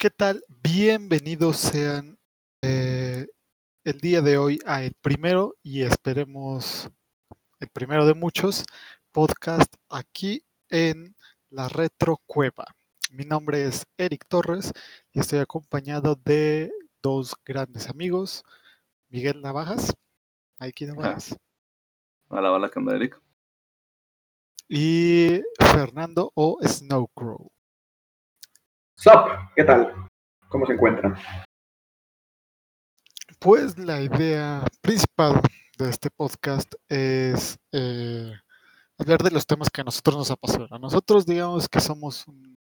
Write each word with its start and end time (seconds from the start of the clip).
¿Qué 0.00 0.10
tal? 0.10 0.44
Bienvenidos 0.62 1.56
sean 1.56 2.20
eh, 2.62 3.26
el 3.82 3.98
día 3.98 4.22
de 4.22 4.38
hoy 4.38 4.60
a 4.64 4.84
el 4.84 4.94
primero 4.94 5.56
y 5.60 5.82
esperemos 5.82 6.88
el 7.58 7.68
primero 7.70 8.06
de 8.06 8.14
muchos 8.14 8.64
podcast 9.10 9.74
aquí 9.88 10.44
en 10.68 11.16
la 11.50 11.68
Retro 11.68 12.20
Cueva. 12.26 12.64
Mi 13.10 13.24
nombre 13.24 13.64
es 13.64 13.88
Eric 13.96 14.24
Torres 14.28 14.72
y 15.12 15.18
estoy 15.18 15.40
acompañado 15.40 16.14
de 16.14 16.70
dos 17.02 17.34
grandes 17.44 17.88
amigos, 17.88 18.44
Miguel 19.08 19.42
Navajas. 19.42 19.92
Aquí 20.60 20.86
Navajas. 20.86 21.36
Hola, 22.28 22.52
hola, 22.52 22.70
¿qué 22.70 22.78
onda, 22.78 22.94
Eric? 22.94 23.20
Y 24.68 25.42
Fernando 25.58 26.30
o 26.36 26.60
Snowcrow. 26.62 27.50
Sup, 28.98 29.28
¿qué 29.54 29.64
tal? 29.64 30.08
¿Cómo 30.48 30.66
se 30.66 30.72
encuentran? 30.72 31.16
Pues 33.38 33.78
la 33.78 34.00
idea 34.00 34.64
principal 34.82 35.40
de 35.78 35.90
este 35.90 36.10
podcast 36.10 36.72
es 36.88 37.56
eh, 37.72 38.32
hablar 38.98 39.22
de 39.22 39.30
los 39.30 39.46
temas 39.46 39.70
que 39.70 39.80
a 39.82 39.84
nosotros 39.84 40.16
nos 40.16 40.30
apasionan. 40.30 40.80
Nosotros 40.80 41.24
digamos 41.24 41.68
que 41.68 41.80
somos 41.80 42.26
un- 42.26 42.56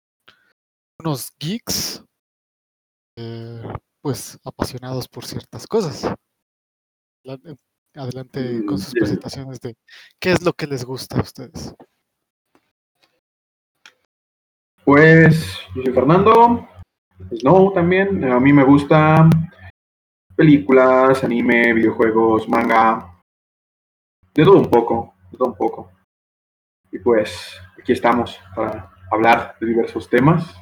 unos 0.99 1.31
geeks, 1.39 2.03
eh, 3.17 3.63
pues 4.01 4.37
apasionados 4.43 5.07
por 5.07 5.25
ciertas 5.25 5.65
cosas. 5.65 6.03
La- 7.23 7.39
Adelante 7.95 8.63
con 8.67 8.75
Mm, 8.75 8.77
sus 8.77 8.93
ya. 8.93 8.99
presentaciones 8.99 9.59
de 9.59 9.75
qué 10.21 10.31
es 10.31 10.43
lo 10.43 10.53
que 10.53 10.67
les 10.67 10.85
gusta 10.85 11.17
a 11.17 11.21
ustedes. 11.23 11.73
Pues 14.85 15.57
soy 15.83 15.93
Fernando, 15.93 16.67
Snow 17.31 17.73
también. 17.73 18.23
A 18.25 18.39
mí 18.39 18.53
me 18.53 18.63
gusta 18.63 19.29
películas, 20.35 21.23
anime, 21.23 21.73
videojuegos, 21.73 22.47
manga, 22.47 23.21
de 24.33 24.43
todo 24.43 24.59
un 24.59 24.69
poco, 24.69 25.13
de 25.31 25.37
todo 25.37 25.49
un 25.49 25.57
poco. 25.57 25.91
Y 26.91 26.99
pues 26.99 27.59
aquí 27.79 27.93
estamos 27.93 28.39
para 28.55 28.91
hablar 29.11 29.55
de 29.59 29.67
diversos 29.67 30.09
temas. 30.09 30.55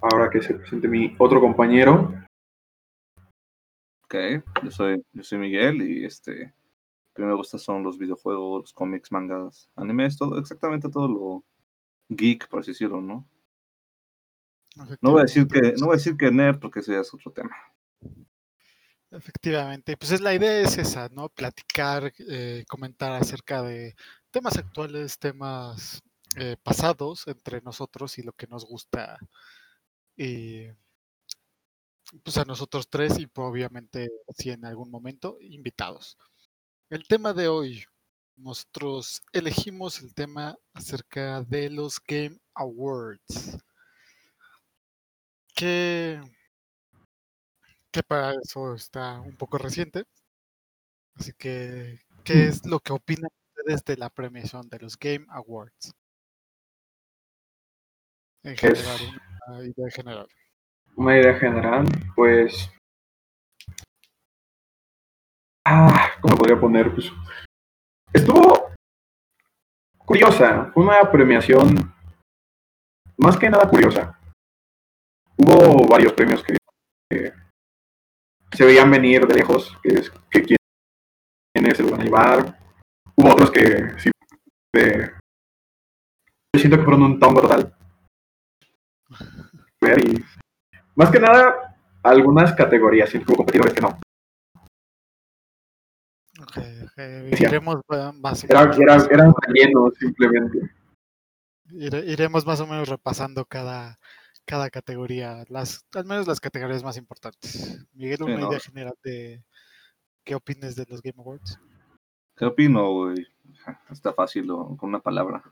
Ahora 0.00 0.30
que 0.30 0.42
se 0.42 0.54
presente 0.54 0.88
mi 0.88 1.14
otro 1.18 1.40
compañero, 1.40 2.14
Ok, 4.12 4.42
yo 4.64 4.70
soy, 4.72 5.04
yo 5.12 5.22
soy 5.22 5.38
Miguel 5.38 5.82
y 5.82 6.04
este, 6.04 6.52
que 7.14 7.22
me 7.22 7.32
gusta 7.32 7.58
son 7.58 7.84
los 7.84 7.96
videojuegos, 7.96 8.72
cómics, 8.72 9.12
mangas, 9.12 9.70
animes, 9.76 10.18
todo, 10.18 10.36
exactamente 10.36 10.88
todo 10.90 11.06
lo 11.06 11.44
geek, 12.10 12.48
por 12.48 12.60
así 12.60 12.72
decirlo, 12.72 13.00
¿no? 13.00 13.26
No 15.00 15.12
voy 15.12 15.20
a 15.20 15.24
decir 15.24 15.46
que, 15.48 15.72
no 15.78 15.86
voy 15.86 15.94
a 15.94 15.98
decir 15.98 16.16
que 16.16 16.30
nerd 16.30 16.58
porque 16.60 16.80
ese 16.80 16.92
ya 16.92 17.00
es 17.00 17.12
otro 17.12 17.32
tema. 17.32 17.56
Efectivamente, 19.10 19.96
pues 19.96 20.12
es 20.12 20.20
la 20.20 20.34
idea 20.34 20.60
es 20.60 20.78
esa, 20.78 21.08
¿no? 21.08 21.28
Platicar, 21.28 22.12
eh, 22.28 22.64
comentar 22.68 23.12
acerca 23.12 23.62
de 23.62 23.96
temas 24.30 24.56
actuales, 24.56 25.18
temas 25.18 26.00
eh, 26.36 26.56
pasados 26.62 27.26
entre 27.26 27.60
nosotros 27.62 28.18
y 28.18 28.22
lo 28.22 28.32
que 28.32 28.46
nos 28.46 28.64
gusta 28.64 29.18
y 30.16 30.68
pues 32.22 32.36
a 32.38 32.44
nosotros 32.44 32.88
tres 32.88 33.18
y 33.18 33.26
pues, 33.26 33.48
obviamente 33.48 34.10
si 34.36 34.50
en 34.50 34.64
algún 34.64 34.90
momento 34.90 35.38
invitados. 35.40 36.16
El 36.88 37.06
tema 37.08 37.32
de 37.32 37.48
hoy, 37.48 37.84
nosotros 38.40 39.22
elegimos 39.32 40.00
el 40.02 40.14
tema 40.14 40.56
acerca 40.72 41.42
de 41.42 41.70
los 41.70 42.00
Game 42.06 42.38
Awards. 42.54 43.58
Que, 45.54 46.20
que 47.92 48.02
para 48.02 48.34
eso 48.42 48.74
está 48.74 49.20
un 49.20 49.36
poco 49.36 49.58
reciente. 49.58 50.04
Así 51.14 51.32
que, 51.36 52.00
¿qué 52.24 52.46
es 52.46 52.64
lo 52.64 52.80
que 52.80 52.92
opinan 52.92 53.30
ustedes 53.56 53.84
de 53.84 53.96
la 53.96 54.08
premiación 54.08 54.68
de 54.68 54.78
los 54.78 54.96
Game 54.98 55.26
Awards? 55.28 55.92
En 58.42 58.56
¿Qué 58.56 58.68
es? 58.68 58.80
general, 58.80 59.20
una 59.48 59.64
idea 59.64 59.90
general. 59.90 60.28
una 60.96 61.18
idea 61.20 61.38
general, 61.38 61.84
pues... 62.16 62.70
Ah, 65.66 66.10
¿cómo 66.22 66.36
podría 66.36 66.58
poner? 66.58 66.92
Pues, 66.94 67.12
estuvo 68.12 68.70
curiosa, 69.98 70.70
fue 70.72 70.84
una 70.84 71.10
premiación 71.10 71.74
más 73.18 73.36
que 73.36 73.50
nada 73.50 73.68
curiosa. 73.68 74.18
Hubo 75.36 75.86
varios 75.88 76.12
premios 76.12 76.42
que, 76.42 76.56
se 78.52 78.64
veían 78.64 78.90
venir 78.90 79.26
de 79.26 79.34
lejos, 79.34 79.76
que, 79.82 79.88
es, 79.94 80.10
que 80.30 80.42
quién- 80.42 80.56
quiénes 81.54 81.76
se 81.76 81.82
lo 81.84 81.92
van 81.92 82.00
a 82.00 82.04
llevar. 82.04 82.58
Hubo 83.16 83.32
otros 83.32 83.50
que 83.50 83.98
sí, 83.98 84.10
de- 84.74 85.12
yo 86.54 86.58
siento 86.58 86.76
que 86.76 86.82
fueron 86.84 87.02
un 87.04 87.18
tongo 87.20 87.42
total. 87.42 87.74
Más 90.96 91.10
que 91.10 91.20
nada, 91.20 91.76
algunas 92.02 92.52
categorías, 92.54 93.08
siento 93.08 93.26
que 93.26 93.32
hubo 93.32 93.38
competidores 93.38 93.72
que 93.74 93.80
no. 93.80 93.98
Ok, 96.42 96.56
ok, 96.56 97.36
Sí. 97.36 97.44
Iremos 97.44 97.80
más 98.20 98.44
o 98.44 98.46
Era, 98.48 98.60
menos 98.62 98.78
era, 98.78 98.96
repasando- 98.98 99.10
eran 99.12 99.34
rellenos 99.42 99.94
simplemente. 99.98 100.58
ire- 101.70 102.04
iremos 102.06 102.46
más 102.46 102.60
o 102.60 102.66
menos 102.66 102.88
repasando 102.88 103.44
cada, 103.44 103.98
cada 104.44 104.70
categoría, 104.70 105.44
las, 105.48 105.84
al 105.94 106.04
menos 106.06 106.26
las 106.26 106.40
categorías 106.40 106.82
más 106.82 106.96
importantes. 106.96 107.86
Miguel, 107.92 108.16
Sí, 108.18 108.24
una 108.24 108.38
no. 108.38 108.48
idea 108.48 108.60
general 108.60 108.94
de 109.04 109.44
qué 110.24 110.34
opines 110.34 110.76
de 110.76 110.86
los 110.88 111.02
Game 111.02 111.16
Awards. 111.18 111.58
¿Qué 112.36 112.46
opino, 112.46 112.90
güey? 112.92 113.26
Está 113.90 114.12
fácil 114.12 114.46
con 114.46 114.76
una 114.88 115.00
palabra. 115.00 115.42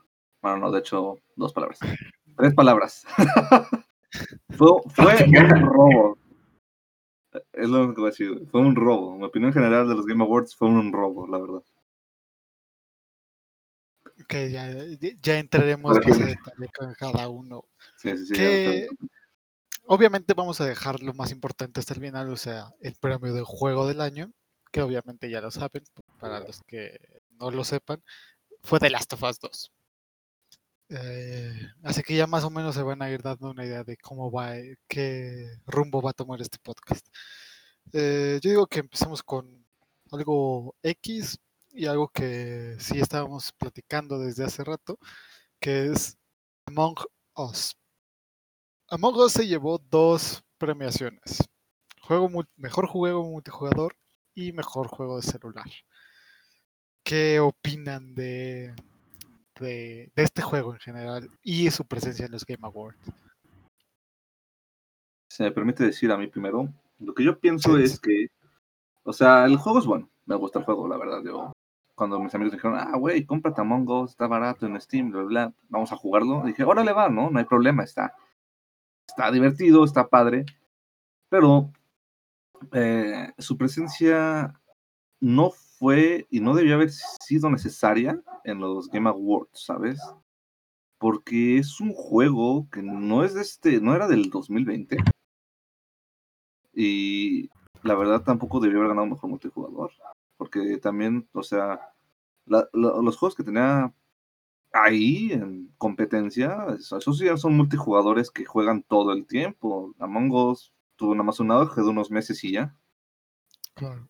Bueno, 0.41 0.57
no, 0.57 0.71
de 0.71 0.79
hecho, 0.79 1.17
dos 1.35 1.53
palabras. 1.53 1.79
Tres 2.37 2.53
palabras. 2.55 3.05
fue, 4.49 4.69
fue 4.89 5.15
un 5.27 5.61
robo. 5.67 6.17
Es 7.53 7.69
lo 7.69 7.79
único 7.79 7.95
que 7.95 8.01
voy 8.01 8.07
a 8.07 8.11
decir. 8.11 8.31
güey. 8.33 8.45
Fue 8.47 8.61
un 8.61 8.75
robo. 8.75 9.17
Mi 9.17 9.25
opinión 9.25 9.53
general 9.53 9.87
de 9.87 9.95
los 9.95 10.05
Game 10.05 10.23
Awards 10.23 10.55
fue 10.55 10.67
un 10.67 10.91
robo, 10.91 11.27
la 11.27 11.37
verdad. 11.37 11.63
Ok, 14.21 14.33
ya, 14.51 14.69
ya- 15.21 15.39
entraremos 15.39 15.97
más 15.97 16.05
a 16.21 16.25
detalle 16.25 16.67
con 16.77 16.93
cada 16.95 17.29
uno. 17.29 17.65
Sí, 17.97 18.17
sí, 18.17 18.25
sí. 18.27 18.33
Que- 18.33 18.87
Obviamente 19.91 20.35
vamos 20.35 20.61
a 20.61 20.67
dejar 20.67 21.01
lo 21.01 21.13
más 21.15 21.31
importante 21.31 21.79
hasta 21.79 21.95
el 21.95 21.99
final, 22.01 22.29
o 22.29 22.37
sea, 22.37 22.75
el 22.79 22.93
premio 22.95 23.33
de 23.33 23.41
juego 23.41 23.87
del 23.87 24.01
año, 24.01 24.31
que 24.71 24.83
obviamente 24.83 25.31
ya 25.31 25.41
lo 25.41 25.49
saben, 25.49 25.83
para 26.19 26.41
los 26.41 26.61
que 26.67 26.99
no 27.39 27.49
lo 27.49 27.63
sepan, 27.63 28.03
fue 28.61 28.79
The 28.79 28.91
Last 28.91 29.13
of 29.13 29.23
Us 29.23 29.39
2. 29.39 29.71
Eh, 30.89 31.53
así 31.83 32.01
que 32.01 32.15
ya 32.15 32.25
más 32.27 32.43
o 32.43 32.49
menos 32.49 32.73
se 32.75 32.81
van 32.81 33.01
a 33.01 33.11
ir 33.11 33.21
dando 33.21 33.51
una 33.51 33.65
idea 33.65 33.83
de 33.83 33.95
cómo 33.97 34.31
va, 34.31 34.57
eh, 34.57 34.77
qué 34.87 35.47
rumbo 35.67 36.01
va 36.01 36.11
a 36.11 36.13
tomar 36.13 36.41
este 36.41 36.57
podcast. 36.59 37.05
Eh, 37.93 38.39
yo 38.41 38.49
digo 38.49 38.67
que 38.67 38.79
empecemos 38.79 39.23
con 39.23 39.65
algo 40.11 40.75
X 40.83 41.39
y 41.71 41.85
algo 41.85 42.07
que 42.09 42.75
sí 42.79 42.99
estábamos 42.99 43.51
platicando 43.53 44.19
desde 44.19 44.45
hace 44.45 44.63
rato, 44.63 44.97
que 45.59 45.87
es 45.91 46.17
Among 46.65 46.95
Us. 47.35 47.75
Among 48.89 49.15
Us 49.17 49.33
se 49.33 49.47
llevó 49.47 49.77
dos 49.77 50.43
premiaciones. 50.57 51.37
Juego 52.01 52.29
mejor 52.57 52.87
juego 52.87 53.23
multijugador 53.23 53.95
y 54.33 54.51
mejor 54.53 54.87
juego 54.87 55.17
de 55.17 55.23
celular. 55.23 55.69
¿Qué 57.03 57.39
opinan 57.39 58.13
de, 58.15 58.73
de, 59.59 60.11
de 60.15 60.23
este 60.23 60.41
juego 60.41 60.73
en 60.73 60.79
general 60.79 61.29
y 61.43 61.69
su 61.71 61.85
presencia 61.85 62.25
en 62.25 62.31
los 62.31 62.45
Game 62.45 62.65
Awards? 62.65 62.97
se 65.29 65.43
me 65.43 65.51
permite 65.51 65.85
decir 65.85 66.11
a 66.11 66.17
mí 66.17 66.27
primero, 66.27 66.67
lo 66.99 67.13
que 67.13 67.23
yo 67.23 67.39
pienso 67.39 67.77
Sí, 67.77 67.83
es 67.83 67.91
sí. 67.93 67.99
que, 68.01 68.27
o 69.03 69.13
sea, 69.13 69.45
el 69.45 69.57
juego 69.57 69.79
es 69.79 69.85
bueno, 69.85 70.09
me 70.25 70.35
gusta 70.35 70.59
el 70.59 70.65
juego, 70.65 70.87
la 70.87 70.97
verdad. 70.97 71.21
Yo, 71.23 71.53
cuando 71.95 72.19
mis 72.19 72.33
amigos 72.35 72.53
dijeron, 72.53 72.77
ah, 72.77 72.97
güey, 72.97 73.25
cómprate 73.25 73.61
Among 73.61 73.89
Us, 73.89 74.11
está 74.11 74.27
barato 74.27 74.65
en 74.65 74.79
Steam, 74.81 75.11
bla, 75.11 75.23
bla, 75.23 75.53
vamos 75.69 75.91
a 75.91 75.95
jugarlo, 75.95 76.43
dije, 76.45 76.63
órale 76.63 76.91
va, 76.91 77.09
¿no? 77.09 77.29
No 77.29 77.39
hay 77.39 77.45
problema, 77.45 77.83
está, 77.83 78.13
está 79.07 79.31
divertido, 79.31 79.85
está 79.85 80.09
padre, 80.09 80.45
pero 81.29 81.71
eh, 82.73 83.31
su 83.37 83.55
presencia 83.57 84.59
no 85.21 85.51
fue 85.51 85.68
y 86.29 86.39
no 86.39 86.53
debió 86.55 86.75
haber 86.75 86.91
sido 86.91 87.49
necesaria 87.49 88.21
en 88.43 88.59
los 88.59 88.89
Game 88.89 89.09
Awards, 89.09 89.63
¿sabes? 89.65 89.99
Porque 90.97 91.57
es 91.57 91.79
un 91.79 91.93
juego 91.93 92.67
que 92.71 92.81
no 92.83 93.23
es 93.23 93.33
de 93.33 93.41
este, 93.41 93.79
no 93.79 93.95
era 93.95 94.07
del 94.07 94.29
2020. 94.29 94.97
Y 96.73 97.49
la 97.83 97.95
verdad 97.95 98.23
tampoco 98.23 98.59
debió 98.59 98.79
haber 98.79 98.89
ganado 98.89 99.07
mejor 99.07 99.29
multijugador. 99.29 99.91
Porque 100.37 100.77
también, 100.77 101.27
o 101.33 101.43
sea, 101.43 101.79
la- 102.45 102.69
los 102.73 103.17
juegos 103.17 103.35
que 103.35 103.43
tenía 103.43 103.93
ahí 104.71 105.31
en 105.31 105.73
competencia, 105.77 106.65
eso- 106.77 106.97
esos 106.97 107.17
sí 107.17 107.25
ya 107.25 107.37
son 107.37 107.55
multijugadores 107.55 108.29
que 108.31 108.45
juegan 108.45 108.83
todo 108.83 109.13
el 109.13 109.25
tiempo. 109.25 109.93
Among 109.99 110.31
Us 110.31 110.73
tuvo 110.95 111.13
nada 111.13 111.23
más 111.23 111.39
un 111.39 111.51
auge 111.51 111.81
de 111.81 111.87
unos 111.87 112.11
meses 112.11 112.43
y 112.43 112.51
ya. 112.53 112.75
Claro. 113.73 114.07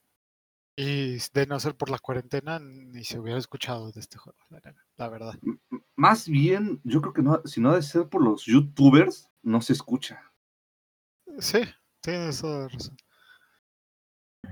Y 0.81 1.17
de 1.33 1.45
no 1.45 1.59
ser 1.59 1.75
por 1.75 1.89
la 1.89 1.99
cuarentena, 1.99 2.57
ni 2.57 3.03
se 3.03 3.19
hubiera 3.19 3.37
escuchado 3.37 3.91
de 3.91 3.99
este 3.99 4.17
juego, 4.17 4.39
la, 4.95 5.09
verdad. 5.09 5.37
Más 5.97 6.29
bien, 6.29 6.79
yo 6.85 7.01
creo 7.01 7.11
que 7.11 7.21
no, 7.21 7.41
si 7.43 7.59
no 7.59 7.71
ha 7.71 7.75
de 7.75 7.81
ser 7.81 8.07
por 8.07 8.23
los 8.23 8.45
youtubers, 8.45 9.29
no 9.43 9.59
se 9.59 9.73
escucha. 9.73 10.23
Sí, 11.39 11.63
tienes 11.99 12.39
toda 12.39 12.59
la 12.59 12.67
razón. 12.69 12.95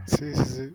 Sí, 0.06 0.36
sí, 0.36 0.46
sí. 0.46 0.74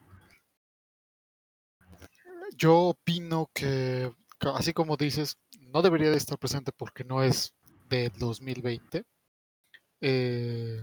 Yo 2.56 2.78
opino 2.78 3.50
que, 3.52 4.10
que 4.40 4.48
así 4.54 4.72
como 4.72 4.96
dices, 4.96 5.36
no 5.60 5.82
debería 5.82 6.10
de 6.10 6.16
estar 6.16 6.38
presente 6.38 6.72
porque 6.72 7.04
no 7.04 7.22
es 7.22 7.54
de 7.90 8.10
2020. 8.18 9.04
Eh, 10.00 10.82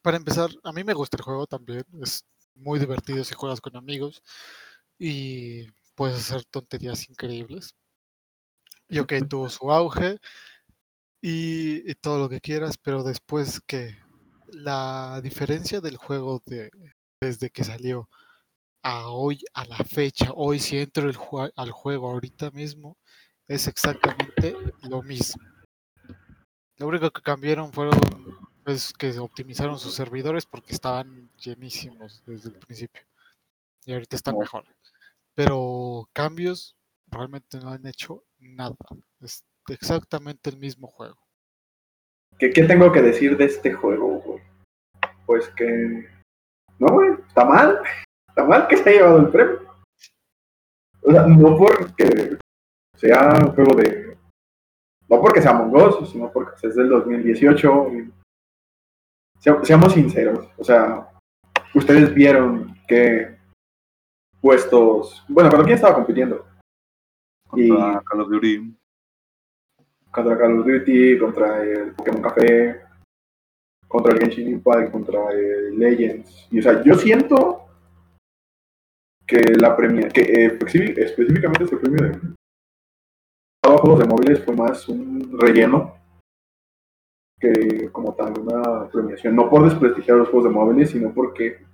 para 0.00 0.16
empezar, 0.16 0.48
a 0.62 0.72
mí 0.72 0.84
me 0.84 0.94
gusta 0.94 1.18
el 1.18 1.22
juego 1.22 1.46
también. 1.46 1.84
Es 2.02 2.24
muy 2.54 2.78
divertido 2.78 3.24
si 3.24 3.34
juegas 3.34 3.60
con 3.60 3.76
amigos 3.76 4.22
y 4.98 5.66
puedes 5.94 6.16
hacer 6.18 6.44
tonterías 6.44 7.08
increíbles. 7.08 7.74
Y 8.88 8.98
ok, 8.98 9.12
tuvo 9.28 9.48
su 9.48 9.70
auge 9.70 10.18
y, 11.20 11.90
y 11.90 11.94
todo 11.94 12.18
lo 12.18 12.28
que 12.28 12.40
quieras, 12.40 12.76
pero 12.78 13.02
después 13.02 13.60
que 13.66 13.96
la 14.48 15.20
diferencia 15.22 15.80
del 15.80 15.96
juego 15.96 16.42
de, 16.46 16.70
desde 17.20 17.50
que 17.50 17.64
salió 17.64 18.08
a 18.82 19.08
hoy, 19.08 19.40
a 19.54 19.64
la 19.64 19.78
fecha, 19.78 20.30
hoy 20.34 20.58
si 20.60 20.78
entro 20.78 21.08
el 21.08 21.16
al 21.56 21.70
juego 21.70 22.10
ahorita 22.10 22.50
mismo, 22.50 22.98
es 23.48 23.66
exactamente 23.66 24.56
lo 24.82 25.02
mismo. 25.02 25.42
Lo 26.76 26.88
único 26.88 27.10
que 27.10 27.22
cambiaron 27.22 27.72
fueron 27.72 27.98
es 28.66 28.92
que 28.92 29.18
optimizaron 29.18 29.78
sus 29.78 29.94
servidores 29.94 30.46
porque 30.46 30.72
estaban 30.72 31.30
llenísimos 31.36 32.22
desde 32.26 32.50
el 32.50 32.56
principio. 32.56 33.02
Y 33.84 33.92
ahorita 33.92 34.16
están 34.16 34.38
mejor. 34.38 34.64
Pero 35.34 36.08
cambios 36.12 36.76
realmente 37.08 37.58
no 37.58 37.70
han 37.70 37.86
hecho 37.86 38.24
nada. 38.38 38.76
Es 39.20 39.44
exactamente 39.68 40.50
el 40.50 40.58
mismo 40.58 40.86
juego. 40.86 41.18
¿Qué, 42.38 42.50
qué 42.52 42.64
tengo 42.64 42.90
que 42.92 43.02
decir 43.02 43.36
de 43.36 43.44
este 43.44 43.72
juego, 43.72 44.20
güey? 44.20 44.42
Pues 45.26 45.48
que. 45.50 46.08
No, 46.78 46.88
güey, 46.88 47.12
está 47.28 47.44
mal. 47.44 47.80
Está 48.28 48.44
mal 48.44 48.66
que 48.68 48.76
se 48.76 48.90
haya 48.90 48.98
llevado 48.98 49.18
el 49.20 49.28
premio. 49.28 49.74
O 51.02 51.12
sea, 51.12 51.26
no 51.26 51.56
porque 51.56 52.38
sea 52.96 53.38
un 53.44 53.54
juego 53.54 53.74
de. 53.76 54.16
No 55.08 55.20
porque 55.20 55.42
sea 55.42 55.50
Among 55.50 55.76
Us, 55.76 56.10
sino 56.10 56.32
porque 56.32 56.66
es 56.66 56.74
del 56.74 56.88
2018. 56.88 57.88
y- 57.92 58.23
Se- 59.44 59.64
seamos 59.64 59.92
sinceros. 59.92 60.48
O 60.56 60.64
sea, 60.64 61.10
ustedes 61.74 62.14
vieron 62.14 62.74
que 62.88 63.36
puestos. 64.40 65.22
Bueno, 65.28 65.50
¿contra 65.50 65.64
quién 65.66 65.74
estaba 65.76 65.94
compitiendo? 65.96 66.46
Contra 67.46 68.02
Call 68.02 68.20
of 68.22 68.28
Duty. 68.30 68.74
contra 70.10 70.38
Call 70.38 70.60
of 70.60 70.66
Duty, 70.66 71.18
contra 71.18 71.62
el 71.62 71.92
Pokémon 71.92 72.22
Café, 72.22 72.80
contra 73.86 74.12
el 74.14 74.20
Genshin 74.20 74.48
Impact, 74.48 74.90
contra 74.90 75.30
el 75.32 75.78
Legends. 75.78 76.48
Y 76.50 76.60
o 76.60 76.62
sea, 76.62 76.82
yo 76.82 76.94
siento 76.94 77.66
que 79.26 79.40
la 79.58 79.76
premia, 79.76 80.08
que 80.08 80.22
eh, 80.22 80.58
específicamente 80.96 81.64
este 81.64 81.76
premio 81.76 82.02
de 82.02 82.18
juegos 83.62 83.98
de 83.98 84.06
móviles 84.06 84.44
fue 84.44 84.54
más 84.56 84.88
un 84.88 85.36
relleno 85.38 85.96
como 87.92 88.14
tal 88.14 88.38
una 88.38 88.88
premiación. 88.88 89.36
No 89.36 89.48
por 89.48 89.64
desprestigiar 89.64 90.18
los 90.18 90.28
juegos 90.28 90.44
de 90.44 90.50
móviles, 90.50 90.90
sino 90.90 91.12
porque 91.12 91.64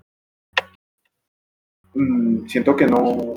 mm, 1.94 2.46
siento 2.46 2.76
que 2.76 2.86
no 2.86 3.34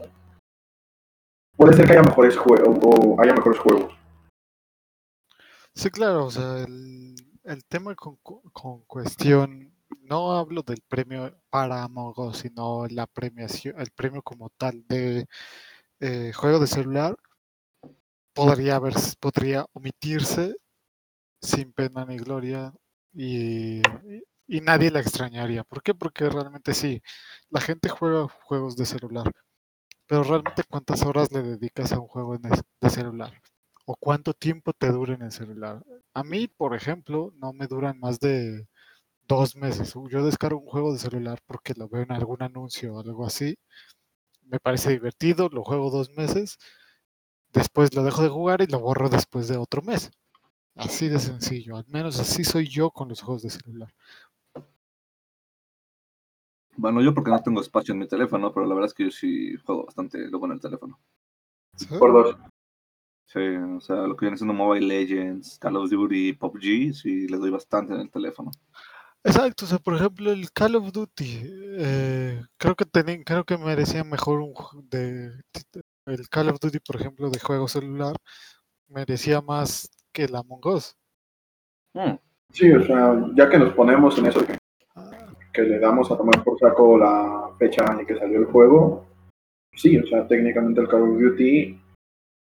puede 1.55 1.73
ser 1.73 1.85
que 1.85 1.93
haya 1.93 2.03
mejores 2.03 2.37
juegos 2.37 2.77
o 2.81 3.21
haya 3.21 3.33
mejores 3.33 3.59
juegos. 3.59 3.93
Sí, 5.75 5.89
claro, 5.89 6.25
o 6.25 6.31
sea, 6.31 6.63
el, 6.63 7.15
el 7.43 7.65
tema 7.65 7.95
con, 7.95 8.17
con 8.17 8.81
cuestión, 8.81 9.73
no 10.01 10.33
hablo 10.33 10.61
del 10.61 10.81
premio 10.87 11.35
para 11.49 11.87
Us, 11.87 12.37
sino 12.37 12.85
la 12.87 13.07
premiación, 13.07 13.79
el 13.79 13.91
premio 13.91 14.21
como 14.21 14.49
tal 14.51 14.85
de 14.87 15.25
eh, 15.99 16.31
juego 16.33 16.59
de 16.59 16.67
celular, 16.67 17.15
podría 18.33 18.75
haber, 18.75 18.93
podría 19.19 19.65
omitirse 19.73 20.55
sin 21.43 21.73
pena 21.73 22.05
ni 22.05 22.17
gloria 22.19 22.73
y, 23.13 23.81
y- 24.47 24.61
nadie 24.61 24.91
la 24.91 25.01
extrañaría. 25.01 25.65
¿Por 25.65 25.83
qué? 25.83 25.95
Porque 25.95 26.29
realmente 26.29 26.73
sí, 26.75 27.01
la 27.49 27.61
gente 27.61 27.89
juega 27.89 28.27
juegos 28.45 28.75
de 28.77 28.85
celular, 28.87 29.31
pero 30.07 30.23
realmente 30.23 30.63
cuántas 30.69 31.03
horas 31.03 31.31
le 31.31 31.41
dedicas 31.43 31.91
a 31.93 31.99
un 31.99 32.07
juego 32.07 32.37
de 32.37 32.89
celular 32.89 33.33
o 33.85 33.95
cuánto 33.97 34.33
tiempo 34.33 34.73
te 34.73 34.91
dura 34.91 35.15
en 35.15 35.23
el 35.23 35.31
celular. 35.31 35.83
A 36.13 36.23
mí, 36.23 36.47
por 36.47 36.75
ejemplo, 36.75 37.33
no 37.37 37.53
me 37.53 37.67
duran 37.67 37.99
más 37.99 38.19
de 38.19 38.67
dos 39.27 39.55
meses. 39.57 39.93
Yo 40.11 40.25
descargo 40.25 40.59
un 40.61 40.67
juego 40.67 40.93
de 40.93 40.99
celular 40.99 41.39
porque 41.47 41.73
lo 41.77 41.89
veo 41.89 42.03
en 42.03 42.11
algún 42.13 42.43
anuncio 42.43 42.95
o 42.95 43.01
algo 43.01 43.25
así. 43.27 43.55
Me 44.43 44.59
parece 44.59 44.91
divertido, 44.91 45.49
lo 45.49 45.63
juego 45.63 45.89
dos 45.91 46.09
meses, 46.11 46.57
después 47.53 47.93
lo 47.95 48.03
dejo 48.03 48.21
de 48.23 48.29
jugar 48.29 48.61
y 48.61 48.67
lo 48.67 48.81
borro 48.81 49.09
después 49.09 49.47
de 49.47 49.57
otro 49.57 49.81
mes. 49.81 50.11
Así 50.75 51.07
de 51.07 51.19
sencillo, 51.19 51.77
al 51.77 51.85
menos 51.87 52.19
así 52.19 52.43
soy 52.43 52.67
yo 52.67 52.89
con 52.89 53.09
los 53.09 53.21
juegos 53.21 53.43
de 53.43 53.49
celular. 53.49 53.93
Bueno, 56.75 57.01
yo 57.01 57.13
porque 57.13 57.29
no 57.29 57.41
tengo 57.43 57.61
espacio 57.61 57.93
en 57.93 57.99
mi 57.99 58.07
teléfono, 58.07 58.51
pero 58.51 58.65
la 58.65 58.73
verdad 58.73 58.87
es 58.87 58.93
que 58.93 59.03
yo 59.05 59.11
sí 59.11 59.55
juego 59.57 59.85
bastante 59.85 60.27
luego 60.27 60.47
en 60.47 60.53
el 60.53 60.59
teléfono. 60.59 60.99
¿Sí? 61.75 61.87
Por 61.99 62.11
dos. 62.11 62.35
Sí, 63.25 63.39
o 63.39 63.79
sea, 63.79 63.95
lo 64.07 64.15
que 64.15 64.25
viene 64.25 64.37
siendo 64.37 64.53
Mobile 64.53 64.85
Legends, 64.85 65.57
Call 65.59 65.77
of 65.77 65.89
Duty, 65.89 66.33
PUBG, 66.33 66.93
sí 66.93 67.27
le 67.27 67.37
doy 67.37 67.51
bastante 67.51 67.93
en 67.93 68.01
el 68.01 68.11
teléfono. 68.11 68.51
Exacto, 69.23 69.65
o 69.65 69.67
sea, 69.67 69.79
por 69.79 69.95
ejemplo, 69.95 70.31
el 70.31 70.51
Call 70.51 70.75
of 70.75 70.91
Duty, 70.91 71.41
eh, 71.77 72.41
creo 72.57 72.75
que 72.75 72.85
teni- 72.85 73.23
creo 73.23 73.45
que 73.45 73.57
merecía 73.57 74.03
mejor 74.03 74.41
un 74.41 74.53
ju- 74.53 74.83
de, 74.89 75.31
el 76.07 76.29
Call 76.29 76.49
of 76.49 76.59
Duty, 76.59 76.79
por 76.79 76.97
ejemplo, 76.97 77.29
de 77.29 77.39
juego 77.39 77.67
celular, 77.67 78.15
merecía 78.87 79.41
más 79.41 79.89
que 80.13 80.23
el 80.23 80.35
Among 80.35 80.65
Us. 80.65 80.95
Mm, 81.93 82.15
Sí, 82.53 82.71
o 82.71 82.83
sea, 82.85 83.19
ya 83.33 83.49
que 83.49 83.57
nos 83.57 83.73
ponemos 83.73 84.15
en 84.19 84.27
eso 84.27 84.39
de 84.41 84.45
que, 84.45 84.57
Ah, 84.95 85.09
que 85.51 85.63
le 85.63 85.79
damos 85.79 86.11
a 86.11 86.17
tomar 86.17 86.43
por 86.43 86.59
saco 86.59 86.97
la 86.99 87.49
fecha 87.57 87.83
en 87.99 88.05
que 88.05 88.15
salió 88.15 88.39
el 88.39 88.45
juego, 88.45 89.05
sí, 89.73 89.97
o 89.97 90.05
sea, 90.05 90.27
técnicamente 90.27 90.81
el 90.81 90.87
Call 90.87 91.01
of 91.01 91.19
Duty, 91.19 91.79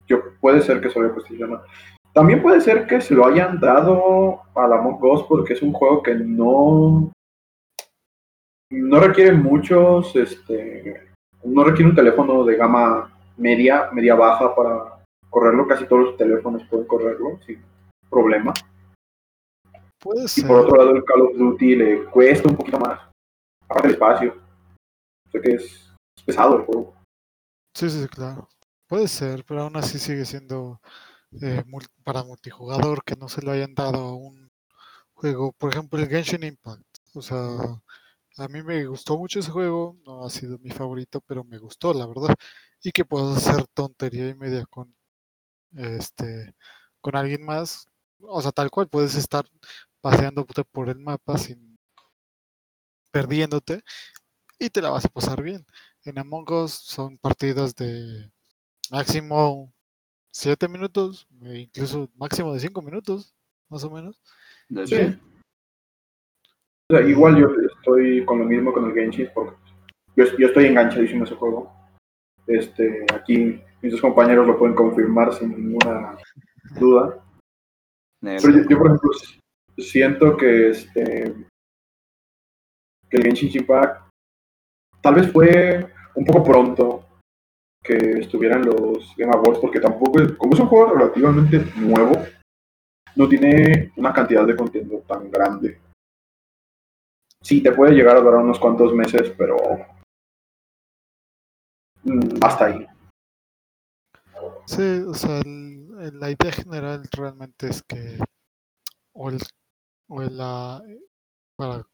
yo, 0.08 0.20
puede 0.40 0.62
ser 0.62 0.80
que 0.80 0.90
se 0.90 1.00
haya. 1.00 1.62
También 2.14 2.44
puede 2.44 2.62
ser 2.62 2.86
que 2.86 3.02
se 3.02 3.16
lo 3.16 3.26
hayan 3.26 3.60
dado 3.60 4.42
a 4.54 4.68
la 4.68 4.78
Among 4.78 5.04
Us 5.04 5.24
porque 5.24 5.54
es 5.54 5.62
un 5.64 5.74
juego 5.74 6.04
que 6.04 6.14
no, 6.14 7.12
no 8.72 9.00
requiere 9.00 9.32
muchos, 9.32 10.16
este, 10.16 11.10
no 11.44 11.64
requiere 11.64 11.90
un 11.90 11.96
teléfono 11.96 12.44
de 12.44 12.56
gama 12.56 13.12
media, 13.36 13.90
media 13.92 14.14
baja 14.14 14.56
para 14.56 14.97
correrlo, 15.30 15.68
casi 15.68 15.86
todos 15.88 16.04
los 16.06 16.18
teléfonos 16.18 16.64
pueden 16.70 16.88
correrlo 16.88 17.40
sin 17.46 17.64
problema. 18.10 18.54
puede 20.00 20.24
Y 20.24 20.28
ser. 20.28 20.48
por 20.48 20.62
otro 20.62 20.78
lado, 20.78 20.92
el 20.92 21.04
Call 21.04 21.22
of 21.22 21.38
Duty 21.38 21.76
le 21.76 22.06
cuesta 22.06 22.50
un 22.50 22.56
poquito 22.56 22.80
más. 22.80 23.02
Aparte 23.66 23.88
del 23.88 23.96
espacio. 23.96 24.36
Sé 25.32 25.42
que 25.42 25.52
es, 25.54 25.64
es 26.16 26.24
pesado 26.26 26.58
el 26.58 26.64
juego. 26.66 26.94
Sí, 27.74 27.90
sí, 27.90 28.08
claro. 28.08 28.48
Puede 28.88 29.08
ser, 29.08 29.44
pero 29.46 29.64
aún 29.64 29.76
así 29.76 30.00
sigue 30.00 30.24
siendo 30.24 30.80
eh, 31.42 31.64
mul- 31.68 31.90
para 32.04 32.24
multijugador 32.24 33.04
que 33.04 33.16
no 33.16 33.28
se 33.28 33.42
lo 33.42 33.52
hayan 33.52 33.76
dado 33.76 33.98
a 33.98 34.16
un 34.16 34.50
juego. 35.14 35.52
Por 35.52 35.72
ejemplo, 35.72 36.00
el 36.00 36.08
Genshin 36.08 36.44
Impact. 36.44 36.86
O 37.14 37.22
sea, 37.22 37.38
a 38.38 38.48
mí 38.48 38.64
me 38.64 38.86
gustó 38.86 39.18
mucho 39.18 39.40
ese 39.40 39.52
juego. 39.52 39.98
No 40.06 40.26
ha 40.26 40.30
sido 40.30 40.58
mi 40.60 40.70
favorito, 40.72 41.20
pero 41.28 41.44
me 41.44 41.58
gustó, 41.58 41.94
la 41.94 42.08
verdad. 42.08 42.34
Y 42.82 42.92
que 42.92 43.04
puedo 43.04 43.34
hacer 43.34 43.68
tontería 43.74 44.30
y 44.30 44.36
media 44.36 44.66
con 44.68 44.96
este 45.76 46.54
con 47.02 47.16
alguien 47.16 47.46
más. 47.46 47.88
O 48.20 48.42
sea, 48.42 48.52
tal 48.52 48.70
cual 48.72 48.88
puedes 48.88 49.16
estar 49.16 49.46
paseándote 50.02 50.64
por 50.64 50.90
el 50.90 51.00
mapa 51.00 51.38
sin 51.38 51.78
perdiéndote 53.12 53.82
y 54.60 54.70
te 54.70 54.82
la 54.82 54.90
vas 54.90 55.06
a 55.06 55.10
pasar 55.10 55.42
bien. 55.42 55.66
En 56.04 56.18
Among 56.20 56.50
Us 56.52 56.72
son 56.72 57.18
partidas 57.18 57.76
de 57.76 58.32
máximo 58.92 59.72
7 60.32 60.68
minutos, 60.68 61.28
e 61.42 61.60
incluso 61.60 62.10
máximo 62.16 62.54
de 62.54 62.60
5 62.60 62.82
minutos, 62.82 63.36
más 63.70 63.84
o 63.84 63.90
menos. 63.92 64.20
de 64.70 64.88
Sí. 64.88 64.96
hecho. 64.96 65.20
O 66.90 66.96
sea, 66.96 67.08
igual 67.08 67.38
yo 67.38 67.48
estoy 67.78 68.24
con 68.26 68.40
lo 68.40 68.46
mismo 68.46 68.72
con 68.72 68.86
el 68.86 68.94
Genshin 68.94 69.30
porque 69.34 69.58
yo, 70.16 70.26
yo 70.38 70.48
estoy 70.48 70.66
enganchadísimo 70.68 71.24
a 71.24 71.28
ese 71.28 71.36
juego. 71.36 71.74
Este, 72.48 73.06
aquí 73.14 73.62
mis 73.82 73.92
dos 73.92 74.02
compañeros 74.02 74.48
lo 74.48 74.58
pueden 74.58 74.76
confirmar 74.76 75.34
sin 75.34 75.50
ninguna 75.52 76.18
duda. 76.80 77.24
Pero 78.42 78.58
yo, 78.64 78.70
yo, 78.70 78.78
por 78.78 78.88
ejemplo, 78.88 79.10
siento 79.78 80.38
que 80.38 80.70
este 80.70 81.34
que 83.10 83.18
el 83.18 83.24
Genshin 83.24 83.52
Impact 83.54 84.02
tal 85.02 85.16
vez 85.16 85.32
fue 85.32 85.88
un 86.16 86.26
poco 86.26 86.44
pronto 86.44 87.06
que 87.84 87.96
estuvieran 88.20 88.66
los 88.66 89.16
Game 89.16 89.32
Awards 89.34 89.60
porque 89.60 89.80
tampoco, 89.80 90.20
es- 90.20 90.34
como 90.34 90.54
es 90.54 90.60
un 90.60 90.68
juego 90.68 90.94
relativamente 90.94 91.64
nuevo, 91.78 92.14
no 93.16 93.30
tiene 93.30 93.94
una 93.96 94.12
cantidad 94.14 94.46
de 94.46 94.56
contenido 94.58 95.00
tan 95.08 95.32
grande. 95.32 95.80
Sí, 97.42 97.62
te 97.64 97.72
puede 97.72 97.94
llegar 97.94 98.18
a 98.18 98.20
durar 98.20 98.42
unos 98.44 98.60
cuantos 98.60 98.94
meses, 98.94 99.34
pero 99.38 99.56
mm, 102.04 102.40
hasta 102.42 102.66
ahí. 102.66 102.86
Sí, 104.68 104.82
o 105.08 105.14
sea, 105.16 105.40
el- 105.40 106.20
la 106.20 106.30
idea 106.30 106.52
general 106.52 107.08
realmente 107.12 107.68
es 107.70 107.82
que, 107.84 108.20
o 109.14 109.30
el, 109.30 109.40
o 110.10 110.22
el, 110.24 110.38
ah, 110.42 110.82
para 111.58 111.88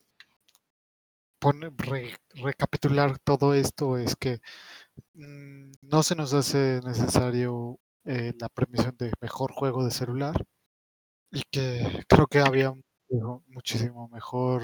re- 1.77 2.15
recapitular 2.35 3.19
todo 3.19 3.53
esto, 3.53 3.97
es 3.97 4.15
que 4.15 4.39
mm, 5.15 5.71
no 5.83 6.03
se 6.03 6.15
nos 6.15 6.33
hace 6.33 6.81
necesario 6.85 7.79
eh, 8.05 8.33
la 8.39 8.49
premisión 8.49 8.95
de 8.97 9.11
mejor 9.21 9.53
juego 9.53 9.85
de 9.85 9.91
celular 9.91 10.35
y 11.31 11.43
que 11.51 12.03
creo 12.07 12.27
que 12.27 12.39
había 12.41 12.73
muchísimo 13.47 14.07
mejor, 14.09 14.63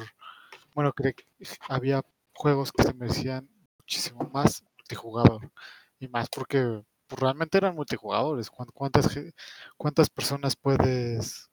bueno, 0.75 0.93
creo 0.93 1.13
que 1.15 1.25
había 1.69 2.03
juegos 2.33 2.71
que 2.71 2.83
se 2.83 2.93
merecían 2.95 3.49
muchísimo 3.79 4.29
más 4.33 4.63
multijugador 4.77 5.51
y 5.99 6.07
más 6.09 6.29
porque 6.29 6.83
pues, 7.09 7.19
realmente 7.19 7.57
eran 7.57 7.75
multijugadores. 7.75 8.49
¿Cuán- 8.49 8.69
¿Cuántas, 8.73 9.19
cuántas 9.75 10.09
personas 10.09 10.55
puedes, 10.55 11.49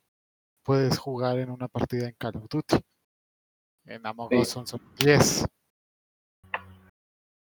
puedes 0.62 0.98
jugar 0.98 1.38
en 1.38 1.50
una 1.50 1.66
partida 1.68 2.06
en 2.08 2.14
Call 2.18 2.36
of 2.36 2.48
Duty? 2.48 2.76
En 3.86 4.06
Among 4.06 4.28
Sí. 4.30 4.36
Us 4.36 4.48
son, 4.48 4.66
son 4.66 4.80
10. 4.98 5.44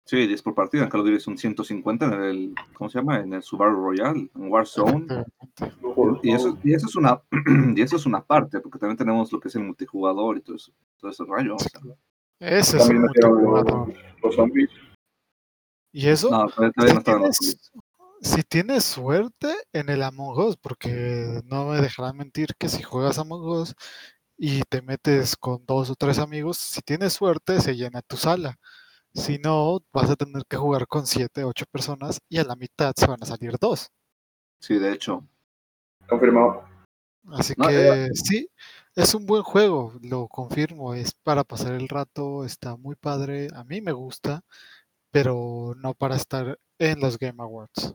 Sí, 0.06 0.26
10 0.26 0.42
por 0.42 0.54
partida. 0.54 0.82
En 0.84 0.90
Call 0.90 1.00
of 1.00 1.06
Duty 1.06 1.18
son 1.20 1.38
150 1.38 2.04
en 2.06 2.12
el, 2.22 2.54
¿cómo 2.74 2.90
se 2.90 2.98
llama? 2.98 3.20
En 3.20 3.32
el 3.32 3.42
Subaru 3.42 3.76
Royal, 3.76 4.30
en 4.34 4.52
Warzone. 4.52 5.06
Y 6.22 6.32
eso, 6.32 6.58
y 6.62 6.74
eso 6.74 6.86
es 6.86 6.96
una 6.96 7.22
y 7.76 7.80
eso 7.80 7.96
es 7.96 8.04
una 8.06 8.22
parte, 8.22 8.60
porque 8.60 8.78
también 8.78 8.98
tenemos 8.98 9.32
lo 9.32 9.40
que 9.40 9.48
es 9.48 9.54
el 9.56 9.64
multijugador 9.64 10.36
y 10.36 10.40
todo 10.42 10.56
eso, 10.56 10.72
todo 10.98 11.10
ese 11.10 11.24
rayo. 11.24 11.54
o 11.56 11.58
sea. 11.58 11.80
Ese 12.40 12.76
es 12.76 12.88
metieron 12.90 13.34
multijugador. 13.42 13.88
los, 13.88 13.98
los 14.22 14.34
zombies. 14.34 14.70
Y 15.92 16.08
eso, 16.08 16.28
No, 16.30 16.48
todavía, 16.48 16.72
todavía 16.72 16.94
no 16.94 16.98
estaban 17.00 17.22
los 17.22 17.38
tienes, 17.38 17.72
si 18.24 18.42
tienes 18.42 18.84
suerte 18.84 19.54
en 19.72 19.90
el 19.90 20.02
Among 20.02 20.38
Us, 20.38 20.56
porque 20.56 21.42
no 21.44 21.66
me 21.66 21.80
dejarán 21.80 22.16
mentir 22.16 22.54
que 22.58 22.68
si 22.68 22.82
juegas 22.82 23.18
Among 23.18 23.44
Us 23.44 23.74
y 24.36 24.62
te 24.62 24.82
metes 24.82 25.36
con 25.36 25.64
dos 25.66 25.90
o 25.90 25.94
tres 25.94 26.18
amigos, 26.18 26.56
si 26.56 26.80
tienes 26.80 27.12
suerte 27.12 27.60
se 27.60 27.76
llena 27.76 28.02
tu 28.02 28.16
sala. 28.16 28.58
Si 29.12 29.38
no, 29.38 29.80
vas 29.92 30.10
a 30.10 30.16
tener 30.16 30.42
que 30.48 30.56
jugar 30.56 30.88
con 30.88 31.06
siete, 31.06 31.44
ocho 31.44 31.66
personas 31.70 32.20
y 32.28 32.38
a 32.38 32.44
la 32.44 32.56
mitad 32.56 32.94
se 32.96 33.06
van 33.06 33.22
a 33.22 33.26
salir 33.26 33.58
dos. 33.60 33.90
Sí, 34.58 34.78
de 34.78 34.92
hecho. 34.92 35.22
Confirmado. 36.08 36.64
Así 37.32 37.54
No, 37.56 37.68
que 37.68 38.08
sí, 38.14 38.48
es 38.96 39.14
un 39.14 39.26
buen 39.26 39.42
juego, 39.42 39.92
lo 40.02 40.28
confirmo, 40.28 40.94
es 40.94 41.14
para 41.14 41.44
pasar 41.44 41.72
el 41.74 41.88
rato, 41.88 42.44
está 42.44 42.76
muy 42.76 42.96
padre, 42.96 43.48
a 43.54 43.64
mí 43.64 43.80
me 43.80 43.92
gusta, 43.92 44.42
pero 45.10 45.74
no 45.78 45.94
para 45.94 46.16
estar 46.16 46.58
en 46.78 47.00
los 47.00 47.18
Game 47.18 47.42
Awards. 47.42 47.94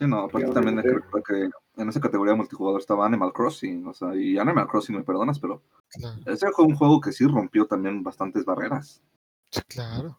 Sí, 0.00 0.06
no, 0.06 0.20
aparte 0.20 0.50
también 0.52 0.78
hay 0.78 0.82
que 0.84 0.88
obviamente. 0.88 1.06
recordar 1.18 1.22
que 1.24 1.82
en 1.82 1.88
esa 1.90 2.00
categoría 2.00 2.34
multijugador 2.34 2.80
estaba 2.80 3.04
Animal 3.04 3.34
Crossing, 3.34 3.86
o 3.86 3.92
sea, 3.92 4.14
y 4.16 4.38
Animal 4.38 4.66
Crossing, 4.66 4.96
me 4.96 5.02
perdonas, 5.04 5.38
pero 5.38 5.62
Claro, 5.90 6.18
ese 6.24 6.50
fue 6.52 6.64
un 6.64 6.74
juego 6.74 7.00
que 7.00 7.12
sí 7.12 7.26
rompió 7.26 7.66
también 7.66 8.02
bastantes 8.02 8.44
barreras. 8.46 9.02
sí, 9.50 9.60
claro. 9.68 10.18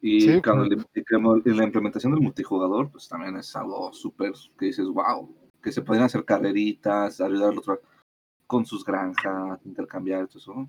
Y 0.00 0.20
Sí, 0.20 0.42
cuando 0.42 0.64
la 0.66 1.64
implementación 1.64 2.12
del 2.12 2.22
multijugador, 2.22 2.90
pues 2.90 3.08
también 3.08 3.36
es 3.36 3.54
algo 3.56 3.92
súper 3.92 4.32
que 4.58 4.66
dices, 4.66 4.86
wow, 4.86 5.34
que 5.62 5.72
se 5.72 5.82
podían 5.82 6.04
hacer 6.04 6.24
carreritas, 6.24 7.20
ayudar 7.20 7.50
al 7.52 7.58
otro 7.58 7.80
con 8.46 8.64
sus 8.66 8.84
granjas, 8.84 9.60
intercambiar, 9.64 10.26
todo 10.28 10.38
eso. 10.38 10.68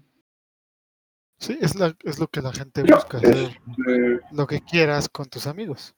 Sí, 1.38 1.58
es, 1.62 1.76
la, 1.76 1.96
es 2.04 2.18
lo 2.20 2.28
que 2.28 2.42
la 2.42 2.54
gente 2.54 2.82
busca, 2.84 3.18
es, 3.20 3.26
hacer 3.26 3.58
eh, 3.90 4.20
lo 4.32 4.48
que 4.48 4.62
quieras 4.62 5.10
con 5.10 5.28
tus 5.30 5.48
amigos. 5.48 5.94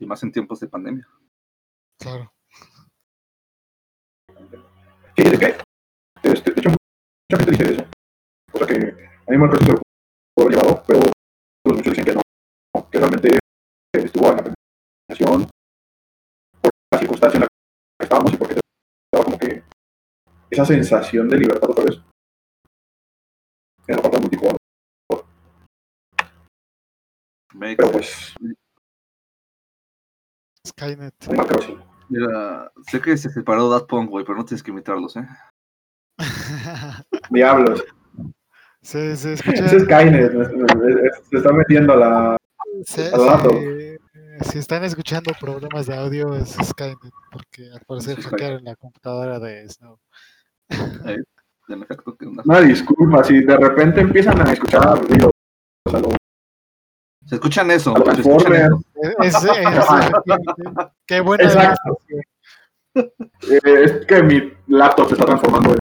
Y 0.00 0.06
más 0.06 0.22
en 0.24 0.32
tiempos 0.32 0.58
de 0.58 0.66
pandemia. 0.66 1.08
Claro. 1.98 2.32
Sí, 5.16 5.30
de 5.30 5.38
que, 5.38 5.56
este, 6.22 6.50
de 6.50 6.60
hecho, 6.60 6.70
mucha 6.70 7.44
gente 7.44 7.50
dice 7.50 7.74
eso. 7.74 7.84
O 8.52 8.58
sea 8.58 8.66
que 8.66 8.74
Animal 9.28 9.50
Crossing 9.50 9.66
se 9.66 9.72
lo 9.72 9.82
pudo 10.34 10.46
haber 10.46 10.58
llevado, 10.58 10.82
pero 10.86 11.00
muchos 11.66 11.92
dicen 11.92 12.04
que 12.04 12.14
no, 12.14 12.90
que 12.90 12.98
realmente 12.98 13.38
estuvo 13.92 14.30
en 14.30 14.36
la 14.36 14.54
premiación 15.08 15.48
por 16.60 16.70
la 16.92 16.98
circunstancia 16.98 17.36
en 17.38 17.40
la 17.42 17.46
que 17.46 18.04
estábamos 18.04 18.32
y 18.32 18.36
porque 18.36 18.54
te 18.54 18.60
daba 19.12 19.24
como 19.24 19.38
que 19.38 19.62
esa 20.50 20.64
sensación 20.64 21.28
de 21.28 21.38
libertad 21.38 21.70
otra 21.70 21.84
vez 21.84 22.00
en 23.86 23.96
la 23.96 24.02
parte 24.02 24.20
multijugador. 24.20 24.56
Pero 27.76 27.92
pues, 27.92 28.34
Skynet. 30.66 31.14
Mira, 32.08 32.70
sé 32.90 33.00
que 33.00 33.16
se 33.16 33.30
separó 33.30 33.68
Daft 33.70 33.86
Punk, 33.86 34.10
güey, 34.10 34.24
pero 34.24 34.38
no 34.38 34.44
tienes 34.44 34.62
que 34.62 34.70
imitarlos, 34.70 35.16
¿eh? 35.16 35.26
Diablos. 37.30 37.84
se, 38.82 39.16
se 39.16 39.32
escucha. 39.34 39.64
Ese 39.66 39.76
es 39.76 39.82
Skynet. 39.84 40.32
Se 41.30 41.36
está 41.36 41.52
metiendo 41.52 41.92
a 41.94 41.96
la. 41.96 42.36
se- 42.84 43.10
se- 43.10 43.94
si 44.50 44.58
están 44.58 44.82
escuchando 44.82 45.30
problemas 45.40 45.86
de 45.86 45.94
audio, 45.96 46.34
es 46.34 46.56
Skynet, 46.62 46.98
porque 47.30 47.70
al 47.72 47.80
parecer 47.86 48.14
Skynet. 48.20 48.30
hackearon 48.30 48.64
la 48.64 48.74
computadora 48.76 49.38
de 49.38 49.68
Snow. 49.68 49.98
Una 52.44 52.60
disculpa, 52.60 53.24
si 53.24 53.40
de 53.42 53.56
repente 53.56 54.00
empiezan 54.02 54.46
a 54.46 54.52
escuchar 54.52 55.00
ruidos 55.08 55.30
a 55.86 55.98
lo 55.98 56.08
Se 57.26 57.36
escuchan 57.36 57.70
eso, 57.70 57.94
A 57.94 57.98
los 57.98 58.08
se 58.14 58.20
escuchan 58.20 58.52
Transformers. 58.52 58.86
eso. 59.02 59.22
Es, 59.22 59.34
es- 59.34 59.44
es- 59.44 59.58
efectivamente. 59.58 60.92
qué 61.06 61.20
buena 61.20 61.44
Exacto. 61.44 61.98
Eh, 62.96 63.60
es 63.84 64.06
que 64.06 64.22
mi 64.22 64.52
laptop 64.68 65.08
se 65.08 65.14
está 65.14 65.26
transformando 65.26 65.70
en 65.72 65.78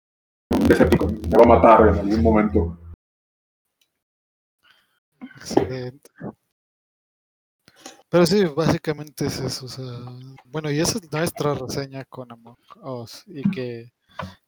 un 0.63 0.67
Decepticon. 0.69 1.21
Me 1.31 1.37
va 1.39 1.45
a 1.45 1.59
matar 1.61 1.89
en 1.89 1.99
algún 1.99 2.23
momento. 2.23 2.79
Excelente. 5.37 6.11
Pero 8.09 8.27
sí, 8.27 8.45
básicamente 8.45 9.27
es 9.27 9.41
eso. 9.41 9.67
o 9.67 9.69
sea, 9.69 9.85
bueno, 10.45 10.71
y 10.71 10.79
esa 10.81 10.99
es 10.99 11.11
nuestra 11.11 11.55
reseña 11.55 12.05
con 12.05 12.31
Among 12.31 12.57
Us. 12.83 13.25
Y 13.27 13.49
que, 13.51 13.93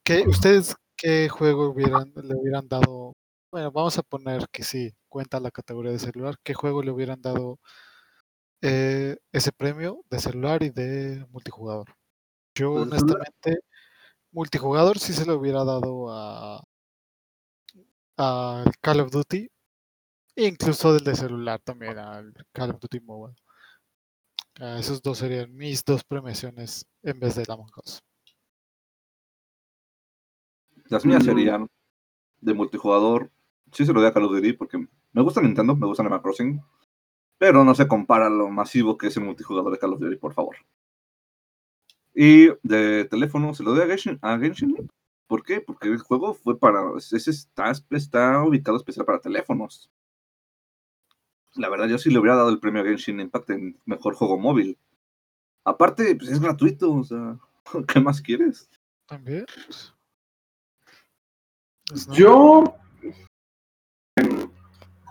que 0.04 0.22
ustedes, 0.28 0.76
¿qué 0.96 1.28
juego 1.28 1.70
hubieran, 1.70 2.12
le 2.14 2.34
hubieran 2.34 2.68
dado? 2.68 3.14
Bueno, 3.50 3.70
vamos 3.72 3.96
a 3.98 4.02
poner 4.02 4.46
que 4.52 4.62
sí, 4.64 4.92
cuenta 5.14 5.38
la 5.38 5.52
categoría 5.52 5.92
de 5.92 6.00
celular. 6.00 6.34
¿Qué 6.42 6.54
juego 6.54 6.82
le 6.82 6.90
hubieran 6.90 7.22
dado 7.22 7.60
eh, 8.62 9.16
ese 9.30 9.52
premio 9.52 10.02
de 10.10 10.18
celular 10.18 10.64
y 10.64 10.70
de 10.70 11.24
multijugador? 11.30 11.94
Yo, 12.56 12.72
Pues 12.72 12.82
honestamente, 12.88 13.60
multijugador 14.32 14.98
sí 14.98 15.12
se 15.12 15.24
lo 15.24 15.36
hubiera 15.36 15.62
dado 15.64 16.10
a 16.10 16.64
al 18.16 18.72
Call 18.80 19.00
of 19.00 19.12
Duty, 19.12 19.48
e 20.36 20.46
incluso 20.46 20.92
del 20.92 21.04
de 21.04 21.14
celular 21.14 21.60
también, 21.60 21.96
al 21.96 22.32
Call 22.52 22.70
of 22.70 22.80
Duty 22.80 22.98
Mobile. 22.98 23.36
Ah, 24.58 24.78
esos 24.80 25.00
dos 25.00 25.18
serían 25.18 25.54
mis 25.54 25.84
dos 25.84 26.02
premiaciones 26.02 26.86
en 27.04 27.20
vez 27.20 27.36
de 27.36 27.44
Among 27.48 27.70
Us. 27.84 28.00
Las 30.88 31.04
mías 31.04 31.22
Mm. 31.22 31.26
serían 31.26 31.68
de 32.40 32.54
multijugador. 32.54 33.30
Sí 33.74 33.84
se 33.84 33.92
lo 33.92 34.00
doy 34.00 34.08
a 34.08 34.12
Call 34.12 34.24
of 34.24 34.32
Duty 34.32 34.52
porque 34.54 34.78
me 35.12 35.22
gusta 35.22 35.42
Nintendo, 35.42 35.74
me 35.76 35.86
gusta 35.86 36.02
Animal 36.02 36.22
Crossing. 36.22 36.62
Pero 37.36 37.64
no 37.64 37.74
se 37.74 37.88
compara 37.88 38.30
lo 38.30 38.48
masivo 38.48 38.96
que 38.96 39.08
es 39.08 39.16
el 39.16 39.24
multijugador 39.24 39.72
de 39.72 39.78
Call 39.78 39.94
of 39.94 40.00
Duty, 40.00 40.16
por 40.16 40.32
favor. 40.32 40.56
Y 42.14 42.46
de 42.62 43.04
teléfono 43.06 43.52
se 43.52 43.64
lo 43.64 43.72
doy 43.72 43.82
a 43.82 43.86
Genshin. 43.86 44.18
A 44.22 44.38
Genshin. 44.38 44.88
¿Por 45.26 45.42
qué? 45.42 45.60
Porque 45.60 45.88
el 45.88 45.98
juego 45.98 46.34
fue 46.34 46.58
para. 46.58 46.80
Ese 46.96 47.30
está, 47.30 47.72
está 47.90 48.44
ubicado 48.44 48.76
especial 48.76 49.04
para 49.04 49.20
teléfonos. 49.20 49.90
La 51.54 51.68
verdad, 51.68 51.88
yo 51.88 51.98
sí 51.98 52.10
le 52.10 52.18
hubiera 52.20 52.36
dado 52.36 52.50
el 52.50 52.60
premio 52.60 52.82
a 52.82 52.84
Genshin 52.84 53.20
Impact 53.20 53.50
en 53.50 53.80
mejor 53.84 54.14
juego 54.14 54.38
móvil. 54.38 54.78
Aparte, 55.64 56.14
pues 56.14 56.30
es 56.30 56.40
gratuito, 56.40 56.92
o 56.92 57.02
sea, 57.02 57.38
¿qué 57.88 58.00
más 58.00 58.20
quieres? 58.20 58.68
También. 59.06 59.44
pues, 59.46 59.94
pues, 61.88 62.08
no. 62.08 62.14
Yo. 62.14 62.83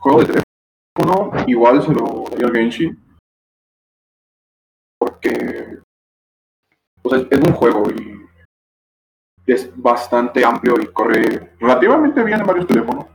Juego 0.04 0.20
de 0.20 0.44
teléfono, 0.98 1.32
igual 1.48 1.82
se 1.82 1.94
lo 1.94 2.26
doy 2.30 2.44
al 2.44 2.52
Genshin. 2.52 3.00
que 5.22 5.82
o 7.04 7.10
sea, 7.10 7.20
es 7.20 7.40
un 7.40 7.54
juego 7.54 7.90
y 7.90 8.26
es 9.46 9.72
bastante 9.82 10.44
amplio 10.44 10.76
y 10.82 10.92
corre 10.92 11.56
relativamente 11.58 12.22
bien 12.22 12.42
en 12.42 12.46
varios 12.46 12.68
teléfonos. 12.68 13.06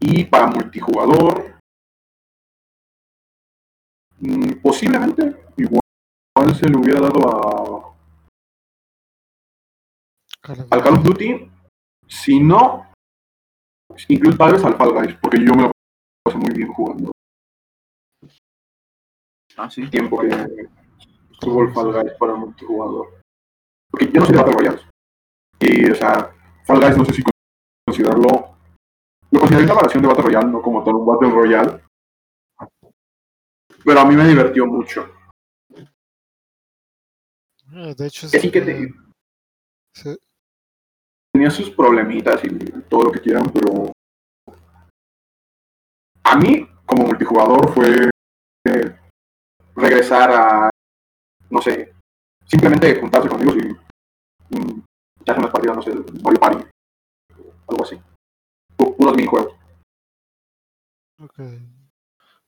Y 0.00 0.24
para 0.24 0.46
multijugador, 0.46 1.58
mm, 4.20 4.52
posiblemente 4.62 5.36
igual 5.58 6.54
se 6.54 6.66
le 6.66 6.78
hubiera 6.78 7.00
dado 7.00 7.28
a, 7.28 7.94
al 10.70 10.82
Call 10.82 10.94
of 10.94 11.04
Duty, 11.04 11.50
si 12.06 12.40
no, 12.40 12.86
incluso 14.08 14.36
tal 14.38 14.52
vez 14.52 14.64
al 14.64 14.76
Fall 14.76 14.92
Guys, 14.92 15.16
porque 15.20 15.38
yo 15.38 15.54
me 15.54 15.62
lo 15.64 15.72
paso 16.24 16.38
muy 16.38 16.52
bien 16.54 16.68
jugando. 16.72 17.10
Ah, 19.56 19.70
sí. 19.70 19.88
Tiempo 19.88 20.20
que 20.20 20.28
tuvo 21.40 21.62
el 21.62 21.72
Fall 21.72 21.92
Guys 21.92 22.12
para 22.18 22.34
multijugador. 22.34 23.20
Porque 23.90 24.06
yo 24.12 24.20
no 24.20 24.26
soy 24.26 24.34
de 24.34 24.42
Battle 24.42 24.54
Royale. 24.56 24.80
Y, 25.60 25.90
o 25.90 25.94
sea, 25.94 26.34
Fall 26.64 26.80
Guys 26.80 26.96
no 26.98 27.04
sé 27.04 27.12
si 27.14 27.22
considerarlo. 27.86 28.56
Lo 29.30 29.40
consideraría 29.40 29.72
una 29.72 29.74
variación 29.74 30.02
de 30.02 30.08
Battle 30.08 30.24
Royale, 30.24 30.48
no 30.48 30.60
como 30.62 30.84
todo 30.84 30.98
un 30.98 31.06
Battle 31.06 31.30
Royale. 31.30 31.82
Pero 33.84 34.00
a 34.00 34.04
mí 34.04 34.14
me 34.16 34.26
divirtió 34.28 34.66
mucho. 34.66 35.08
Eh, 37.72 37.94
De 37.96 38.06
hecho, 38.06 38.28
Que 38.30 38.40
sí 38.40 38.50
que 38.50 38.60
te- 38.60 38.94
sí, 39.94 40.16
tenía 41.36 41.50
sus 41.50 41.68
problemitas 41.68 42.42
y 42.44 42.48
todo 42.88 43.04
lo 43.04 43.12
que 43.12 43.20
quieran, 43.20 43.52
pero 43.52 43.92
a 46.24 46.36
mí 46.38 46.66
como 46.86 47.04
multijugador 47.04 47.74
fue 47.74 48.08
eh, 48.64 48.96
regresar 49.74 50.30
a, 50.30 50.70
no 51.50 51.60
sé, 51.60 51.92
simplemente 52.46 52.98
juntarse 52.98 53.28
con 53.28 53.38
amigos 53.38 53.56
y 53.58 54.56
mm, 54.56 54.82
echarse 55.20 55.40
unas 55.40 55.52
partidas, 55.52 55.76
no 55.76 55.82
sé, 55.82 55.90
Mario 56.22 56.40
Party, 56.40 56.64
algo 57.68 57.84
así. 57.84 58.00
Puros 58.74 59.14
minijuegos. 59.14 59.54
ok. 61.18 61.38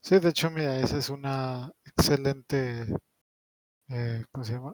Sí, 0.00 0.18
de 0.18 0.30
hecho, 0.30 0.50
mira, 0.50 0.78
esa 0.78 0.96
es 0.96 1.10
una 1.10 1.70
excelente, 1.84 2.86
eh, 3.90 4.24
¿cómo 4.32 4.44
se 4.44 4.54
llama? 4.54 4.72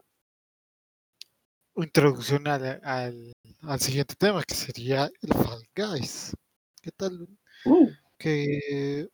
Introducción 1.77 2.47
al, 2.47 2.79
al, 2.83 3.33
al 3.63 3.79
siguiente 3.79 4.15
tema, 4.15 4.41
que 4.43 4.55
sería 4.55 5.09
el 5.21 5.33
Fall 5.33 5.63
Guys. 5.75 6.33
¿Qué 6.81 6.91
tal? 6.91 7.27
Uh, 7.65 7.89
¿Qué, 8.17 9.09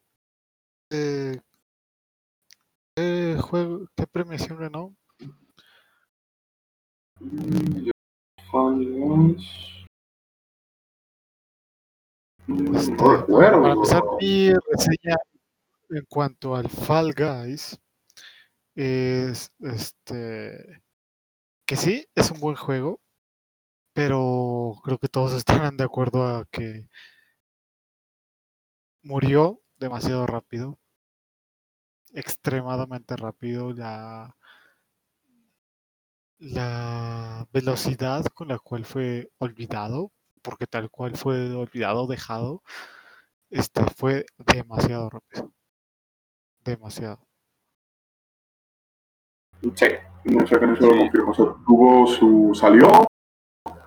eh, 0.91 1.39
qué 2.95 3.37
juego, 3.41 3.87
qué 3.95 4.05
premiación 4.05 4.59
ganó? 4.59 4.95
Fall 8.51 8.85
Guys. 8.85 9.71
Este, 12.47 12.91
No 12.91 13.17
recuerdo. 13.17 13.61
Para 13.61 13.73
empezar, 13.73 14.03
mi 14.19 14.53
reseña 14.53 15.15
en 15.89 16.05
cuanto 16.09 16.55
al 16.55 16.69
Fall 16.69 17.13
Guys 17.13 17.79
es 18.75 19.51
este 19.59 20.81
que 21.71 21.77
sí 21.77 22.05
es 22.15 22.29
un 22.31 22.41
buen 22.41 22.57
juego, 22.57 22.99
pero 23.93 24.75
creo 24.83 24.97
que 24.97 25.07
todos 25.07 25.33
estarán 25.69 25.77
de 25.77 25.85
acuerdo 25.85 26.25
a 26.27 26.45
que 26.51 26.85
murió 29.03 29.61
demasiado 29.77 30.25
rápido, 30.25 30.79
extremadamente 32.13 33.17
rápido 33.17 33.73
la 33.73 34.35
la 36.39 37.47
velocidad 37.53 38.25
con 38.33 38.49
la 38.49 38.59
cual 38.59 38.83
fue 38.85 39.31
olvidado, 39.37 40.11
porque 40.41 40.67
tal 40.67 40.89
cual 40.89 41.15
fue 41.15 41.53
olvidado, 41.55 42.07
dejado, 42.07 42.63
este 43.51 43.83
fue 43.97 44.25
demasiado 44.37 45.09
rápido. 45.09 45.53
Demasiado. 46.65 47.30
Sí, 49.61 49.85
no 50.25 50.47
sé 50.47 50.59
que 50.59 50.67
no 50.67 50.75
se 50.75 50.81
lo 50.81 50.97
confirmo. 50.97 51.31
O 51.31 51.33
sea, 51.33 51.45
tuvo 51.65 52.07
su. 52.07 52.51
salió, 52.53 52.87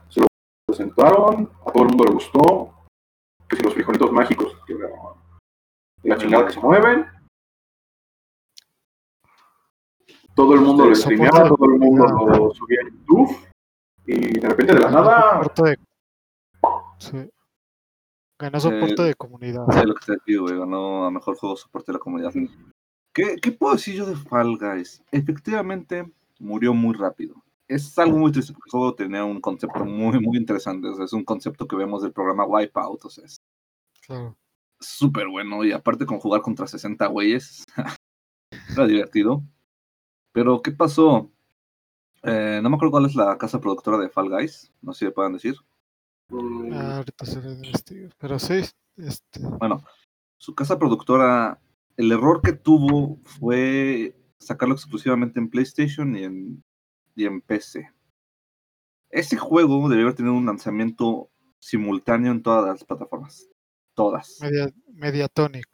se 0.09 0.21
lo 0.21 0.27
presentaron, 0.67 1.51
a 1.67 1.71
todo 1.73 1.83
el 1.83 1.89
mundo 1.91 2.05
le 2.05 2.13
gustó. 2.13 2.71
Que 3.49 3.57
si 3.57 3.63
los 3.63 3.75
frijolitos 3.75 4.11
mágicos, 4.13 4.57
que 4.67 4.75
la, 4.75 4.89
la 6.05 6.17
chingada 6.17 6.47
que 6.47 6.53
se 6.53 6.61
mueven. 6.61 7.07
Todo 10.35 10.55
el 10.55 10.61
mundo 10.63 10.87
lo 10.87 10.95
streameaba, 10.95 11.49
todo 11.49 11.65
el 11.67 11.79
mundo 11.79 12.07
lo 12.07 12.51
subía 12.55 12.81
a 12.81 12.85
YouTube. 12.91 13.37
Y 14.07 14.39
de 14.41 14.49
repente 14.49 14.75
de 14.75 14.81
la 14.81 14.91
nada. 14.91 15.31
soporte 15.43 15.63
de- 15.71 15.79
sí. 16.99 17.31
Ganó 18.39 18.59
soporte 18.61 19.03
Eh, 19.03 19.07
de 19.07 19.15
comunidad. 19.15 19.65
es 19.71 19.85
lo 19.87 19.95
que 19.95 20.17
te 20.27 20.37
güey. 20.37 20.59
Ganó 20.59 21.05
a 21.07 21.11
mejor 21.11 21.37
juego 21.37 21.57
soporte 21.57 21.93
de 21.93 21.99
la 21.99 21.99
comunidad. 22.01 22.33
¿Qué, 23.15 23.37
¿Qué 23.41 23.53
puedo 23.53 23.75
decir 23.75 23.95
yo 23.95 24.07
de 24.07 24.17
Fall 24.17 24.59
Guys? 24.59 25.03
Efectivamente, 25.13 26.11
murió 26.41 26.75
muy 26.75 26.95
rápido. 26.95 27.37
Es 27.69 27.97
algo 27.99 28.19
muy 28.19 28.33
triste 28.33 28.53
porque 28.53 28.67
el 28.69 28.71
juego 28.73 28.95
tenía 28.95 29.25
un 29.25 29.41
concepto 29.41 29.85
muy, 29.85 30.21
muy 30.21 30.37
interesante. 30.37 30.89
O 30.89 30.95
sea, 30.95 31.05
es 31.07 31.13
un 31.13 31.25
concepto 31.25 31.67
que 31.67 31.77
vemos 31.77 32.03
del 32.03 32.13
programa 32.13 32.45
Wipeout. 32.45 33.05
O 33.05 33.11
sea, 33.11 33.25
es 33.25 33.41
Claro. 34.07 34.37
súper 34.81 35.29
bueno. 35.29 35.65
Y 35.65 35.73
aparte 35.73 36.05
con 36.05 36.19
jugar 36.21 36.43
contra 36.43 36.67
60 36.67 37.07
güeyes, 37.07 37.65
era 38.77 38.87
divertido. 38.87 39.43
Pero, 40.33 40.61
¿qué 40.61 40.73
pasó? 40.73 41.31
Eh, 42.25 42.61
no 42.63 42.69
me 42.69 42.77
acuerdo 42.77 42.91
cuál 42.93 43.07
es 43.07 43.15
la 43.15 43.39
casa 43.39 43.61
productora 43.61 43.99
de 43.99 44.09
Fall 44.11 44.29
Guys. 44.31 44.73
No 44.83 44.93
sé 44.93 44.99
si 45.01 45.05
me 45.07 45.11
pueden 45.13 45.35
decir. 45.35 45.55
Ah, 46.73 46.97
ahorita 46.97 47.25
se 47.27 47.41
lo 47.41 47.53
investigo. 47.53 48.11
Pero 48.19 48.39
sí, 48.39 48.61
este, 48.97 49.41
Bueno, 49.41 49.83
su 50.37 50.55
casa 50.55 50.79
productora, 50.79 51.61
el 51.97 52.13
error 52.13 52.41
que 52.43 52.53
tuvo 52.53 53.19
fue 53.23 54.17
sacarlo 54.39 54.75
exclusivamente 54.75 55.39
en 55.39 55.49
PlayStation 55.49 56.17
y 56.17 56.25
en, 56.25 56.65
y 57.15 57.25
en 57.27 57.41
PC. 57.41 57.91
Ese 59.11 59.37
juego 59.37 59.89
debió 59.89 60.05
haber 60.07 60.17
tenido 60.17 60.35
un 60.35 60.47
lanzamiento 60.47 61.31
simultáneo 61.61 62.33
en 62.33 62.43
todas 62.43 62.65
las 62.67 62.85
plataformas. 62.85 63.49
Todas. 63.95 64.39
Media, 64.43 64.69
Mediatonic. 64.93 65.69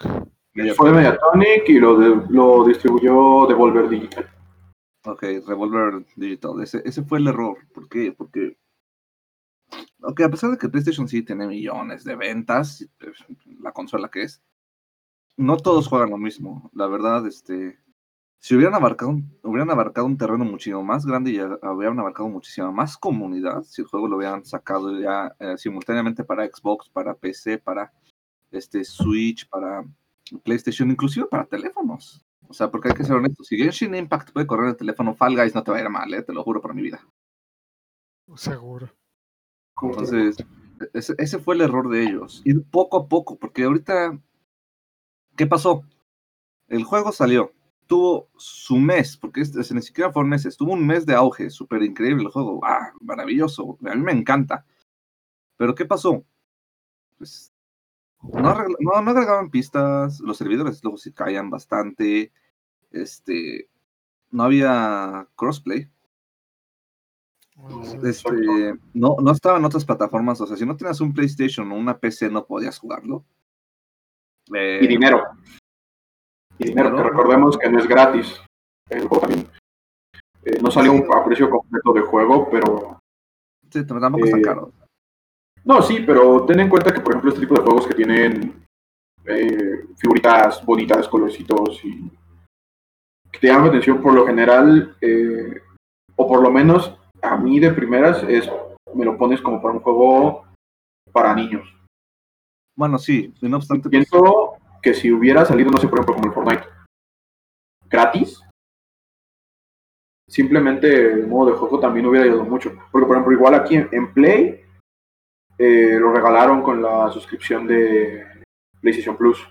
Media- 0.52 0.74
fue 0.74 0.92
Mediatonic 0.92 1.68
y 1.68 1.78
lo, 1.78 1.98
de- 1.98 2.22
lo 2.28 2.64
distribuyó 2.66 3.46
Devolver 3.46 3.88
Digital. 3.88 4.28
Ok, 5.06 5.22
Revolver 5.46 6.04
Digital. 6.16 6.60
Ese, 6.62 6.82
ese 6.84 7.02
fue 7.02 7.18
el 7.18 7.28
error. 7.28 7.56
¿Por 7.72 7.88
qué? 7.88 8.12
Porque. 8.12 8.58
Ok, 10.02 10.20
a 10.20 10.28
pesar 10.28 10.50
de 10.50 10.58
que 10.58 10.68
PlayStation 10.68 11.08
sí 11.08 11.22
tiene 11.22 11.46
millones 11.46 12.04
de 12.04 12.16
ventas, 12.16 12.86
la 13.60 13.72
consola 13.72 14.10
que 14.10 14.22
es, 14.24 14.42
no 15.36 15.56
todos 15.56 15.88
juegan 15.88 16.10
lo 16.10 16.16
mismo. 16.18 16.70
La 16.74 16.86
verdad, 16.86 17.26
este. 17.26 17.78
Si 18.42 18.54
hubieran 18.56 18.74
abarcado, 18.74 19.10
un- 19.10 19.38
hubieran 19.42 19.70
abarcado 19.70 20.06
un 20.06 20.16
terreno 20.16 20.46
muchísimo 20.46 20.82
más 20.82 21.04
grande 21.04 21.30
y 21.32 21.40
hubieran 21.42 21.98
abarcado 22.00 22.28
muchísima 22.30 22.72
más 22.72 22.96
comunidad, 22.96 23.62
si 23.64 23.82
el 23.82 23.88
juego 23.88 24.08
lo 24.08 24.16
hubieran 24.16 24.46
sacado 24.46 24.98
ya 24.98 25.34
eh, 25.38 25.58
simultáneamente 25.58 26.24
para 26.24 26.46
Xbox, 26.46 26.88
para 26.88 27.12
PC, 27.14 27.58
para 27.58 27.92
este 28.50 28.82
Switch, 28.82 29.46
para 29.48 29.84
PlayStation, 30.42 30.90
inclusive 30.90 31.26
para 31.26 31.44
teléfonos. 31.44 32.24
O 32.48 32.54
sea, 32.54 32.70
porque 32.70 32.88
hay 32.88 32.94
que 32.94 33.04
ser 33.04 33.16
honestos. 33.16 33.46
Si 33.46 33.58
Genshin 33.58 33.94
Impact 33.94 34.32
puede 34.32 34.46
correr 34.46 34.64
en 34.64 34.70
el 34.70 34.76
teléfono, 34.76 35.14
Fall 35.14 35.36
Guys 35.36 35.54
no 35.54 35.62
te 35.62 35.70
va 35.70 35.76
a 35.76 35.82
ir 35.82 35.90
mal, 35.90 36.12
¿eh? 36.14 36.22
te 36.22 36.32
lo 36.32 36.42
juro 36.42 36.62
por 36.62 36.74
mi 36.74 36.80
vida. 36.82 37.06
Seguro. 38.36 38.88
Entonces, 39.82 40.36
ese, 40.94 41.14
ese 41.18 41.38
fue 41.38 41.54
el 41.56 41.60
error 41.62 41.88
de 41.90 42.02
ellos. 42.04 42.42
Ir 42.44 42.62
poco 42.70 42.96
a 42.96 43.06
poco, 43.08 43.38
porque 43.38 43.64
ahorita, 43.64 44.18
¿qué 45.40 45.46
pasó? 45.46 45.84
El 46.68 46.84
juego 46.84 47.12
salió, 47.12 47.54
tuvo 47.86 48.28
su 48.36 48.76
mes, 48.76 49.16
porque 49.16 49.40
este, 49.40 49.74
ni 49.74 49.80
siquiera 49.80 50.12
fueron 50.12 50.28
meses, 50.28 50.54
tuvo 50.54 50.74
un 50.74 50.86
mes 50.86 51.06
de 51.06 51.14
auge, 51.14 51.48
súper 51.48 51.82
increíble 51.82 52.24
el 52.24 52.30
juego, 52.30 52.60
ah, 52.62 52.92
maravilloso, 53.00 53.78
a 53.86 53.94
mí 53.94 54.02
me 54.02 54.12
encanta. 54.12 54.66
Pero 55.56 55.74
¿qué 55.74 55.86
pasó? 55.86 56.22
Pues 57.16 57.54
no, 58.22 58.54
no, 58.80 59.00
no 59.00 59.10
agregaban 59.10 59.50
pistas, 59.50 60.20
los 60.20 60.36
servidores 60.36 60.84
luego 60.84 60.98
se 60.98 61.14
caían 61.14 61.48
bastante, 61.48 62.32
este, 62.90 63.70
no 64.30 64.42
había 64.42 65.26
crossplay, 65.36 65.90
este, 68.02 68.74
no, 68.92 69.16
no 69.22 69.32
estaba 69.32 69.56
en 69.56 69.64
otras 69.64 69.86
plataformas, 69.86 70.38
o 70.42 70.46
sea, 70.46 70.58
si 70.58 70.66
no 70.66 70.76
tenías 70.76 71.00
un 71.00 71.14
PlayStation 71.14 71.72
o 71.72 71.76
una 71.76 71.98
PC 71.98 72.28
no 72.28 72.44
podías 72.44 72.78
jugarlo. 72.78 73.24
Eh, 74.54 74.80
Y 74.82 74.86
dinero. 74.86 75.24
Y 76.58 76.64
dinero, 76.68 76.94
que 76.96 77.02
recordemos 77.02 77.56
que 77.58 77.70
no 77.70 77.78
es 77.78 77.86
gratis. 77.86 78.40
El 78.88 79.06
juego 79.06 79.20
también. 79.26 79.48
Eh, 80.44 80.58
no 80.62 80.70
salió 80.70 80.92
un- 80.92 81.06
a 81.14 81.24
precio 81.24 81.48
completo 81.48 81.92
de 81.92 82.00
juego, 82.00 82.48
pero. 82.50 82.98
sí, 83.70 83.86
tampoco 83.86 84.26
eh, 84.26 84.42
caro. 84.42 84.72
No, 85.64 85.82
sí, 85.82 86.02
pero 86.06 86.44
ten 86.46 86.60
en 86.60 86.68
cuenta 86.68 86.92
que, 86.92 87.00
por 87.00 87.12
ejemplo, 87.12 87.30
este 87.30 87.42
tipo 87.42 87.54
de 87.54 87.62
juegos 87.62 87.86
que 87.86 87.94
tienen 87.94 88.64
eh, 89.26 89.84
figuritas 89.98 90.64
bonitas, 90.64 91.06
colorcitos 91.08 91.84
y 91.84 92.10
que 93.30 93.38
te 93.38 93.46
llama 93.46 93.64
la 93.64 93.68
atención 93.68 94.00
por 94.02 94.14
lo 94.14 94.26
general, 94.26 94.96
eh, 95.00 95.60
o 96.16 96.26
por 96.26 96.40
lo 96.42 96.50
menos 96.50 96.96
a 97.22 97.36
mí 97.36 97.60
de 97.60 97.70
primeras, 97.72 98.22
es 98.24 98.50
me 98.94 99.04
lo 99.04 99.16
pones 99.18 99.40
como 99.42 99.60
para 99.62 99.74
un 99.74 99.80
juego 99.80 100.44
para 101.12 101.34
niños. 101.34 101.62
Bueno, 102.80 102.98
sí, 102.98 103.34
no 103.42 103.58
obstante. 103.58 103.90
pues, 103.90 104.08
Pienso 104.08 104.54
que 104.80 104.94
si 104.94 105.12
hubiera 105.12 105.44
salido, 105.44 105.70
no 105.70 105.76
sé, 105.76 105.86
por 105.86 105.98
ejemplo, 105.98 106.14
como 106.14 106.28
el 106.28 106.32
Fortnite, 106.32 106.66
gratis, 107.90 108.42
simplemente 110.26 111.12
el 111.12 111.26
modo 111.26 111.50
de 111.50 111.58
juego 111.58 111.78
también 111.78 112.06
hubiera 112.06 112.24
ayudado 112.24 112.48
mucho. 112.48 112.72
Porque, 112.90 113.06
por 113.06 113.16
ejemplo, 113.16 113.34
igual 113.34 113.54
aquí 113.54 113.74
en, 113.74 113.86
en 113.92 114.14
Play, 114.14 114.64
eh, 115.58 115.98
lo 116.00 116.10
regalaron 116.10 116.62
con 116.62 116.80
la 116.80 117.10
suscripción 117.10 117.66
de 117.66 118.24
PlayStation 118.80 119.14
Plus. 119.14 119.46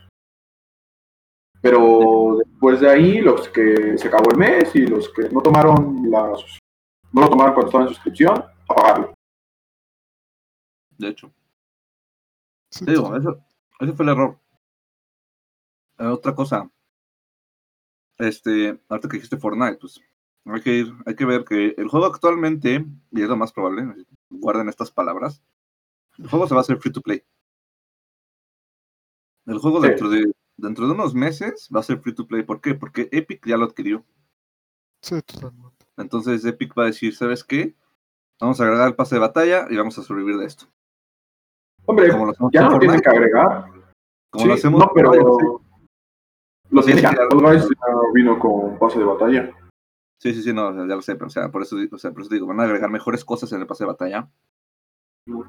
Pero 1.62 2.38
después 2.44 2.80
de 2.80 2.90
ahí, 2.90 3.22
los 3.22 3.48
que 3.50 3.96
se 3.96 4.08
acabó 4.08 4.32
el 4.32 4.40
mes 4.40 4.76
y 4.76 4.88
los 4.88 5.08
que 5.14 5.30
no 5.30 5.42
tomaron 5.42 6.10
la 6.10 6.34
no 7.12 7.22
lo 7.22 7.30
tomaron 7.30 7.54
cuando 7.54 7.68
estaban 7.68 7.88
en 7.88 7.94
suscripción, 7.94 8.44
a 8.68 8.74
pagarlo. 8.74 9.14
de 10.98 11.10
hecho. 11.10 11.32
Sí, 12.70 12.86
Te 12.86 12.92
digo, 12.92 13.04
total- 13.04 13.22
eso, 13.22 13.46
ese 13.80 13.94
fue 13.94 14.06
el 14.06 14.12
error. 14.12 14.40
Eh, 16.00 16.06
otra 16.06 16.34
cosa. 16.36 16.70
Este, 18.18 18.80
ahorita 18.90 19.08
que 19.08 19.18
dijiste 19.18 19.38
Fortnite, 19.38 19.78
pues 19.78 20.00
hay 20.46 20.62
que 20.62 20.74
ir, 20.74 20.94
hay 21.06 21.16
que 21.16 21.26
ver 21.26 21.46
que 21.46 21.74
el 21.78 21.88
juego 21.88 22.06
actualmente, 22.06 22.86
y 23.12 23.22
es 23.22 23.30
lo 23.30 23.38
más 23.38 23.54
probable, 23.54 24.06
guarden 24.30 24.68
estas 24.70 24.92
palabras, 24.92 25.42
el 26.18 26.28
juego 26.30 26.48
se 26.48 26.54
va 26.54 26.60
a 26.60 26.64
hacer 26.64 26.78
free 26.80 26.92
to 26.92 27.02
play. 27.02 27.24
El 29.46 29.58
juego 29.60 29.82
Sí. 29.82 29.88
dentro 29.88 30.10
de 30.10 30.32
dentro 30.58 30.86
de 30.88 30.92
unos 30.94 31.14
meses 31.14 31.70
va 31.74 31.80
a 31.80 31.84
ser 31.84 32.02
free 32.02 32.14
to 32.14 32.28
play. 32.28 32.44
¿Por 32.44 32.60
qué? 32.60 32.76
Porque 32.76 33.08
Epic 33.14 33.46
ya 33.48 33.56
lo 33.56 33.64
adquirió. 33.66 34.06
sí, 35.02 35.22
totalmente. 35.22 35.86
Entonces 35.96 36.44
Epic 36.44 36.78
va 36.78 36.84
a 36.84 36.88
decir, 36.88 37.16
¿sabes 37.16 37.46
qué? 37.46 37.74
Vamos 38.42 38.60
a 38.60 38.64
agregar 38.66 38.90
el 38.90 38.96
pase 38.96 39.16
de 39.16 39.22
batalla 39.22 39.68
y 39.70 39.78
vamos 39.78 39.98
a 39.98 40.04
sobrevivir 40.04 40.38
de 40.38 40.46
esto. 40.46 40.66
Hombre, 41.90 42.12
Como 42.12 42.26
lo 42.26 42.32
hacemos 42.32 42.52
ya 42.54 42.62
no 42.62 42.70
lo 42.72 42.80
tienen 42.80 43.02
que 43.02 43.10
agregar. 43.10 43.66
como 44.30 44.42
Sí, 44.44 44.48
lo 44.48 44.54
hacemos 44.54 44.80
no, 44.80 44.92
pero 44.94 45.12
Fortnite, 45.12 45.32
sí. 45.40 46.70
lo 46.70 46.82
Sí, 46.84 47.74
vino 48.14 48.38
con 48.40 48.78
pase 48.78 49.00
de 49.00 49.06
batalla. 49.06 49.50
Sí, 50.22 50.34
sí, 50.34 50.44
sí, 50.44 50.54
no, 50.54 50.72
ya 50.88 50.96
lo 50.96 51.02
sé, 51.02 51.16
pero 51.16 51.28
o 51.28 51.30
sea, 51.32 51.50
por 51.50 51.64
eso, 51.64 51.78
digo- 51.78 51.96
o 51.96 52.00
sea, 52.00 52.12
por 52.12 52.22
eso 52.22 52.32
digo, 52.34 52.46
van 52.46 52.60
a 52.60 52.64
agregar 52.64 52.90
mejores 52.92 53.26
cosas 53.26 53.52
en 53.54 53.62
el 53.62 53.68
pase 53.68 53.86
de 53.86 53.88
batalla 53.88 54.30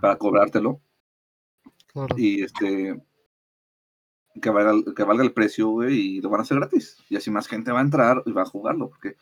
para 0.01 0.17
cobrártelo 0.17 0.81
Claro. 1.89 2.15
y 2.17 2.43
este 2.43 3.03
que 4.41 4.49
valga, 4.51 4.71
el- 4.71 4.95
que 4.95 5.03
valga 5.05 5.25
el 5.25 5.33
precio, 5.35 5.69
güey, 5.69 5.95
y 6.17 6.21
lo 6.23 6.31
van 6.31 6.41
a 6.41 6.43
hacer 6.45 6.57
gratis. 6.59 6.97
Y 7.11 7.17
así 7.17 7.31
más 7.31 7.49
gente 7.49 7.73
va 7.73 7.81
a 7.81 7.83
entrar 7.83 8.23
y 8.25 8.33
va 8.33 8.43
a 8.43 8.47
jugarlo, 8.47 8.89
porque 8.89 9.17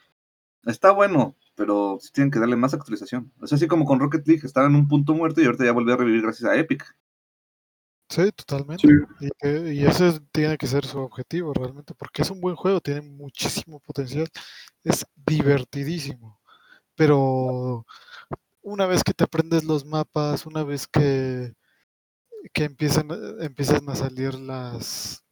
está 0.67 0.93
bueno, 0.93 1.35
pero 1.57 1.97
sí 2.01 2.13
tienen 2.13 2.31
que 2.31 2.39
darle 2.39 2.55
más 2.57 2.75
actualización. 2.75 3.33
Es 3.43 3.53
así 3.53 3.67
como 3.67 3.85
con 3.87 3.99
Rocket 3.99 4.25
League, 4.29 4.43
estaba 4.45 4.67
en 4.69 4.77
un 4.77 4.87
punto 4.87 5.15
muerto 5.15 5.41
y 5.41 5.47
ahorita 5.47 5.65
ya 5.65 5.73
volvió 5.73 5.95
a 5.95 5.97
revivir 5.97 6.23
gracias 6.23 6.49
a 6.49 6.55
Epic. 6.57 6.85
Sí, 8.11 8.33
totalmente. 8.33 8.89
Sí. 8.89 8.95
Y, 9.27 9.31
que- 9.39 9.75
y 9.75 9.85
ese 9.85 10.09
es- 10.09 10.21
tiene 10.33 10.57
que 10.57 10.67
ser 10.67 10.85
su 10.87 10.99
objetivo 10.99 11.53
realmente, 11.53 11.95
porque 11.95 12.23
es 12.23 12.31
un 12.31 12.41
buen 12.41 12.57
juego, 12.57 12.81
tiene 12.81 13.03
muchísimo 13.03 13.81
potencial, 13.81 14.29
es 14.85 15.07
divertidísimo. 15.17 16.41
Pero 16.97 17.87
una 18.63 18.87
vez 18.87 19.05
que 19.05 19.15
te 19.15 19.25
aprendes 19.25 19.65
los 19.65 19.85
mapas, 19.87 20.47
una 20.47 20.65
vez 20.65 20.87
que, 20.89 21.55
que 22.53 22.65
empiezan, 22.65 23.09
empiezan 23.41 23.89
a 23.91 23.95
salir 23.97 24.35
las 24.35 25.25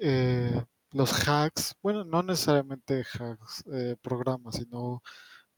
eh, 0.00 0.62
los 0.92 1.12
hacks, 1.28 1.74
bueno, 1.82 2.04
no 2.04 2.22
necesariamente 2.22 3.04
hacks, 3.18 3.64
eh, 3.72 3.96
programas, 4.02 4.56
sino 4.56 5.02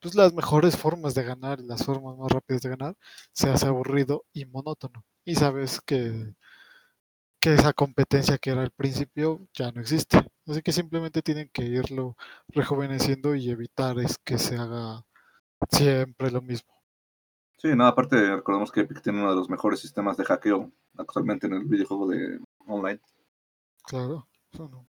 pues 0.01 0.15
las 0.17 0.35
mejores 0.35 0.77
formas 0.77 1.15
de 1.15 1.25
ganar, 1.25 1.61
y 1.61 1.67
las 1.67 1.85
formas 1.85 2.17
más 2.19 2.31
rápidas 2.33 2.63
de 2.63 2.71
ganar, 2.71 2.97
se 3.33 3.51
hace 3.51 3.67
aburrido 3.69 4.25
y 4.33 4.47
monótono. 4.47 5.05
Y 5.25 5.37
sabes 5.37 5.81
que 5.81 6.35
que 7.45 7.53
esa 7.53 7.75
competencia 7.75 8.39
que 8.39 8.53
era 8.53 8.63
al 8.63 8.71
principio 8.71 9.47
ya 9.53 9.71
no 9.71 9.83
existe. 9.83 10.17
Así 10.47 10.63
que 10.63 10.73
simplemente 10.73 11.21
tienen 11.21 11.51
que 11.53 11.63
irlo 11.63 12.17
rejuveneciendo 12.49 13.35
y 13.35 13.51
evitar 13.51 13.99
es 13.99 14.17
que 14.17 14.39
se 14.39 14.57
haga 14.57 15.05
siempre 15.69 16.31
lo 16.31 16.41
mismo. 16.41 16.73
Sí, 17.59 17.69
no, 17.77 17.87
aparte 17.87 18.37
recordemos 18.37 18.73
que 18.73 18.81
Epic 18.81 19.03
tiene 19.03 19.19
uno 19.19 19.29
de 19.29 19.37
los 19.37 19.51
mejores 19.51 19.79
sistemas 19.79 20.17
de 20.17 20.25
hackeo 20.25 20.73
actualmente 20.97 21.47
en 21.47 21.53
el 21.53 21.65
videojuego 21.67 22.09
de 22.09 22.41
online. 22.67 23.03
Claro. 23.83 24.27
eso 24.51 24.67
no. 24.71 24.89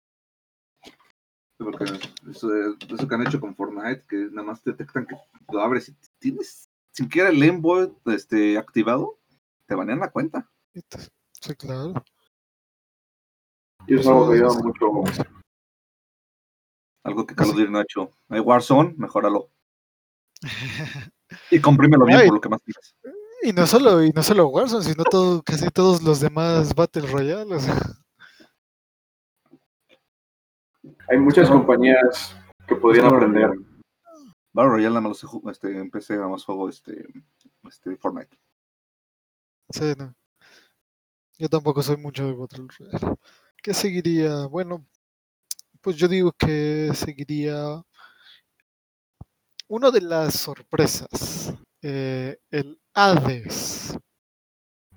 Porque 1.59 1.87
eso, 2.31 2.49
eso 2.89 3.09
que 3.09 3.15
han 3.17 3.27
hecho 3.27 3.41
con 3.41 3.57
Fortnite, 3.57 4.05
que 4.09 4.29
nada 4.31 4.47
más 4.47 4.63
detectan 4.63 5.07
que 5.07 5.17
lo 5.53 5.61
abres 5.61 5.89
y 5.89 5.97
tienes 6.21 6.71
siquiera 6.93 7.31
el 7.31 7.41
Lemboy 7.41 7.93
este, 8.05 8.59
activado, 8.59 9.19
te 9.67 9.75
banean 9.75 9.99
la 9.99 10.13
cuenta. 10.13 10.49
Sí, 11.41 11.57
claro. 11.57 11.95
Y 13.87 13.99
es 13.99 14.07
algo 14.07 14.31
que 14.31 14.37
ayuda 14.37 14.55
mucho. 14.63 14.87
Algo 17.05 17.27
que 17.27 17.35
Call 17.35 17.51
of 17.51 17.57
Duty 17.57 17.71
no 17.71 17.79
ha 17.79 17.83
hecho. 17.83 18.11
Hay 18.29 18.41
Warzone, 18.41 18.95
mejóralo. 18.97 19.51
Y 21.51 21.61
comprímelo 21.61 22.05
bien 22.05 22.19
Ay. 22.19 22.27
por 22.29 22.37
lo 22.37 22.41
que 22.41 22.49
más 22.49 22.61
quieras. 22.63 22.95
Y 23.43 23.53
no 23.53 23.67
solo, 23.67 24.05
y 24.05 24.11
no 24.11 24.23
solo 24.23 24.49
Warzone, 24.49 24.85
sino 24.85 25.03
todo, 25.05 25.43
casi 25.43 25.69
todos 25.71 26.03
los 26.03 26.21
demás 26.21 26.75
Battle 26.75 27.09
Royale. 27.11 27.55
o 27.55 27.59
sea, 27.59 27.77
Hay 31.09 31.19
muchas 31.19 31.51
compañías 31.51 32.37
que 32.69 32.77
podrían 32.77 33.07
aprender. 33.07 33.51
Battle 34.53 34.71
Royale 34.71 34.95
nada 34.95 35.09
más 35.09 35.23
lo 35.23 35.51
este, 35.51 35.91
PC, 35.91 36.17
nada 36.17 36.29
más 36.29 36.45
juego 36.45 36.69
este, 36.69 37.07
este 37.69 37.97
Fortnite. 37.97 38.39
sí, 39.71 39.93
no. 39.99 40.15
Yo 41.37 41.49
tampoco 41.49 41.83
soy 41.83 41.97
mucho 41.97 42.25
de 42.27 42.33
Battle 42.35 42.67
Royale. 42.79 43.17
¿Qué 43.65 43.73
seguiría? 43.73 44.45
Bueno, 44.45 44.87
pues 45.81 45.97
yo 45.97 46.07
digo 46.07 46.33
que 46.33 46.91
seguiría 46.95 47.83
una 49.69 49.91
de 49.91 50.03
las 50.03 50.35
sorpresas, 50.35 51.55
eh, 51.81 52.37
el 52.51 52.79
Hades. 52.93 53.97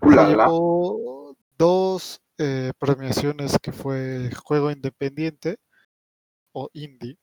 Llevó 0.02 1.34
dos 1.58 2.20
eh, 2.38 2.74
premiaciones 2.78 3.58
que 3.64 3.72
fue 3.72 4.32
juego 4.36 4.70
independiente 4.70 5.60
o 6.52 6.70
indie 6.74 7.18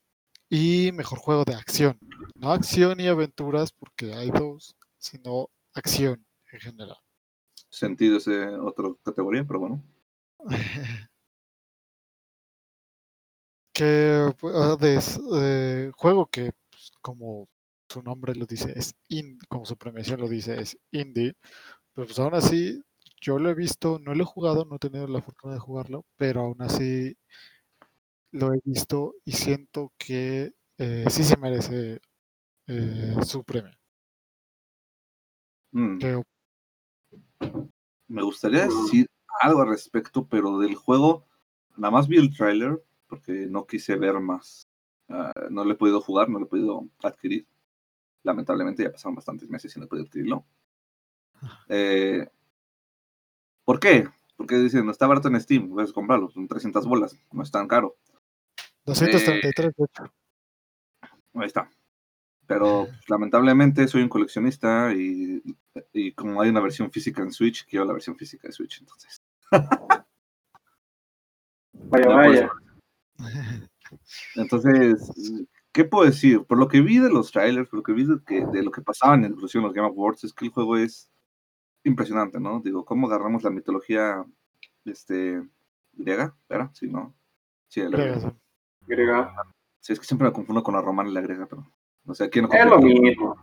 y 0.48 0.92
mejor 0.92 1.18
juego 1.18 1.44
de 1.44 1.56
acción. 1.56 1.98
No 2.34 2.52
acción 2.52 3.00
y 3.00 3.08
aventuras 3.08 3.70
porque 3.70 4.14
hay 4.14 4.30
dos, 4.30 4.74
sino 4.96 5.50
acción 5.74 6.24
en 6.52 6.60
general. 6.60 6.96
Sentido 7.68 8.16
ese 8.16 8.46
otra 8.46 8.88
categoría, 9.04 9.44
pero 9.46 9.60
bueno. 9.60 9.84
que 13.74 14.32
pues, 14.40 14.54
Hades, 14.56 15.20
eh, 15.36 15.92
juego 15.96 16.26
que 16.26 16.52
pues, 16.70 16.92
como 17.02 17.48
su 17.88 18.02
nombre 18.02 18.34
lo 18.34 18.46
dice 18.46 18.72
es 18.76 18.94
in, 19.08 19.38
como 19.48 19.66
su 19.66 19.76
premiación 19.76 20.20
lo 20.20 20.28
dice 20.28 20.60
es 20.60 20.78
indie 20.92 21.34
pero 21.94 22.06
pues 22.06 22.18
aún 22.18 22.34
así 22.34 22.82
yo 23.20 23.38
lo 23.38 23.50
he 23.50 23.54
visto 23.54 23.98
no 24.00 24.14
lo 24.14 24.22
he 24.22 24.26
jugado 24.26 24.64
no 24.64 24.76
he 24.76 24.78
tenido 24.78 25.06
la 25.08 25.22
fortuna 25.22 25.54
de 25.54 25.60
jugarlo 25.60 26.04
pero 26.16 26.42
aún 26.42 26.62
así 26.62 27.16
lo 28.32 28.52
he 28.52 28.60
visto 28.64 29.14
y 29.24 29.32
siento 29.32 29.92
que 29.96 30.52
eh, 30.78 31.04
sí 31.08 31.22
se 31.22 31.36
merece 31.36 32.00
eh, 32.66 33.14
su 33.24 33.44
premio. 33.44 33.72
Mm, 35.72 35.98
Me 38.08 38.22
gustaría 38.22 38.64
decir 38.64 39.06
algo 39.40 39.62
al 39.62 39.68
respecto, 39.68 40.26
pero 40.26 40.58
del 40.58 40.74
juego, 40.74 41.26
nada 41.76 41.92
más 41.92 42.08
vi 42.08 42.18
el 42.18 42.34
tráiler 42.34 42.82
porque 43.14 43.46
no 43.48 43.66
quise 43.66 43.96
ver 43.96 44.18
más. 44.20 44.68
Ah, 45.08 45.32
no 45.50 45.64
lo 45.64 45.72
he 45.72 45.76
podido 45.76 46.00
jugar, 46.00 46.28
no 46.28 46.38
lo 46.38 46.46
he 46.46 46.48
podido 46.48 46.88
adquirir. 47.02 47.46
Lamentablemente 48.24 48.82
ya 48.82 48.90
pasaron 48.90 49.14
bastantes 49.14 49.48
meses 49.48 49.74
y 49.74 49.78
no 49.78 49.84
he 49.84 49.88
podido 49.88 50.06
adquirirlo. 50.06 50.44
Eh, 51.68 52.26
¿Por 53.64 53.78
qué? 53.78 54.08
Porque 54.36 54.56
dicen, 54.56 54.88
está 54.88 55.06
barato 55.06 55.28
en 55.28 55.40
Steam, 55.40 55.68
puedes 55.70 55.92
comprarlo, 55.92 56.28
son 56.30 56.48
300 56.48 56.86
bolas, 56.86 57.16
no 57.30 57.42
es 57.42 57.50
tan 57.50 57.68
caro. 57.68 57.96
233 58.84 59.72
de 59.76 59.84
hecho. 59.84 60.12
Ahí 61.34 61.46
está. 61.46 61.70
Pero 62.46 62.86
pues, 62.86 63.08
lamentablemente 63.08 63.86
soy 63.88 64.02
un 64.02 64.08
coleccionista 64.08 64.92
y, 64.92 65.42
y 65.92 66.12
como 66.12 66.42
hay 66.42 66.50
una 66.50 66.60
versión 66.60 66.90
física 66.90 67.22
en 67.22 67.32
Switch, 67.32 67.66
quiero 67.66 67.84
la 67.84 67.92
versión 67.92 68.16
física 68.16 68.48
de 68.48 68.52
Switch. 68.52 68.80
Entonces, 68.80 69.22
Vaya, 71.74 72.06
No, 72.06 72.12
por 72.12 72.28
vaya. 72.28 72.50
Entonces, 74.36 75.10
¿qué 75.72 75.84
puedo 75.84 76.04
decir? 76.04 76.44
Por 76.44 76.58
lo 76.58 76.68
que 76.68 76.80
vi 76.80 76.98
de 76.98 77.10
los 77.10 77.30
trailers, 77.32 77.68
por 77.68 77.78
lo 77.78 77.82
que 77.82 77.92
vi 77.92 78.04
de, 78.04 78.18
que- 78.26 78.46
de 78.46 78.62
lo 78.62 78.70
que 78.70 78.82
pasaba 78.82 79.14
en 79.14 79.24
inclusive 79.24 79.60
en 79.60 79.66
los 79.66 79.74
Game 79.74 79.88
Awards, 79.88 80.24
es 80.24 80.32
que 80.32 80.46
el 80.46 80.50
juego 80.52 80.76
es 80.76 81.10
impresionante, 81.84 82.40
¿no? 82.40 82.60
Digo, 82.60 82.84
¿cómo 82.84 83.06
agarramos 83.06 83.42
la 83.42 83.50
mitología 83.50 84.24
este, 84.84 85.42
griega? 85.92 86.34
¿Era? 86.48 86.70
Sí, 86.74 86.88
¿no? 86.88 87.14
Sí, 87.68 87.80
la 87.82 87.88
Griega, 87.90 88.32
griega. 88.86 89.34
sí. 89.80 89.92
Es 89.92 90.00
que 90.00 90.06
siempre 90.06 90.28
me 90.28 90.32
confundo 90.34 90.62
con 90.62 90.74
la 90.74 90.80
romana 90.80 91.10
y 91.10 91.12
la 91.12 91.20
griega, 91.20 91.46
pero. 91.46 91.66
O 92.06 92.14
sea, 92.14 92.28
¿quién 92.28 92.46
no 92.46 92.52
Es 92.54 92.66
lo 92.66 92.78
mismo. 92.80 93.36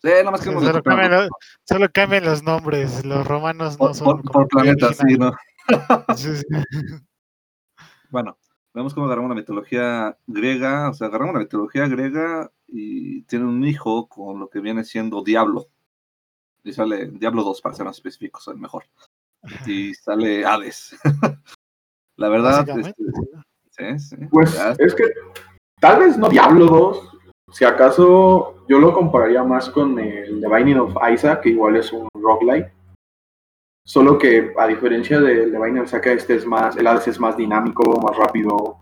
Sí, 0.00 0.08
nada 0.10 0.30
más 0.30 0.40
que 0.40 0.46
Solo 0.46 0.60
copiamos 0.60 0.82
cambian, 0.84 1.10
lo- 1.10 1.28
solo 1.64 1.88
cambian 1.92 2.24
los 2.24 2.42
nombres. 2.44 3.04
Los 3.04 3.26
romanos 3.26 3.72
no 3.72 3.78
por, 3.78 3.94
son. 3.96 4.22
por- 4.22 4.30
por 4.32 4.48
planeta, 4.48 4.92
sí. 4.92 5.16
¿no? 5.18 5.32
Sí, 6.16 6.36
sí. 6.36 6.44
Bueno, 8.10 8.38
vemos 8.78 8.94
cómo 8.94 9.06
agarramos 9.06 9.30
la 9.30 9.34
mitología 9.34 10.16
griega, 10.26 10.90
o 10.90 10.94
sea, 10.94 11.08
agarramos 11.08 11.34
la 11.34 11.40
mitología 11.40 11.88
griega 11.88 12.50
y 12.68 13.22
tiene 13.22 13.44
un 13.44 13.64
hijo 13.64 14.08
con 14.08 14.38
lo 14.38 14.48
que 14.48 14.60
viene 14.60 14.84
siendo 14.84 15.22
Diablo. 15.22 15.66
Y 16.62 16.72
sale 16.72 17.08
Diablo 17.08 17.42
2, 17.42 17.60
para 17.60 17.74
ser 17.74 17.86
más 17.86 17.96
específicos, 17.96 18.46
el 18.48 18.58
mejor. 18.58 18.84
Y 19.66 19.94
sale 19.94 20.44
Hades. 20.44 20.96
la 22.16 22.28
verdad, 22.28 22.68
este, 22.68 22.84
sí. 22.84 23.98
sí, 23.98 23.98
sí. 23.98 24.16
Pues 24.30 24.54
Ya, 24.54 24.76
es 24.78 24.94
que 24.94 25.04
tal 25.80 25.98
vez 25.98 26.16
no 26.16 26.28
Diablo 26.28 26.66
2. 26.66 27.10
Si 27.50 27.64
acaso 27.64 28.64
yo 28.68 28.78
lo 28.78 28.92
compararía 28.92 29.42
más 29.42 29.70
con 29.70 29.98
el 29.98 30.40
The 30.40 30.48
Binding 30.48 30.78
of 30.78 30.94
Isaac, 31.12 31.42
que 31.42 31.50
igual 31.50 31.76
es 31.76 31.92
un 31.92 32.08
roguelike. 32.14 32.70
Solo 33.88 34.18
que 34.18 34.52
a 34.58 34.66
diferencia 34.66 35.18
del 35.18 35.50
Binding 35.52 35.78
of 35.78 35.86
Isaac, 35.86 36.06
este 36.08 36.34
es 36.34 36.44
más, 36.44 36.76
el 36.76 36.86
Hades 36.86 37.08
es 37.08 37.18
más 37.18 37.34
dinámico, 37.38 37.98
más 38.02 38.14
rápido. 38.14 38.76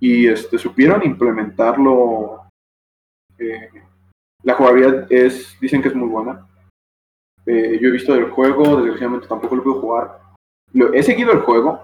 Y 0.00 0.26
este, 0.26 0.58
supieron 0.58 1.04
implementarlo. 1.04 2.48
eh, 3.38 3.70
la 4.42 4.54
jugabilidad 4.54 5.06
es, 5.12 5.56
dicen 5.60 5.80
que 5.80 5.88
es 5.88 5.94
muy 5.94 6.08
buena. 6.08 6.44
Eh, 7.46 7.78
yo 7.80 7.88
he 7.88 7.92
visto 7.92 8.14
el 8.16 8.30
juego, 8.30 8.76
desgraciadamente 8.78 9.28
tampoco 9.28 9.54
lo 9.54 9.62
puedo 9.62 9.80
jugar. 9.80 10.20
Lo- 10.72 10.92
he 10.92 11.02
seguido 11.04 11.30
el 11.30 11.40
juego 11.40 11.80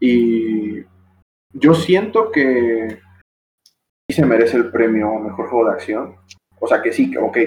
y 0.00 0.82
yo 1.52 1.74
siento 1.74 2.32
que 2.32 3.00
sí 4.10 4.16
se 4.16 4.26
merece 4.26 4.56
el 4.56 4.70
premio 4.72 5.14
mejor 5.20 5.48
juego 5.48 5.66
de 5.66 5.72
acción. 5.74 6.16
O 6.58 6.66
sea 6.66 6.82
que 6.82 6.92
sí, 6.92 7.08
que 7.08 7.18
ok, 7.18 7.38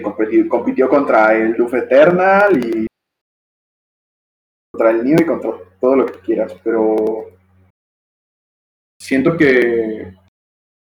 compitió, 0.47 0.87
contra 0.87 1.35
el 1.35 1.55
Doom 1.57 1.75
Eternal 1.75 2.57
y 2.65 2.87
contra 4.81 4.91
el 4.91 5.03
Neo 5.03 5.21
y 5.21 5.25
contra 5.25 5.51
todo 5.79 5.95
lo 5.95 6.05
que 6.05 6.19
quieras, 6.19 6.53
pero 6.63 6.95
siento 8.99 9.37
que 9.37 10.13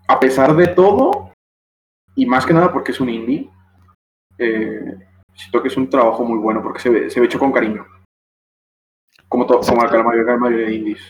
a 0.09 0.21
pesar 0.21 0.55
de 0.57 0.69
todo, 0.69 1.33
y 2.15 2.27
más 2.27 2.47
que 2.47 2.55
nada 2.55 2.73
porque 2.73 2.93
es 2.93 3.01
un 3.01 3.09
indie, 3.11 3.51
eh, 4.39 4.99
siento 5.35 5.63
que 5.63 5.69
es 5.69 5.77
un 5.77 5.89
trabajo 5.89 6.25
muy 6.25 6.39
bueno 6.39 6.63
porque 6.63 6.81
se 6.81 6.91
ve, 6.91 7.11
se 7.11 7.21
ve 7.21 7.27
hecho 7.27 7.39
con 7.39 7.53
cariño. 7.53 7.87
Como, 9.29 9.47
como 9.47 9.85
la 9.85 10.03
mayoría 10.03 10.33
la 10.33 10.39
mayoría 10.39 10.67
de 10.67 10.75
indies. 10.75 11.03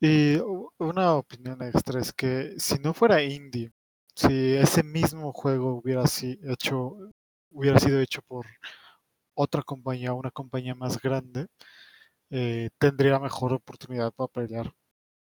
Y 0.00 0.38
una 0.78 1.14
opinión 1.14 1.62
extra 1.62 2.00
es 2.00 2.12
que 2.12 2.54
si 2.58 2.78
no 2.78 2.92
fuera 2.92 3.22
indie, 3.22 3.70
si 4.14 4.54
ese 4.54 4.82
mismo 4.82 5.32
juego 5.32 5.76
hubiera, 5.76 6.06
si- 6.06 6.38
hecho, 6.44 6.96
hubiera 7.50 7.78
sido 7.78 8.00
hecho 8.00 8.20
por 8.22 8.46
otra 9.36 9.62
compañía, 9.62 10.14
una 10.14 10.30
compañía 10.32 10.74
más 10.74 11.00
grande, 11.00 11.48
eh, 12.30 12.70
tendría 12.78 13.18
mejor 13.20 13.52
oportunidad 13.54 14.12
para 14.12 14.28
pelear 14.28 14.72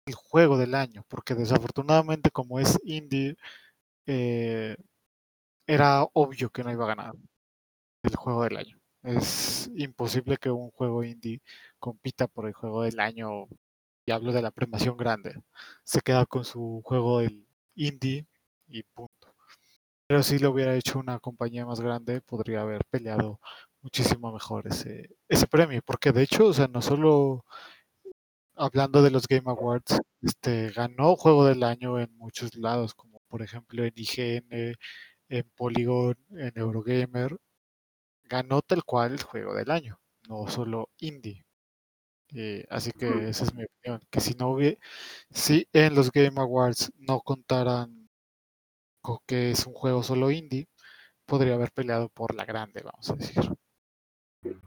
el 0.07 0.15
juego 0.15 0.59
del 0.59 0.75
año, 0.75 1.05
porque 1.09 1.35
desafortunadamente 1.35 2.31
como 2.31 2.61
es 2.61 2.79
indie, 2.85 3.37
eh, 4.07 4.77
era 5.67 6.05
obvio 6.15 6.51
que 6.51 6.65
no 6.65 6.73
iba 6.73 6.85
a 6.85 6.89
ganar 6.89 7.15
el 8.03 8.17
juego 8.17 8.45
del 8.45 8.57
año. 8.59 8.79
Es 9.03 9.71
imposible 9.77 10.37
que 10.39 10.51
un 10.51 10.71
juego 10.73 11.05
indie 11.05 11.41
compita 11.79 12.27
por 12.29 12.47
el 12.47 12.53
juego 12.55 12.83
del 12.83 13.01
año 13.01 13.49
y 14.07 14.13
hablo 14.13 14.33
de 14.33 14.43
la 14.43 14.51
premiación 14.51 14.97
grande. 14.97 15.41
Se 15.85 16.01
queda 16.03 16.27
con 16.27 16.45
su 16.45 16.83
juego 16.85 17.21
del 17.21 17.47
indie 17.75 18.27
y 18.69 18.83
punto. 18.83 19.35
Pero 20.07 20.23
si 20.23 20.39
lo 20.39 20.51
hubiera 20.51 20.75
hecho 20.77 20.99
una 20.99 21.21
compañía 21.21 21.65
más 21.67 21.81
grande, 21.81 22.21
podría 22.21 22.63
haber 22.63 22.85
peleado 22.87 23.41
muchísimo 23.83 24.33
mejor 24.33 24.67
ese, 24.69 25.11
ese 25.29 25.47
premio. 25.47 25.83
Porque 25.85 26.13
de 26.13 26.23
hecho, 26.23 26.47
o 26.47 26.53
sea, 26.53 26.69
no 26.69 26.83
solo 26.83 27.45
hablando 28.55 29.03
de 29.03 29.11
los 29.11 29.27
Game 29.27 29.51
Awards, 29.51 30.01
este, 30.23 30.71
ganó 30.71 31.17
juego 31.17 31.45
del 31.47 31.63
año 31.63 31.99
en 31.99 32.17
muchos 32.17 32.55
lados, 32.57 32.95
como 32.95 33.21
por 33.29 33.43
ejemplo 33.43 33.85
en 33.85 33.93
IGN, 33.97 34.77
en 35.29 35.51
Polygon, 35.57 36.17
en 36.31 36.53
Eurogamer. 36.57 37.37
Ganó 38.25 38.63
tal 38.63 38.85
cual 38.85 39.13
el 39.13 39.23
juego 39.23 39.55
del 39.55 39.71
año, 39.71 40.01
no 40.29 40.49
solo 40.49 40.91
indie. 40.99 41.45
Eh, 42.35 42.65
así 42.71 42.93
que 42.93 43.29
esa 43.29 43.45
es 43.45 43.55
mi 43.55 43.65
opinión, 43.65 44.01
que 44.11 44.21
si 44.21 44.35
no 44.35 44.51
hubiera, 44.51 44.79
si 45.31 45.69
en 45.73 45.95
los 45.97 46.13
Game 46.13 46.41
Awards 46.41 46.93
no 46.97 47.21
contaran 47.23 48.09
con 49.03 49.19
que 49.27 49.51
es 49.53 49.67
un 49.67 49.75
juego 49.75 50.03
solo 50.03 50.31
indie, 50.31 50.69
podría 51.27 51.55
haber 51.55 51.73
peleado 51.73 52.09
por 52.11 52.35
la 52.35 52.45
grande, 52.45 52.83
vamos 52.85 53.11
a 53.11 53.17
decir. 53.17 53.51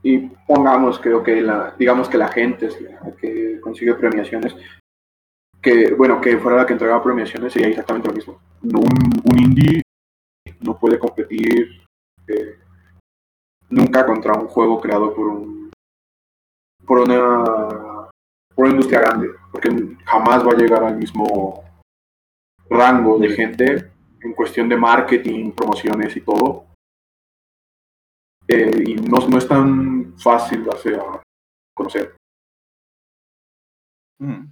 Y 0.02 0.18
pongamos 0.46 0.98
que, 0.98 1.12
ok, 1.12 1.28
la, 1.42 1.74
digamos 1.78 2.08
que 2.08 2.18
la 2.18 2.28
gente 2.28 2.66
es 2.66 2.80
la 2.80 3.12
que 3.16 3.60
consigue 3.60 3.94
premiaciones, 3.94 4.54
que, 5.60 5.92
bueno, 5.94 6.20
que 6.20 6.38
fuera 6.38 6.58
la 6.58 6.66
que 6.66 6.74
entregaba 6.74 7.02
premiaciones 7.02 7.52
sería 7.52 7.68
exactamente 7.68 8.08
lo 8.08 8.14
mismo. 8.14 8.40
No, 8.62 8.80
un, 8.80 9.22
un 9.24 9.38
indie 9.38 9.82
no 10.60 10.78
puede 10.78 10.98
competir 10.98 11.82
eh, 12.28 12.58
nunca 13.70 14.06
contra 14.06 14.34
un 14.34 14.46
juego 14.46 14.80
creado 14.80 15.14
por 15.14 15.26
un 15.26 15.70
por 16.84 17.00
una 17.00 17.44
por 18.54 18.66
una 18.66 18.74
industria 18.74 19.00
grande, 19.00 19.30
porque 19.50 19.68
jamás 20.04 20.46
va 20.46 20.52
a 20.52 20.56
llegar 20.56 20.84
al 20.84 20.96
mismo 20.96 21.64
rango 22.70 23.18
de 23.18 23.30
gente 23.30 23.90
en 24.20 24.32
cuestión 24.32 24.68
de 24.68 24.76
marketing, 24.76 25.50
promociones 25.52 26.16
y 26.16 26.20
todo. 26.20 26.66
Eh, 28.48 28.84
y 28.86 28.94
no, 28.96 29.26
no 29.28 29.38
es 29.38 29.48
tan 29.48 30.16
fácil 30.18 30.64
de 30.64 30.70
hacer 30.70 31.00
conocer. 31.74 32.16
Mm. 34.18 34.44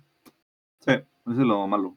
Sí, 0.80 0.90
eso 0.90 1.04
es 1.30 1.38
lo 1.38 1.66
malo. 1.66 1.96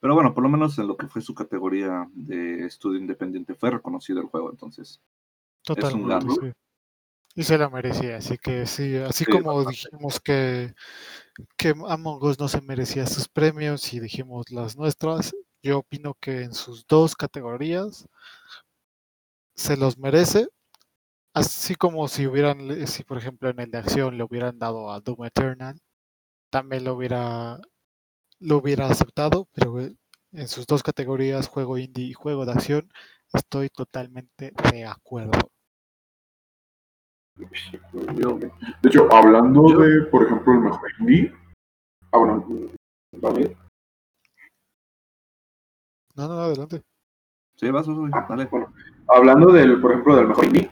Pero 0.00 0.14
bueno, 0.14 0.32
por 0.32 0.44
lo 0.44 0.48
menos 0.48 0.78
en 0.78 0.86
lo 0.86 0.96
que 0.96 1.08
fue 1.08 1.20
su 1.22 1.34
categoría 1.34 2.08
de 2.14 2.66
estudio 2.66 3.00
independiente 3.00 3.54
fue 3.54 3.70
reconocido 3.70 4.20
el 4.20 4.26
juego, 4.28 4.50
entonces. 4.50 5.00
Totalmente, 5.64 6.08
ganó. 6.08 6.34
sí. 6.34 6.52
Y 7.34 7.44
se 7.44 7.58
la 7.58 7.68
merecía, 7.68 8.16
así 8.16 8.36
que 8.38 8.66
sí, 8.66 8.96
así 8.96 9.24
Sí, 9.24 9.30
como 9.30 9.54
bastante. 9.56 9.70
dijimos 9.76 10.20
que, 10.20 10.74
que 11.56 11.74
Among 11.88 12.22
Us 12.24 12.38
no 12.38 12.48
se 12.48 12.60
merecía 12.60 13.06
sus 13.06 13.28
premios 13.28 13.92
y 13.92 14.00
dijimos 14.00 14.50
las 14.50 14.76
nuestras, 14.76 15.32
yo 15.62 15.78
opino 15.78 16.14
que 16.20 16.42
en 16.42 16.54
sus 16.54 16.84
dos 16.86 17.14
categorías 17.14 18.08
se 19.54 19.76
los 19.76 19.98
merece, 19.98 20.48
así 21.38 21.74
como 21.74 22.08
si 22.08 22.26
hubieran, 22.26 22.86
si 22.86 23.04
por 23.04 23.18
ejemplo 23.18 23.48
en 23.50 23.60
el 23.60 23.70
de 23.70 23.78
acción 23.78 24.16
le 24.16 24.24
hubieran 24.24 24.58
dado 24.58 24.90
a 24.90 25.00
Doom 25.00 25.24
Eternal, 25.24 25.78
también 26.50 26.84
lo 26.84 26.94
hubiera, 26.94 27.58
lo 28.40 28.58
hubiera 28.58 28.86
aceptado, 28.86 29.48
pero 29.52 29.80
eh, 29.80 29.94
en 30.32 30.48
sus 30.48 30.66
dos 30.66 30.82
categorías, 30.82 31.48
juego 31.48 31.78
indie 31.78 32.06
y 32.06 32.12
juego 32.12 32.44
de 32.44 32.52
acción, 32.52 32.90
estoy 33.32 33.68
totalmente 33.70 34.52
de 34.72 34.84
acuerdo. 34.84 35.50
De 37.36 38.88
hecho, 38.88 39.06
hablando 39.12 39.62
de, 39.78 40.02
por 40.06 40.24
ejemplo, 40.24 40.52
el 40.54 40.60
mejor 40.60 40.90
indie. 40.98 41.32
Ah, 42.12 42.18
bueno, 42.18 42.46
vale. 43.12 43.56
No, 46.16 46.26
no, 46.28 46.34
adelante. 46.40 46.82
sí, 47.56 47.70
vas, 47.70 47.86
vas, 47.86 47.96
güey, 47.96 48.10
Ah, 48.12 48.26
dale. 48.28 48.46
bueno, 48.46 48.72
hablando 49.06 49.52
del, 49.52 49.80
por 49.80 49.92
ejemplo, 49.92 50.16
del 50.16 50.26
mejor 50.26 50.44
indie, 50.46 50.70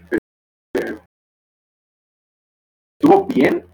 estuvo 3.07 3.27
bien, 3.27 3.65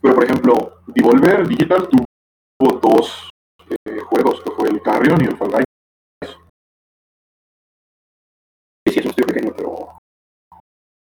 pero 0.00 0.14
por 0.14 0.24
ejemplo, 0.24 0.82
Devolver 0.88 1.46
Digital 1.46 1.88
tuvo 1.88 2.80
dos 2.80 3.30
eh, 3.70 4.00
juegos, 4.00 4.42
que 4.42 4.50
fue 4.50 4.68
el 4.68 4.82
Carrion 4.82 5.22
y 5.22 5.26
el 5.26 5.36
Fall 5.36 5.50
Guys. 5.50 5.64
Sí, 8.88 8.98
es 8.98 9.04
un 9.04 9.10
estudio 9.10 9.26
pequeño, 9.28 9.52
pero 9.56 9.98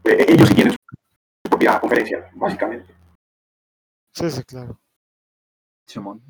eh, 0.05 0.26
ellos 0.28 0.48
sí 0.48 0.55
tienen 0.55 0.72
su 0.72 1.50
propia 1.50 1.81
conferencia, 1.81 2.31
básicamente. 2.35 2.94
Sí, 4.14 4.31
sí, 4.31 4.44
claro. 4.44 4.78
Simón. 5.88 6.22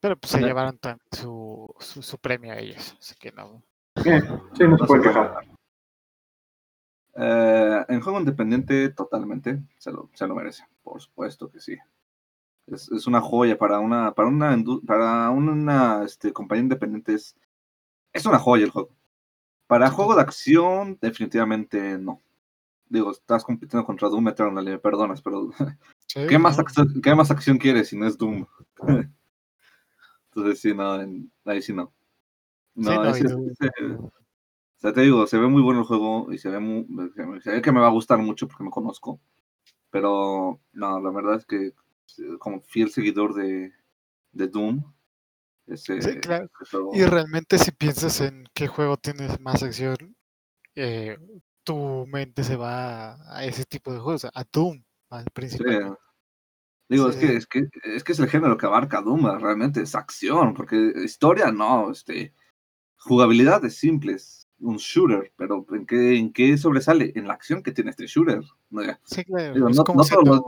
Pero 0.00 0.16
pues 0.16 0.30
se 0.30 0.40
llevaron 0.40 0.78
su, 1.10 1.74
su, 1.80 2.02
su 2.02 2.18
premio 2.18 2.52
a 2.52 2.58
ellos, 2.58 2.96
así 3.00 3.16
que 3.16 3.32
no. 3.32 3.62
Eh, 4.04 4.20
sí, 4.54 4.64
no 4.68 4.78
se 4.78 4.84
pueden 4.84 5.02
quejar. 5.02 5.55
Eh, 7.18 7.84
en 7.88 8.00
juego 8.00 8.18
independiente, 8.20 8.90
totalmente, 8.90 9.62
se 9.78 9.90
lo, 9.90 10.10
se 10.12 10.26
lo 10.26 10.34
merece, 10.34 10.64
por 10.82 11.00
supuesto 11.00 11.50
que 11.50 11.60
sí. 11.60 11.76
Es, 12.66 12.90
es 12.90 13.06
una 13.06 13.20
joya 13.20 13.56
para 13.56 13.78
una, 13.78 14.12
para 14.12 14.28
una, 14.28 14.56
para 14.86 15.30
una 15.30 16.02
este, 16.04 16.32
compañía 16.32 16.64
independiente, 16.64 17.14
es, 17.14 17.36
es 18.12 18.26
una 18.26 18.38
joya 18.38 18.64
el 18.64 18.70
juego. 18.70 18.90
Para 19.66 19.90
juego 19.90 20.14
de 20.14 20.20
acción, 20.22 20.98
definitivamente 21.00 21.98
no. 21.98 22.20
Digo, 22.88 23.10
estás 23.10 23.44
compitiendo 23.44 23.84
contra 23.84 24.08
Doom 24.08 24.28
Eternal, 24.28 24.64
me 24.64 24.78
perdonas, 24.78 25.22
pero 25.22 25.50
Sí, 26.06 26.26
¿qué 26.28 26.38
más, 26.38 26.56
no, 26.56 26.62
acción, 26.62 27.00
¿qué 27.02 27.14
más 27.14 27.30
acción 27.30 27.58
quieres 27.58 27.88
si 27.88 27.96
no 27.98 28.06
es 28.06 28.16
Doom? 28.16 28.46
Entonces 30.34 30.60
sí, 30.60 30.74
no, 30.74 31.00
en- 31.00 31.32
ahí 31.44 31.62
sí 31.62 31.72
no. 31.72 31.92
No, 32.74 32.90
Sí, 32.90 32.96
no, 32.98 33.04
ese- 33.06 33.26
ese- 33.26 33.98
sea, 34.88 34.92
te 34.94 35.00
digo, 35.02 35.26
se 35.26 35.38
ve 35.38 35.48
muy 35.48 35.62
bueno 35.62 35.80
el 35.80 35.86
juego 35.86 36.32
y 36.32 36.38
se 36.38 36.48
ve, 36.50 36.58
muy, 36.60 36.86
se 37.42 37.50
ve 37.52 37.62
que 37.62 37.72
me 37.72 37.80
va 37.80 37.86
a 37.88 37.90
gustar 37.90 38.18
mucho 38.18 38.46
porque 38.48 38.64
me 38.64 38.70
conozco. 38.70 39.20
Pero 39.90 40.60
no, 40.72 41.00
la 41.00 41.10
verdad 41.10 41.36
es 41.36 41.46
que 41.46 41.66
eh, 41.68 41.72
como 42.38 42.60
fiel 42.62 42.90
seguidor 42.90 43.34
de, 43.34 43.72
de 44.32 44.48
Doom, 44.48 44.82
ese, 45.66 46.00
Sí, 46.00 46.20
claro. 46.20 46.48
juego- 46.70 46.90
Y 46.94 47.04
realmente 47.04 47.58
si 47.58 47.72
piensas 47.72 48.20
en 48.20 48.44
qué 48.54 48.68
juego 48.68 48.96
tienes 48.96 49.40
más 49.40 49.62
acción, 49.62 50.16
eh, 50.74 51.18
tu 51.64 52.06
mente 52.06 52.44
se 52.44 52.56
va 52.56 53.16
a 53.36 53.44
ese 53.44 53.64
tipo 53.64 53.92
de 53.92 53.98
juegos, 53.98 54.24
a 54.26 54.44
Doom 54.52 54.82
al 55.10 55.24
sí, 55.24 55.30
principio. 55.32 55.98
Digo, 56.88 57.10
Sí. 57.10 57.18
es, 57.18 57.20
que, 57.20 57.36
es, 57.36 57.46
que, 57.46 57.68
es 57.96 58.04
que 58.04 58.12
es 58.12 58.18
el 58.20 58.28
género 58.28 58.56
que 58.56 58.66
abarca 58.66 59.02
Doom, 59.02 59.26
realmente 59.40 59.82
es 59.82 59.94
acción, 59.96 60.54
porque 60.54 60.92
historia 61.04 61.50
no, 61.50 61.90
este, 61.90 62.32
jugabilidad 62.96 63.64
es 63.64 63.76
simple, 63.76 64.12
es 64.12 64.45
un 64.60 64.76
shooter, 64.76 65.32
pero 65.36 65.64
¿en 65.72 65.86
qué, 65.86 66.16
¿en 66.16 66.32
qué 66.32 66.56
sobresale? 66.56 67.12
En 67.14 67.26
la 67.28 67.34
acción 67.34 67.62
que 67.62 67.72
tiene 67.72 67.90
este 67.90 68.06
shooter. 68.06 68.40
¿no? 68.70 68.82
Sí, 69.04 69.24
claro. 69.24 69.54
Digo, 69.54 69.68
no- 69.68 69.74
no 69.74 69.84
todos 69.84 70.10
los- 70.24 70.40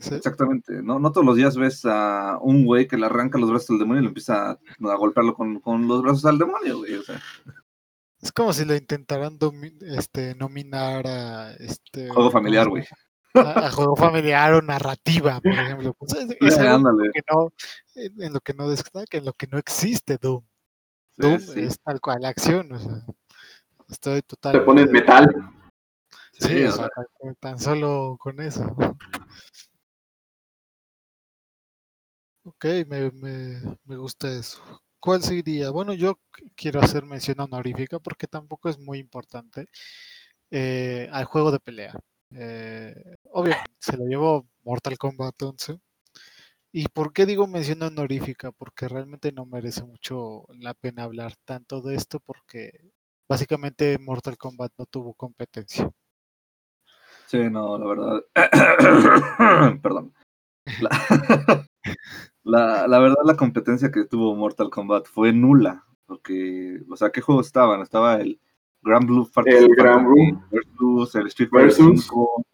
Sí, 0.00 0.14
Exactamente, 0.14 0.80
¿no? 0.80 1.00
No 1.00 1.10
todos 1.10 1.26
los 1.26 1.34
días 1.34 1.56
ves 1.56 1.84
a 1.84 2.38
un 2.40 2.64
güey 2.64 2.86
que 2.86 2.96
le 2.96 3.06
arranca 3.06 3.36
los 3.36 3.50
brazos 3.50 3.70
al 3.70 3.78
demonio 3.80 3.98
y 4.00 4.04
le 4.04 4.08
empieza 4.10 4.50
a, 4.52 4.52
a 4.52 4.94
golpearlo 4.96 5.34
con, 5.34 5.58
con 5.58 5.88
los 5.88 6.02
brazos 6.02 6.24
al 6.24 6.38
demonio, 6.38 6.78
güey. 6.78 6.94
O 6.94 7.02
sea, 7.02 7.20
Es 8.20 8.30
como 8.30 8.52
si 8.52 8.64
lo 8.64 8.76
intentaran 8.76 9.36
este, 9.80 10.36
nominar 10.36 11.04
a 11.08 11.52
este 11.54 12.02
juego 12.06 12.14
¿cómo 12.14 12.30
familiar, 12.30 12.68
güey. 12.68 12.84
A, 13.34 13.66
a 13.66 13.70
juego 13.72 13.96
familiar 13.96 14.54
o 14.54 14.62
narrativa, 14.62 15.40
por 15.40 15.52
ejemplo. 15.52 15.92
Pues 15.98 16.12
es, 16.14 16.36
es 16.40 16.58
algo 16.58 16.74
ándale. 16.88 17.10
que 17.12 17.20
no, 17.32 17.52
en 17.96 18.22
en 18.22 18.32
lo 18.34 18.40
que 18.40 18.54
no 18.54 18.70
destaca, 18.70 19.18
en 19.18 19.24
lo 19.24 19.32
que 19.32 19.48
no 19.48 19.58
existe 19.58 20.16
Doom. 20.16 20.44
Doom 21.18 21.40
sí. 21.40 21.60
es 21.60 21.78
tal 21.80 22.00
cual 22.00 22.24
acción, 22.24 22.72
o 22.72 22.78
sea, 22.78 23.04
estoy 23.88 24.16
Se 24.16 24.22
totalmente 24.22 24.66
pones 24.66 24.90
metal. 24.90 25.28
Sí, 26.32 26.46
Sí, 26.48 26.64
o 26.64 26.72
sea, 26.72 26.88
tan- 27.40 27.58
solo 27.58 28.16
con 28.20 28.40
eso. 28.40 28.64
Ok, 32.44 32.64
me, 32.86 33.10
me, 33.10 33.60
me 33.84 33.96
gusta 33.96 34.30
eso. 34.30 34.62
¿Cuál 35.00 35.22
seguiría? 35.22 35.70
Bueno, 35.70 35.92
yo 35.92 36.14
qu- 36.32 36.50
quiero 36.56 36.80
hacer 36.80 37.04
mención 37.04 37.40
honorífica 37.40 37.98
porque 37.98 38.26
tampoco 38.26 38.68
es 38.68 38.78
muy 38.78 38.98
importante 38.98 39.66
eh, 40.50 41.08
al 41.12 41.24
juego 41.24 41.50
de 41.50 41.60
pelea. 41.60 41.94
Eh, 42.30 42.94
obviamente, 43.32 43.70
se 43.80 43.96
lo 43.96 44.04
llevó 44.06 44.46
Mortal 44.62 44.96
Kombat 44.96 45.42
11. 45.42 45.78
¿Y 46.80 46.86
por 46.86 47.12
qué 47.12 47.26
digo 47.26 47.48
mención 47.48 47.82
honorífica? 47.82 48.52
Porque 48.52 48.86
realmente 48.86 49.32
no 49.32 49.44
merece 49.44 49.82
mucho 49.82 50.44
la 50.60 50.74
pena 50.74 51.02
hablar 51.02 51.32
tanto 51.44 51.80
de 51.80 51.96
esto 51.96 52.20
porque 52.20 52.70
básicamente 53.28 53.98
Mortal 53.98 54.38
Kombat 54.38 54.70
no 54.78 54.86
tuvo 54.86 55.12
competencia. 55.14 55.90
sí, 57.26 57.50
no, 57.50 57.76
la 57.76 57.84
verdad. 57.84 58.22
Perdón. 59.82 60.14
La, 60.80 60.90
la, 62.44 62.86
la 62.86 62.98
verdad, 63.00 63.24
la 63.24 63.36
competencia 63.36 63.90
que 63.90 64.04
tuvo 64.04 64.36
Mortal 64.36 64.70
Kombat 64.70 65.06
fue 65.06 65.32
nula. 65.32 65.84
Porque, 66.06 66.78
o 66.88 66.94
sea, 66.94 67.10
¿qué 67.10 67.20
juegos 67.22 67.46
estaban? 67.46 67.82
Estaba 67.82 68.20
el 68.20 68.40
Grand 68.82 69.04
Blue 69.04 69.24
Fantasy 69.24 69.64
El 69.64 69.74
Grand 69.74 70.06
Blue. 70.06 70.40
versus 70.52 71.16
el 71.16 71.26
Street 71.26 71.50
Fighter 71.50 71.70
Versus. 71.70 72.04
5, 72.04 72.46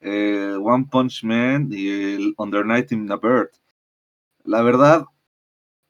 el 0.00 0.56
One 0.62 0.86
Punch 0.90 1.22
Man 1.24 1.68
y 1.70 1.88
el 1.88 2.34
Under 2.38 2.64
Night 2.64 2.92
in 2.92 3.06
the 3.06 3.16
Bird. 3.16 3.50
La 4.44 4.62
verdad, 4.62 5.04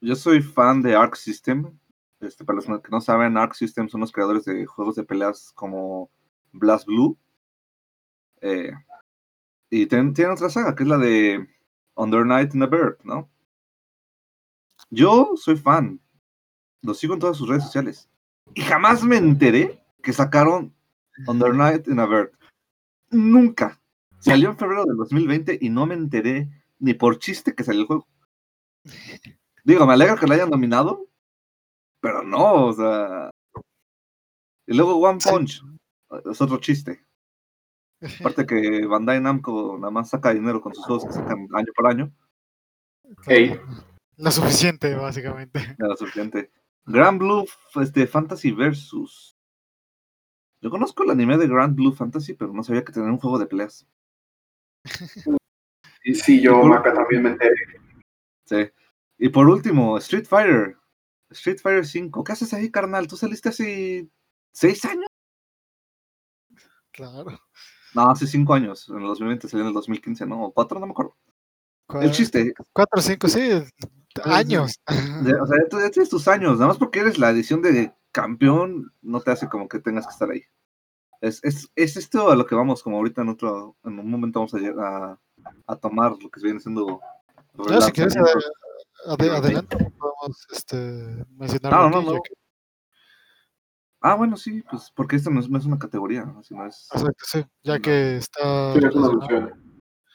yo 0.00 0.16
soy 0.16 0.42
fan 0.42 0.82
de 0.82 0.94
Arc 0.94 1.14
System. 1.14 1.78
Este, 2.20 2.44
para 2.44 2.56
los 2.56 2.66
que 2.66 2.90
no 2.90 3.00
saben, 3.00 3.36
Arc 3.36 3.54
System 3.54 3.88
son 3.88 4.00
los 4.00 4.12
creadores 4.12 4.44
de 4.44 4.66
juegos 4.66 4.96
de 4.96 5.04
peleas 5.04 5.52
como 5.54 6.10
Blast 6.52 6.86
Blue. 6.86 7.16
Eh, 8.40 8.72
y 9.70 9.86
tienen, 9.86 10.12
tienen 10.12 10.32
otra 10.32 10.50
saga, 10.50 10.74
que 10.74 10.82
es 10.82 10.88
la 10.88 10.98
de 10.98 11.48
Under 11.94 12.26
Night 12.26 12.54
in 12.54 12.60
the 12.60 12.66
Bird, 12.66 12.98
¿no? 13.04 13.30
Yo 14.90 15.32
soy 15.36 15.56
fan. 15.56 16.00
Lo 16.82 16.94
sigo 16.94 17.14
en 17.14 17.20
todas 17.20 17.36
sus 17.36 17.48
redes 17.48 17.64
sociales. 17.64 18.08
Y 18.54 18.62
jamás 18.62 19.04
me 19.04 19.16
enteré 19.16 19.80
que 20.02 20.12
sacaron 20.12 20.74
Under 21.26 21.54
Night 21.54 21.86
in 21.86 22.00
a 22.00 22.06
Bird. 22.06 22.32
Nunca. 23.10 23.79
Salió 24.20 24.50
en 24.50 24.56
febrero 24.59 24.85
del 24.85 24.96
2020 24.96 25.59
y 25.61 25.70
no 25.70 25.87
me 25.87 25.94
enteré 25.94 26.48
ni 26.78 26.94
por 26.94 27.18
chiste 27.18 27.54
que 27.54 27.64
salió 27.64 27.83
el 27.83 27.87
juego. 27.87 28.09
Digo, 29.64 29.87
me 29.87 29.94
alegra 29.94 30.16
que 30.16 30.26
lo 30.26 30.35
hayan 30.35 30.50
nominado, 30.50 31.06
pero 32.00 32.22
no, 32.22 32.66
o 32.66 32.72
sea. 32.72 33.30
Y 34.66 34.74
luego 34.74 34.96
One 34.96 35.20
Sí. 35.20 35.28
Punch, 35.28 35.62
es 36.30 36.40
otro 36.40 36.59
chiste. 36.59 37.04
Aparte 38.20 38.46
que 38.46 38.87
Bandai 38.87 39.20
Namco 39.20 39.76
nada 39.78 39.90
más 39.90 40.11
saca 40.11 40.33
dinero 40.33 40.61
con 40.61 40.74
sus 40.74 40.85
juegos 40.87 41.04
que 41.04 41.12
sacan 41.12 41.46
año 41.52 41.72
por 41.74 41.87
año, 41.87 42.12
Ey. 43.26 43.59
Lo 44.16 44.30
suficiente, 44.30 44.94
básicamente. 44.94 45.76
lo 45.78 45.96
suficiente. 45.96 46.50
Grand 46.85 47.18
Blue 47.18 47.46
este, 47.76 48.06
Fantasy 48.06 48.52
Versus. 48.52 49.37
Yo 50.61 50.70
conozco 50.70 51.04
el 51.04 51.11
anime 51.11 51.38
de 51.38 51.48
Grand 51.48 51.74
Blue 51.74 51.92
Fantasy, 51.92 52.35
pero 52.35 52.52
no 52.52 52.62
sabía 52.62 52.85
que 52.85 52.92
tenía 52.92 53.11
un 53.11 53.18
juego 53.18 53.38
de 53.38 53.46
peleas. 53.46 53.87
Y 56.02 56.14
sí, 56.14 56.40
yo, 56.40 56.62
Maca, 56.62 56.94
también 56.94 57.22
me 57.22 57.28
enteré. 57.30 57.54
Sí. 58.46 58.70
Y 59.18 59.28
por 59.28 59.46
último, 59.48 59.98
Street 59.98 60.24
Fighter. 60.26 60.76
Street 61.28 61.58
Fighter 61.60 61.86
5. 61.86 62.24
¿Qué 62.24 62.32
haces 62.32 62.54
ahí, 62.54 62.70
carnal? 62.70 63.06
¿Tú 63.06 63.16
saliste 63.18 63.50
hace 63.50 64.08
seis 64.50 64.82
años? 64.86 65.06
Claro. 66.90 67.38
No, 67.94 68.10
hace 68.10 68.26
cinco 68.26 68.54
años. 68.54 68.88
En 68.88 68.96
el 68.96 69.06
2020 69.08 69.46
salió 69.48 69.62
en 69.64 69.68
el 69.68 69.74
2015, 69.74 70.24
¿no? 70.26 70.44
O 70.46 70.52
cuatro, 70.52 70.80
no 70.80 70.86
me 70.86 70.92
acuerdo. 70.92 71.16
El 72.00 72.12
chiste, 72.12 72.54
Cuatro, 72.72 73.02
cinco, 73.02 73.28
sí. 73.28 73.50
Años. 74.24 74.76
de- 75.22 75.34
o 75.34 75.46
sea, 75.46 75.58
ya 75.70 75.90
tienes 75.90 76.08
tus 76.08 76.26
años. 76.28 76.54
Nada 76.54 76.68
más 76.68 76.78
porque 76.78 77.00
eres 77.00 77.18
la 77.18 77.30
edición 77.30 77.62
de 77.62 77.92
campeón, 78.12 78.92
no 79.02 79.20
te 79.20 79.32
hace 79.32 79.48
como 79.48 79.68
que 79.68 79.80
tengas 79.80 80.06
que 80.06 80.12
estar 80.12 80.30
ahí. 80.30 80.44
Es, 81.20 81.42
es, 81.44 81.68
es 81.74 81.96
esto 81.96 82.30
a 82.30 82.37
lo 82.37 82.46
que 82.46 82.54
vamos, 82.54 82.83
como 82.83 82.96
ahorita 82.96 83.22
en 83.22 83.28
otro, 83.28 83.76
en 83.85 83.98
un 83.98 84.11
momento 84.11 84.40
vamos 84.40 84.54
a, 84.54 84.59
a, 85.12 85.18
a 85.66 85.76
tomar 85.76 86.12
lo 86.12 86.30
que 86.30 86.40
viene 86.40 86.61
siendo. 86.61 87.00
No, 87.54 87.80
si 87.83 87.92
quieres, 87.92 88.14
adelante, 89.06 89.76
podemos 89.76 90.46
este, 90.52 91.24
mencionar 91.37 91.72
No, 91.72 91.87
aquí, 91.98 92.06
no, 92.06 92.12
no. 92.14 92.22
que- 92.22 92.35
Ah, 94.02 94.14
bueno, 94.14 94.35
sí, 94.38 94.62
pues 94.70 94.90
porque 94.96 95.16
esto 95.16 95.28
no 95.28 95.40
es, 95.40 95.50
no 95.50 95.59
es 95.59 95.66
una 95.66 95.78
categoría, 95.78 96.24
¿no? 96.24 96.42
sino 96.42 96.64
es... 96.66 96.88
exacto, 96.90 97.24
sí, 97.26 97.44
ya 97.62 97.74
No. 97.76 97.83
que 97.83 98.16
está 98.16 98.72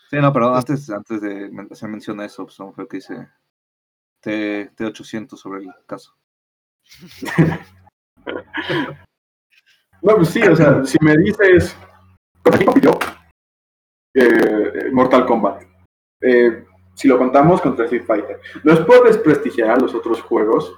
Sí, 0.10 0.18
no, 0.18 0.34
pero 0.34 0.52
Es- 0.54 0.58
antes, 0.58 0.90
antes 0.90 1.22
de 1.22 1.52
men- 1.52 1.68
hacer 1.72 1.90
mención 1.90 2.20
a 2.20 2.26
eso, 2.26 2.46
pues 2.46 2.60
no 2.60 2.74
fue 2.74 2.88
que 2.88 2.98
hice 2.98 3.30
T, 4.22 4.72
T800 4.76 5.38
sobre 5.38 5.66
el 5.66 5.74
caso. 5.86 6.16
No, 10.02 10.16
pues 10.16 10.30
sí, 10.30 10.42
o 10.42 10.56
sea, 10.56 10.84
si 10.86 10.98
me 11.02 11.18
dices. 11.18 11.76
Pues 12.44 12.56
aquí 12.56 12.66
compitió 12.66 12.92
eh, 14.16 14.90
Mortal 14.92 15.26
Kombat. 15.26 15.64
Eh, 16.22 16.66
si 16.94 17.08
lo 17.08 17.18
contamos 17.18 17.62
contra 17.62 17.86
Street 17.86 18.06
Fighter. 18.06 18.40
No 18.64 18.74
es 18.74 18.80
por 18.82 19.06
desprestigiar 19.06 19.72
a 19.72 19.78
los 19.78 19.94
otros 19.94 20.22
juegos, 20.22 20.74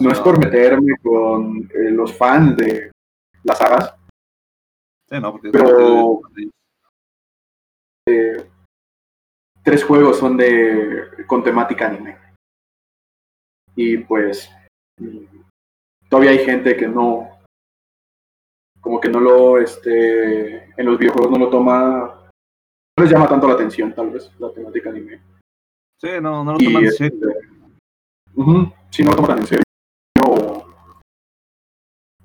no 0.00 0.10
es 0.10 0.20
por 0.20 0.38
meterme 0.38 0.96
con 1.02 1.68
eh, 1.72 1.90
los 1.90 2.16
fans 2.16 2.56
de 2.56 2.90
las 3.44 3.58
sagas. 3.58 3.94
Sí, 5.08 5.20
no, 5.20 5.32
porque 5.32 5.50
Pero- 5.50 6.20
eh, 8.08 8.50
tres 9.62 9.84
juegos 9.84 10.18
son 10.18 10.36
de 10.36 11.24
con 11.26 11.42
temática 11.42 11.86
anime. 11.86 12.18
Y 13.74 13.98
pues 13.98 14.50
mm, 14.98 15.24
todavía 16.08 16.32
hay 16.32 16.44
gente 16.44 16.76
que 16.76 16.88
no 16.88 17.31
como 18.82 19.00
que 19.00 19.08
no 19.08 19.20
lo 19.20 19.58
este 19.58 20.64
en 20.76 20.86
los 20.86 20.98
videojuegos 20.98 21.30
no 21.30 21.38
lo 21.38 21.48
toma 21.48 22.22
no 22.98 23.04
les 23.04 23.10
llama 23.10 23.28
tanto 23.28 23.48
la 23.48 23.54
atención 23.54 23.94
tal 23.94 24.10
vez 24.10 24.30
la 24.38 24.52
temática 24.52 24.90
anime. 24.90 25.22
Sí, 25.98 26.08
no, 26.20 26.44
no 26.44 26.52
lo 26.52 26.58
toman 26.58 26.82
en 26.82 26.88
este, 26.88 27.10
serio. 27.10 27.28
sí, 28.90 29.04
no 29.04 29.10
lo 29.10 29.16
toman 29.16 29.30
tan 29.30 29.38
en 29.38 29.46
serio. 29.46 29.64
O, 30.26 30.64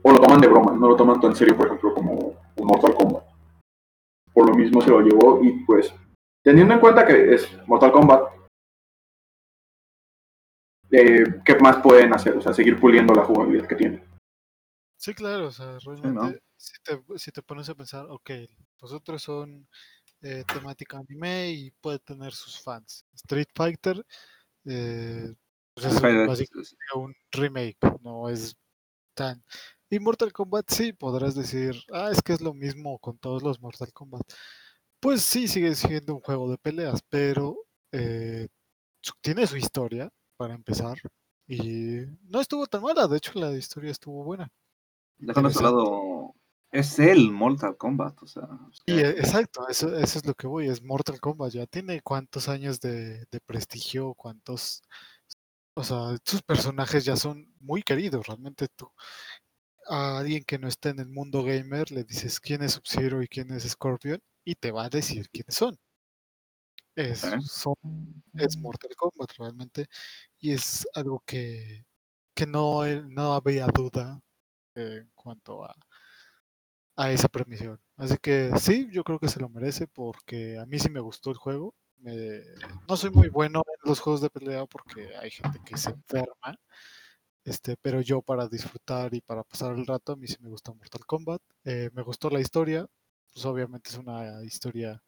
o 0.01 0.12
lo 0.12 0.20
toman 0.20 0.41
de 0.41 0.47
broma, 0.47 0.74
no 0.74 0.89
lo 0.89 0.95
toman 0.95 1.22
tan 1.22 1.30
en 1.30 1.36
serio, 1.36 1.55
por 1.55 1.68
ejemplo, 1.68 1.93
como 1.93 2.14
un 2.55 2.68
Mortal 2.68 2.95
Kombat. 2.95 3.24
Por 4.34 4.49
lo 4.49 4.55
mismo 4.55 4.82
se 4.82 4.89
lo 4.89 5.01
llevó 5.01 5.43
y 5.43 5.64
pues, 5.64 5.93
teniendo 6.43 6.74
en 6.74 6.80
cuenta 6.80 7.05
que 7.05 7.36
es 7.36 7.47
Mortal 7.68 7.91
Kombat, 7.91 8.24
eh, 10.89 11.24
¿qué 11.45 11.55
más 11.60 11.78
pueden 11.78 12.14
hacer? 12.14 12.36
O 12.36 12.41
sea, 12.41 12.53
seguir 12.53 12.80
puliendo 12.80 13.14
la 13.14 13.24
jugabilidad 13.24 13.68
que 13.68 13.76
tiene. 13.76 14.07
Sí, 14.98 15.14
claro, 15.14 15.48
o 15.48 15.52
sea, 15.52 15.78
¿no? 16.04 16.32
realmente, 16.32 16.41
si, 16.58 16.74
te, 16.84 17.20
si 17.20 17.32
te 17.32 17.41
pones 17.43 17.70
a 17.70 17.76
pensar, 17.76 18.06
ok, 18.10 18.32
los 18.82 18.91
otros 18.93 19.22
son 19.22 19.68
eh, 20.22 20.43
temática 20.52 20.98
anime 21.00 21.52
y 21.52 21.72
puede 21.72 22.00
tener 22.00 22.34
sus 22.34 22.62
fans. 22.62 23.06
Street 23.14 23.48
Fighter 23.56 24.04
Eh, 24.66 25.34
pues 25.76 25.88
es 25.88 26.02
Fighter 26.02 26.28
básicamente 26.28 26.78
un 26.95 27.16
remake, 27.32 27.78
no 28.02 28.30
es 28.30 28.56
tan... 29.16 29.43
Y 29.89 30.00
Mortal 30.00 30.34
Kombat 30.34 30.70
sí, 30.72 30.93
podrás 30.93 31.36
decir, 31.36 31.76
ah, 31.93 32.10
es 32.12 32.22
que 32.24 32.34
es 32.34 32.41
lo 32.41 32.54
mismo 32.54 33.00
con 33.00 33.20
todos 33.20 33.43
los 33.43 33.62
Mortal 33.62 33.93
Kombat. 33.93 34.24
Pues 35.02 35.24
sí, 35.24 35.48
sigue 35.48 35.76
siendo 35.76 36.16
un 36.16 36.22
juego 36.22 36.52
de 36.52 36.58
peleas, 36.60 37.02
pero 37.10 37.58
eh, 37.91 38.48
tiene 39.22 39.48
su 39.48 39.58
historia, 39.58 40.10
para 40.38 40.56
empezar, 40.56 40.98
y 41.48 42.02
no 42.24 42.41
estuvo 42.41 42.68
tan 42.68 42.84
mala, 42.84 43.08
de 43.08 43.18
hecho 43.18 43.34
la 43.39 43.52
historia 43.58 43.91
estuvo 43.91 44.24
buena. 44.24 44.50
Dejando 45.20 45.49
a 45.49 45.63
lado, 45.63 46.36
es 46.72 46.99
el 46.99 47.32
Mortal 47.32 47.78
Kombat, 47.78 48.22
o 48.22 48.28
sea. 48.28 48.47
Y 48.86 48.99
exacto, 48.99 49.68
eso, 49.68 49.95
eso 49.97 50.20
es 50.20 50.26
lo 50.26 50.34
que 50.34 50.47
voy, 50.47 50.68
es 50.68 50.84
Mortal 50.84 51.20
Kombat, 51.20 51.51
ya 51.53 51.65
tiene 51.65 52.01
cuántos 52.01 52.49
años 52.49 52.80
de, 52.80 53.26
de 53.32 53.39
prestigio, 53.45 54.13
cuántos, 54.13 54.84
o 55.76 55.84
sea, 55.84 56.18
sus 56.26 56.41
personajes 56.43 57.05
ya 57.05 57.15
son 57.15 57.53
muy 57.59 57.84
queridos, 57.84 58.28
realmente 58.28 58.68
tú, 58.76 58.91
a 59.88 60.20
alguien 60.20 60.43
que 60.43 60.59
no 60.59 60.68
está 60.68 60.89
en 60.89 60.99
el 60.99 61.09
mundo 61.09 61.43
gamer 61.43 61.91
le 61.91 62.03
dices 62.03 62.39
quién 62.39 62.61
es 62.61 62.74
Sub-Zero 62.74 63.24
y 63.24 63.28
quién 63.28 63.51
es 63.51 63.63
Scorpion 63.63 64.22
y 64.43 64.55
te 64.55 64.72
va 64.72 64.86
a 64.86 64.89
decir 64.89 65.30
quiénes 65.30 65.55
son. 65.55 65.78
Es, 66.95 67.22
son, 67.45 67.76
es 68.34 68.57
Mortal 68.57 68.95
Kombat 68.95 69.32
realmente 69.38 69.86
y 70.39 70.51
es 70.51 70.88
algo 70.95 71.22
que, 71.26 71.86
que 72.34 72.47
no, 72.47 72.84
no 72.86 73.34
había 73.34 73.68
duda 73.68 74.20
en 74.78 75.11
cuanto 75.15 75.65
a, 75.65 75.75
a 76.95 77.11
esa 77.11 77.28
premisión. 77.30 77.80
Así 77.95 78.17
que 78.17 78.51
sí, 78.59 78.89
yo 78.91 79.03
creo 79.03 79.19
que 79.19 79.28
se 79.30 79.39
lo 79.39 79.49
merece 79.49 79.88
porque 79.88 80.57
a 80.57 80.65
mí 80.65 80.80
sí 80.80 80.89
me 80.89 80.99
gustó 80.99 81.30
el 81.32 81.38
juego. 81.38 81.75
No 82.88 82.95
soy 82.97 83.11
muy 83.11 83.30
bueno 83.30 83.61
en 83.67 83.89
los 83.89 83.99
juegos 83.99 84.21
de 84.21 84.30
pelea 84.30 84.65
porque 84.65 85.15
hay 85.17 85.30
gente 85.32 85.59
que 85.65 85.78
se 85.78 85.89
enferma. 85.91 86.55
Este, 87.45 87.78
pero 87.78 88.01
yo 88.01 88.21
para 88.21 88.47
disfrutar 88.47 89.13
y 89.15 89.21
para 89.21 89.43
pasar 89.43 89.75
el 89.75 89.86
rato, 89.88 90.13
a 90.13 90.15
mí 90.17 90.28
sí 90.28 90.38
me 90.41 90.49
gusta 90.49 90.73
Mortal 90.73 91.05
Kombat. 91.05 91.41
Eh, 91.65 91.89
me 91.93 92.03
gustó 92.03 92.30
la 92.30 92.41
historia. 92.41 92.88
Pues 93.34 93.45
obviamente 93.45 93.89
es 93.91 93.97
una 93.97 94.43
historia 94.43 95.01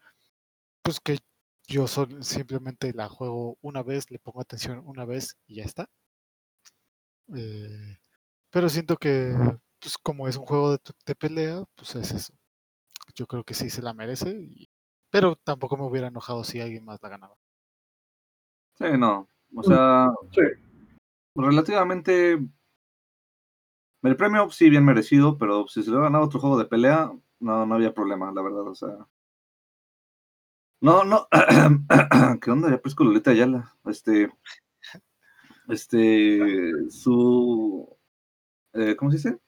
pues 0.83 0.99
que 1.01 1.19
yo 1.67 1.87
sol- 1.87 2.23
simplemente 2.23 2.93
la 2.93 3.09
juego 3.09 3.57
una 3.61 3.83
vez, 3.83 4.11
le 4.11 4.19
pongo 4.19 4.41
atención 4.41 4.83
una 4.85 5.05
vez 5.05 5.37
y 5.47 5.57
ya 5.57 5.65
está. 5.65 5.89
Eh, 7.35 7.97
pero 8.51 8.69
siento 8.69 8.97
que, 8.97 9.33
pues 9.79 9.97
como 9.97 10.27
es 10.27 10.37
un 10.37 10.45
juego 10.45 10.71
de, 10.71 10.79
de 11.05 11.15
pelea, 11.15 11.63
pues 11.75 11.95
es 11.95 12.11
eso. 12.11 12.33
Yo 13.15 13.27
creo 13.27 13.43
que 13.43 13.53
sí 13.53 13.69
se 13.69 13.81
la 13.81 13.93
merece, 13.93 14.29
y- 14.31 14.69
pero 15.11 15.35
tampoco 15.37 15.77
me 15.77 15.85
hubiera 15.85 16.07
enojado 16.07 16.43
si 16.43 16.61
alguien 16.61 16.85
más 16.85 16.99
la 17.01 17.09
ganaba. 17.09 17.35
Sí, 18.77 18.85
no. 18.97 19.27
O 19.55 19.63
sea, 19.63 20.09
Sí. 20.31 20.41
relativamente. 21.35 22.39
El 24.03 24.15
premio 24.15 24.49
sí 24.51 24.69
bien 24.69 24.85
merecido, 24.85 25.37
pero 25.37 25.67
si 25.67 25.83
se 25.83 25.91
lo 25.91 26.01
ganado 26.01 26.23
otro 26.25 26.39
juego 26.39 26.57
de 26.57 26.65
pelea, 26.65 27.11
no, 27.39 27.65
no 27.65 27.75
había 27.75 27.93
problema, 27.93 28.31
la 28.31 28.41
verdad, 28.41 28.67
o 28.67 28.75
sea. 28.75 29.07
No, 30.81 31.03
no. 31.03 31.27
¿Qué 32.41 32.51
onda? 32.51 32.69
Ya 32.69 32.77
parezco 32.77 33.03
Lolita 33.03 33.31
Ayala. 33.31 33.75
Este. 33.85 34.31
Este. 35.67 36.89
Su. 36.89 37.97
Eh, 38.73 38.95
¿Cómo 38.95 39.11
se 39.11 39.17
dice? 39.17 39.39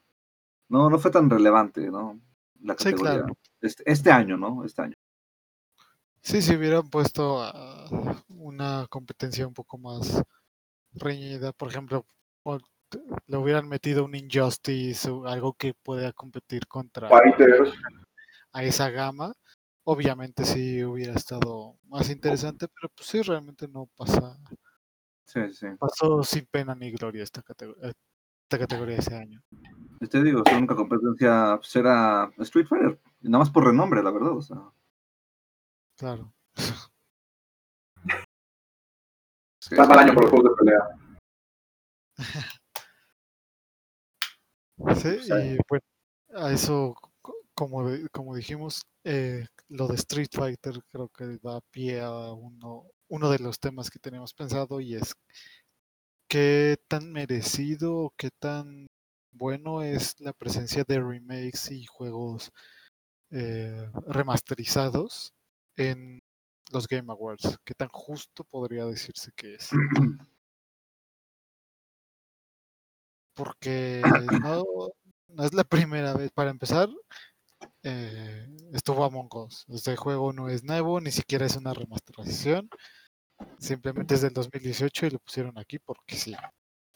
No, 0.70 0.90
no 0.90 1.00
fue 1.00 1.12
tan 1.12 1.30
relevante, 1.30 1.90
¿no? 1.92 2.20
La 2.62 2.74
Sí, 2.78 2.86
categoría. 2.86 3.14
claro. 3.20 3.38
Este, 3.60 3.84
este 3.86 4.12
año, 4.12 4.38
¿no? 4.38 4.64
Este 4.66 4.82
año. 4.82 4.96
Sí, 6.22 6.42
si 6.42 6.56
hubieran 6.56 6.90
puesto 6.90 7.42
una 8.30 8.86
competencia 8.90 9.48
un 9.48 9.54
poco 9.54 9.78
más 9.78 10.22
reñida, 10.94 11.52
por 11.52 11.70
ejemplo, 11.70 12.06
le 13.28 13.38
hubieran 13.38 13.68
metido 13.68 14.06
un 14.06 14.14
Injustice 14.16 15.10
o 15.10 15.26
algo 15.26 15.54
que 15.54 15.74
pueda 15.74 16.12
competir 16.14 16.68
contra 16.68 17.10
Fighters. 17.10 17.74
a 18.54 18.64
esa 18.64 18.90
gama, 18.90 19.34
obviamente 19.84 20.44
sí 20.46 20.84
hubiera 20.84 21.14
estado 21.14 21.78
más 21.84 22.10
interesante, 22.10 22.68
pero 22.68 22.90
pues 22.96 23.08
sí, 23.10 23.22
realmente 23.22 23.68
no 23.68 23.88
pasa, 23.96 24.38
Sí, 25.26 25.40
sí. 25.54 25.68
pasó 25.80 26.22
sin 26.24 26.46
pena 26.48 26.76
ni 26.76 26.92
gloria 26.92 27.24
esta 27.24 27.42
categoría, 27.42 27.94
esta 28.52 28.60
categoría 28.60 28.98
ese 28.98 29.16
año. 29.16 29.42
Te 30.10 30.22
digo, 30.24 30.44
su 30.46 30.56
única 30.56 30.76
competencia 30.76 31.56
pues, 31.58 31.74
era 31.78 32.30
Street 32.40 32.68
Fighter. 32.68 33.00
Nada 33.22 33.40
más 33.40 33.50
por 33.50 33.66
renombre, 33.66 34.04
la 34.04 34.12
verdad. 34.12 34.36
O 34.36 34.42
sea, 34.42 34.58
Claro. 35.98 36.34
sí, 39.60 39.76
Está 39.76 39.86
mal 39.88 40.00
año 40.00 40.14
por 40.14 40.24
los 40.24 40.32
juegos 40.32 40.52
de 40.52 40.56
pelea. 40.58 40.82
Sí, 44.96 45.20
Sí. 45.22 45.32
y 45.34 45.58
bueno, 45.70 45.86
a 46.36 46.52
eso, 46.52 46.96
co- 47.22 47.36
como, 47.54 47.88
como 48.12 48.36
dijimos, 48.36 48.82
eh, 49.04 49.46
lo 49.70 49.88
de 49.88 49.94
Street 49.96 50.30
Fighter 50.34 50.82
creo 50.92 51.08
que 51.10 51.38
da 51.44 51.62
pie 51.70 52.02
a 52.02 52.34
uno, 52.34 52.86
uno 53.08 53.30
de 53.30 53.38
los 53.40 53.60
temas 53.60 53.92
que 53.92 54.00
teníamos 54.00 54.34
pensado 54.34 54.82
y 54.82 54.96
es 54.96 55.14
qué 56.32 56.78
tan 56.88 57.12
merecido 57.12 57.94
o 57.94 58.14
qué 58.16 58.30
tan 58.32 58.88
bueno 59.34 59.84
es 59.84 60.18
la 60.22 60.32
presencia 60.32 60.86
de 60.88 61.02
remakes 61.02 61.70
y 61.72 61.86
juegos 61.86 62.54
eh, 63.32 63.90
remasterizados 64.08 65.34
en 65.76 66.22
los 66.72 66.88
Game 66.88 67.12
Awards. 67.12 67.58
¿Qué 67.66 67.74
tan 67.74 67.90
justo 67.90 68.46
podría 68.46 68.86
decirse 68.86 69.34
que 69.36 69.56
es? 69.56 69.72
Porque 73.36 74.02
no, 74.42 74.64
no 75.28 75.44
es 75.44 75.54
la 75.54 75.66
primera 75.66 76.14
vez. 76.14 76.32
Para 76.32 76.52
empezar, 76.52 76.88
eh, 77.84 78.48
estuvo 78.72 79.04
Among 79.04 79.36
Us. 79.36 79.66
Este 79.68 79.98
juego 79.98 80.32
no 80.32 80.48
es 80.48 80.64
nuevo, 80.64 81.02
ni 81.02 81.12
siquiera 81.12 81.46
es 81.46 81.58
una 81.58 81.74
remasterización. 81.74 82.70
Simplemente 83.58 84.16
es 84.16 84.22
del 84.22 84.34
2018 84.34 85.06
y 85.06 85.10
lo 85.12 85.20
pusieron 85.20 85.58
aquí 85.58 85.80
porque 85.80 86.16
sí. 86.16 86.36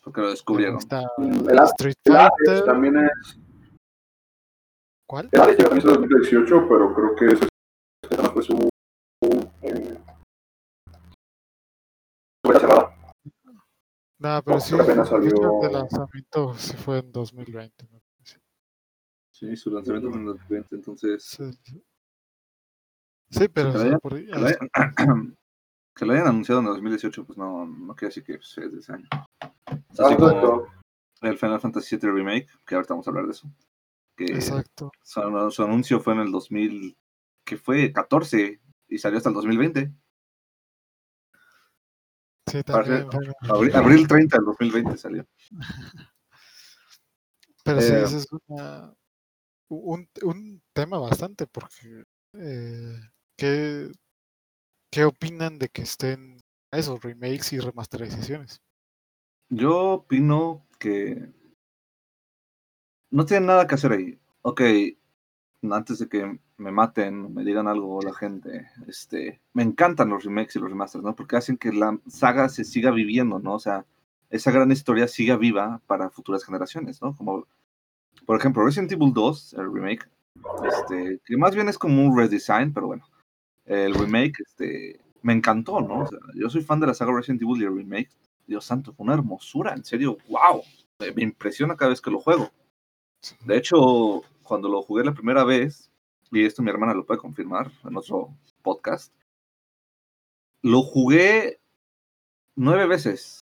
porque 0.04 0.22
lo 0.22 0.30
descubrieron. 0.30 0.78
Está 0.78 1.04
El 1.18 1.60
Street 1.60 1.96
el 2.06 2.16
Hades 2.16 2.32
Fighter. 2.46 2.66
también 2.66 2.98
es. 2.98 3.40
¿Cuál? 5.08 5.30
El 5.32 5.42
Hades 5.42 5.58
también 5.58 5.78
es 5.78 5.84
de 5.84 5.90
2018, 5.92 6.68
pero 6.70 6.94
creo 6.94 7.16
que 7.16 7.48
no 8.18 8.24
fue 8.32 8.44
su. 8.44 8.70
cerrada. 12.60 12.96
Nada, 14.18 14.42
pero 14.42 14.56
No, 14.58 14.62
sí, 14.62 14.76
apenas 14.76 15.08
hecho, 15.08 15.18
salió- 15.18 15.64
el 15.64 15.74
lanzamiento 15.74 16.54
sí 16.56 16.74
fue 16.78 17.00
en 17.00 17.12
2020. 17.12 17.86
me 17.92 18.00
parece. 18.00 18.40
Sí, 19.32 19.56
su 19.56 19.70
lanzamiento 19.72 20.10
fue 20.10 20.20
en 20.20 20.28
el 20.28 20.34
2020, 20.34 20.76
entonces. 20.76 21.24
Sí, 21.26 21.52
sí. 21.64 21.84
Sí, 23.30 23.48
pero 23.50 23.70
hayan- 23.72 24.00
por 24.00 24.14
ahí- 24.14 24.28
Que 25.96 26.06
lo, 26.06 26.14
hayan, 26.14 26.26
que 26.26 26.30
anunciado 26.30 26.62
en 26.62 26.68
el 26.68 26.74
2018, 26.74 27.26
pues 27.26 27.38
no, 27.38 27.66
no 27.66 27.96
quiere 27.96 28.10
decir 28.10 28.24
que 28.24 28.36
pues, 28.36 28.58
es 28.58 28.72
de 28.72 28.80
ese 28.80 28.94
año. 28.94 29.08
Es 29.92 30.00
así 30.00 30.16
como 30.16 30.68
el 31.22 31.38
Final 31.38 31.60
Fantasy 31.60 31.98
VII 31.98 32.12
Remake, 32.12 32.48
que 32.66 32.76
ahorita 32.76 32.94
vamos 32.94 33.08
a 33.08 33.12
hablar 33.12 33.26
de 33.26 33.32
eso. 33.32 33.50
Que 34.16 34.26
Exacto. 34.26 34.92
su, 35.04 35.22
su 35.52 35.64
anuncio 35.64 36.00
fue 36.00 36.14
en 36.14 36.20
el 36.20 36.32
2000, 36.32 36.98
que 37.46 37.58
fue 37.58 37.92
14 37.92 38.60
y 38.90 38.98
salió 38.98 39.18
hasta 39.18 39.30
el 39.30 39.36
2020. 39.36 39.92
Sí, 42.48 42.64
también. 42.64 43.08
Abril, 43.50 43.76
abril 43.76 44.08
30 44.08 44.38
del 44.38 44.46
2020 44.46 44.98
salió. 44.98 45.26
Pero 47.64 47.82
sí, 47.82 47.94
Eh, 47.94 48.04
ese 48.04 48.18
es 48.18 48.28
una, 48.48 48.94
un, 49.70 50.08
un 50.22 50.62
tema 50.72 51.00
bastante, 51.00 51.48
porque 51.48 52.04
eh, 52.34 53.00
¿qué, 53.36 53.92
¿qué 54.92 55.06
opinan 55.06 55.60
de 55.60 55.70
que 55.70 55.82
estén 55.82 56.42
esos 56.72 57.02
remakes 57.02 57.54
y 57.54 57.60
remasterizaciones? 57.60 58.62
Yo 59.50 59.92
opino 59.92 60.66
que 60.80 61.30
no 63.12 63.26
tienen 63.26 63.48
nada 63.48 63.68
que 63.68 63.76
hacer 63.76 63.92
ahí. 63.92 64.20
Ok, 64.42 64.62
antes 65.72 66.00
de 66.00 66.08
que 66.10 66.40
me 66.58 66.72
maten, 66.72 67.34
me 67.34 67.44
digan 67.44 67.68
algo 67.68 68.02
la 68.02 68.14
gente, 68.14 68.68
este, 68.88 69.42
me 69.54 69.64
encantan 69.64 70.10
los 70.10 70.24
remakes 70.24 70.56
y 70.56 70.60
los 70.60 70.70
remasters, 70.70 71.04
¿no? 71.04 71.16
Porque 71.16 71.36
hacen 71.36 71.58
que 71.58 71.72
la 71.72 72.00
saga 72.08 72.50
se 72.50 72.64
siga 72.64 72.92
viviendo, 72.92 73.40
¿no? 73.40 73.56
O 73.56 73.60
sea, 73.60 73.86
esa 74.30 74.52
gran 74.52 74.72
historia 74.72 75.08
siga 75.08 75.38
viva 75.38 75.82
para 75.88 76.10
futuras 76.10 76.44
generaciones, 76.44 77.02
¿no? 77.02 77.16
Como, 77.16 77.48
por 78.26 78.38
ejemplo, 78.38 78.66
Resident 78.66 78.92
Evil 78.92 79.14
2, 79.14 79.56
el 79.58 79.74
remake, 79.74 80.10
este, 80.68 81.20
que 81.26 81.38
más 81.38 81.56
bien 81.56 81.70
es 81.70 81.78
como 81.78 82.06
un 82.06 82.18
redesign, 82.18 82.74
pero 82.74 82.88
bueno, 82.88 83.08
el 83.66 83.94
remake, 83.94 84.40
este, 84.46 85.00
me 85.22 85.34
encantó, 85.34 85.82
¿no? 85.82 86.08
Yo 86.36 86.50
soy 86.50 86.62
fan 86.62 86.80
de 86.80 86.88
la 86.88 86.94
saga 86.94 87.16
Resident 87.16 87.42
Evil 87.42 87.62
y 87.62 87.66
el 87.66 87.76
remake, 87.76 88.10
Dios 88.46 88.66
santo, 88.66 88.94
fue 88.94 89.06
una 89.06 89.16
hermosura, 89.16 89.74
en 89.74 89.84
serio, 89.84 90.18
wow, 90.30 90.62
me, 91.00 91.24
impresiona 91.24 91.76
cada 91.76 91.90
vez 91.90 92.02
que 92.02 92.12
lo 92.12 92.20
juego. 92.20 92.52
De 93.44 93.58
hecho, 93.58 94.22
cuando 94.44 94.70
lo 94.70 94.84
jugué 94.84 95.04
la 95.04 95.14
primera 95.14 95.44
vez, 95.44 95.92
y 96.32 96.46
esto 96.46 96.62
mi 96.62 96.70
hermana 96.70 96.94
lo 96.94 97.06
puede 97.06 97.20
confirmar 97.20 97.72
en 97.84 97.98
otro 97.98 98.30
podcast, 98.62 99.12
lo 100.62 100.82
jugué 100.84 101.60
nueve 102.56 102.86
veces 102.88 103.44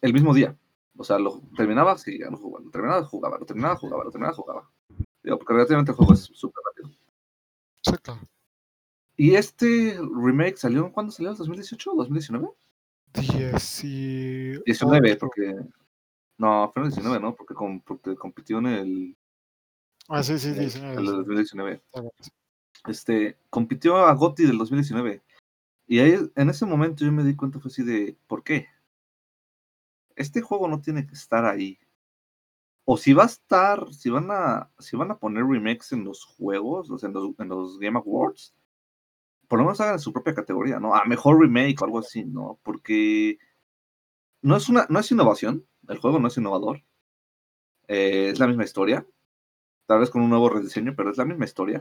el 0.00 0.12
mismo 0.12 0.32
día. 0.32 0.56
O 0.96 1.04
sea, 1.04 1.18
lo 1.18 1.42
terminaba, 1.56 1.96
sí, 1.98 2.18
ya 2.18 2.30
lo 2.30 2.38
jugaba, 2.38 2.64
lo 2.64 2.70
terminaba, 2.70 3.04
jugaba, 3.04 3.38
lo 3.38 3.46
terminaba, 3.46 3.76
jugaba, 3.76 4.04
lo 4.04 4.10
terminaba, 4.10 4.34
jugaba. 4.34 4.70
Digo, 5.22 5.38
porque 5.38 5.52
relativamente 5.52 5.92
el 5.92 5.96
juego 5.96 6.14
es 6.14 6.22
súper 6.32 6.62
rápido. 6.64 6.90
Claro. 7.82 8.20
¿Y 9.18 9.34
este 9.34 9.98
remake 9.98 10.56
salió, 10.56 10.90
cuándo 10.92 11.12
salió? 11.12 11.34
¿2018 11.34 11.90
o 11.92 11.96
2019? 11.96 12.48
19, 13.14 14.62
19, 14.64 15.16
porque... 15.16 15.54
No, 16.38 16.70
fue 16.72 16.82
en 16.82 16.86
el 16.86 16.92
19, 16.92 17.20
¿no? 17.20 17.34
Porque, 17.34 17.52
com- 17.52 17.80
porque 17.80 18.14
compitió 18.14 18.58
en 18.58 18.66
el, 18.66 19.16
Ah, 20.08 20.22
sí, 20.22 20.38
sí, 20.38 20.48
el, 20.50 20.58
19. 20.60 20.94
el 20.96 21.04
del 21.04 21.16
2019. 21.16 21.82
sí. 22.20 22.30
Este, 22.86 23.36
compitió 23.50 23.96
a 23.96 24.14
GOTY 24.14 24.46
del 24.46 24.56
2019. 24.58 25.20
Y 25.88 25.98
ahí, 25.98 26.14
en 26.36 26.48
ese 26.48 26.64
momento 26.64 27.04
yo 27.04 27.10
me 27.10 27.24
di 27.24 27.34
cuenta, 27.34 27.58
fue 27.58 27.70
así 27.70 27.82
de, 27.82 28.16
¿por 28.28 28.44
qué? 28.44 28.68
Este 30.14 30.40
juego 30.40 30.68
no 30.68 30.80
tiene 30.80 31.06
que 31.06 31.14
estar 31.14 31.44
ahí. 31.44 31.78
O 32.84 32.96
si 32.96 33.12
va 33.12 33.24
a 33.24 33.26
estar, 33.26 33.92
si 33.92 34.08
van 34.10 34.28
a, 34.30 34.70
si 34.78 34.96
van 34.96 35.10
a 35.10 35.18
poner 35.18 35.44
remakes 35.44 35.92
en 35.92 36.04
los 36.04 36.24
juegos, 36.24 36.88
o 36.90 36.98
sea, 36.98 37.08
en 37.08 37.14
los, 37.14 37.38
en 37.38 37.48
los 37.48 37.78
Game 37.78 37.98
Awards, 37.98 38.54
por 39.48 39.58
lo 39.58 39.64
menos 39.64 39.80
hagan 39.80 39.98
su 39.98 40.12
propia 40.12 40.34
categoría, 40.34 40.78
¿no? 40.78 40.94
A 40.94 41.04
mejor 41.06 41.40
remake 41.40 41.80
o 41.80 41.84
algo 41.86 41.98
así, 41.98 42.24
¿no? 42.24 42.60
Porque 42.62 43.38
no 44.42 44.56
es 44.56 44.68
una, 44.68 44.86
no 44.88 45.00
es 45.00 45.10
innovación, 45.10 45.66
el 45.88 45.98
juego 45.98 46.18
no 46.18 46.28
es 46.28 46.36
innovador. 46.36 46.82
Eh, 47.88 48.30
es 48.30 48.38
la 48.38 48.46
misma 48.46 48.64
historia, 48.64 49.06
tal 49.86 50.00
vez 50.00 50.10
con 50.10 50.22
un 50.22 50.30
nuevo 50.30 50.50
rediseño, 50.50 50.94
pero 50.94 51.10
es 51.10 51.16
la 51.16 51.24
misma 51.24 51.46
historia. 51.46 51.80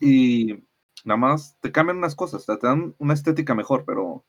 Y 0.00 0.64
nada 1.04 1.18
más 1.18 1.56
te 1.60 1.72
cambian 1.72 1.98
unas 1.98 2.16
cosas, 2.16 2.44
te 2.44 2.58
dan 2.66 2.94
una 2.98 3.14
estética 3.14 3.54
mejor, 3.54 3.84
pero 3.86 4.24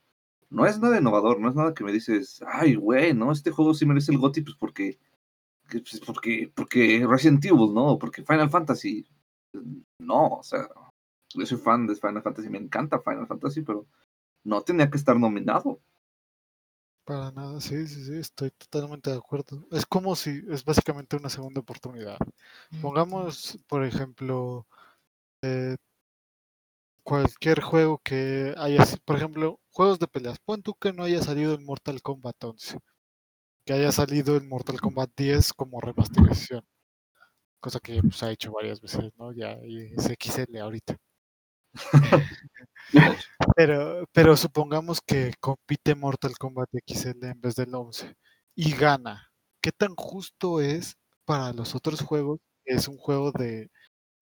no 0.49 0.65
es 0.65 0.79
nada 0.79 0.99
innovador, 0.99 1.39
no 1.39 1.49
es 1.49 1.55
nada 1.55 1.73
que 1.73 1.83
me 1.83 1.91
dices, 1.91 2.41
ay, 2.47 2.75
güey, 2.75 3.13
no, 3.13 3.31
este 3.31 3.51
juego 3.51 3.73
sí 3.73 3.85
merece 3.85 4.11
el 4.11 4.19
GOTY, 4.19 4.41
pues 4.41 4.55
porque, 4.57 4.99
que, 5.69 5.79
pues, 5.79 5.99
porque, 6.05 6.51
porque 6.55 7.05
Resident 7.07 7.43
Evil, 7.45 7.73
¿no? 7.73 7.97
Porque 7.97 8.23
Final 8.23 8.49
Fantasy. 8.49 9.07
No, 9.99 10.27
o 10.27 10.43
sea, 10.43 10.67
yo 11.33 11.45
soy 11.45 11.57
fan 11.57 11.87
de 11.87 11.95
Final 11.95 12.23
Fantasy, 12.23 12.49
me 12.49 12.57
encanta 12.57 12.99
Final 12.99 13.27
Fantasy, 13.27 13.61
pero 13.61 13.87
no 14.43 14.61
tenía 14.61 14.89
que 14.89 14.97
estar 14.97 15.19
nominado. 15.19 15.79
Para 17.03 17.31
nada, 17.31 17.61
sí, 17.61 17.87
sí, 17.87 18.03
sí, 18.03 18.17
estoy 18.17 18.51
totalmente 18.51 19.09
de 19.09 19.17
acuerdo. 19.17 19.65
Es 19.71 19.85
como 19.85 20.15
si 20.15 20.43
es 20.49 20.65
básicamente 20.65 21.15
una 21.15 21.29
segunda 21.29 21.61
oportunidad. 21.61 22.17
Pongamos, 22.81 23.57
por 23.67 23.85
ejemplo, 23.85 24.67
eh, 25.41 25.77
cualquier 27.03 27.61
juego 27.61 28.01
que 28.03 28.53
haya, 28.57 28.83
por 29.05 29.15
ejemplo, 29.15 29.61
juegos 29.71 29.99
de 29.99 30.07
peleas. 30.07 30.39
Pon 30.39 30.61
tú 30.61 30.73
que 30.75 30.91
no 30.91 31.03
haya 31.03 31.21
salido 31.21 31.53
en 31.53 31.65
Mortal 31.65 32.01
Kombat 32.01 32.43
11, 32.43 32.79
que 33.65 33.73
haya 33.73 33.91
salido 33.93 34.37
en 34.37 34.49
Mortal 34.49 34.81
Kombat 34.81 35.11
10 35.15 35.53
como 35.53 35.81
remasterización, 35.81 36.65
cosa 37.61 37.79
que 37.79 38.01
pues, 38.01 38.23
ha 38.23 38.31
hecho 38.31 38.51
varias 38.53 38.81
veces, 38.81 39.13
¿no? 39.17 39.31
Ya 39.33 39.57
y 39.65 39.93
es 39.95 40.09
XL 40.09 40.59
ahorita. 40.59 40.97
Pero, 43.55 44.05
pero 44.13 44.37
supongamos 44.37 45.01
que 45.01 45.33
compite 45.39 45.95
Mortal 45.95 46.37
Kombat 46.37 46.69
XL 46.73 47.29
en 47.29 47.41
vez 47.41 47.55
del 47.55 47.73
11 47.75 48.15
y 48.55 48.71
gana. 48.73 49.29
¿Qué 49.61 49.71
tan 49.71 49.95
justo 49.95 50.61
es 50.61 50.95
para 51.25 51.53
los 51.53 51.75
otros 51.75 52.01
juegos? 52.01 52.39
Es 52.65 52.87
un 52.87 52.97
juego 52.97 53.31
de 53.31 53.69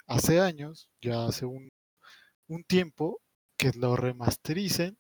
hace 0.08 0.40
años, 0.42 0.90
ya 1.02 1.26
hace 1.28 1.46
un, 1.46 1.70
un 2.48 2.64
tiempo, 2.66 3.22
que 3.58 3.72
lo 3.74 3.96
remastericen 3.98 4.98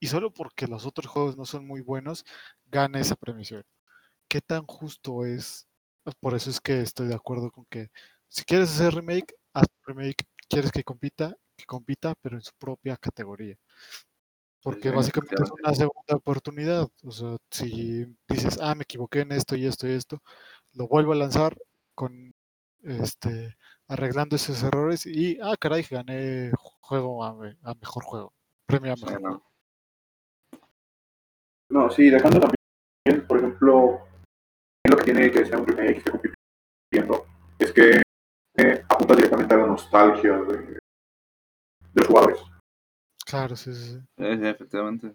y 0.00 0.08
solo 0.08 0.32
porque 0.32 0.66
los 0.68 0.86
otros 0.86 1.06
juegos 1.08 1.36
no 1.36 1.46
son 1.46 1.66
muy 1.66 1.80
buenos, 1.82 2.24
gana 2.66 3.00
esa 3.00 3.16
premiación. 3.16 3.64
¿Qué 4.28 4.40
tan 4.40 4.64
justo 4.66 5.24
es? 5.26 5.66
Por 6.20 6.34
eso 6.34 6.50
es 6.50 6.60
que 6.60 6.80
estoy 6.82 7.08
de 7.08 7.14
acuerdo 7.16 7.50
con 7.52 7.66
que 7.70 7.90
si 8.28 8.44
quieres 8.44 8.70
hacer 8.70 8.94
remake, 8.94 9.34
haz 9.54 9.66
remake. 9.86 10.24
¿Quieres 10.48 10.72
que 10.72 10.84
compita? 10.84 11.36
Que 11.62 11.66
compita, 11.66 12.14
pero 12.20 12.34
en 12.36 12.42
su 12.42 12.50
propia 12.58 12.96
categoría. 12.96 13.56
Porque 14.64 14.88
sí, 14.90 14.94
básicamente 14.96 15.36
es 15.40 15.50
una 15.52 15.72
segunda 15.74 16.16
oportunidad. 16.16 16.88
O 17.04 17.10
sea, 17.12 17.36
si 17.52 18.04
dices, 18.28 18.58
ah, 18.60 18.74
me 18.74 18.82
equivoqué 18.82 19.20
en 19.20 19.30
esto 19.30 19.54
y 19.54 19.66
esto 19.66 19.86
y 19.86 19.92
esto, 19.92 20.20
lo 20.72 20.88
vuelvo 20.88 21.12
a 21.12 21.16
lanzar 21.16 21.56
con 21.94 22.34
este 22.82 23.56
arreglando 23.86 24.34
esos 24.34 24.60
errores 24.64 25.06
y 25.06 25.38
ah 25.40 25.54
caray 25.56 25.84
gané 25.88 26.50
juego 26.80 27.22
a, 27.22 27.32
me- 27.32 27.56
a 27.62 27.74
mejor 27.74 28.02
juego 28.02 28.32
premio 28.66 28.92
a 28.92 28.96
Sí, 28.96 29.04
mejor 29.04 29.22
no. 29.22 29.28
juego 29.28 29.46
No, 31.70 31.90
sí, 31.90 32.10
dejando 32.10 32.40
también, 32.40 33.26
por 33.28 33.38
ejemplo, 33.38 34.00
lo 34.88 34.96
que 34.96 35.04
tiene 35.04 35.30
que 35.30 35.44
ser 35.44 35.56
un 35.58 35.66
remake 35.66 36.02
que 36.02 37.06
es 37.60 37.72
que 37.72 38.02
eh, 38.56 38.84
apunta 38.88 39.14
directamente 39.14 39.54
a 39.54 39.58
la 39.58 39.66
nostalgia 39.66 40.32
de, 40.38 40.71
de 41.94 42.00
los 42.00 42.06
jugadores. 42.08 42.38
claro 43.26 43.56
sí 43.56 43.72
sí 43.74 43.84
sí 43.92 44.00
sí, 44.16 44.46
efectivamente. 44.46 45.14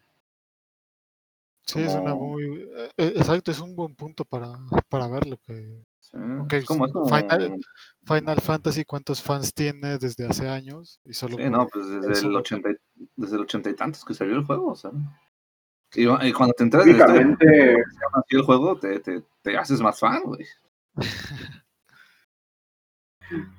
Sí, 1.65 1.81
es 1.81 1.93
una 1.95 2.15
muy 2.15 2.45
eh, 2.45 2.91
eh, 2.97 3.13
exacto 3.17 3.51
es 3.51 3.59
un 3.59 3.75
buen 3.75 3.93
punto 3.95 4.23
para 4.23 4.53
para 4.89 5.07
ver 5.07 5.27
lo 5.27 5.37
que 5.37 5.83
Sí, 5.99 6.17
como, 6.65 6.87
Final, 7.09 7.59
Final 8.05 8.39
Fantasy 8.39 8.85
cuántos 8.85 9.21
fans 9.21 9.53
tiene 9.53 9.97
desde 9.97 10.25
hace 10.25 10.47
años 10.47 11.01
y 11.03 11.13
solo 11.13 11.35
Sí, 11.35 11.49
no, 11.49 11.67
pues 11.67 11.85
desde 11.89 12.25
el 12.27 12.31
no- 12.31 12.39
80, 12.39 12.69
y- 12.71 13.09
desde 13.17 13.35
el 13.35 13.41
ochenta 13.41 13.69
y 13.69 13.75
tantos 13.75 14.05
que 14.05 14.13
salió 14.13 14.35
el 14.35 14.45
juego, 14.45 14.67
o 14.71 14.75
sea. 14.75 14.91
Y, 15.93 16.03
y 16.03 16.31
cuando 16.33 16.53
te 16.53 16.63
de 16.65 16.83
Únicamente, 16.83 17.83
el 18.29 18.41
juego, 18.43 18.79
te, 18.79 18.99
te, 19.01 19.21
te 19.41 19.57
haces 19.57 19.81
más 19.81 19.99
fan, 19.99 20.21
güey. 20.23 20.45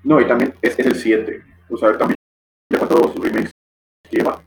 no, 0.05 0.19
y 0.21 0.27
también 0.27 0.55
es, 0.63 0.79
es 0.79 0.87
el 0.87 0.95
7. 0.95 1.43
O 1.69 1.77
sea, 1.77 1.97
también 1.99 2.17
cuántos 2.89 3.15
remakes 3.17 3.51
lleva 4.11 4.45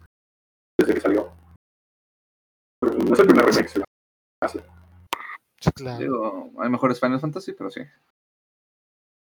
desde 0.79 0.93
que 0.93 1.01
salió. 1.01 1.31
Pero 2.79 2.97
no 2.97 3.13
es 3.13 3.19
el 3.19 3.27
primer 3.27 3.45
remake 3.45 3.63
que 3.63 3.69
se 3.69 3.83
hace. 4.41 4.63
Sí, 5.59 5.71
claro. 5.71 5.99
Digo, 5.99 6.51
hay 6.59 6.69
mejores 6.69 6.99
Final 6.99 7.19
Fantasy, 7.19 7.53
pero 7.53 7.69
sí. 7.69 7.81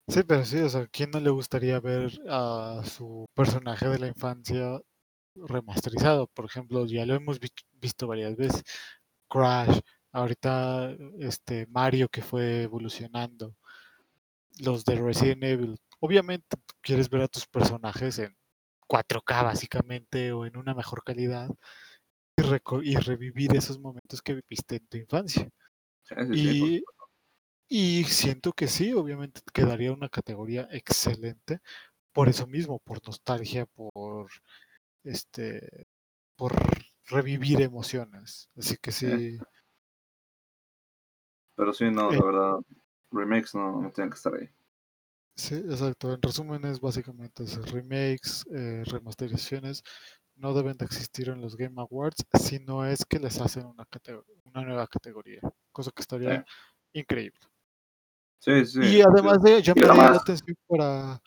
Sí, 0.10 0.24
pero 0.24 0.46
sí, 0.46 0.60
o 0.60 0.70
sea, 0.70 0.88
¿quién 0.88 1.12
no 1.12 1.20
le 1.20 1.32
gustaría 1.32 1.80
ver 1.80 2.12
a 2.30 2.82
su 2.86 3.26
personaje 3.34 3.90
de 3.90 4.00
la 4.00 4.08
infancia 4.08 4.80
remasterizado? 5.36 6.28
Por 6.28 6.46
ejemplo, 6.46 6.86
ya 6.86 7.06
lo 7.06 7.16
hemos 7.16 7.40
vi- 7.40 7.50
visto 7.74 8.08
varias 8.08 8.36
veces. 8.38 8.64
Crash, 9.28 9.80
ahorita 10.14 10.96
este 11.20 11.66
Mario 11.68 12.08
que 12.08 12.22
fue 12.22 12.62
evolucionando, 12.64 13.58
los 14.60 14.86
de 14.86 14.96
Resident 14.96 15.44
Evil. 15.44 15.78
Obviamente 16.00 16.56
quieres 16.82 17.10
ver 17.10 17.24
a 17.24 17.28
tus 17.28 17.46
personajes 17.46 18.20
en 18.20 18.37
4K 18.88 19.44
básicamente 19.44 20.32
o 20.32 20.46
en 20.46 20.58
una 20.58 20.74
mejor 20.74 21.04
calidad 21.04 21.50
y, 22.84 22.96
revivir 22.96 23.56
esos 23.56 23.80
momentos 23.80 24.22
que 24.22 24.36
viviste 24.36 24.78
en 24.78 24.88
tu 24.88 24.98
infancia. 24.98 25.50
Y, 26.32 26.84
y 27.68 28.04
siento 28.06 28.54
que 28.54 28.68
sí, 28.68 28.94
obviamente 28.94 29.42
quedaría 29.54 29.92
una 29.92 30.10
categoría 30.10 30.68
excelente 30.72 31.60
por 32.14 32.30
eso 32.30 32.48
mismo, 32.48 32.80
por 32.80 33.06
nostalgia, 33.06 33.66
por 33.66 34.30
este, 35.04 35.88
por 36.36 36.54
revivir 37.06 37.62
emociones. 37.62 38.50
Así 38.56 38.78
que 38.78 38.92
sí, 38.92 39.40
pero 41.58 41.74
sí, 41.74 41.86
no, 41.92 42.12
Eh. 42.12 42.18
la 42.18 42.26
verdad, 42.26 42.60
remakes 43.12 43.56
no, 43.56 43.82
no 43.82 43.92
tienen 43.92 44.12
que 44.12 44.16
estar 44.16 44.34
ahí. 44.36 44.48
Sí, 45.38 45.56
exacto. 45.56 46.14
En 46.14 46.22
resumen 46.22 46.66
es 46.66 46.80
básicamente 46.82 47.44
eso, 47.44 47.62
remakes, 47.62 48.46
eh, 48.52 48.84
remasterizaciones 48.86 49.84
no 50.36 50.54
deben 50.54 50.78
de 50.78 50.86
existir 50.86 51.30
en 51.30 51.42
los 51.42 51.56
Game 51.56 51.82
Awards 51.82 52.24
si 52.40 52.60
no 52.60 52.86
es 52.86 53.06
que 53.06 53.18
les 53.20 53.40
hacen 53.42 53.66
una, 53.66 53.86
una 54.46 54.62
nueva 54.64 54.86
categoría, 54.88 55.40
cosa 55.72 55.92
que 55.92 56.02
estaría 56.02 56.46
increíble. 56.94 57.40
Sí, 58.40 58.66
sí. 58.66 58.80
Y 58.82 59.02
además 59.02 59.42
de 59.42 59.62
llamaría 59.64 59.88
la 59.88 59.94
además- 60.04 60.22
atención 60.22 60.56
para, 60.68 61.20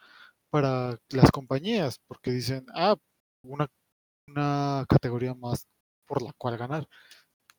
para 0.51 0.99
las 1.11 1.31
compañías, 1.33 1.99
porque 2.07 2.31
dicen, 2.31 2.65
ah, 2.75 2.95
una, 3.43 3.67
una 4.29 4.85
categoría 4.89 5.35
más 5.35 5.67
por 6.07 6.23
la 6.23 6.33
cual 6.39 6.57
ganar. 6.57 6.87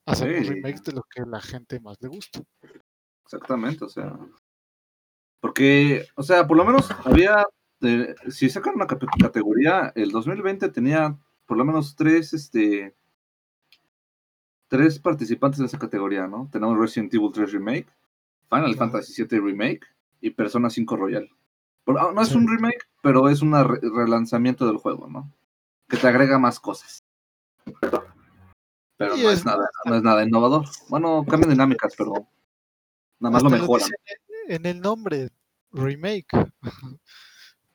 Hacemos 0.06 0.48
Sí. 0.48 0.54
remakes 0.54 0.84
de 0.84 0.94
lo 0.94 1.04
que 1.04 1.22
la 1.28 1.42
gente 1.42 1.80
más 1.82 1.98
le 2.02 2.08
gusta. 2.08 2.42
Exactamente, 3.26 3.84
o 3.86 3.90
sea. 3.90 4.18
Porque, 5.42 6.08
o 6.16 6.24
sea, 6.24 6.48
por 6.48 6.56
lo 6.56 6.64
menos 6.64 6.90
había. 7.04 7.44
eh, 7.82 8.16
si 8.30 8.50
sacan 8.50 8.76
una 8.76 8.88
categoría, 8.88 9.92
el 9.96 10.12
2020 10.12 10.70
tenía 10.70 11.18
por 11.46 11.58
lo 11.58 11.66
menos 11.66 11.96
tres, 11.96 12.34
este. 12.34 12.96
Tres 14.70 15.00
participantes 15.00 15.60
en 15.60 15.66
esa 15.66 15.78
categoría, 15.80 16.28
¿no? 16.28 16.48
Tenemos 16.50 16.78
Resident 16.78 17.14
Evil 17.14 17.32
3 17.34 17.52
Remake, 17.52 17.88
Final. 18.50 18.76
Fantasy 18.76 19.12
7 19.14 19.38
Remake 19.42 19.82
y 20.22 20.30
Persona 20.30 20.70
5 20.70 20.96
Royal. 20.96 21.30
Ah, 21.88 22.12
no 22.16 22.22
es 22.22 22.30
Sí. 22.30 22.38
un 22.38 22.48
remake, 22.48 22.88
pero 23.02 23.28
es 23.28 23.42
un 23.42 23.52
re- 23.54 23.82
relanzamiento 23.82 24.66
del 24.66 24.78
juego, 24.78 25.08
¿no? 25.10 25.30
Que 25.90 25.98
te 25.98 26.08
agrega 26.08 26.40
más 26.40 26.58
cosas. 26.60 27.04
Pero 28.98 29.18
no 29.18 29.30
es 29.30 29.40
es, 29.40 29.46
nada, 29.46 29.68
no 29.86 29.96
es 29.96 30.04
nada 30.04 30.24
innovador. 30.24 30.66
Bueno, 30.88 31.26
cambian 31.28 31.50
dinámicas, 31.52 31.94
pero 31.98 32.14
nada 33.20 33.34
más 33.34 33.44
lo 33.44 33.50
mejoran. 33.50 33.90
En 34.52 34.66
el 34.66 34.82
nombre, 34.82 35.30
remake. 35.72 36.28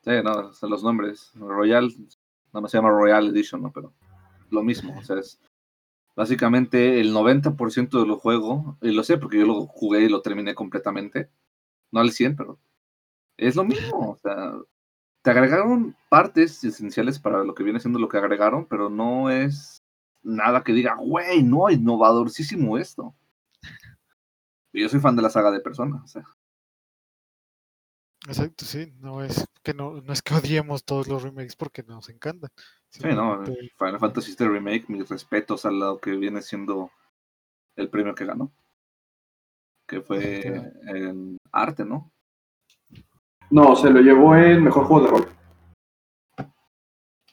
Sí, 0.02 0.10
no, 0.22 0.52
sea, 0.52 0.68
los 0.68 0.84
nombres. 0.84 1.32
Royal, 1.34 1.88
nada 2.52 2.60
más 2.60 2.70
se 2.70 2.78
llama 2.78 2.90
Royal 2.90 3.28
Edition, 3.28 3.62
¿no? 3.62 3.72
Pero 3.72 3.92
lo 4.50 4.62
mismo, 4.62 4.96
o 4.96 5.02
sea, 5.02 5.18
es 5.18 5.40
básicamente 6.14 7.00
el 7.00 7.12
90% 7.12 8.00
de 8.00 8.06
lo 8.06 8.18
juego, 8.18 8.78
y 8.82 8.90
lo 8.92 9.02
sé 9.02 9.18
porque 9.18 9.38
yo 9.38 9.46
lo 9.46 9.66
jugué 9.66 10.02
y 10.02 10.08
lo 10.08 10.22
terminé 10.22 10.54
completamente, 10.54 11.30
no 11.90 12.00
al 12.00 12.12
100, 12.12 12.36
pero 12.36 12.58
es 13.36 13.56
lo 13.56 13.64
mismo, 13.64 14.12
o 14.12 14.16
sea, 14.16 14.52
te 15.22 15.30
agregaron 15.30 15.96
partes 16.08 16.62
esenciales 16.62 17.18
para 17.18 17.42
lo 17.42 17.54
que 17.54 17.64
viene 17.64 17.80
siendo 17.80 17.98
lo 17.98 18.08
que 18.08 18.18
agregaron, 18.18 18.66
pero 18.66 18.88
no 18.88 19.28
es 19.28 19.82
nada 20.22 20.62
que 20.62 20.72
diga, 20.72 20.94
güey, 20.94 21.42
no, 21.42 21.68
innovadorcísimo 21.68 22.78
esto. 22.78 23.14
Y 24.72 24.82
yo 24.82 24.88
soy 24.88 25.00
fan 25.00 25.16
de 25.16 25.22
la 25.22 25.30
saga 25.30 25.50
de 25.50 25.60
Persona, 25.60 26.00
o 26.04 26.06
sea, 26.06 26.24
Exacto, 28.26 28.64
sí, 28.64 28.92
no 28.98 29.22
es 29.22 29.46
que 29.62 29.72
no, 29.72 30.00
no 30.00 30.12
es 30.12 30.20
que 30.22 30.34
odiemos 30.34 30.84
todos 30.84 31.06
los 31.08 31.22
remakes 31.22 31.54
porque 31.56 31.82
nos 31.84 32.08
encantan. 32.08 32.50
Sí, 32.90 33.02
no, 33.04 33.44
Final 33.44 33.98
Fantasy 34.00 34.34
VII 34.38 34.48
Remake, 34.48 34.86
mis 34.88 35.08
respetos 35.08 35.64
al 35.64 35.78
lado 35.78 35.98
que 35.98 36.10
viene 36.12 36.42
siendo 36.42 36.90
el 37.76 37.88
premio 37.88 38.14
que 38.14 38.24
ganó. 38.24 38.50
Que 39.86 40.00
fue 40.00 40.64
en 40.88 41.36
arte, 41.52 41.84
¿no? 41.84 42.10
No, 43.50 43.76
se 43.76 43.90
lo 43.90 44.00
llevó 44.00 44.34
en 44.34 44.64
mejor 44.64 44.86
juego 44.86 45.04
de 45.04 45.10
rol. 45.12 45.28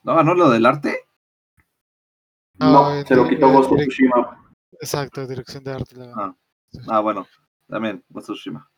¿No 0.03 0.15
ganó 0.15 0.35
lo 0.35 0.49
del 0.49 0.65
arte? 0.65 0.99
No, 2.59 2.93
No, 2.99 3.05
se 3.05 3.15
lo 3.15 3.27
quitó 3.27 3.49
Ghost 3.51 3.71
Tsushima. 3.75 4.53
Exacto, 4.73 5.25
dirección 5.25 5.63
de 5.63 5.71
arte. 5.73 5.95
la- 5.95 6.13
Ah. 6.15 6.35
Ah, 6.87 6.99
bueno, 6.99 7.25
también, 7.67 8.03
Ghost 8.09 8.29
of 8.29 8.35
Tsushima. 8.35 8.69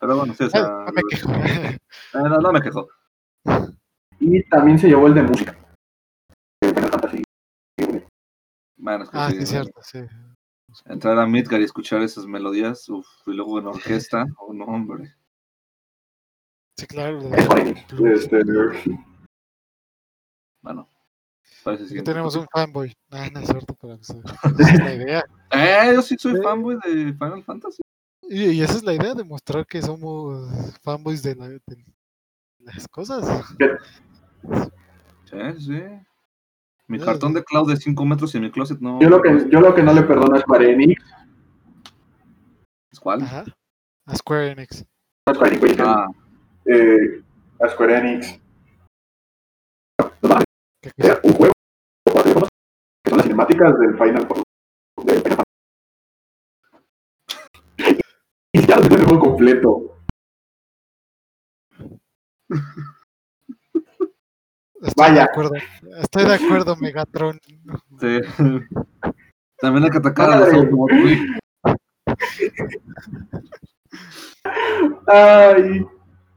Pero 0.00 0.16
bueno, 0.16 0.34
sí, 0.34 0.44
o 0.44 0.50
sea, 0.50 0.84
no 0.86 0.92
me 0.92 1.02
quejo. 1.08 1.32
eh, 1.34 1.78
no, 2.14 2.38
no 2.38 2.52
me 2.52 2.60
quejo. 2.60 2.88
Y 4.20 4.42
también 4.44 4.78
se 4.78 4.88
llevó 4.88 5.06
el 5.06 5.14
de 5.14 5.22
música. 5.22 5.58
Bueno, 8.76 9.04
es 9.04 9.10
que 9.10 9.16
ah, 9.16 9.30
sí, 9.30 9.38
sí, 9.40 9.46
cierto, 9.46 9.80
sí. 9.82 10.00
entrar 10.86 11.16
a 11.18 11.26
Midgar 11.26 11.60
y 11.60 11.64
escuchar 11.64 12.02
esas 12.02 12.26
melodías, 12.26 12.88
uf, 12.88 13.06
y 13.26 13.32
luego 13.32 13.60
en 13.60 13.68
orquesta, 13.68 14.26
oh 14.38 14.52
no, 14.52 14.64
hombre. 14.64 15.14
Sí, 16.76 16.86
claro. 16.86 17.20
Es. 17.20 18.24
Este, 18.24 18.42
Bueno, 20.62 20.88
parece 21.62 21.82
Aquí 21.84 21.88
siguiente. 21.90 22.10
tenemos 22.10 22.34
un 22.34 22.46
fanboy. 22.52 22.92
Ah, 23.10 23.28
no 23.32 23.40
es 23.40 23.46
cierto, 23.46 23.76
pero 23.80 23.96
pues, 23.98 24.10
esa 24.10 24.72
es 24.72 24.78
la 24.80 24.94
idea. 24.94 25.24
Eh, 25.52 25.92
yo 25.94 26.02
sí 26.02 26.16
soy 26.18 26.40
fanboy 26.42 26.76
de 26.84 27.12
Final 27.12 27.44
Fantasy. 27.44 27.82
Y, 28.34 28.44
y 28.52 28.62
esa 28.62 28.74
es 28.78 28.82
la 28.82 28.94
idea, 28.94 29.12
demostrar 29.14 29.66
que 29.66 29.82
somos 29.82 30.48
fanboys 30.82 31.22
de, 31.22 31.34
la- 31.34 31.48
de 31.48 31.60
las 32.60 32.88
cosas. 32.88 33.22
Sí, 35.24 35.36
sí. 35.58 35.82
Mi 36.88 36.98
Ya, 36.98 37.04
cartón 37.04 37.34
de 37.34 37.44
cloud 37.44 37.68
de 37.70 37.76
5 37.76 38.04
metros 38.06 38.34
en 38.34 38.42
mi 38.42 38.50
closet 38.50 38.78
no. 38.80 39.00
yo, 39.00 39.08
lo 39.10 39.20
que, 39.20 39.28
yo 39.50 39.60
lo 39.60 39.74
que 39.74 39.82
no 39.82 39.92
le 39.92 40.02
perdono 40.02 40.36
a 40.36 40.40
Square 40.40 40.72
Enix. 40.72 41.02
¿Cuál? 43.00 43.22
Ajá. 43.22 43.44
A 44.06 44.16
Square 44.16 44.52
Enix. 44.52 44.84
A 45.26 45.34
Square 45.34 45.56
Enix, 45.56 45.76
Ah, 45.80 46.06
eh, 46.66 47.22
a 47.60 47.68
Square 47.68 47.98
Enix. 47.98 48.40
Era 50.96 51.20
un 51.22 51.32
juego. 51.34 51.52
Que 53.04 53.10
son 53.10 53.16
las 53.18 53.22
cinemáticas 53.24 53.78
del 53.78 53.92
Final 53.98 54.26
Fantasy. 54.26 54.42
del 55.04 55.22
Final 55.22 55.36
Fantasy. 55.36 55.42
El 58.92 59.04
juego 59.04 59.20
completo. 59.20 59.96
Estoy 64.82 64.92
Vaya. 64.96 65.14
de 65.14 65.20
acuerdo. 65.22 65.54
Estoy 66.00 66.24
de 66.24 66.34
acuerdo, 66.34 66.76
Megatron. 66.76 67.40
sí. 68.00 68.20
También 69.58 69.84
hay 69.84 69.90
que 69.90 69.98
atacar 69.98 70.30
a 70.30 70.40
los. 70.40 70.52
Automotive. 70.52 71.38
Ay, 75.06 75.86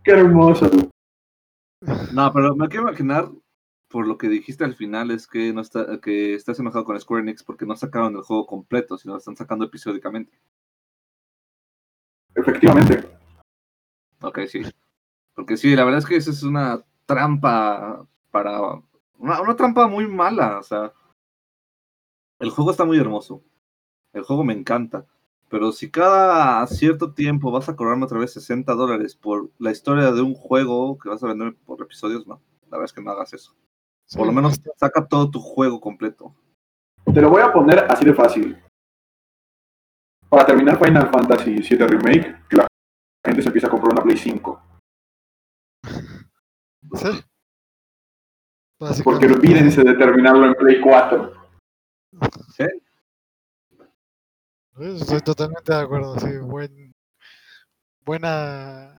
qué 0.04 0.12
hermoso. 0.12 0.70
No, 2.14 2.32
pero 2.34 2.56
me 2.56 2.68
quiero 2.70 2.84
imaginar, 2.88 3.30
por 3.90 4.08
lo 4.08 4.18
que 4.18 4.30
dijiste 4.30 4.64
al 4.64 4.76
final, 4.76 5.12
es 5.12 5.28
que 5.28 5.52
no 5.52 5.62
está, 5.62 6.00
que 6.00 6.36
estás 6.36 6.60
enojado 6.60 6.86
con 6.86 7.00
Square 7.00 7.24
Enix 7.24 7.44
porque 7.44 7.66
no 7.66 7.76
sacaron 7.76 8.16
el 8.16 8.22
juego 8.22 8.46
completo, 8.46 8.98
sino 8.98 9.16
lo 9.16 9.20
están 9.20 9.36
sacando 9.36 9.66
episódicamente. 9.66 10.40
Efectivamente. 12.36 13.10
Ok, 14.22 14.40
sí. 14.48 14.64
Porque 15.34 15.58
sí, 15.58 15.76
la 15.76 15.84
verdad 15.84 16.00
es 16.00 16.06
que 16.06 16.16
esa 16.16 16.32
es 16.32 16.44
una 16.44 16.84
trampa 17.06 18.06
para. 18.32 18.60
Una, 19.18 19.42
una 19.42 19.56
trampa 19.56 19.88
muy 19.88 20.08
mala. 20.08 20.60
O 20.60 20.64
sea, 20.64 20.94
el 22.40 22.50
juego 22.50 22.72
está 22.72 22.86
muy 22.86 22.98
hermoso. 22.98 23.42
El 24.14 24.24
juego 24.24 24.44
me 24.44 24.54
encanta. 24.54 25.06
Pero 25.50 25.72
si 25.72 25.92
cada 25.92 26.66
cierto 26.68 27.14
tiempo 27.14 27.52
vas 27.52 27.70
a 27.70 27.76
cobrarme 27.76 28.06
otra 28.06 28.20
vez 28.20 28.34
60 28.34 28.74
dólares 28.74 29.16
por 29.16 29.52
la 29.60 29.72
historia 29.72 30.12
de 30.12 30.22
un 30.22 30.34
juego 30.34 30.98
que 30.98 31.10
vas 31.10 31.24
a 31.24 31.28
vender 31.28 31.56
por 31.66 31.82
episodios, 31.82 32.26
no. 32.26 32.42
La 32.64 32.78
verdad 32.78 32.86
es 32.86 32.94
que 32.94 33.02
no 33.02 33.12
hagas 33.12 33.34
eso. 33.34 33.56
Por 34.16 34.26
lo 34.26 34.34
menos 34.34 34.60
saca 34.76 35.08
todo 35.08 35.30
tu 35.30 35.40
juego 35.40 35.80
completo. 35.80 36.34
Te 37.14 37.22
lo 37.22 37.30
voy 37.30 37.42
a 37.42 37.54
poner 37.54 37.86
así 37.90 38.06
de 38.06 38.14
fácil. 38.14 38.58
Para 40.36 40.48
terminar 40.48 40.78
Final 40.78 41.10
Fantasy 41.10 41.62
VII 41.62 41.88
Remake, 41.88 42.36
la 42.52 42.68
gente 43.26 43.42
se 43.42 43.48
empieza 43.48 43.68
a 43.68 43.70
comprar 43.70 43.94
una 43.94 44.04
Play 44.04 44.18
5. 44.18 44.62
Sí. 46.94 47.24
Porque 49.02 49.28
olvídense 49.28 49.82
de 49.82 49.94
terminarlo 49.94 50.48
en 50.48 50.56
Play 50.56 50.82
4. 50.82 51.34
¿Sí? 52.54 52.66
Estoy 54.78 55.22
totalmente 55.22 55.72
de 55.72 55.80
acuerdo, 55.80 56.20
sí, 56.20 56.38
buen, 56.40 56.94
buena, 58.04 58.98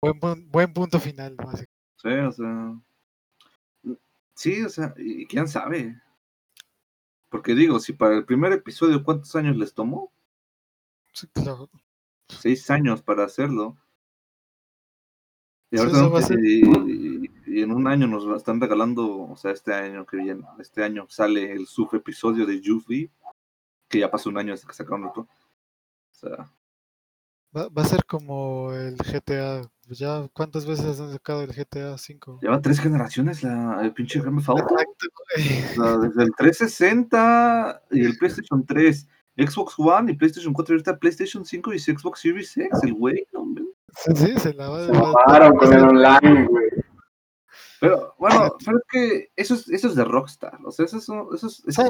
buen, 0.00 0.50
buen 0.50 0.72
punto 0.72 0.98
final, 0.98 1.34
básicamente. 1.36 1.70
Sí, 1.98 2.08
o 2.08 2.32
sea. 2.32 2.80
Sí, 4.34 4.62
o 4.62 4.70
sea, 4.70 4.94
y 4.96 5.26
quién 5.26 5.46
sabe. 5.46 6.00
Porque 7.34 7.52
digo, 7.56 7.80
si 7.80 7.92
para 7.92 8.14
el 8.14 8.24
primer 8.24 8.52
episodio, 8.52 9.02
¿cuántos 9.02 9.34
años 9.34 9.56
les 9.56 9.74
tomó? 9.74 10.12
Sí, 11.12 11.26
claro. 11.32 11.68
Seis 12.28 12.70
años 12.70 13.02
para 13.02 13.24
hacerlo. 13.24 13.76
Y, 15.72 15.76
Sí, 15.76 15.82
ahorita 15.82 15.96
eso 15.98 16.06
no- 16.06 16.12
va 16.12 16.18
a 16.20 16.22
ser- 16.22 16.38
y- 16.44 16.62
y- 17.24 17.30
y 17.58 17.62
en 17.62 17.72
un 17.72 17.88
año 17.88 18.06
nos 18.06 18.24
están 18.36 18.60
regalando, 18.60 19.22
o 19.22 19.36
sea, 19.36 19.50
este 19.50 19.74
año 19.74 20.06
que 20.06 20.18
viene, 20.18 20.44
este 20.60 20.84
año 20.84 21.06
sale 21.08 21.50
el 21.50 21.66
sub 21.66 21.92
episodio 21.96 22.46
de 22.46 22.60
Yuffie, 22.60 23.10
que 23.88 23.98
ya 23.98 24.08
pasó 24.12 24.28
un 24.30 24.38
año 24.38 24.52
desde 24.52 24.68
que 24.68 24.74
sacaron 24.74 25.06
otro. 25.06 25.22
O 25.22 26.14
sea, 26.14 26.52
Va, 27.56 27.66
va 27.68 27.82
a 27.82 27.86
ser 27.86 28.04
como 28.04 28.72
el 28.74 28.96
GTA. 28.96 29.68
Ya, 29.90 30.28
¿cuántas 30.32 30.66
veces 30.66 30.98
han 31.00 31.12
sacado 31.12 31.42
el 31.42 31.52
GTA 31.52 31.98
5? 31.98 32.38
lleva 32.42 32.60
tres 32.60 32.80
generaciones 32.80 33.42
la, 33.42 33.80
el 33.82 33.92
pinche 33.92 34.20
Grand 34.20 34.36
Theft 34.38 34.48
Auto. 34.48 34.62
Exacto, 34.62 35.06
güey. 35.36 35.62
O 35.62 35.74
sea, 35.84 35.96
desde 35.98 36.22
el 36.24 36.30
360 36.36 37.82
y 37.90 38.04
el 38.04 38.16
PlayStation 38.18 38.64
3, 38.66 39.08
Xbox 39.36 39.74
One 39.78 40.12
y 40.12 40.16
PlayStation 40.16 40.52
4, 40.52 40.72
y 40.72 40.76
ahorita 40.76 40.98
PlayStation 40.98 41.44
5 41.44 41.72
y 41.74 41.78
Xbox 41.78 42.20
Series 42.20 42.56
X, 42.56 42.70
el 42.82 42.94
güey, 42.94 43.26
hombre. 43.34 43.64
Sí, 43.96 44.12
sí, 44.16 44.38
se 44.38 44.54
la 44.54 44.68
va 44.68 44.86
Se 44.86 44.92
a 45.46 45.52
con 45.52 45.72
el 45.72 45.82
online, 45.84 46.46
güey. 46.48 46.64
Pero 47.80 48.14
bueno, 48.18 48.56
pero 48.64 48.78
es 48.78 48.84
que 48.90 49.30
eso 49.36 49.54
es, 49.54 49.68
eso 49.68 49.88
es 49.88 49.94
de 49.94 50.04
Rockstar, 50.04 50.58
o 50.64 50.70
sea, 50.70 50.86
eso 50.86 50.96
es, 50.96 51.02
eso 51.04 51.46
es, 51.46 51.62
eso 51.66 51.66
es 51.66 51.74
Sí. 51.76 51.82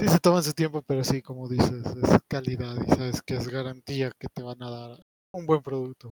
Sí 0.00 0.08
se 0.08 0.18
toman 0.18 0.42
su 0.42 0.52
tiempo, 0.52 0.82
pero 0.82 1.04
sí, 1.04 1.22
como 1.22 1.48
dices, 1.48 1.86
es 2.02 2.18
calidad 2.28 2.74
y 2.84 2.90
sabes 2.90 3.22
que 3.22 3.34
es 3.36 3.46
garantía 3.48 4.10
que 4.18 4.26
te 4.28 4.42
van 4.42 4.60
a 4.62 4.70
dar 4.70 4.98
un 5.32 5.46
buen 5.46 5.62
producto. 5.62 6.10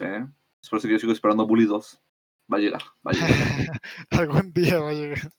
Sí. 0.00 0.06
Es 0.62 0.70
por 0.70 0.78
eso 0.78 0.88
que 0.88 0.94
yo 0.94 0.98
sigo 0.98 1.12
esperando 1.12 1.46
Bully 1.46 1.66
2. 1.66 2.00
Va 2.50 2.56
a 2.56 2.60
llegar, 2.60 2.82
va 3.06 3.10
a 3.10 3.12
llegar. 3.12 3.30
Algún 4.10 4.52
día 4.54 4.80
va 4.80 4.88
a 4.88 4.94
llegar. 4.94 5.30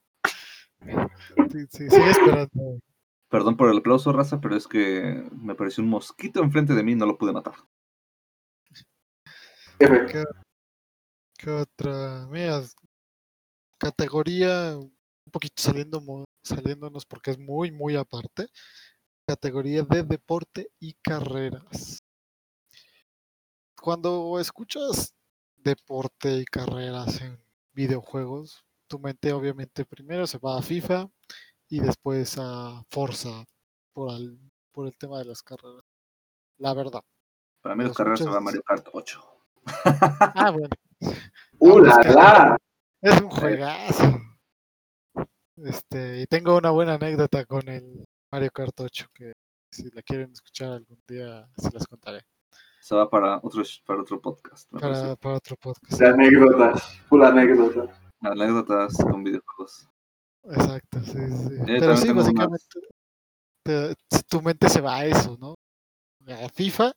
Sí, 1.51 1.65
sí, 1.69 1.89
sigue 1.89 2.09
esperando. 2.11 2.79
Perdón 3.27 3.57
por 3.57 3.71
el 3.71 3.79
aplauso, 3.79 4.13
raza, 4.13 4.39
pero 4.39 4.55
es 4.55 4.67
que 4.67 5.27
me 5.31 5.55
pareció 5.55 5.83
un 5.83 5.89
mosquito 5.89 6.43
enfrente 6.43 6.75
de 6.75 6.83
mí 6.83 6.91
y 6.91 6.95
no 6.95 7.07
lo 7.07 7.17
pude 7.17 7.33
matar. 7.33 7.55
¿Qué, 9.79 10.25
qué 11.39 11.49
otra? 11.49 12.27
Mira, 12.27 12.61
categoría, 13.79 14.77
un 14.77 15.31
poquito 15.31 15.59
saliendo, 15.59 16.25
saliéndonos 16.43 17.07
porque 17.07 17.31
es 17.31 17.39
muy, 17.39 17.71
muy 17.71 17.95
aparte. 17.95 18.47
Categoría 19.27 19.81
de 19.83 20.03
deporte 20.03 20.69
y 20.79 20.93
carreras. 21.01 22.03
Cuando 23.81 24.39
escuchas 24.39 25.15
deporte 25.57 26.37
y 26.37 26.45
carreras 26.45 27.19
en 27.21 27.43
videojuegos, 27.73 28.63
tu 28.87 28.99
mente 28.99 29.33
obviamente 29.33 29.85
primero 29.85 30.27
se 30.27 30.37
va 30.37 30.59
a 30.59 30.61
FIFA 30.61 31.09
y 31.67 31.79
después 31.79 32.37
a 32.39 32.83
Forza 32.91 33.43
por 33.93 34.11
el, 34.13 34.39
por 34.71 34.85
el 34.85 34.95
tema 34.97 35.17
de 35.17 35.25
las 35.25 35.41
carreras. 35.41 35.83
La 36.57 36.75
verdad. 36.75 37.01
Para 37.61 37.75
mí 37.75 37.83
las 37.85 37.97
carreras 37.97 38.19
se 38.19 38.25
va 38.29 38.37
a 38.37 38.41
Mario 38.41 38.61
Kart 38.63 38.87
8. 38.93 39.23
Ah, 40.35 40.51
bueno. 40.51 40.69
¡Uh, 41.59 41.79
la, 41.79 41.99
que- 42.01 42.09
la! 42.09 42.57
Es 43.01 43.19
un 43.19 43.29
juegazo. 43.31 44.19
Este, 45.57 46.21
y 46.21 46.25
tengo 46.27 46.55
una 46.57 46.69
buena 46.69 46.95
anécdota 46.95 47.45
con 47.45 47.67
el 47.67 48.05
Mario 48.31 48.51
Kart 48.53 48.79
8 48.79 49.07
que 49.13 49.33
si 49.71 49.89
la 49.91 50.01
quieren 50.03 50.31
escuchar 50.31 50.71
algún 50.73 51.01
día 51.07 51.49
se 51.57 51.71
las 51.71 51.87
contaré. 51.87 52.21
Se 52.81 52.95
va 52.95 53.09
para 53.09 53.37
otro, 53.43 53.63
para 53.85 54.01
otro 54.01 54.19
podcast. 54.19 54.69
Para, 54.71 55.15
para 55.15 55.35
otro 55.35 55.55
podcast. 55.55 55.99
De 55.99 56.07
anécdotas. 56.07 56.97
Full 57.07 57.23
anécdotas. 57.23 57.89
Anécdotas 58.21 58.97
con 58.97 59.23
videojuegos. 59.23 59.87
Exacto, 60.43 60.99
sí, 61.03 61.11
sí. 61.11 61.55
Yo 61.59 61.65
Pero 61.65 61.97
sí, 61.97 62.11
básicamente 62.11 62.65
te- 63.63 63.95
si 64.09 64.23
tu 64.23 64.41
mente 64.41 64.67
se 64.69 64.81
va 64.81 64.97
a 64.97 65.05
eso, 65.05 65.37
¿no? 65.39 65.55
A 66.27 66.49
FIFA, 66.49 66.93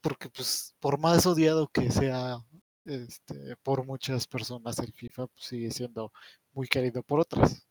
porque 0.00 0.28
pues 0.28 0.74
por 0.80 0.98
más 0.98 1.26
odiado 1.26 1.68
que 1.68 1.90
sea 1.90 2.38
este, 2.84 3.56
por 3.64 3.84
muchas 3.84 4.26
personas 4.28 4.78
el 4.78 4.92
FIFA, 4.92 5.26
pues, 5.26 5.44
sigue 5.44 5.70
siendo 5.72 6.12
muy 6.52 6.68
querido 6.68 7.02
por 7.02 7.20
otras. 7.20 7.66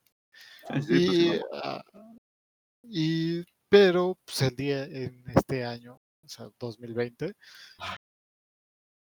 Sí, 0.73 0.81
sí, 0.81 1.05
pues, 1.05 1.17
y, 1.17 1.29
no. 1.39 1.45
ah, 1.63 1.83
y- 2.83 3.43
pero 3.69 4.17
pues 4.25 4.41
el 4.41 4.55
día 4.55 4.83
en 4.83 5.23
este 5.33 5.65
año, 5.65 5.99
o 6.25 6.29
sea, 6.29 6.49
2020, 6.59 7.33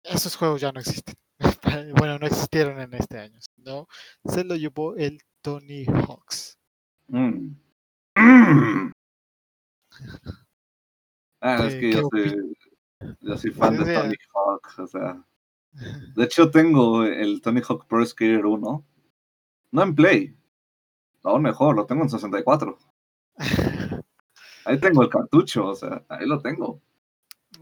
esos 0.04 0.36
juegos 0.36 0.62
ya 0.62 0.72
no 0.72 0.80
existen. 0.80 1.16
bueno, 1.98 2.20
no 2.20 2.28
existieron 2.28 2.80
en 2.80 2.94
este 2.94 3.20
año, 3.20 3.40
sino 3.42 3.88
se 4.26 4.44
lo 4.44 4.56
llevó 4.56 4.96
el 4.96 5.20
Tony 5.42 5.86
Hawks. 5.86 6.58
Mm. 7.08 7.56
Mm. 8.16 8.92
Ah, 11.42 11.68
es 11.68 11.76
¿Qué- 11.76 11.80
que 11.80 11.92
yo 11.92 12.10
soy, 12.10 12.58
yo 13.22 13.38
soy 13.38 13.52
fan 13.52 13.78
de 13.78 13.94
Tony 13.94 14.16
Hawk, 14.34 14.80
o 14.80 14.88
sea. 14.88 15.24
De 16.16 16.24
hecho, 16.24 16.50
tengo 16.50 17.04
el 17.04 17.40
Tony 17.42 17.62
Hawk 17.62 17.86
Pro 17.88 18.04
Skater 18.04 18.44
1. 18.46 18.86
No 19.72 19.84
en 19.84 19.94
Play. 19.94 20.36
Aún 21.22 21.44
mejor, 21.44 21.76
lo 21.76 21.86
tengo 21.86 22.02
en 22.02 22.10
64. 22.10 22.78
Ahí 24.66 24.80
tengo 24.80 25.04
el 25.04 25.10
cartucho, 25.10 25.68
o 25.68 25.76
sea, 25.76 26.04
ahí 26.10 26.26
lo 26.26 26.42
tengo. 26.42 26.82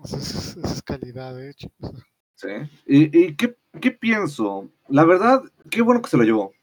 Eso 0.04 0.18
es, 0.18 0.58
eso 0.58 0.68
es 0.68 0.82
calidad, 0.82 1.36
de 1.36 1.50
hecho. 1.50 1.70
Sí. 2.36 2.50
¿Y, 2.86 3.26
y 3.26 3.36
qué, 3.36 3.58
qué 3.80 3.92
pienso? 3.92 4.70
La 4.90 5.06
verdad, 5.06 5.44
qué 5.70 5.82
bueno 5.82 6.02
que 6.02 6.10
se 6.10 6.18
lo 6.18 6.24
llevó. 6.24 6.54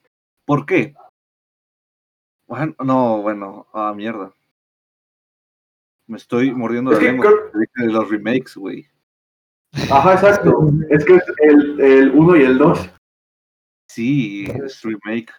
¿Por 0.45 0.67
qué? 0.67 0.95
Bueno, 2.47 2.75
no, 2.85 3.23
bueno, 3.23 3.67
ah, 3.73 3.93
mierda. 3.95 4.33
Me 6.07 6.17
estoy 6.17 6.53
mordiendo 6.53 6.91
Es 6.91 6.97
la 6.97 7.01
que 7.01 7.07
lengua 7.13 7.31
de 7.53 7.87
los 7.87 8.11
remakes, 8.11 8.57
güey. 8.57 8.89
Ajá, 9.91 10.15
exacto. 10.15 10.69
Es 10.91 11.05
que 11.05 11.15
es 11.15 11.25
el, 11.39 11.81
el 11.81 12.11
1 12.11 12.37
y 12.37 12.43
el 12.43 12.59
2. 12.59 12.91
Sí, 13.89 14.45
es 14.65 14.83
remake. 14.83 15.33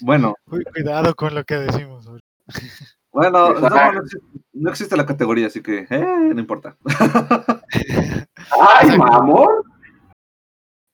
Bueno, 0.00 0.34
Uy, 0.46 0.64
cuidado 0.64 1.14
con 1.14 1.34
lo 1.34 1.44
que 1.44 1.56
decimos. 1.56 2.08
Bueno, 3.18 3.52
no, 3.54 3.68
no 3.70 4.00
existe, 4.00 4.18
no 4.52 4.70
existe 4.70 4.96
la 4.96 5.06
categoría, 5.06 5.46
así 5.48 5.60
que, 5.62 5.86
eh, 5.90 6.30
no 6.34 6.40
importa. 6.40 6.76
¡Ay, 8.50 8.88
mamón! 8.98 9.48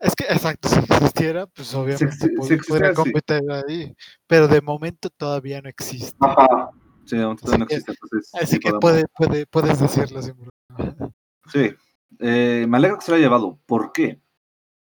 Es 0.01 0.15
que, 0.15 0.25
exacto, 0.25 0.69
si 0.69 0.79
existiera, 0.81 1.47
pues 1.47 1.75
obviamente 1.75 2.07
pod- 2.07 2.47
si 2.47 2.55
existiera, 2.55 2.63
podría 2.69 2.91
sí. 2.91 2.95
competir 2.95 3.43
ahí. 3.51 3.95
Pero 4.27 4.49
de 4.49 4.61
momento 4.61 5.09
todavía 5.11 5.63
no 5.63 5.69
existe. 5.69 6.17
Ajá. 6.21 6.71
Sí, 7.07 7.19
aún 7.21 7.39
Así 7.43 7.59
no 7.59 7.67
que- 7.67 7.75
existe, 7.77 7.93
entonces. 7.93 8.31
Así 8.35 8.47
sí 8.55 8.59
que 8.59 8.73
puede, 8.75 9.05
puede, 9.17 9.47
puedes 9.47 9.79
decirlo 9.79 10.21
sin 10.21 10.35
problema. 10.35 11.11
Sí, 11.51 11.71
eh, 12.19 12.67
me 12.69 12.77
alegra 12.77 12.99
que 12.99 13.05
se 13.05 13.11
lo 13.13 13.17
haya 13.17 13.27
llevado. 13.27 13.59
¿Por 13.67 13.93
qué? 13.93 14.21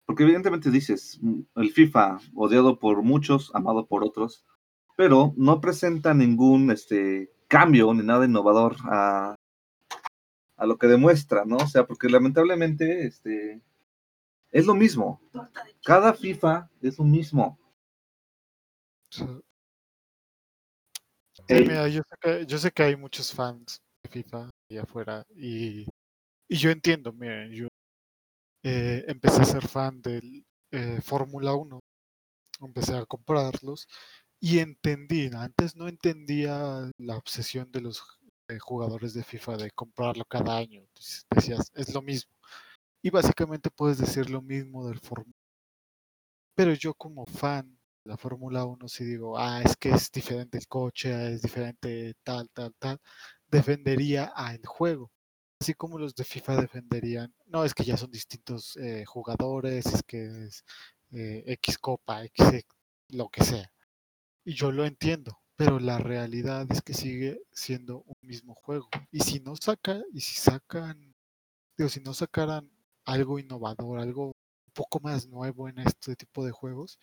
Porque 0.07 0.23
evidentemente 0.23 0.71
dices, 0.71 1.19
mm, 1.21 1.41
el 1.57 1.71
FIFA, 1.73 2.19
odiado 2.35 2.79
por 2.79 3.03
muchos, 3.03 3.51
amado 3.55 3.87
por 3.87 4.05
otros, 4.05 4.45
pero 5.01 5.33
no 5.39 5.63
presenta 5.63 6.13
ningún 6.13 6.71
este, 6.71 7.33
cambio 7.49 7.95
ni 7.95 8.03
nada 8.03 8.27
innovador 8.27 8.77
a, 8.85 9.35
a 10.59 10.67
lo 10.67 10.77
que 10.77 10.89
demuestra, 10.89 11.47
¿no? 11.47 11.57
O 11.57 11.67
sea, 11.67 11.87
porque 11.87 12.11
lamentablemente 12.11 13.07
este, 13.07 13.63
es 14.51 14.67
lo 14.67 14.75
mismo. 14.75 15.19
Cada 15.83 16.13
FIFA 16.13 16.69
es 16.83 16.99
lo 16.99 17.07
mismo. 17.07 17.59
Sí. 19.09 19.25
Mira, 21.49 21.89
yo 21.89 22.03
sé, 22.07 22.17
que, 22.21 22.45
yo 22.45 22.59
sé 22.59 22.71
que 22.71 22.83
hay 22.83 22.97
muchos 22.97 23.33
fans 23.33 23.81
de 24.03 24.11
FIFA 24.11 24.51
allá 24.69 24.83
afuera 24.83 25.25
y, 25.35 25.87
y 26.47 26.57
yo 26.59 26.71
entiendo, 26.71 27.11
miren, 27.15 27.51
yo 27.53 27.69
eh, 28.63 29.03
empecé 29.09 29.41
a 29.41 29.45
ser 29.47 29.67
fan 29.67 30.03
del 30.03 30.45
eh, 30.73 31.01
Fórmula 31.01 31.55
1, 31.55 31.81
empecé 32.61 32.95
a 32.95 33.07
comprarlos 33.07 33.89
y 34.41 34.59
entendí, 34.59 35.31
antes 35.35 35.77
no 35.77 35.89
entendía 35.89 36.91
la 36.99 37.17
obsesión 37.17 37.71
de 37.73 37.81
los 37.83 38.03
jugadores 38.61 39.15
de 39.15 39.23
FIFA 39.25 39.57
de 39.59 39.71
comprarlo 39.71 40.25
cada 40.25 40.57
año, 40.57 40.85
decías, 41.31 41.71
es 41.75 41.95
lo 41.95 42.03
mismo. 42.03 42.33
Y 43.03 43.11
básicamente 43.11 43.71
puedes 43.71 43.99
decir 43.99 44.31
lo 44.31 44.43
mismo 44.43 44.89
del 44.89 45.01
Fórmula 45.01 45.35
pero 46.55 46.75
yo 46.75 46.95
como 46.95 47.25
fan 47.27 47.79
de 48.05 48.11
la 48.11 48.17
Fórmula 48.17 48.65
1 48.65 48.89
si 48.89 49.05
digo, 49.05 49.39
ah, 49.39 49.63
es 49.63 49.77
que 49.77 49.91
es 49.91 50.11
diferente 50.11 50.59
el 50.59 50.67
coche, 50.69 51.35
es 51.35 51.43
diferente 51.43 52.15
tal, 52.23 52.49
tal, 52.51 52.75
tal, 52.79 53.01
defendería 53.49 54.25
al 54.35 54.65
juego. 54.67 55.11
Así 55.61 55.75
como 55.75 55.99
los 55.99 56.15
de 56.15 56.25
FIFA 56.25 56.63
defenderían, 56.63 57.35
no, 57.47 57.65
es 57.65 57.75
que 57.75 57.85
ya 57.85 57.97
son 57.97 58.11
distintos 58.11 58.77
eh, 58.79 59.05
jugadores, 59.07 59.87
es 59.87 60.03
que 60.03 60.45
es 60.45 60.65
eh, 61.13 61.45
X 61.47 61.79
Copa, 61.79 62.25
X, 62.25 62.47
e- 62.55 62.67
lo 63.11 63.29
que 63.29 63.45
sea. 63.45 63.71
Y 64.51 64.55
yo 64.55 64.73
lo 64.73 64.85
entiendo, 64.85 65.39
pero 65.55 65.79
la 65.79 65.99
realidad 65.99 66.67
es 66.73 66.83
que 66.83 66.93
sigue 66.93 67.41
siendo 67.53 68.03
un 68.03 68.17
mismo 68.21 68.57
juego. 68.57 68.89
Y 69.13 69.21
si 69.21 69.39
no 69.39 69.55
saca, 69.55 70.03
y 70.13 70.23
si 70.23 70.35
sacan, 70.35 71.15
digo, 71.79 71.89
si 71.89 72.01
no 72.01 72.13
sacaran 72.15 72.69
algo 73.05 73.39
innovador, 73.39 74.01
algo 74.01 74.27
un 74.27 74.73
poco 74.75 74.99
más 74.99 75.29
nuevo 75.29 75.69
en 75.69 75.79
este 75.79 76.17
tipo 76.17 76.45
de 76.45 76.51
juegos, 76.51 76.99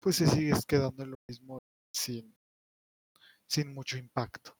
pues 0.00 0.16
se 0.16 0.26
sigue 0.26 0.52
quedando 0.68 1.02
en 1.02 1.12
lo 1.12 1.16
mismo 1.26 1.60
sin, 1.94 2.36
sin 3.48 3.72
mucho 3.72 3.96
impacto. 3.96 4.54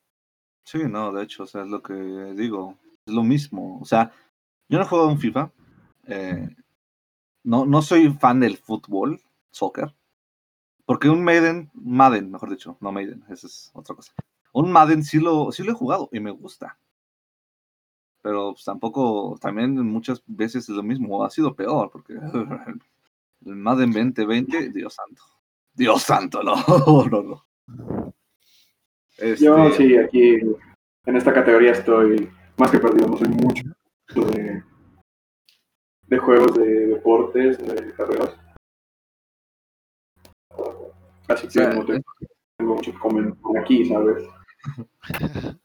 Sí, 0.64 0.78
no, 0.88 1.12
de 1.12 1.24
hecho, 1.24 1.42
o 1.42 1.46
sea, 1.46 1.64
es 1.64 1.68
lo 1.68 1.82
que 1.82 1.92
digo, 1.92 2.78
es 3.04 3.12
lo 3.12 3.24
mismo. 3.24 3.78
O 3.78 3.84
sea, 3.84 4.10
yo 4.70 4.78
no 4.78 4.88
jugado 4.88 5.08
un 5.08 5.20
FIFA, 5.20 5.52
eh, 6.06 6.48
no, 7.44 7.66
no 7.66 7.82
soy 7.82 8.10
fan 8.14 8.40
del 8.40 8.56
fútbol, 8.56 9.20
soccer, 9.50 9.94
porque 10.86 11.08
un 11.08 11.22
Maiden, 11.22 11.68
Madden, 11.74 12.30
mejor 12.30 12.50
dicho, 12.50 12.78
no 12.80 12.92
Maiden, 12.92 13.24
esa 13.28 13.48
es 13.48 13.70
otra 13.74 13.96
cosa. 13.96 14.12
Un 14.52 14.70
Madden 14.70 15.02
sí 15.02 15.18
lo, 15.18 15.50
sí 15.50 15.64
lo 15.64 15.72
he 15.72 15.74
jugado 15.74 16.08
y 16.12 16.20
me 16.20 16.30
gusta. 16.30 16.78
Pero 18.22 18.52
pues, 18.52 18.64
tampoco, 18.64 19.36
también 19.40 19.74
muchas 19.74 20.22
veces 20.26 20.68
es 20.68 20.74
lo 20.74 20.84
mismo, 20.84 21.24
ha 21.24 21.30
sido 21.30 21.54
peor, 21.54 21.90
porque 21.90 22.14
el 23.44 23.56
Madden 23.56 23.92
2020, 23.92 24.70
Dios 24.70 24.94
santo. 24.94 25.22
Dios 25.74 26.02
santo, 26.02 26.42
no, 26.44 26.54
no, 27.10 27.22
no. 27.22 27.46
Yo 29.38 29.66
Este, 29.66 29.72
sí, 29.76 29.96
aquí 29.96 30.36
en 31.04 31.16
esta 31.16 31.32
categoría 31.32 31.72
estoy 31.72 32.30
más 32.56 32.70
que 32.70 32.78
perdido, 32.78 33.08
no 33.08 33.16
soy 33.16 33.28
mucho 33.28 33.64
de, 34.14 34.62
de 36.02 36.18
juegos 36.18 36.54
de 36.54 36.86
deportes, 36.86 37.58
de 37.58 37.92
carreras. 37.94 38.45
Así 41.28 41.48
que 41.48 41.60
no 41.60 41.84
tengo, 41.84 42.04
tengo 42.56 42.74
mucho 42.74 42.92
que 42.92 42.98
comentar 42.98 43.58
aquí, 43.60 43.84
¿sabes? 43.86 44.24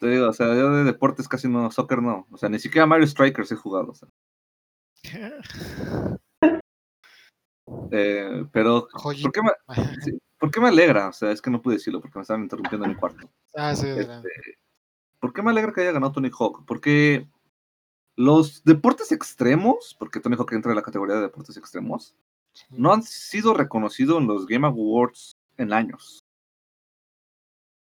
Te 0.00 0.08
digo, 0.08 0.28
o 0.28 0.32
sea, 0.32 0.48
yo 0.48 0.72
de 0.72 0.82
deportes 0.82 1.28
casi 1.28 1.46
no, 1.48 1.70
soccer 1.70 2.02
no. 2.02 2.26
O 2.32 2.36
sea, 2.36 2.48
ni 2.48 2.58
siquiera 2.58 2.86
Mario 2.86 3.06
Strikers 3.06 3.52
he 3.52 3.56
jugado. 3.56 3.92
o 3.92 3.94
sea. 3.94 4.08
Eh, 7.90 8.44
pero. 8.52 8.88
¿por 9.02 9.14
qué, 9.14 9.42
me, 9.42 9.50
sí, 10.04 10.18
¿por 10.38 10.50
qué 10.50 10.60
me 10.60 10.68
alegra? 10.68 11.08
O 11.08 11.12
sea, 11.12 11.30
es 11.30 11.40
que 11.40 11.50
no 11.50 11.62
pude 11.62 11.74
decirlo 11.74 12.00
porque 12.00 12.18
me 12.18 12.22
estaban 12.22 12.42
interrumpiendo 12.42 12.86
en 12.86 12.92
mi 12.92 12.98
cuarto. 12.98 13.30
Ah, 13.54 13.74
sí. 13.76 13.88
Este, 13.88 14.28
¿Por 15.20 15.32
qué 15.32 15.42
me 15.42 15.50
alegra 15.50 15.72
que 15.72 15.82
haya 15.82 15.92
ganado 15.92 16.12
Tony 16.12 16.30
Hawk? 16.36 16.64
Porque 16.66 17.28
los 18.16 18.64
deportes 18.64 19.12
extremos, 19.12 19.96
porque 19.98 20.20
Tony 20.20 20.36
Hawk 20.36 20.52
entra 20.52 20.72
en 20.72 20.76
la 20.76 20.82
categoría 20.82 21.16
de 21.16 21.22
deportes 21.22 21.56
extremos, 21.56 22.16
no 22.70 22.92
han 22.92 23.02
sido 23.02 23.54
reconocidos 23.54 24.20
en 24.20 24.26
los 24.28 24.46
Game 24.46 24.66
Awards 24.66 25.36
en 25.56 25.72
años. 25.72 26.24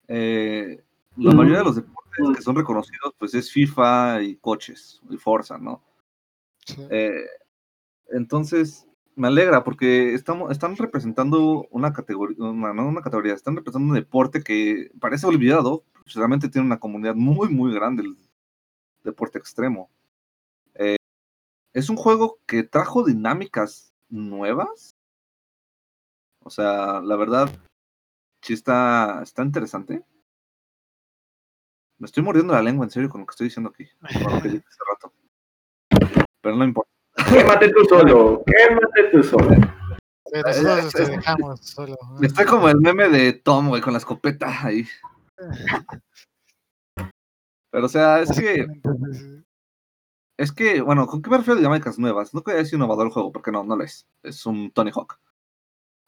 Eh, 0.08 0.84
la 1.18 1.34
Mm. 1.34 1.38
mayoría 1.38 1.60
de 1.60 1.64
los 1.66 1.76
deportes 1.76 2.36
que 2.36 2.42
son 2.42 2.56
reconocidos, 2.56 3.14
pues 3.18 3.34
es 3.34 3.52
FIFA 3.52 4.22
y 4.22 4.36
coches 4.38 5.02
y 5.10 5.18
Forza, 5.18 5.58
¿no? 5.58 5.82
Sí. 6.66 6.86
Eh, 6.90 7.26
entonces, 8.10 8.88
me 9.16 9.28
alegra 9.28 9.64
porque 9.64 10.14
estamos, 10.14 10.52
están 10.52 10.76
representando 10.76 11.68
una 11.72 11.94
categoría, 11.94 12.38
una, 12.40 12.74
no 12.74 12.88
una 12.88 13.02
categoría, 13.02 13.34
están 13.34 13.56
representando 13.56 13.94
un 13.94 14.00
deporte 14.00 14.44
que 14.44 14.92
parece 15.00 15.26
olvidado, 15.26 15.84
pues 16.04 16.16
realmente 16.16 16.50
tiene 16.50 16.68
una 16.68 16.80
comunidad 16.80 17.16
muy, 17.16 17.50
muy 17.50 17.74
grande 17.74 18.04
el 18.04 18.16
deporte 19.04 19.40
extremo. 19.40 19.90
Eh, 20.76 20.98
es 21.74 21.90
un 21.90 21.96
juego 21.96 22.40
que 22.46 22.64
trajo 22.64 23.04
dinámicas 23.04 23.94
nuevas. 24.10 24.96
O 26.44 26.50
sea, 26.50 27.02
la 27.02 27.16
verdad, 27.16 27.50
sí 28.42 28.54
está, 28.54 29.22
está 29.24 29.44
interesante. 29.44 30.04
Me 31.98 32.06
estoy 32.06 32.24
mordiendo 32.24 32.54
la 32.54 32.62
lengua, 32.62 32.86
en 32.86 32.92
serio, 32.92 33.10
con 33.10 33.22
lo 33.22 33.28
que 33.28 33.32
estoy 33.32 33.48
diciendo 33.48 33.72
aquí. 33.74 33.88
Con 34.24 34.34
lo 34.36 34.42
que 34.42 34.50
dije 34.50 34.66
hace 34.68 34.80
rato. 34.92 35.14
Pero 36.42 36.56
no 36.56 36.64
importa. 36.66 36.92
Quémate 37.30 37.70
tú 37.70 37.86
solo, 37.86 38.44
quémate 38.46 39.04
tú 39.12 39.24
solo. 39.24 39.50
Sí, 40.26 40.42
nosotros 40.44 40.94
te 40.94 41.04
es- 41.04 41.10
dejamos 41.10 41.60
solo. 41.62 41.96
Estoy 42.22 42.46
como 42.46 42.68
el 42.70 42.78
meme 42.82 43.08
de 43.10 43.34
Tom, 43.34 43.70
güey, 43.70 43.82
con 43.82 43.94
la 43.94 44.00
escopeta 44.00 44.48
ahí. 44.66 44.86
Pero, 47.72 47.86
o 47.86 47.90
sea, 47.90 48.20
es 48.22 48.32
que. 48.40 48.66
Es 50.38 50.52
que, 50.52 50.82
bueno, 50.82 51.08
¿con 51.08 51.22
qué 51.22 51.30
me 51.30 51.38
refiero 51.38 51.56
a 51.58 51.62
dinámicas 51.62 51.98
nuevas? 52.00 52.34
No 52.34 52.44
quería 52.44 52.60
decir 52.60 52.76
innovador 52.78 53.08
el 53.08 53.14
juego, 53.14 53.32
porque 53.32 53.52
no, 53.52 53.64
no 53.64 53.76
lo 53.76 53.84
es. 53.84 54.06
Es 54.24 54.46
un 54.46 54.72
Tony 54.72 54.92
Hawk. 54.94 55.20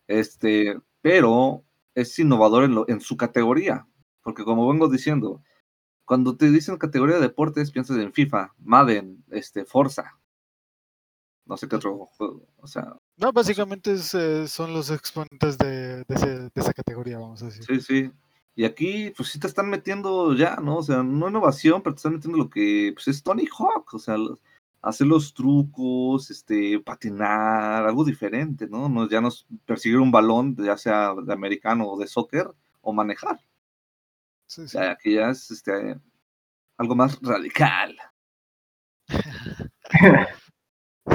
Este, 0.07 0.79
pero 1.01 1.63
es 1.95 2.17
innovador 2.19 2.63
en, 2.63 2.75
lo- 2.75 2.89
en 2.89 3.01
su 3.01 3.17
categoría. 3.17 3.87
Porque 4.21 4.43
como 4.43 4.67
vengo 4.69 4.89
diciendo, 4.89 5.41
cuando 6.05 6.35
te 6.37 6.51
dicen 6.51 6.77
categoría 6.77 7.15
de 7.15 7.21
deportes, 7.21 7.71
piensas 7.71 7.97
en 7.97 8.13
FIFA, 8.13 8.53
Madden, 8.59 9.23
este, 9.31 9.65
Forza. 9.65 10.19
No 11.45 11.55
sé 11.55 11.67
qué 11.69 11.77
otro 11.77 12.05
juego. 12.17 12.45
O 12.57 12.67
sea, 12.67 12.95
No, 13.17 13.31
básicamente 13.31 13.93
es, 13.93 14.13
eh, 14.13 14.47
son 14.47 14.73
los 14.73 14.91
exponentes 14.91 15.57
de, 15.57 16.03
de, 16.03 16.15
ese- 16.15 16.39
de 16.49 16.51
esa 16.55 16.73
categoría, 16.73 17.17
vamos 17.19 17.41
a 17.41 17.45
decir. 17.45 17.63
Sí, 17.63 17.79
sí. 17.81 18.11
Y 18.57 18.65
aquí, 18.65 19.13
pues 19.15 19.29
sí 19.29 19.39
te 19.39 19.45
están 19.45 19.69
metiendo 19.69 20.33
ya, 20.33 20.55
¿no? 20.55 20.77
O 20.77 20.83
sea, 20.83 21.03
no 21.03 21.29
innovación, 21.29 21.83
pero 21.83 21.93
te 21.93 21.99
están 21.99 22.13
metiendo 22.15 22.39
lo 22.39 22.49
que 22.49 22.91
pues, 22.95 23.07
es 23.07 23.21
Tony 23.21 23.45
Hawk, 23.55 23.93
o 23.93 23.99
sea, 23.99 24.17
los- 24.17 24.41
hacer 24.81 25.05
los 25.05 25.31
trucos, 25.35 26.31
este, 26.31 26.79
patinar, 26.79 27.85
algo 27.85 28.03
diferente, 28.03 28.67
¿no? 28.67 28.89
no 28.89 29.07
ya 29.07 29.21
no 29.21 29.27
es 29.27 29.45
perseguir 29.65 29.99
un 29.99 30.09
balón, 30.11 30.55
ya 30.57 30.75
sea 30.75 31.13
de 31.23 31.33
americano 31.33 31.87
o 31.87 31.99
de 31.99 32.07
soccer, 32.07 32.49
o 32.81 32.93
manejar. 32.93 33.39
Sí, 34.47 34.61
O 34.61 34.67
sí. 34.67 34.69
sea, 34.69 34.91
aquí 34.91 35.13
ya 35.13 35.29
es 35.29 35.51
este, 35.51 35.95
algo 36.77 36.95
más 36.95 37.19
radical. 37.21 37.95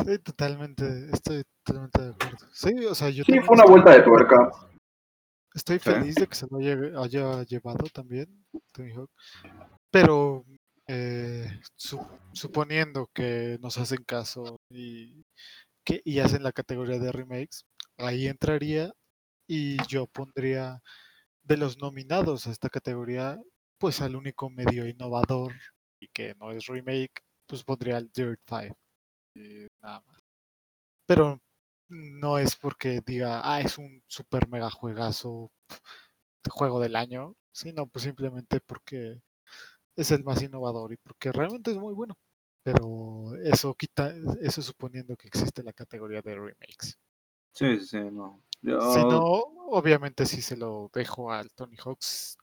Sí, 0.06 0.18
totalmente, 0.20 1.10
estoy 1.12 1.44
totalmente 1.64 2.00
de 2.02 2.10
acuerdo. 2.12 2.38
Sí, 2.52 2.72
o 2.86 2.94
sea, 2.94 3.10
yo 3.10 3.24
Sí, 3.24 3.38
fue 3.40 3.54
una 3.56 3.66
vuelta 3.66 3.90
de 3.90 4.00
tuerca. 4.00 4.36
Estoy 5.54 5.78
feliz 5.78 6.16
de 6.16 6.26
que 6.26 6.34
se 6.34 6.46
lo 6.50 6.58
haya, 6.58 6.74
haya 7.00 7.42
llevado 7.44 7.84
también 7.92 8.44
Tony 8.72 8.92
Hawk. 8.92 9.10
Pero 9.90 10.44
eh, 10.88 11.60
su- 11.76 12.06
suponiendo 12.32 13.08
que 13.14 13.58
nos 13.60 13.78
hacen 13.78 14.04
caso 14.04 14.58
y, 14.70 15.22
que, 15.84 16.00
y 16.04 16.20
hacen 16.20 16.42
la 16.42 16.52
categoría 16.52 16.98
de 16.98 17.12
remakes, 17.12 17.64
ahí 17.98 18.26
entraría 18.28 18.92
y 19.48 19.78
yo 19.88 20.06
pondría 20.06 20.80
de 21.42 21.56
los 21.56 21.78
nominados 21.78 22.46
a 22.46 22.50
esta 22.52 22.68
categoría, 22.70 23.38
pues 23.78 24.00
al 24.00 24.16
único 24.16 24.50
medio 24.50 24.86
innovador 24.88 25.52
y 26.00 26.08
que 26.08 26.34
no 26.40 26.52
es 26.52 26.66
remake, 26.66 27.22
pues 27.46 27.64
pondría 27.64 27.98
el 27.98 28.10
Dirt 28.12 28.40
5. 28.48 28.76
y 29.34 29.66
nada 29.82 30.02
más. 30.06 30.18
Pero 31.06 31.40
no 31.92 32.38
es 32.38 32.56
porque 32.56 33.00
diga, 33.04 33.42
ah, 33.44 33.60
es 33.60 33.78
un 33.78 34.02
super 34.08 34.48
mega 34.48 34.70
juegazo, 34.70 35.52
juego 36.50 36.80
del 36.80 36.96
año, 36.96 37.36
sino 37.52 37.86
pues 37.86 38.04
simplemente 38.04 38.60
porque 38.60 39.20
es 39.96 40.10
el 40.12 40.24
más 40.24 40.42
innovador 40.42 40.92
y 40.92 40.96
porque 40.98 41.32
realmente 41.32 41.72
es 41.72 41.78
muy 41.78 41.94
bueno. 41.94 42.16
Pero 42.64 43.34
eso 43.42 43.74
quita, 43.74 44.14
eso 44.40 44.62
suponiendo 44.62 45.16
que 45.16 45.28
existe 45.28 45.62
la 45.64 45.72
categoría 45.72 46.22
de 46.22 46.34
remakes. 46.36 46.98
Sí, 47.54 47.78
sí, 47.80 47.86
sí, 47.86 47.98
no. 48.10 48.42
Yo, 48.62 48.78
Si 48.80 48.98
no, 49.04 49.18
obviamente 49.70 50.26
si 50.26 50.42
se 50.42 50.56
lo 50.56 50.90
dejo 50.92 51.32
al 51.32 51.50
Tony 51.52 51.76
Hawks 51.76 52.36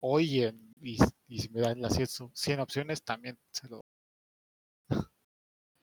hoy 0.00 0.42
en, 0.42 0.74
y, 0.82 0.98
y 1.26 1.38
si 1.40 1.48
me 1.50 1.60
dan 1.60 1.80
las 1.80 1.94
100, 1.94 2.08
100 2.34 2.60
opciones, 2.60 3.02
también 3.02 3.38
se 3.52 3.68
lo 3.68 3.84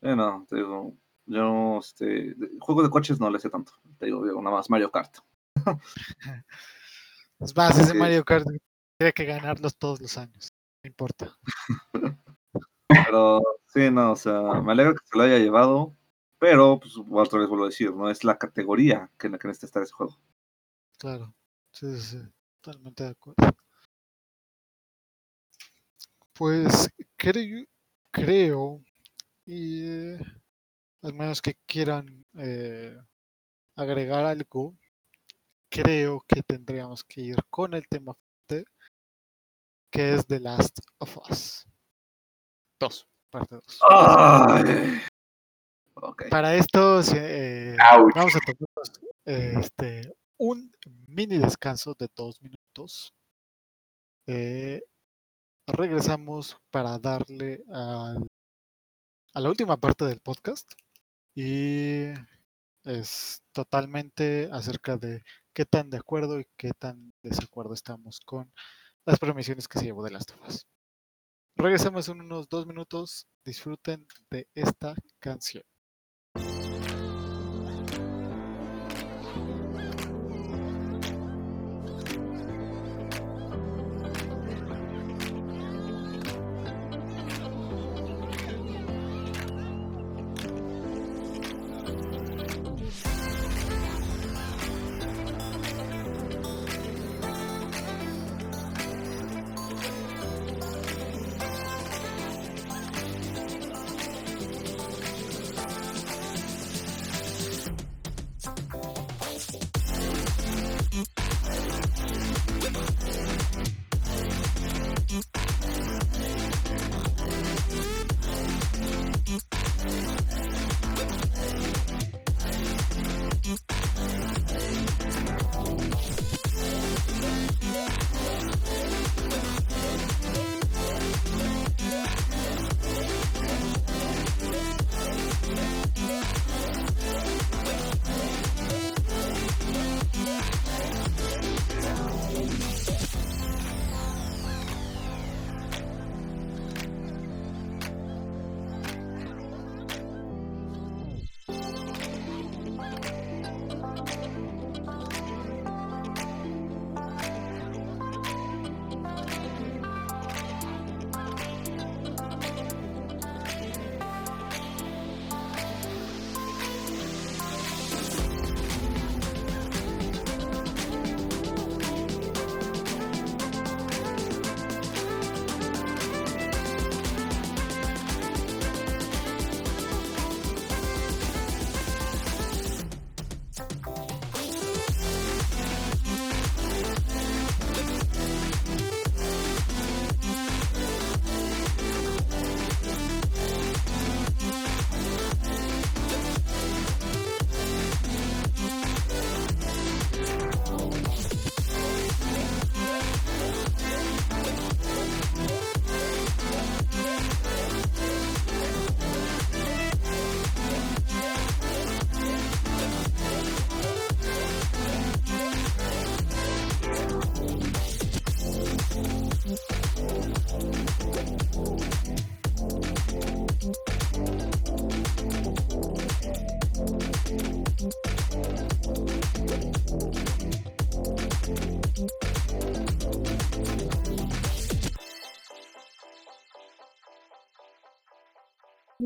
eh, 0.02 0.16
no, 0.16 0.46
te 0.48 0.56
digo, 0.58 0.98
yo, 1.28 1.80
este, 1.80 2.36
juegos 2.60 2.86
de 2.86 2.90
coches 2.90 3.20
no 3.20 3.30
le 3.30 3.40
sé 3.40 3.50
tanto, 3.50 3.74
te 4.00 4.08
digo, 4.08 4.26
digo, 4.26 4.42
nada 4.42 4.56
más 4.56 4.70
Mario 4.70 4.92
Kart. 4.92 5.18
Es 7.40 7.56
más, 7.56 7.78
ese. 7.78 7.94
Mario 7.94 8.26
Kart 8.26 8.48
tiene 8.98 9.14
que 9.14 9.26
ganarlos 9.26 9.78
todos 9.78 10.02
los 10.02 10.18
años. 10.18 10.52
No 10.84 10.88
importa. 10.88 11.38
Pero 12.88 13.42
sí, 13.68 13.92
no, 13.92 14.14
o 14.14 14.16
sea, 14.16 14.42
me 14.62 14.72
alegra 14.72 14.94
que 14.94 15.06
se 15.06 15.18
lo 15.18 15.24
haya 15.24 15.38
llevado, 15.38 15.96
pero 16.40 16.80
pues 16.80 16.94
otra 16.98 17.40
vez 17.40 17.48
vuelvo 17.48 17.66
a 17.66 17.68
decir, 17.68 17.94
no 17.94 18.10
es 18.10 18.24
la 18.24 18.40
categoría 18.40 19.12
que 19.20 19.28
en 19.28 19.34
la 19.34 19.40
que 19.40 19.48
necesita 19.48 19.68
estar 19.68 19.84
ese 19.84 19.94
juego. 19.94 20.18
Claro. 20.98 21.34
Sí, 21.72 21.96
sí, 21.98 22.18
sí. 22.18 22.18
Totalmente 22.62 23.04
de 23.04 23.10
acuerdo. 23.10 23.56
Pues 26.34 26.90
creo, 27.16 27.66
creo, 28.12 28.82
y 29.46 29.88
eh, 29.88 30.20
al 31.08 31.14
menos 31.14 31.42
que 31.42 31.56
quieran 31.66 32.26
eh, 32.38 32.98
agregar 33.76 34.26
algo, 34.26 34.78
creo 35.70 36.22
que 36.28 36.44
tendríamos 36.44 37.04
que 37.04 37.22
ir 37.22 37.38
con 37.50 37.74
el 37.74 37.88
tema 37.88 38.14
fuerte, 38.14 38.70
que 39.92 40.14
es 40.16 40.28
The 40.28 40.40
Last 40.42 40.80
of 41.00 41.18
Us 41.30 41.66
2, 42.80 43.08
parte 43.32 43.56
2. 43.56 43.80
Ay. 43.90 45.02
Ok. 45.96 46.30
Para 46.30 46.56
esto 46.56 47.02
eh, 47.16 47.76
vamos 48.14 48.36
a 48.36 48.40
tomarnos 48.40 48.92
eh, 49.26 49.54
este, 49.60 50.14
un 50.38 50.72
mini 51.08 51.38
descanso 51.38 51.96
de 51.98 52.08
dos 52.16 52.40
minutos. 52.42 53.14
Eh, 54.28 54.84
regresamos 55.66 56.58
para 56.70 57.00
darle 57.00 57.64
al- 57.72 58.28
a 59.34 59.40
la 59.40 59.50
última 59.50 59.78
parte 59.78 60.06
del 60.06 60.20
podcast 60.20 60.72
y 61.40 62.14
es 62.84 63.44
totalmente 63.52 64.50
acerca 64.52 64.98
de 64.98 65.24
qué 65.54 65.66
tan 65.66 65.92
de 65.92 65.98
acuerdo 65.98 66.40
y 66.40 66.48
qué 66.58 66.72
tan 66.72 67.14
desacuerdo 67.22 67.76
estamos 67.76 68.20
con 68.22 68.52
las 69.06 69.20
premisiones 69.20 69.68
que 69.68 69.78
se 69.78 69.86
llevó 69.86 70.04
de 70.04 70.10
Last 70.10 70.32
of 70.32 70.48
Us. 70.48 70.66
Regresamos 71.56 72.10
en 72.10 72.22
unos 72.22 72.50
dos 72.50 72.66
minutos. 72.66 73.28
Disfruten 73.46 74.08
de 74.32 74.48
esta 74.56 74.96
canción. 75.20 75.64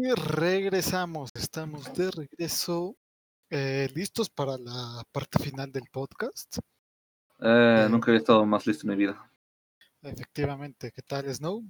Y 0.03 0.11
regresamos, 0.15 1.29
estamos 1.35 1.93
de 1.93 2.09
regreso, 2.09 2.97
eh, 3.51 3.87
listos 3.93 4.31
para 4.31 4.57
la 4.57 5.03
parte 5.11 5.37
final 5.37 5.71
del 5.71 5.83
podcast. 5.91 6.57
Eh, 7.39 7.87
nunca 7.87 8.09
había 8.09 8.17
estado 8.17 8.43
más 8.43 8.65
listo 8.65 8.87
en 8.87 8.89
mi 8.89 8.95
vida. 8.95 9.31
Efectivamente, 10.01 10.91
¿qué 10.91 11.03
tal 11.03 11.31
Snow? 11.31 11.63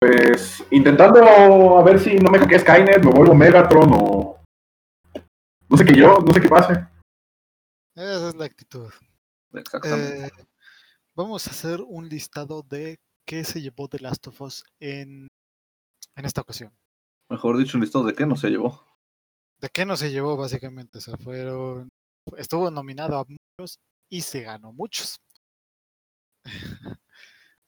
Pues 0.00 0.64
intentando 0.72 1.78
a 1.78 1.84
ver 1.84 2.00
si 2.00 2.16
no 2.16 2.28
me 2.28 2.40
hackea 2.40 2.58
Skynet, 2.58 3.04
me 3.04 3.12
vuelvo 3.12 3.36
Megatron 3.36 3.90
o. 3.92 4.42
No 5.68 5.76
sé 5.76 5.84
qué 5.84 5.94
yo, 5.96 6.18
no 6.26 6.32
sé 6.32 6.40
qué 6.40 6.48
pase. 6.48 6.72
Esa 7.94 8.30
es 8.30 8.34
la 8.34 8.46
actitud. 8.46 8.90
Exactamente. 9.52 10.26
Eh, 10.26 10.30
vamos 11.14 11.46
a 11.46 11.50
hacer 11.50 11.80
un 11.86 12.08
listado 12.08 12.62
de 12.62 12.98
qué 13.24 13.44
se 13.44 13.62
llevó 13.62 13.86
de 13.86 14.00
Last 14.00 14.26
of 14.26 14.40
Us 14.40 14.64
en, 14.80 15.28
en 16.16 16.24
esta 16.24 16.40
ocasión. 16.40 16.76
Mejor 17.28 17.58
dicho, 17.58 17.76
un 17.76 17.82
listado 17.82 18.04
de 18.04 18.14
qué 18.14 18.26
no 18.26 18.36
se 18.36 18.50
llevó. 18.50 18.84
¿De 19.60 19.68
qué 19.68 19.86
no 19.86 19.96
se 19.96 20.10
llevó 20.10 20.36
básicamente? 20.36 20.98
O 20.98 21.00
sea, 21.00 21.16
fueron. 21.16 21.88
Estuvo 22.36 22.70
nominado 22.70 23.18
a 23.18 23.24
muchos 23.24 23.78
y 24.10 24.20
se 24.20 24.42
ganó 24.42 24.72
muchos. 24.72 25.20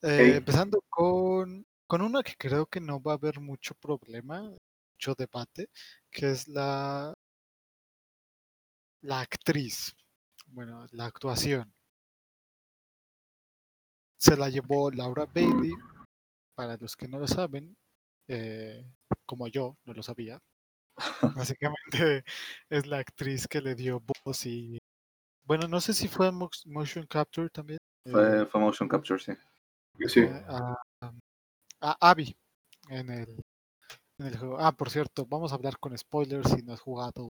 Eh. 0.03 0.35
Empezando 0.35 0.79
con, 0.89 1.65
con 1.87 2.03
uno 2.03 2.21
que 2.21 2.35
creo 2.37 2.67
que 2.67 2.79
no 2.79 3.01
va 3.01 3.13
a 3.13 3.15
haber 3.15 3.39
mucho 3.39 3.73
problema, 3.73 4.43
mucho 4.43 5.15
debate, 5.17 5.69
que 6.11 6.29
es 6.29 6.47
la, 6.47 7.15
la 9.01 9.21
actriz, 9.21 9.95
bueno, 10.45 10.85
la 10.91 11.05
actuación. 11.05 11.73
Se 14.19 14.37
la 14.37 14.49
llevó 14.49 14.91
Laura 14.91 15.25
Bailey, 15.25 15.73
para 16.53 16.77
los 16.77 16.95
que 16.95 17.07
no 17.07 17.17
lo 17.17 17.27
saben, 17.27 17.75
eh, 18.27 18.85
como 19.25 19.47
yo 19.47 19.77
no 19.85 19.93
lo 19.93 20.03
sabía. 20.03 20.39
Básicamente 21.55 22.23
es 22.69 22.87
la 22.87 22.99
actriz 22.99 23.47
que 23.47 23.61
le 23.61 23.75
dio 23.75 24.01
voz 24.23 24.45
y, 24.45 24.79
bueno, 25.45 25.67
no 25.67 25.79
sé 25.81 25.93
si 25.93 26.07
fue 26.07 26.31
mox- 26.31 26.65
motion 26.65 27.05
capture 27.07 27.49
también. 27.49 27.79
eh, 28.05 28.11
Fue, 28.11 28.45
fue 28.47 28.61
motion 28.61 28.89
capture, 28.89 29.19
sí. 29.19 29.33
Sí. 30.07 30.19
eh, 30.21 30.43
a, 30.47 30.75
a 31.81 32.09
Abby 32.09 32.35
en 32.89 33.09
el, 33.09 33.41
en 34.19 34.25
el 34.27 34.37
juego. 34.37 34.59
Ah, 34.59 34.71
por 34.71 34.89
cierto, 34.89 35.25
vamos 35.25 35.51
a 35.51 35.55
hablar 35.55 35.79
con 35.79 35.97
spoilers 35.97 36.51
si 36.51 36.61
no 36.63 36.73
has 36.73 36.81
jugado, 36.81 37.29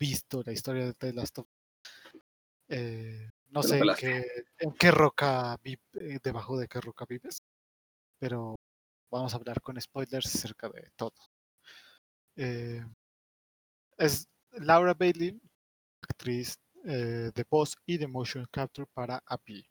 visto 0.00 0.42
la 0.44 0.52
historia 0.52 0.86
de 0.86 0.94
The 0.94 1.12
Last 1.12 1.38
of 1.38 1.46
Us. 1.46 2.22
Eh, 2.68 3.30
no 3.50 3.62
sé 3.62 3.78
en 3.78 3.94
qué, 3.96 4.26
en 4.58 4.72
qué 4.72 4.90
roca, 4.90 5.58
vi- 5.62 5.78
eh, 5.94 6.18
debajo 6.22 6.56
de 6.58 6.68
qué 6.68 6.80
roca 6.80 7.04
vives, 7.06 7.38
pero 8.18 8.56
vamos 9.12 9.34
a 9.34 9.36
hablar 9.36 9.60
con 9.60 9.80
spoilers 9.80 10.34
acerca 10.34 10.68
de 10.70 10.90
todo. 10.96 11.12
Eh, 12.34 12.82
es 13.98 14.26
Laura 14.52 14.94
Bailey, 14.94 15.38
actriz 16.02 16.58
eh, 16.84 17.30
de 17.34 17.44
voz 17.48 17.76
y 17.86 17.98
de 17.98 18.08
motion 18.08 18.46
capture 18.50 18.88
para 18.94 19.22
Abby. 19.26 19.64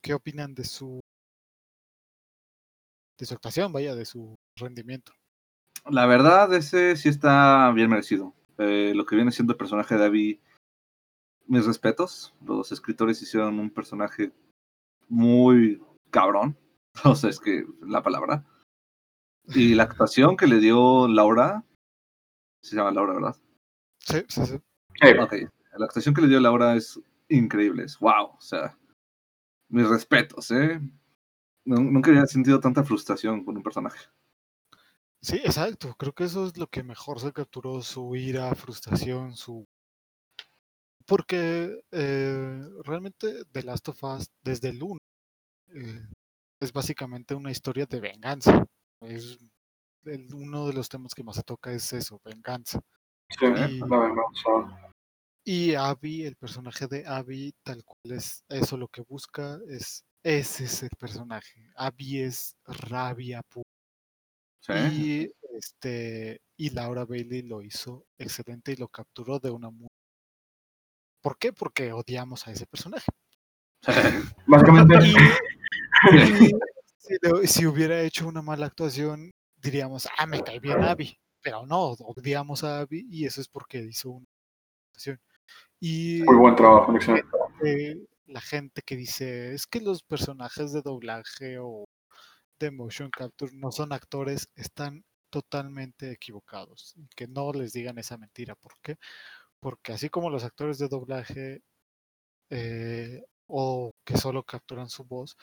¿Qué 0.00 0.14
opinan 0.14 0.54
de 0.54 0.64
su 0.64 1.00
de 3.18 3.26
su 3.26 3.34
actuación, 3.34 3.70
vaya, 3.72 3.94
de 3.94 4.06
su 4.06 4.38
rendimiento? 4.56 5.12
La 5.90 6.06
verdad, 6.06 6.54
ese 6.54 6.96
sí 6.96 7.10
está 7.10 7.70
bien 7.72 7.90
merecido. 7.90 8.34
Eh, 8.56 8.92
lo 8.94 9.04
que 9.04 9.16
viene 9.16 9.32
siendo 9.32 9.52
el 9.52 9.58
personaje 9.58 9.96
de 9.96 10.04
Abby, 10.04 10.40
mis 11.46 11.66
respetos. 11.66 12.34
Los 12.46 12.72
escritores 12.72 13.20
hicieron 13.20 13.58
un 13.58 13.70
personaje 13.70 14.32
muy 15.08 15.82
cabrón. 16.10 16.56
O 17.04 17.14
sea, 17.14 17.30
es 17.30 17.38
que 17.38 17.64
la 17.82 18.02
palabra. 18.02 18.44
Y 19.48 19.74
la 19.74 19.84
actuación 19.84 20.36
que 20.36 20.46
le 20.46 20.58
dio 20.58 21.08
Laura, 21.08 21.64
se 22.62 22.76
llama 22.76 22.90
Laura, 22.92 23.14
¿verdad? 23.14 23.36
Sí, 23.98 24.24
sí, 24.28 24.46
sí. 24.46 24.54
Ok, 25.20 25.32
la 25.78 25.86
actuación 25.86 26.14
que 26.14 26.22
le 26.22 26.28
dio 26.28 26.40
Laura 26.40 26.76
es 26.76 27.00
increíble, 27.28 27.84
es 27.84 27.98
wow, 27.98 28.26
o 28.36 28.40
sea, 28.40 28.76
mis 29.68 29.88
respetos, 29.88 30.50
¿eh? 30.50 30.80
Nu- 31.64 31.80
Nunca 31.90 32.10
había 32.10 32.26
sentido 32.26 32.60
tanta 32.60 32.84
frustración 32.84 33.44
con 33.44 33.56
un 33.56 33.62
personaje. 33.62 33.98
Sí, 35.22 35.36
exacto. 35.36 35.94
Creo 35.98 36.12
que 36.14 36.24
eso 36.24 36.46
es 36.46 36.56
lo 36.56 36.66
que 36.66 36.82
mejor 36.82 37.20
se 37.20 37.32
capturó, 37.32 37.82
su 37.82 38.16
ira, 38.16 38.54
frustración, 38.54 39.36
su... 39.36 39.66
Porque 41.06 41.82
eh, 41.90 42.62
realmente 42.84 43.44
The 43.52 43.62
Last 43.64 43.88
of 43.88 44.02
Us, 44.04 44.30
desde 44.42 44.70
el 44.70 44.82
1, 44.82 44.98
eh, 45.74 46.06
es 46.60 46.72
básicamente 46.72 47.34
una 47.34 47.50
historia 47.50 47.86
de 47.86 48.00
venganza. 48.00 48.64
Es 49.00 49.38
el- 50.04 50.34
uno 50.34 50.66
de 50.66 50.72
los 50.74 50.88
temas 50.88 51.14
que 51.14 51.22
más 51.22 51.36
se 51.36 51.42
toca 51.42 51.72
es 51.72 51.92
eso, 51.92 52.20
venganza. 52.24 52.80
Sí, 53.38 53.46
Y- 53.46 53.78
la 53.78 53.98
venganza. 53.98 54.92
Y 55.44 55.74
Abby, 55.74 56.24
el 56.26 56.36
personaje 56.36 56.86
de 56.86 57.06
Abby, 57.06 57.54
tal 57.62 57.82
cual 57.84 58.16
es 58.16 58.44
eso 58.48 58.76
lo 58.76 58.88
que 58.88 59.00
busca, 59.02 59.58
es 59.68 60.04
ese 60.22 60.64
es 60.64 60.82
el 60.82 60.90
personaje. 60.98 61.70
Abby 61.76 62.20
es 62.20 62.54
rabia 62.66 63.40
pura. 63.48 63.64
Sí. 64.60 64.72
Y 64.92 65.32
este 65.56 66.42
y 66.58 66.70
Laura 66.70 67.06
Bailey 67.06 67.40
lo 67.42 67.62
hizo 67.62 68.04
excelente 68.18 68.72
y 68.72 68.76
lo 68.76 68.88
capturó 68.88 69.38
de 69.38 69.50
una 69.50 69.70
muy 69.70 69.88
¿Por 71.22 71.38
qué? 71.38 71.52
Porque 71.52 71.92
odiamos 71.92 72.46
a 72.46 72.52
ese 72.52 72.66
personaje. 72.66 73.06
Básicamente, 74.46 74.94
Y, 75.06 75.14
y 76.50 76.52
si, 77.10 77.28
lo- 77.28 77.46
si 77.46 77.66
hubiera 77.66 78.00
hecho 78.02 78.26
una 78.28 78.42
mala 78.42 78.66
actuación, 78.66 79.30
diríamos, 79.56 80.08
ah, 80.16 80.26
me 80.26 80.42
cae 80.42 80.60
bien 80.60 80.82
Abby. 80.82 81.16
Pero 81.42 81.66
no, 81.66 81.92
odiamos 81.92 82.64
a 82.64 82.80
Abby 82.80 83.06
y 83.10 83.24
eso 83.24 83.40
es 83.40 83.48
porque 83.48 83.78
hizo 83.78 84.10
una 84.10 84.26
actuación. 84.90 85.20
Y 85.80 86.22
muy 86.26 86.36
buen 86.36 86.54
trabajo, 86.56 86.92
eh, 87.64 87.96
la 88.26 88.40
gente 88.40 88.82
que 88.82 88.96
dice 88.96 89.54
es 89.54 89.66
que 89.66 89.80
los 89.80 90.02
personajes 90.02 90.72
de 90.72 90.82
doblaje 90.82 91.58
o 91.58 91.86
de 92.58 92.70
motion 92.70 93.10
capture 93.10 93.50
no 93.54 93.72
son 93.72 93.92
actores, 93.92 94.48
están 94.54 95.02
totalmente 95.30 96.12
equivocados. 96.12 96.94
Que 97.16 97.26
no 97.26 97.52
les 97.52 97.72
digan 97.72 97.98
esa 97.98 98.18
mentira. 98.18 98.54
¿Por 98.54 98.74
qué? 98.82 98.96
Porque 99.60 99.92
así 99.94 100.10
como 100.10 100.28
los 100.28 100.44
actores 100.44 100.78
de 100.78 100.88
doblaje 100.88 101.62
eh, 102.50 103.24
o 103.46 103.92
que 104.04 104.18
solo 104.18 104.42
capturan 104.42 104.90
su 104.90 105.04
voz, 105.04 105.36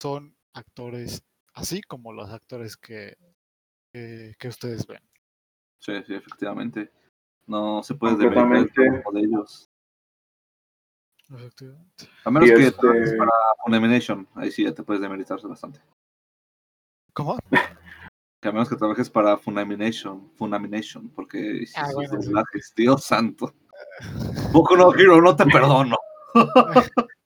son 0.00 0.36
actores 0.54 1.22
así 1.54 1.80
como 1.82 2.12
los 2.12 2.30
actores 2.30 2.76
que, 2.76 3.16
que, 3.92 4.34
que 4.38 4.48
ustedes 4.48 4.86
ven. 4.86 5.02
Sí, 5.80 5.92
sí, 6.06 6.14
efectivamente. 6.14 6.92
No 7.46 7.82
se 7.82 7.94
puede 7.94 8.16
trabajo 8.16 9.12
de 9.12 9.20
ellos. 9.20 9.68
Efectivamente. 11.30 12.08
A 12.24 12.30
menos 12.30 12.48
que 12.50 12.66
este- 12.66 12.80
trabajes 12.80 13.14
para 13.14 13.30
Funimation, 13.64 14.28
ahí 14.34 14.50
sí 14.50 14.64
ya 14.64 14.72
te 14.74 14.82
puedes 14.82 15.02
demeritar 15.02 15.40
bastante. 15.42 15.80
¿Cómo? 17.12 17.38
Que 18.40 18.48
a 18.48 18.52
menos 18.52 18.68
que 18.68 18.76
trabajes 18.76 19.10
para 19.10 19.36
Funimation, 19.36 20.30
Funimation, 20.36 21.08
porque 21.10 21.66
si 21.66 21.74
Ah, 21.76 21.88
bueno, 21.92 22.22
sí. 22.22 22.32
Dios 22.76 23.04
santo. 23.04 23.52
Boku 24.52 24.76
no 24.76 24.94
Hero, 24.94 25.20
no 25.20 25.34
te 25.34 25.44
perdono. 25.46 25.96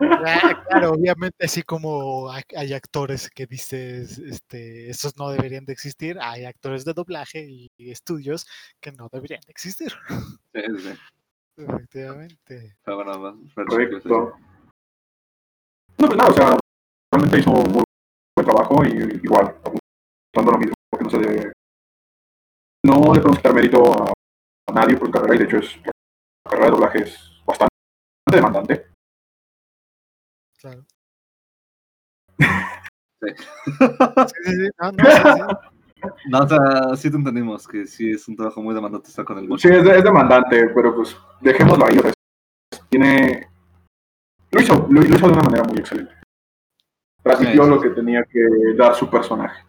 Ah, 0.00 0.64
Claro, 0.68 0.92
obviamente, 0.92 1.44
así 1.44 1.62
como 1.62 2.30
hay, 2.30 2.42
hay 2.56 2.72
actores 2.72 3.30
que 3.30 3.46
dices, 3.46 4.18
este, 4.18 4.90
esos 4.90 5.16
no 5.16 5.30
deberían 5.30 5.64
de 5.64 5.72
existir, 5.72 6.18
hay 6.20 6.44
actores 6.44 6.84
de 6.84 6.92
doblaje 6.92 7.46
y, 7.48 7.70
estudios 7.90 8.46
que 8.80 8.92
no 8.92 9.08
deberían 9.10 9.40
de 9.46 9.50
existir. 9.50 9.92
Sí, 10.54 10.62
sí. 10.78 10.92
Efectivamente. 11.56 12.76
Pero 12.84 12.96
bueno. 12.96 13.40
Correcto. 13.54 14.34
No, 15.98 16.06
pues 16.06 16.16
nada, 16.16 16.30
o 16.30 16.32
sea, 16.32 16.58
realmente 17.12 17.40
hizo 17.40 17.50
muy 17.50 17.82
buen 18.36 18.46
trabajo 18.46 18.84
y 18.84 18.90
igual, 19.24 19.46
apuntando 19.46 20.50
a 20.50 20.52
lo 20.52 20.58
mismo, 20.58 20.74
porque 20.90 21.04
no 21.04 21.10
se 21.10 21.18
le, 21.18 21.52
no 22.84 23.14
le 23.14 23.20
podemos 23.20 23.36
quitar 23.38 23.54
mérito 23.54 23.92
a, 23.92 24.12
a 24.68 24.72
nadie 24.72 24.96
por 24.96 25.10
carrera, 25.10 25.34
y 25.34 25.38
de 25.38 25.44
hecho 25.44 25.56
es, 25.56 25.76
la 25.84 25.90
carrera 26.50 26.66
de 26.66 26.70
doblaje 26.70 26.98
es 27.02 27.42
bastante 27.44 27.74
demandante. 28.30 28.87
Claro. 30.60 30.84
Sí. 32.38 32.46
Sí, 33.20 33.34
sí, 34.44 34.52
sí, 34.52 34.68
no, 34.80 34.92
no, 34.92 35.04
sí, 35.04 35.10
sí. 35.12 35.42
No, 36.30 36.38
o 36.44 36.48
sea, 36.48 36.96
sí 36.96 37.10
te 37.10 37.16
entendimos 37.16 37.66
que 37.66 37.84
sí 37.84 38.12
es 38.12 38.28
un 38.28 38.36
trabajo 38.36 38.62
muy 38.62 38.72
demandante 38.72 39.08
estar 39.08 39.24
con 39.24 39.36
el 39.38 39.46
Sí, 39.58 39.66
es, 39.68 39.84
es 39.84 40.04
demandante, 40.04 40.68
pero 40.72 40.94
pues 40.94 41.16
dejémoslo 41.40 41.86
ahí. 41.86 41.98
tiene, 42.88 43.48
lo 44.52 44.60
hizo, 44.62 44.74
lo, 44.88 45.00
lo 45.00 45.16
hizo 45.16 45.26
de 45.26 45.32
una 45.32 45.42
manera 45.42 45.64
muy 45.64 45.78
excelente. 45.78 46.14
Transmitió 47.20 47.64
Sí, 47.64 47.68
sí, 47.68 47.74
lo 47.74 47.80
que 47.82 47.90
tenía 47.90 48.24
que 48.24 48.40
dar 48.76 48.94
su 48.94 49.10
personaje. 49.10 49.64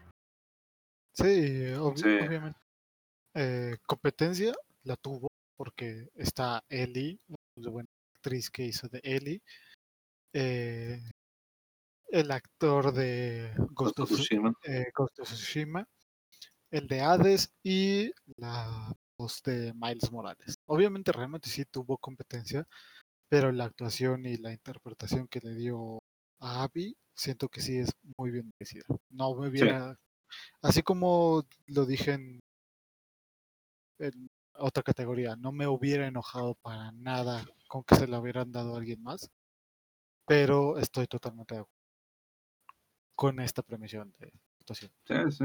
Sí, 1.16 1.74
Sí. 1.96 2.18
obviamente. 2.20 2.60
Eh, 3.34 3.78
competencia 3.88 4.54
la 4.84 4.96
tuvo 4.98 5.30
porque 5.58 6.10
está 6.14 6.64
Ellie, 6.70 7.20
la 7.56 7.72
buena 7.72 7.90
actriz 8.16 8.52
que 8.52 8.66
hizo 8.66 8.88
de 8.88 9.00
Ellie, 9.04 9.42
eh, 10.34 11.02
el 12.10 12.32
actor 12.32 12.94
de 12.94 13.54
Ghost 13.72 14.00
of, 14.00 14.10
Tsu- 14.10 14.16
Tsushima. 14.16 14.54
eh, 14.64 14.86
Ghost 14.96 15.20
of 15.20 15.28
Tsushima, 15.28 15.88
el 16.72 16.88
de 16.88 17.02
Hades 17.02 17.54
y 17.64 18.12
la 18.38 18.94
voz 19.18 19.42
de 19.44 19.74
Miles 19.74 20.12
Morales. 20.12 20.56
Obviamente 20.66 21.12
realmente 21.12 21.50
sí 21.50 21.66
tuvo 21.66 21.98
competencia, 21.98 22.66
pero 23.30 23.52
la 23.52 23.66
actuación 23.66 24.26
y 24.26 24.38
la 24.38 24.52
interpretación 24.52 25.28
que 25.28 25.40
le 25.42 25.54
dio 25.56 26.00
a 26.40 26.64
Abby, 26.64 26.96
siento 27.16 27.50
que 27.50 27.62
sí 27.62 27.78
es 27.78 27.92
muy 28.18 28.32
bien 28.32 28.52
merecida. 28.60 28.86
No 29.10 29.36
me 29.36 29.50
hubiera, 29.50 29.96
así 30.62 30.82
como 30.84 31.44
lo 31.68 31.86
dije 31.86 32.14
en, 32.14 32.40
en 34.00 34.30
otra 34.56 34.84
categoría, 34.84 35.36
no 35.36 35.52
me 35.52 35.68
hubiera 35.68 36.08
enojado 36.08 36.56
para 36.56 36.92
nada 36.94 37.46
con 37.68 37.84
que 37.84 37.96
se 37.96 38.08
la 38.08 38.20
hubieran 38.20 38.52
dado 38.52 38.74
a 38.76 38.78
alguien 38.78 39.02
más, 39.04 39.30
pero 40.30 40.78
estoy 40.78 41.08
totalmente 41.08 41.56
de 41.56 41.62
acuerdo 41.62 41.80
con 43.16 43.40
esta 43.40 43.64
premisión 43.64 44.14
de 44.20 44.32
actuación. 44.62 44.92
Sí, 45.06 45.16
sí. 45.32 45.44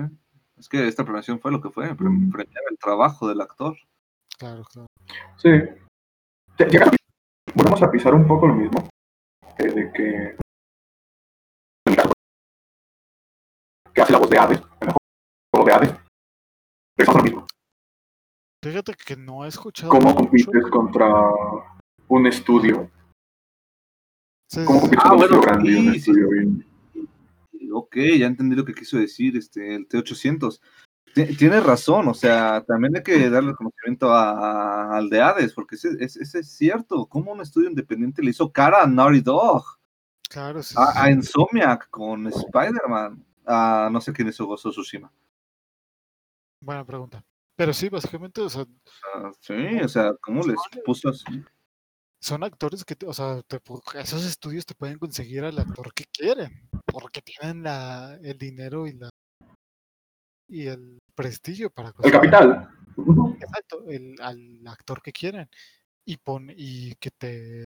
Es 0.58 0.68
que 0.68 0.86
esta 0.86 1.02
premiación 1.04 1.40
fue 1.40 1.50
lo 1.50 1.60
que 1.62 1.70
fue, 1.70 1.86
pre- 1.96 2.06
premiar 2.30 2.62
el 2.70 2.78
trabajo 2.78 3.26
del 3.26 3.40
actor. 3.40 3.76
Claro, 4.38 4.62
claro. 4.64 4.86
Sí. 5.38 5.48
Volvemos 7.54 7.82
a 7.82 7.90
pisar 7.90 8.14
un 8.14 8.26
poco 8.28 8.46
lo 8.46 8.54
mismo. 8.54 8.88
eh, 9.58 9.64
de 9.70 9.92
que. 9.92 10.36
que 13.94 14.00
hace 14.02 14.12
la 14.12 14.18
voz 14.18 14.28
de 14.30 14.38
Hades, 14.38 14.60
en 14.80 14.88
el 14.88 14.94
juego 15.52 15.66
de 15.66 15.72
Hades. 15.72 15.90
Regresamos 16.98 17.14
a 17.14 17.18
lo 17.18 17.24
mismo. 17.24 17.46
Fíjate 18.62 18.94
que 18.94 19.16
no 19.16 19.44
he 19.44 19.48
escuchado. 19.48 19.90
¿Cómo 19.90 20.10
mucho. 20.10 20.16
compites 20.16 20.66
contra 20.70 21.08
un 22.08 22.26
estudio? 22.26 22.90
Sí, 24.54 24.60
sí, 24.60 24.66
¿Cómo 24.66 24.80
sí. 24.80 24.82
compites 24.82 25.04
Ah, 25.04 25.14
bueno, 25.14 25.40
grande 25.40 25.76
un 25.78 25.94
estudio? 25.94 26.28
Ok, 27.72 27.96
ya 28.18 28.26
entendí 28.26 28.54
lo 28.54 28.64
que 28.64 28.74
quiso 28.74 28.98
decir 28.98 29.36
este, 29.36 29.74
el 29.74 29.88
T800. 29.88 30.60
Ti- 31.12 31.36
Tiene 31.36 31.60
razón, 31.60 32.06
o 32.08 32.14
sea, 32.14 32.62
también 32.64 32.94
hay 32.96 33.02
que 33.02 33.28
darle 33.30 33.50
reconocimiento 33.50 34.12
a, 34.12 34.96
al 34.96 35.08
de 35.10 35.20
Hades, 35.20 35.52
porque 35.54 35.74
ese, 35.74 35.90
ese- 35.98 36.22
ese 36.22 36.38
es 36.40 36.48
cierto. 36.52 37.06
¿Cómo 37.06 37.32
un 37.32 37.40
estudio 37.40 37.68
independiente 37.68 38.22
le 38.22 38.30
hizo 38.30 38.50
cara 38.52 38.82
a 38.82 38.86
Naughty 38.86 39.20
Dog? 39.22 39.64
Claro, 40.28 40.62
sí, 40.62 40.74
sí, 40.76 40.80
A, 40.80 41.04
a 41.04 41.06
sí. 41.06 41.12
Insomniac 41.14 41.88
con 41.90 42.26
Spider-Man. 42.28 43.24
A 43.46 43.88
no 43.92 44.00
sé 44.00 44.12
quién 44.12 44.28
hizo 44.28 44.48
of 44.48 44.60
Tsushima. 44.60 45.10
Buena 46.60 46.84
pregunta. 46.84 47.24
Pero 47.56 47.72
sí, 47.72 47.88
básicamente, 47.88 48.40
o 48.40 48.48
sea, 48.48 48.64
Ah, 49.14 49.30
sí, 49.40 49.54
o 49.82 49.88
sea, 49.88 50.14
¿cómo 50.20 50.42
les 50.44 50.56
puso 50.84 51.08
así? 51.10 51.44
Son 52.24 52.42
actores 52.42 52.86
que, 52.86 52.96
te- 52.96 53.04
o 53.04 53.12
sea, 53.12 53.42
te 53.42 53.60
esos 54.00 54.24
estudios 54.24 54.64
te 54.64 54.74
pueden 54.74 54.98
conseguir 54.98 55.44
al 55.44 55.58
actor 55.58 55.92
que 55.92 56.06
quieren, 56.06 56.70
porque 56.86 57.20
tienen 57.20 57.62
la, 57.62 58.18
el 58.22 58.38
dinero 58.38 58.86
y 58.86 58.94
la 58.94 59.10
y 60.48 60.66
el 60.68 61.00
prestigio 61.14 61.68
para 61.68 61.88
El 61.88 61.94
conseguir 61.94 62.20
capital. 62.30 62.70
Ujú. 62.96 63.36
exacto, 63.38 63.84
el, 63.88 64.16
al 64.22 64.66
actor 64.66 65.02
que 65.02 65.12
quieren 65.12 65.50
y 66.06 66.16
pon, 66.16 66.50
y 66.56 66.94
que 66.94 67.10
te 67.10 67.64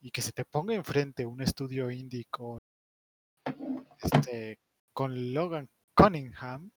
y 0.00 0.10
que 0.10 0.22
se 0.22 0.32
te 0.32 0.44
ponga 0.44 0.74
enfrente 0.74 1.24
un 1.24 1.40
estudio 1.40 1.88
indie 1.88 2.24
con 2.30 2.58
este 4.02 4.58
con 4.92 5.32
Logan 5.32 5.68
Cunningham 5.94 6.68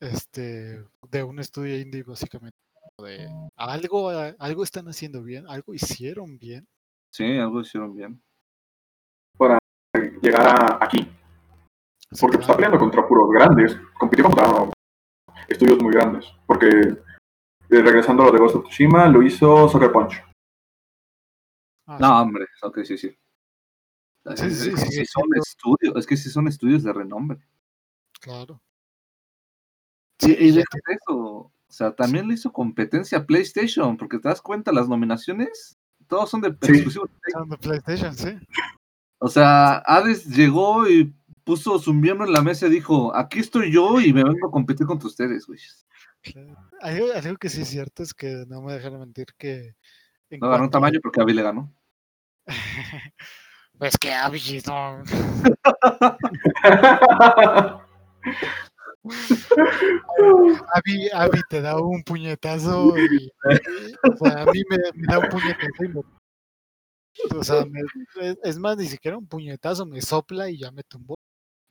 este 0.00 0.84
de 1.10 1.22
un 1.24 1.40
estudio 1.40 1.76
indie 1.76 2.04
básicamente 2.04 2.56
de 3.02 3.28
algo 3.56 4.10
algo 4.10 4.64
están 4.64 4.86
haciendo 4.88 5.22
bien 5.22 5.46
algo 5.48 5.74
hicieron 5.74 6.38
bien 6.38 6.66
Sí, 7.12 7.38
algo 7.38 7.60
hicieron 7.60 7.94
bien. 7.96 8.22
Llegar 10.22 10.46
a 10.46 10.84
aquí. 10.84 10.98
Sí, 12.12 12.20
Porque 12.20 12.36
pues, 12.36 12.48
está 12.48 12.56
claro. 12.56 12.56
peleando 12.56 12.78
contra 12.78 13.08
puros 13.08 13.30
grandes. 13.30 13.76
Compitió 13.98 14.24
contra 14.26 14.46
estudios 15.48 15.82
muy 15.82 15.92
grandes. 15.92 16.26
Porque, 16.46 16.68
eh, 16.68 16.96
regresando 17.68 18.22
a 18.22 18.26
lo 18.26 18.32
de 18.32 18.38
Ghost 18.38 18.56
of 18.56 18.64
Tsushima, 18.64 19.08
lo 19.08 19.22
hizo 19.22 19.68
Sucker 19.68 19.90
Punch. 19.90 20.22
Ah, 21.86 21.98
No, 22.00 22.22
hombre, 22.22 22.46
ok, 22.62 22.78
sí, 22.84 22.96
sí. 22.98 23.08
Sí, 23.08 23.16
Es- 24.46 24.58
sí, 24.62 24.68
es 24.70 24.84
que 24.84 24.90
sí 24.90 25.04
son 25.06 25.24
estudios, 25.34 25.96
es 25.96 26.06
que 26.06 26.16
sí 26.16 26.28
son 26.30 26.46
estudios 26.46 26.82
de 26.84 26.92
renombre. 26.92 27.40
Claro. 28.20 28.60
Sí, 30.20 30.36
y 30.38 30.50
déjate 30.52 30.92
eso. 30.92 31.50
O 31.70 31.72
sea, 31.72 31.92
también 31.94 32.26
le 32.26 32.34
hizo 32.34 32.52
competencia 32.52 33.18
a 33.18 33.24
PlayStation, 33.24 33.96
porque 33.96 34.18
te 34.18 34.28
das 34.28 34.42
cuenta, 34.42 34.72
las 34.72 34.88
nominaciones, 34.88 35.78
todos 36.08 36.28
son 36.28 36.40
de 36.40 36.48
Sí. 36.62 36.72
exclusivos 36.72 37.08
de 37.08 37.14
Play. 37.20 37.32
Son 37.32 37.48
de 37.48 37.56
PlayStation, 37.58 38.12
sí. 38.14 38.36
O 39.18 39.28
sea, 39.28 39.76
Hades 39.86 40.24
llegó 40.26 40.88
y 40.88 41.14
puso 41.44 41.78
su 41.78 41.94
miembro 41.94 42.26
en 42.26 42.32
la 42.32 42.42
mesa 42.42 42.66
y 42.66 42.70
dijo, 42.70 43.14
aquí 43.14 43.38
estoy 43.38 43.70
yo 43.72 44.00
y 44.00 44.12
me 44.12 44.24
vengo 44.24 44.48
a 44.48 44.50
competir 44.50 44.84
contra 44.84 45.06
ustedes, 45.06 45.46
güey. 45.46 45.60
Algo, 46.80 47.06
algo 47.14 47.36
que 47.36 47.48
sí 47.48 47.62
es 47.62 47.68
cierto 47.68 48.02
es 48.02 48.12
que 48.14 48.44
no 48.48 48.62
me 48.62 48.72
dejan 48.72 48.98
mentir 48.98 49.26
que. 49.38 49.76
en 50.30 50.40
No 50.40 50.48
ganó 50.48 50.62
cuanto- 50.62 50.78
tamaño 50.78 50.98
porque 51.00 51.20
Abby 51.22 51.34
le 51.34 51.42
ganó. 51.42 51.72
Es 53.80 53.96
que 53.96 54.12
Abby 54.12 54.60
no. 54.66 55.02
Abby, 60.74 61.08
Abby 61.12 61.40
te 61.48 61.60
da 61.60 61.78
un 61.80 62.02
puñetazo 62.02 62.94
y, 62.98 63.30
o 64.08 64.16
sea, 64.16 64.42
a 64.42 64.46
mí 64.46 64.62
me, 64.68 64.78
me 64.94 65.06
da 65.06 65.18
un 65.18 65.28
puñetazo 65.28 65.84
y 65.84 65.88
me- 65.88 66.02
o 67.38 67.44
sea, 67.44 67.64
me- 67.66 67.82
es- 68.42 68.58
más, 68.58 68.76
ni 68.76 68.86
siquiera 68.86 69.16
un 69.18 69.26
puñetazo, 69.26 69.84
me 69.86 70.00
sopla 70.00 70.48
y 70.50 70.58
ya 70.58 70.70
me 70.70 70.82
tumbó, 70.84 71.14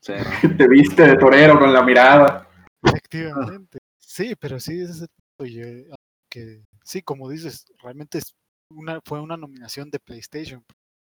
Sí. 0.01 0.13
Te 0.63 0.67
viste 0.67 1.03
de 1.07 1.17
torero 1.17 1.59
con 1.59 1.73
la 1.73 1.83
mirada. 1.83 2.47
efectivamente. 2.83 3.79
Sí, 3.97 4.33
pero 4.39 4.59
sí, 4.59 4.79
ese 4.81 4.91
es 4.91 5.01
el 5.01 5.07
punto, 5.37 5.45
y, 5.51 5.61
eh, 5.61 5.87
que 6.29 6.63
sí, 6.83 7.01
como 7.01 7.29
dices, 7.29 7.65
realmente 7.81 8.17
es 8.19 8.33
una, 8.71 8.99
fue 9.05 9.19
una 9.19 9.35
nominación 9.37 9.89
de 9.89 9.99
PlayStation, 9.99 10.63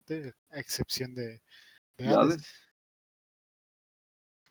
de- 0.08 0.34
a 0.52 0.60
excepción 0.60 1.14
de, 1.16 1.42
de. 1.98 2.38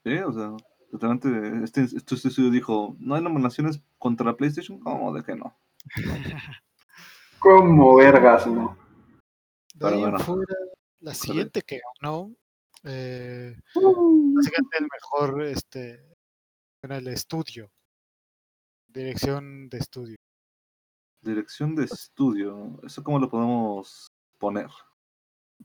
Sí, 0.05 0.16
o 0.19 0.32
sea, 0.32 0.51
totalmente, 0.93 1.64
este, 1.64 1.85
este 1.85 2.14
estudio 2.14 2.51
dijo, 2.51 2.94
no 2.98 3.14
hay 3.14 3.23
nominaciones 3.23 3.81
contra 3.98 4.27
la 4.27 4.36
PlayStation, 4.36 4.78
¿cómo 4.78 5.10
de 5.14 5.24
que 5.24 5.35
no? 5.35 5.56
Como 7.39 7.97
vergas, 7.97 8.47
¿no? 8.47 8.77
De 9.74 9.78
Pero 9.78 9.89
ahí 9.89 9.94
en 9.94 10.10
bueno. 10.10 10.19
fuera, 10.19 10.55
la 11.01 11.14
siguiente 11.14 11.62
que 11.62 11.81
ganó, 12.02 12.31
eh, 12.85 13.56
básicamente 13.74 14.78
el 14.78 14.89
mejor, 14.93 15.43
este, 15.44 16.14
en 16.82 16.93
el 16.93 17.09
estudio, 17.09 17.70
dirección 18.86 19.70
de 19.70 19.78
estudio. 19.78 20.16
Dirección 21.23 21.74
de 21.74 21.85
estudio, 21.85 22.78
¿eso 22.82 23.02
cómo 23.02 23.19
lo 23.19 23.31
podemos 23.31 24.09
poner? 24.39 24.69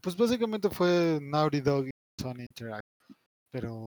Pues 0.02 0.16
básicamente 0.16 0.70
fue 0.70 1.20
Naughty 1.22 1.60
Dog 1.60 1.88
y 1.88 1.92
Sony 2.18 2.46
Interactive, 2.50 3.18
pero 3.52 3.88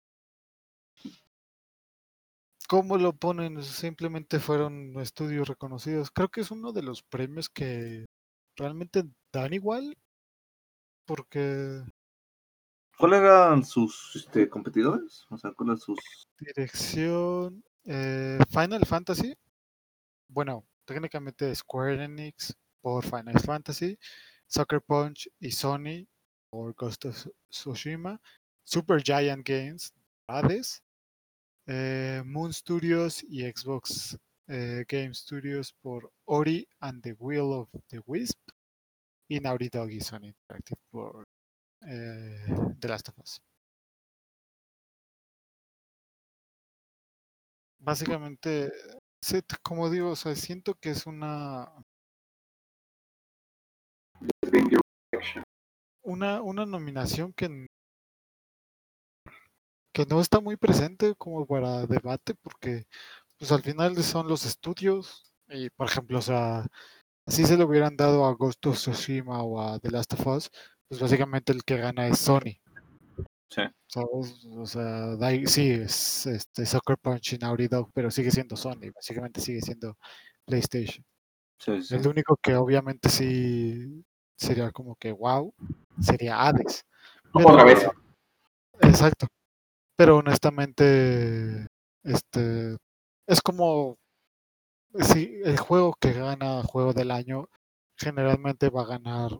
¿cómo 2.66 2.98
lo 2.98 3.12
ponen? 3.14 3.62
Simplemente 3.62 4.38
fueron 4.38 4.98
estudios 5.00 5.48
reconocidos. 5.48 6.10
Creo 6.10 6.28
que 6.28 6.40
es 6.40 6.50
uno 6.50 6.72
de 6.72 6.82
los 6.82 7.02
premios 7.02 7.48
que 7.48 8.06
realmente 8.56 9.04
dan 9.32 9.54
igual, 9.54 9.96
porque 11.06 11.82
¿Cuáles 12.98 13.20
eran 13.20 13.64
sus 13.64 14.16
este, 14.16 14.48
competidores? 14.48 15.26
O 15.28 15.36
sea, 15.36 15.52
¿cuáles 15.52 15.80
sus...? 15.80 15.98
Dirección 16.38 17.62
eh, 17.84 18.38
Final 18.50 18.86
Fantasy. 18.86 19.34
Bueno, 20.28 20.64
técnicamente 20.86 21.54
Square 21.54 22.04
Enix 22.04 22.54
por 22.80 23.04
Final 23.04 23.38
Fantasy, 23.40 23.98
Sucker 24.46 24.80
Punch 24.80 25.28
y 25.38 25.50
Sony 25.50 26.06
por 26.50 26.74
Ghost 26.74 27.04
of 27.04 27.16
Tsu- 27.16 27.34
Tsushima, 27.50 28.20
Super 28.64 29.02
Giant 29.02 29.46
Games, 29.46 29.92
Hades, 30.28 30.82
eh, 31.66 32.22
Moon 32.24 32.52
Studios 32.52 33.24
y 33.24 33.42
Xbox 33.42 34.16
eh, 34.48 34.84
Game 34.88 35.12
Studios 35.12 35.72
por 35.82 36.12
Ori 36.26 36.66
and 36.80 37.02
the 37.02 37.14
Will 37.18 37.52
of 37.52 37.68
the 37.88 38.00
Wisp 38.06 38.38
y 39.28 39.40
Naughty 39.40 39.68
Dog 39.68 39.90
y 39.90 40.00
Sony 40.00 40.26
Interactive 40.26 40.78
por 40.90 41.26
eh, 41.82 42.46
The 42.78 42.88
Last 42.88 43.08
of 43.08 43.18
Us. 43.18 43.40
Básicamente, 47.78 48.72
como 49.62 49.90
digo, 49.90 50.10
o 50.10 50.16
sea, 50.16 50.34
siento 50.34 50.74
que 50.74 50.90
es 50.90 51.06
una, 51.06 51.70
una, 56.02 56.42
una 56.42 56.66
nominación 56.66 57.32
que, 57.32 57.68
que 59.96 60.04
no 60.04 60.20
está 60.20 60.40
muy 60.42 60.58
presente 60.58 61.14
como 61.14 61.46
para 61.46 61.86
debate, 61.86 62.34
porque 62.34 62.84
pues 63.38 63.50
al 63.50 63.62
final 63.62 63.96
son 64.02 64.28
los 64.28 64.44
estudios, 64.44 65.24
y 65.48 65.70
por 65.70 65.86
ejemplo, 65.86 66.18
o 66.18 66.22
sea, 66.22 66.66
si 67.26 67.46
se 67.46 67.56
lo 67.56 67.64
hubieran 67.64 67.96
dado 67.96 68.26
a 68.26 68.34
Ghost 68.34 68.66
of 68.66 68.76
Tsushima 68.76 69.42
o 69.42 69.58
a 69.58 69.78
The 69.78 69.90
Last 69.90 70.12
of 70.12 70.26
Us, 70.26 70.50
pues 70.86 71.00
básicamente 71.00 71.50
el 71.50 71.64
que 71.64 71.78
gana 71.78 72.08
es 72.08 72.18
Sony. 72.18 72.60
Sí. 73.48 73.62
¿sabes? 73.86 74.44
O 74.54 74.66
sea, 74.66 75.16
da 75.16 75.30
sí, 75.46 75.70
es 75.70 76.26
este 76.26 76.66
Sucker 76.66 76.98
Punch 76.98 77.32
y 77.32 77.38
Naughty 77.38 77.66
Dog, 77.66 77.90
pero 77.94 78.10
sigue 78.10 78.30
siendo 78.30 78.54
Sony, 78.54 78.92
básicamente 78.94 79.40
sigue 79.40 79.62
siendo 79.62 79.96
PlayStation. 80.44 81.02
Sí, 81.58 81.82
sí. 81.82 81.94
El 81.94 82.06
único 82.06 82.36
que 82.36 82.54
obviamente 82.54 83.08
sí 83.08 84.04
sería 84.36 84.70
como 84.72 84.94
que 84.96 85.12
wow, 85.12 85.54
sería 86.02 86.38
Hades. 86.38 86.84
Otra 87.32 87.64
vez. 87.64 87.88
Exacto. 88.82 89.26
Pero 89.96 90.18
honestamente, 90.18 91.66
este 92.04 92.76
es 93.26 93.40
como 93.42 93.96
si 95.00 95.40
el 95.44 95.58
juego 95.58 95.94
que 96.00 96.12
gana 96.12 96.62
juego 96.62 96.92
del 96.92 97.10
año 97.10 97.48
generalmente 97.98 98.68
va 98.68 98.82
a 98.82 98.86
ganar 98.86 99.30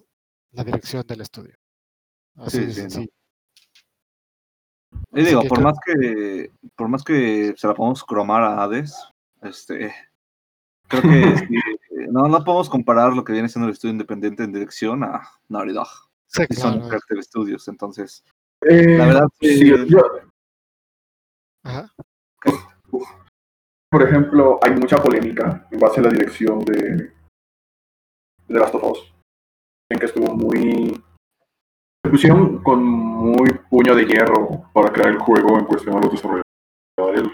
la 0.52 0.64
dirección 0.64 1.06
del 1.06 1.20
estudio. 1.20 1.54
Así 2.36 2.58
Sí, 2.58 2.64
de 2.66 2.72
sí, 2.72 2.82
no. 2.82 2.90
sencillo. 2.90 3.12
Y 5.12 5.20
Así 5.20 5.28
digo, 5.28 5.42
que 5.42 5.48
por 5.48 5.58
creo- 5.58 5.68
más 5.68 5.78
que 5.84 6.50
por 6.74 6.88
más 6.88 7.04
que 7.04 7.54
se 7.56 7.66
la 7.66 7.74
podemos 7.74 8.02
cromar 8.04 8.42
a 8.42 8.62
Hades, 8.62 8.94
este 9.42 9.94
creo 10.88 11.02
que 11.02 11.08
sí, 11.50 11.54
no, 12.10 12.28
no 12.28 12.44
podemos 12.44 12.68
comparar 12.70 13.12
lo 13.12 13.24
que 13.24 13.32
viene 13.32 13.48
siendo 13.48 13.66
el 13.68 13.72
estudio 13.74 13.92
independiente 13.92 14.42
en 14.44 14.52
dirección 14.52 15.04
a 15.04 15.28
Naughty 15.48 15.72
Dog 15.72 15.88
Sí, 16.28 16.46
claro. 16.48 16.76
Interactive 16.76 17.22
Studios. 17.22 17.68
Entonces, 17.68 18.24
Eh, 18.62 18.96
la 18.98 19.06
verdad 19.06 19.28
sí, 19.40 19.58
sí, 19.58 19.68
yo, 19.68 19.76
Ajá. 21.66 21.92
por 23.90 24.02
ejemplo, 24.02 24.60
hay 24.62 24.70
mucha 24.72 25.02
polémica 25.02 25.66
en 25.70 25.80
base 25.80 26.00
a 26.00 26.04
la 26.04 26.10
dirección 26.10 26.60
de, 26.60 27.12
de 28.46 28.58
Last 28.58 28.74
of 28.76 28.84
Us. 28.84 29.12
En 29.90 29.98
que 29.98 30.06
estuvo 30.06 30.32
muy. 30.34 31.02
Se 32.04 32.10
pusieron 32.10 32.62
con 32.62 32.84
muy 32.84 33.50
puño 33.68 33.94
de 33.96 34.04
hierro 34.04 34.70
para 34.72 34.92
crear 34.92 35.08
el 35.08 35.18
juego 35.18 35.58
en 35.58 35.64
cuestión 35.64 35.96
a 35.96 36.00
los 36.00 36.12
desarrolladores. 36.12 37.32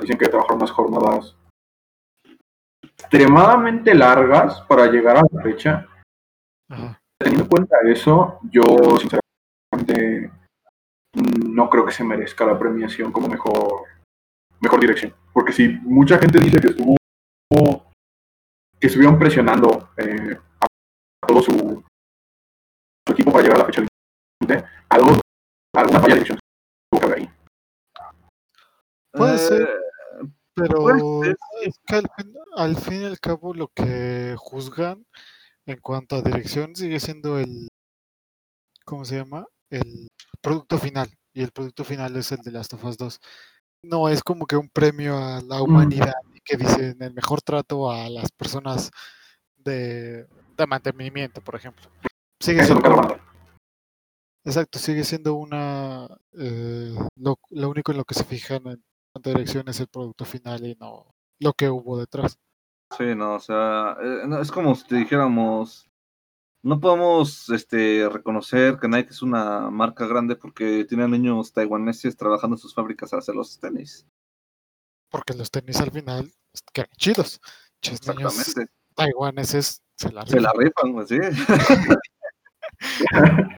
Dicen 0.00 0.16
que 0.16 0.28
trabajaron 0.28 0.58
unas 0.58 0.70
jornadas 0.70 1.36
extremadamente 2.82 3.94
largas 3.94 4.62
para 4.62 4.86
llegar 4.86 5.18
a 5.18 5.22
la 5.30 5.42
fecha. 5.42 5.86
Ajá. 6.70 6.98
Teniendo 7.18 7.44
en 7.44 7.50
cuenta 7.50 7.76
eso, 7.84 8.38
yo 8.44 8.62
sinceramente 8.98 10.39
no 11.14 11.68
creo 11.68 11.84
que 11.84 11.92
se 11.92 12.04
merezca 12.04 12.46
la 12.46 12.58
premiación 12.58 13.12
como 13.12 13.28
mejor, 13.28 13.84
mejor 14.60 14.80
dirección. 14.80 15.14
Porque 15.32 15.52
si 15.52 15.68
mucha 15.82 16.18
gente 16.18 16.38
dice 16.38 16.60
que 16.60 16.68
estuvo 16.68 16.96
que 18.80 18.86
estuvieron 18.86 19.18
presionando 19.18 19.90
eh, 19.98 20.38
a 20.60 21.26
todo 21.26 21.42
su, 21.42 21.52
su 23.06 23.12
equipo 23.12 23.30
para 23.30 23.42
llegar 23.42 23.58
a 23.58 23.60
la 23.60 23.66
fecha 23.66 23.84
límite, 24.40 24.64
algo, 24.88 25.20
alguna 25.74 26.00
falla 26.00 26.14
de 26.14 26.20
dirección 26.20 26.38
tuvo 26.90 27.00
que 27.00 27.06
haber 27.06 27.18
ahí. 27.18 27.30
Puede 29.12 29.38
ser. 29.38 29.62
eh, 29.62 30.28
Pero 30.54 30.76
Puede 30.80 31.00
ser, 31.24 31.36
es 31.62 31.78
que 31.86 31.94
al 31.96 32.08
fin, 32.16 32.34
al 32.56 32.76
fin 32.76 33.02
y 33.02 33.04
al 33.04 33.20
cabo 33.20 33.52
lo 33.52 33.68
que 33.68 34.34
juzgan 34.38 35.04
en 35.66 35.78
cuanto 35.80 36.16
a 36.16 36.22
dirección 36.22 36.74
sigue 36.74 37.00
siendo 37.00 37.38
el, 37.38 37.68
¿cómo 38.86 39.04
se 39.04 39.16
llama? 39.16 39.46
El 39.70 40.08
producto 40.40 40.78
final. 40.78 41.08
Y 41.32 41.42
el 41.42 41.52
producto 41.52 41.84
final 41.84 42.16
es 42.16 42.32
el 42.32 42.38
de 42.38 42.50
Last 42.50 42.74
of 42.74 42.84
Us 42.84 42.96
2. 42.96 43.20
No 43.84 44.08
es 44.08 44.22
como 44.22 44.46
que 44.46 44.56
un 44.56 44.68
premio 44.68 45.16
a 45.16 45.40
la 45.40 45.62
humanidad 45.62 46.12
que 46.44 46.56
dicen 46.56 46.96
el 47.00 47.14
mejor 47.14 47.40
trato 47.42 47.90
a 47.90 48.08
las 48.10 48.30
personas 48.32 48.90
de, 49.56 50.26
de 50.56 50.66
mantenimiento, 50.66 51.40
por 51.40 51.54
ejemplo. 51.54 51.88
Sigue 52.42 52.64
siendo, 52.64 53.18
exacto, 54.44 54.78
sigue 54.78 55.04
siendo 55.04 55.34
una, 55.34 56.08
eh, 56.32 56.94
lo, 57.16 57.38
lo 57.50 57.68
único 57.68 57.92
en 57.92 57.98
lo 57.98 58.04
que 58.04 58.14
se 58.14 58.24
fijan 58.24 58.66
en 58.66 58.82
cuanto 59.12 59.30
a 59.30 59.32
dirección 59.34 59.68
es 59.68 59.80
el 59.80 59.88
producto 59.88 60.24
final 60.24 60.66
y 60.66 60.74
no 60.76 61.06
lo 61.38 61.52
que 61.52 61.68
hubo 61.68 61.98
detrás. 61.98 62.38
Sí, 62.96 63.14
no, 63.14 63.34
o 63.34 63.40
sea, 63.40 63.96
eh, 64.02 64.22
no, 64.26 64.40
es 64.40 64.50
como 64.50 64.74
si 64.74 64.86
te 64.86 64.96
dijéramos, 64.96 65.89
no 66.62 66.78
podemos 66.80 67.48
este, 67.50 68.08
reconocer 68.08 68.78
que 68.78 68.88
Nike 68.88 69.10
es 69.10 69.22
una 69.22 69.70
marca 69.70 70.06
grande 70.06 70.36
porque 70.36 70.84
tiene 70.84 71.08
niños 71.08 71.52
taiwaneses 71.52 72.16
trabajando 72.16 72.56
en 72.56 72.60
sus 72.60 72.74
fábricas 72.74 73.12
a 73.12 73.18
hacer 73.18 73.34
los 73.34 73.58
tenis. 73.58 74.06
Porque 75.10 75.34
los 75.34 75.50
tenis 75.50 75.80
al 75.80 75.90
final 75.90 76.30
quedan 76.72 76.88
chidos. 76.96 77.40
Chis 77.82 78.06
niños 78.06 78.38
Exactamente. 78.38 78.72
taiwaneses 78.94 79.82
se 79.96 80.12
la 80.12 80.26
Se 80.26 80.40
la 80.40 80.52
rifan. 80.52 80.92
rifan, 80.92 80.92
güey, 80.92 81.06
sí. 81.06 81.16
el, 82.80 83.56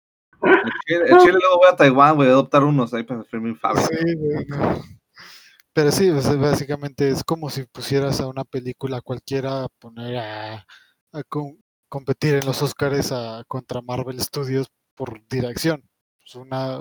chile, 0.87 1.19
chile 1.21 1.39
luego 1.41 1.59
voy 1.59 1.69
a 1.71 1.77
Taiwán, 1.77 2.17
güey, 2.17 2.29
a 2.29 2.33
adoptar 2.33 2.65
unos 2.65 2.93
ahí 2.95 3.03
para 3.05 3.21
hacer 3.21 3.41
mi 3.41 3.55
fábrica. 3.55 3.89
Sí, 3.89 4.15
güey, 4.17 4.47
no. 4.47 4.83
Pero 5.75 5.91
sí, 5.91 6.11
básicamente 6.11 7.09
es 7.09 7.25
como 7.25 7.49
si 7.49 7.65
pusieras 7.65 8.21
a 8.21 8.27
una 8.29 8.45
película 8.45 9.01
cualquiera 9.01 9.65
a 9.65 9.69
poner 9.79 10.17
a, 10.19 10.67
a 11.13 11.23
com- 11.29 11.57
competir 11.93 12.37
en 12.37 12.47
los 12.47 12.63
Oscars 12.63 13.13
a, 13.13 13.45
contra 13.47 13.83
Marvel 13.83 14.19
Studios 14.19 14.67
por 14.97 15.23
dirección. 15.29 15.87
Pues 16.21 16.37
una, 16.37 16.79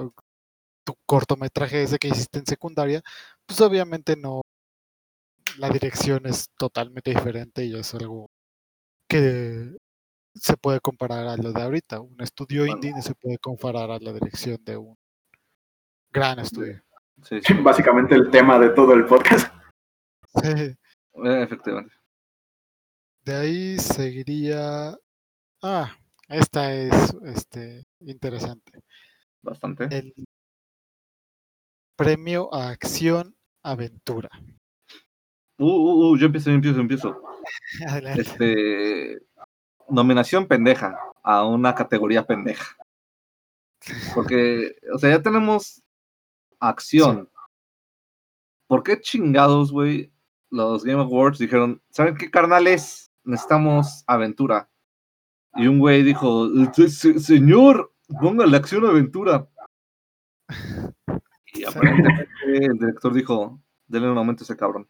tu 0.86 0.96
cortometraje 1.06 1.84
ese 1.84 1.98
que 1.98 2.08
hiciste 2.08 2.40
en 2.40 2.46
secundaria, 2.46 3.02
pues 3.46 3.60
obviamente 3.60 4.16
no, 4.16 4.40
la 5.58 5.70
dirección 5.70 6.26
es 6.28 6.48
totalmente 6.58 7.10
diferente 7.12 7.66
y 7.66 7.76
es 7.76 7.94
algo 7.94 8.30
que 9.10 9.76
se 10.34 10.56
puede 10.56 10.80
comparar 10.80 11.28
a 11.28 11.36
lo 11.36 11.52
de 11.52 11.62
ahorita. 11.62 12.00
Un 12.00 12.22
estudio 12.22 12.62
Bueno. 12.62 12.76
indie 12.76 12.92
no 12.92 13.02
se 13.02 13.14
puede 13.14 13.38
comparar 13.38 13.92
a 13.92 14.00
la 14.00 14.14
dirección 14.14 14.64
de 14.64 14.78
un 14.78 14.96
gran 16.10 16.40
estudio. 16.40 16.82
Sí, 17.24 17.42
sí, 17.44 17.54
Básicamente 17.62 18.16
el 18.16 18.32
tema 18.32 18.58
de 18.60 18.70
todo 18.70 18.94
el 18.94 19.06
podcast. 19.06 19.54
eh, 20.46 20.78
efectivamente. 21.14 21.94
De 23.26 23.36
ahí 23.36 23.78
seguiría. 23.78 24.98
Ah, 25.62 25.96
esta 26.28 26.74
es 26.74 27.16
este 27.24 27.86
interesante. 28.00 28.80
Bastante. 29.44 29.84
El 29.92 30.14
premio 31.96 32.52
a 32.54 32.70
acción 32.70 33.36
aventura. 33.64 34.30
Uh, 35.60 35.66
uh, 35.66 36.12
uh, 36.12 36.18
yo 36.18 36.26
empiezo, 36.26 36.50
yo 36.50 36.56
empiezo, 36.56 36.76
yo 36.78 36.82
empiezo. 36.82 37.22
Adelante. 37.88 38.22
Este, 38.22 39.22
nominación 39.88 40.48
pendeja 40.48 40.98
a 41.22 41.46
una 41.46 41.76
categoría 41.76 42.26
pendeja. 42.26 42.76
Porque, 44.16 44.76
o 44.94 44.98
sea, 44.98 45.12
ya 45.12 45.22
tenemos 45.22 45.84
acción. 46.60 47.30
¿Por 48.66 48.82
qué 48.82 49.00
chingados, 49.00 49.72
güey? 49.72 50.12
Los 50.50 50.84
Game 50.84 51.02
Awards 51.02 51.38
dijeron, 51.38 51.82
¿saben 51.92 52.16
qué, 52.16 52.32
carnales? 52.32 53.12
Necesitamos 53.24 54.04
aventura. 54.08 54.71
Y 55.56 55.68
un 55.68 55.80
güey 55.80 56.04
dijo, 56.04 56.48
"Se- 56.74 56.90
se- 56.90 57.20
señor, 57.20 57.94
póngale 58.22 58.56
acción 58.58 58.86
aventura. 58.86 59.48
Y 61.54 61.66
aparentemente 61.66 62.30
el 62.52 62.78
director 62.80 63.14
dijo, 63.14 63.62
denle 63.88 64.10
un 64.10 64.18
aumento 64.18 64.44
a 64.44 64.46
ese 64.46 64.56
cabrón. 64.56 64.88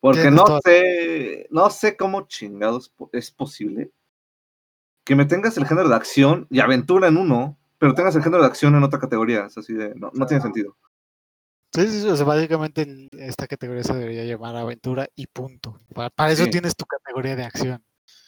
Porque 0.00 0.30
no 0.30 0.44
sé, 0.64 1.48
no 1.50 1.70
sé 1.70 1.96
cómo 1.96 2.28
chingados 2.28 2.92
es 3.12 3.30
posible 3.32 3.90
que 5.04 5.16
me 5.16 5.24
tengas 5.24 5.56
el 5.56 5.66
género 5.66 5.88
de 5.88 5.96
acción 5.96 6.46
y 6.50 6.60
aventura 6.60 7.08
en 7.08 7.16
uno, 7.16 7.58
pero 7.78 7.94
tengas 7.94 8.14
el 8.14 8.22
género 8.22 8.42
de 8.42 8.48
acción 8.48 8.74
en 8.76 8.82
otra 8.84 9.00
categoría. 9.00 9.46
Es 9.46 9.58
así 9.58 9.72
de, 9.72 9.94
no, 9.96 10.10
no 10.14 10.26
tiene 10.26 10.42
sentido. 10.42 10.76
Sí, 11.72 11.86
sí, 11.88 12.08
o 12.08 12.16
sea, 12.16 12.24
básicamente 12.24 13.08
esta 13.12 13.46
categoría 13.48 13.82
se 13.82 13.94
debería 13.94 14.24
llamar 14.24 14.56
aventura 14.56 15.08
y 15.16 15.26
punto. 15.26 15.78
Para, 15.94 16.10
para 16.10 16.32
eso 16.32 16.44
Sí. 16.44 16.50
tienes 16.50 16.76
tu 16.76 16.86
categoría 16.86 17.34
de 17.36 17.44
acción. 17.44 17.84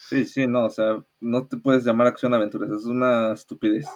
Sí, 0.09 0.25
sí, 0.25 0.47
no, 0.47 0.65
o 0.65 0.71
sea, 0.71 1.05
no 1.21 1.47
te 1.47 1.59
puedes 1.59 1.85
llamar 1.85 2.07
acción 2.07 2.33
aventura, 2.33 2.67
es 2.75 2.87
una 2.87 3.35
estupidez. 3.35 3.87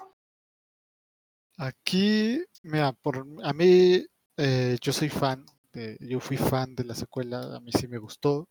Aquí, 1.56 2.38
mira, 2.62 2.92
por 2.92 3.26
a 3.42 3.52
mí, 3.54 4.04
eh, 4.36 4.76
yo 4.82 4.92
soy 4.92 5.08
fan, 5.08 5.46
de, 5.72 5.96
yo 6.00 6.20
fui 6.20 6.36
fan 6.36 6.74
de 6.74 6.84
la 6.84 6.94
secuela, 6.94 7.56
a 7.56 7.60
mí 7.60 7.70
sí 7.72 7.88
me 7.88 7.96
gustó, 7.96 8.50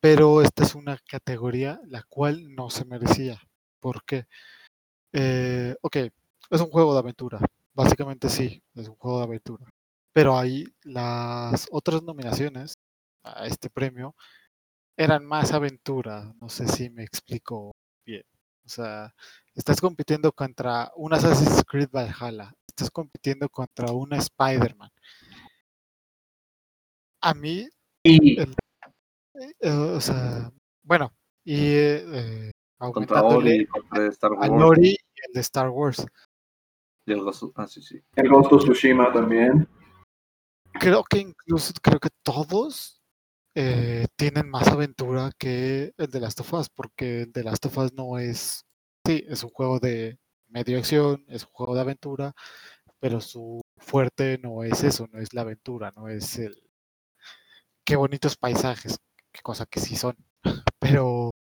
pero 0.00 0.42
esta 0.42 0.64
es 0.64 0.74
una 0.74 0.98
categoría 1.08 1.80
la 1.86 2.02
cual 2.02 2.52
no 2.56 2.68
se 2.68 2.84
merecía. 2.84 3.40
¿Por 3.78 4.04
qué? 4.04 4.24
Eh, 5.12 5.76
ok, 5.80 5.96
es 6.50 6.60
un 6.60 6.70
juego 6.70 6.94
de 6.94 6.98
aventura, 6.98 7.38
básicamente 7.74 8.28
sí, 8.28 8.60
es 8.74 8.88
un 8.88 8.96
juego 8.96 9.18
de 9.18 9.24
aventura, 9.24 9.66
pero 10.12 10.36
ahí 10.36 10.64
las 10.82 11.68
otras 11.70 12.02
nominaciones 12.02 12.74
a 13.22 13.46
este 13.46 13.70
premio 13.70 14.16
eran 14.98 15.24
más 15.24 15.52
aventura, 15.52 16.34
no 16.40 16.48
sé 16.48 16.66
si 16.66 16.90
me 16.90 17.04
explico 17.04 17.72
bien. 18.04 18.24
O 18.66 18.68
sea, 18.68 19.14
estás 19.54 19.80
compitiendo 19.80 20.32
contra 20.32 20.90
un 20.96 21.14
Assassin's 21.14 21.62
Creed 21.64 21.88
Valhalla, 21.90 22.52
estás 22.66 22.90
compitiendo 22.90 23.48
contra 23.48 23.92
un 23.92 24.12
Spider-Man. 24.12 24.90
A 27.22 27.32
mí, 27.34 27.68
Y 28.02 28.40
eh, 28.40 28.46
o 29.70 30.00
sea, 30.00 30.50
bueno, 30.82 31.12
y 31.44 31.56
eh, 31.60 32.50
Contra 32.78 33.20
Star 34.08 34.32
Wars 34.32 34.50
Lori 34.50 34.90
y 34.90 35.20
el 35.26 35.32
de 35.34 35.40
Star 35.40 35.68
Wars. 35.70 36.04
y 37.06 37.12
el 37.12 37.20
Ghost- 37.20 37.52
Ah, 37.56 37.66
sí, 37.66 37.80
sí. 37.82 38.00
el 38.16 38.28
Ghost 38.28 38.52
of 38.52 38.62
Tsushima 38.64 39.12
también. 39.12 39.68
Creo 40.74 41.02
que 41.04 41.18
incluso, 41.18 41.72
creo 41.82 41.98
que 41.98 42.10
todos 42.22 42.97
eh, 43.60 44.06
tienen 44.14 44.48
más 44.48 44.68
aventura 44.68 45.32
que 45.36 45.92
el 45.96 46.08
de 46.08 46.20
Last 46.20 46.38
of 46.38 46.52
Us, 46.52 46.68
porque 46.68 47.22
el 47.22 47.32
de 47.32 47.42
Last 47.42 47.66
of 47.66 47.76
Us 47.76 47.92
no 47.92 48.16
es, 48.16 48.64
sí, 49.04 49.24
es 49.26 49.42
un 49.42 49.50
juego 49.50 49.80
de 49.80 50.20
medio 50.46 50.78
acción, 50.78 51.24
es 51.26 51.42
un 51.42 51.50
juego 51.50 51.74
de 51.74 51.80
aventura, 51.80 52.34
pero 53.00 53.20
su 53.20 53.60
fuerte 53.76 54.38
no 54.38 54.62
es 54.62 54.84
eso, 54.84 55.08
no 55.12 55.18
es 55.18 55.34
la 55.34 55.40
aventura, 55.40 55.92
no 55.96 56.08
es 56.08 56.38
el 56.38 56.54
qué 57.84 57.96
bonitos 57.96 58.36
paisajes, 58.36 58.98
qué 59.32 59.40
cosa 59.42 59.66
que 59.66 59.80
sí 59.80 59.96
son, 59.96 60.16
pero 60.78 61.32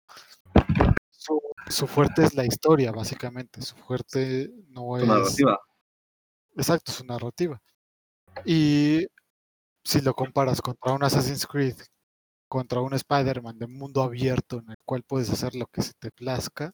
su, 1.10 1.38
su 1.68 1.86
fuerte 1.86 2.24
es 2.24 2.32
la 2.32 2.46
historia, 2.46 2.92
básicamente, 2.92 3.60
su 3.60 3.76
fuerte 3.76 4.50
no 4.68 4.80
Su 4.80 4.96
es 4.96 5.06
narrativa. 5.06 5.60
Exacto, 6.56 6.92
su 6.92 7.04
narrativa. 7.04 7.60
Y 8.46 9.06
si 9.84 10.00
lo 10.00 10.14
comparas 10.14 10.62
contra 10.62 10.94
un 10.94 11.04
Assassin's 11.04 11.46
Creed, 11.46 11.76
contra 12.48 12.80
un 12.80 12.94
Spider-Man 12.94 13.58
de 13.58 13.66
mundo 13.66 14.02
abierto 14.02 14.58
en 14.58 14.70
el 14.70 14.76
cual 14.84 15.02
puedes 15.02 15.30
hacer 15.30 15.54
lo 15.54 15.66
que 15.66 15.82
se 15.82 15.92
te 15.98 16.10
plazca, 16.10 16.72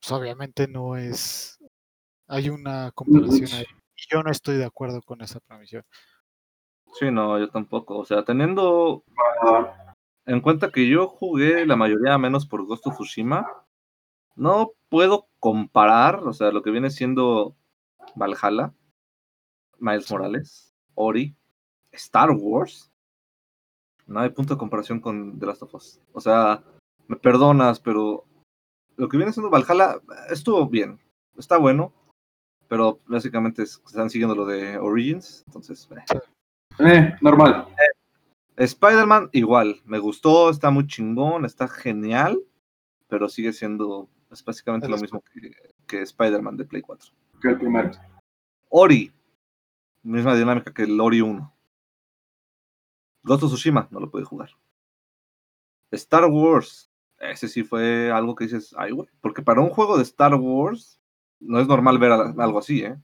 pues 0.00 0.12
obviamente 0.12 0.68
no 0.68 0.96
es. 0.96 1.58
Hay 2.26 2.50
una 2.50 2.92
comparación 2.92 3.50
ahí. 3.52 3.66
Y 3.96 4.14
yo 4.14 4.22
no 4.22 4.30
estoy 4.30 4.56
de 4.56 4.64
acuerdo 4.64 5.02
con 5.02 5.22
esa 5.22 5.40
premisión. 5.40 5.82
Sí, 6.98 7.10
no, 7.10 7.38
yo 7.38 7.48
tampoco. 7.50 7.98
O 7.98 8.04
sea, 8.04 8.24
teniendo 8.24 9.04
en 10.26 10.40
cuenta 10.40 10.70
que 10.70 10.88
yo 10.88 11.08
jugué 11.08 11.66
la 11.66 11.76
mayoría 11.76 12.18
menos 12.18 12.46
por 12.46 12.64
Ghost 12.64 12.86
of 12.86 12.94
Tsushima, 12.94 13.46
no 14.36 14.72
puedo 14.88 15.28
comparar, 15.40 16.20
o 16.26 16.32
sea, 16.32 16.50
lo 16.50 16.62
que 16.62 16.70
viene 16.70 16.90
siendo 16.90 17.56
Valhalla, 18.14 18.72
Miles. 19.78 20.10
Morales, 20.10 20.74
Ori, 20.94 21.36
Star 21.92 22.30
Wars. 22.30 22.90
No 24.08 24.20
hay 24.20 24.30
punto 24.30 24.54
de 24.54 24.58
comparación 24.58 25.00
con 25.00 25.38
The 25.38 25.46
Last 25.46 25.62
of 25.62 25.74
Us. 25.74 26.00
O 26.12 26.20
sea, 26.20 26.62
me 27.06 27.16
perdonas, 27.16 27.78
pero 27.78 28.24
lo 28.96 29.08
que 29.08 29.16
viene 29.16 29.32
siendo 29.32 29.50
Valhalla 29.50 30.00
estuvo 30.30 30.66
bien, 30.66 30.98
está 31.36 31.56
bueno, 31.58 31.92
pero 32.68 33.00
básicamente 33.06 33.62
es- 33.62 33.80
están 33.86 34.10
siguiendo 34.10 34.34
lo 34.34 34.44
de 34.46 34.76
Origins, 34.78 35.44
entonces... 35.46 35.88
eh. 36.10 36.18
eh, 36.80 37.14
normal. 37.20 37.66
Spider-Man 38.56 39.30
igual, 39.32 39.80
me 39.84 39.98
gustó, 39.98 40.50
está 40.50 40.70
muy 40.70 40.86
chingón, 40.86 41.44
está 41.44 41.68
genial, 41.68 42.38
pero 43.06 43.28
sigue 43.28 43.52
siendo 43.52 44.08
es 44.30 44.44
básicamente 44.44 44.88
lo 44.88 44.96
mismo 44.98 45.22
que, 45.32 45.52
que 45.86 46.02
Spider-Man 46.02 46.56
de 46.56 46.64
Play 46.66 46.82
4. 46.82 47.12
Que 47.40 47.48
el 47.48 47.58
primero. 47.58 47.90
Ori, 48.68 49.12
misma 50.02 50.34
dinámica 50.34 50.74
que 50.74 50.82
el 50.82 51.00
Ori 51.00 51.20
1. 51.22 51.54
Ghost 53.28 53.44
of 53.44 53.50
Tsushima, 53.50 53.86
no 53.90 54.00
lo 54.00 54.10
pude 54.10 54.24
jugar. 54.24 54.50
Star 55.92 56.24
Wars, 56.26 56.90
ese 57.18 57.48
sí 57.48 57.62
fue 57.62 58.10
algo 58.10 58.34
que 58.34 58.44
dices, 58.44 58.74
ay, 58.76 58.90
güey, 58.92 59.08
porque 59.20 59.42
para 59.42 59.60
un 59.60 59.70
juego 59.70 59.96
de 59.96 60.02
Star 60.02 60.34
Wars 60.34 61.00
no 61.40 61.60
es 61.60 61.68
normal 61.68 61.98
ver 61.98 62.12
algo 62.12 62.58
así, 62.58 62.82
¿eh? 62.82 62.96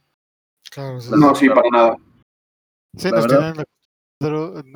Claro, 0.71 0.99
sí, 0.99 1.11
No, 1.15 1.33
sí, 1.35 1.47
para 1.49 1.69
nada. 1.71 1.97
sí, 2.97 3.09
nos 3.11 3.27
tienen 3.27 3.65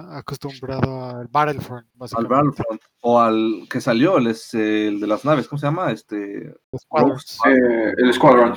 acostumbrado, 0.09 1.05
al 1.05 1.27
Battlefront, 1.27 1.87
Al. 2.15 2.27
Battlefront, 2.27 2.81
o 3.01 3.19
al 3.19 3.67
que 3.69 3.81
salió, 3.81 4.17
el, 4.17 4.27
es, 4.27 4.53
el 4.53 4.99
de 4.99 5.07
las 5.07 5.25
naves, 5.25 5.47
¿cómo 5.47 5.59
se 5.59 5.65
llama? 5.67 5.91
Este, 5.91 6.55
Squadrons. 6.77 7.39
Eh, 7.45 7.93
el 7.97 8.13
Squadron. 8.13 8.55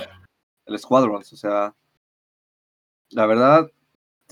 el 0.66 0.78
Squadrons, 0.78 1.32
o 1.32 1.36
sea, 1.36 1.74
la 3.10 3.26
verdad, 3.26 3.70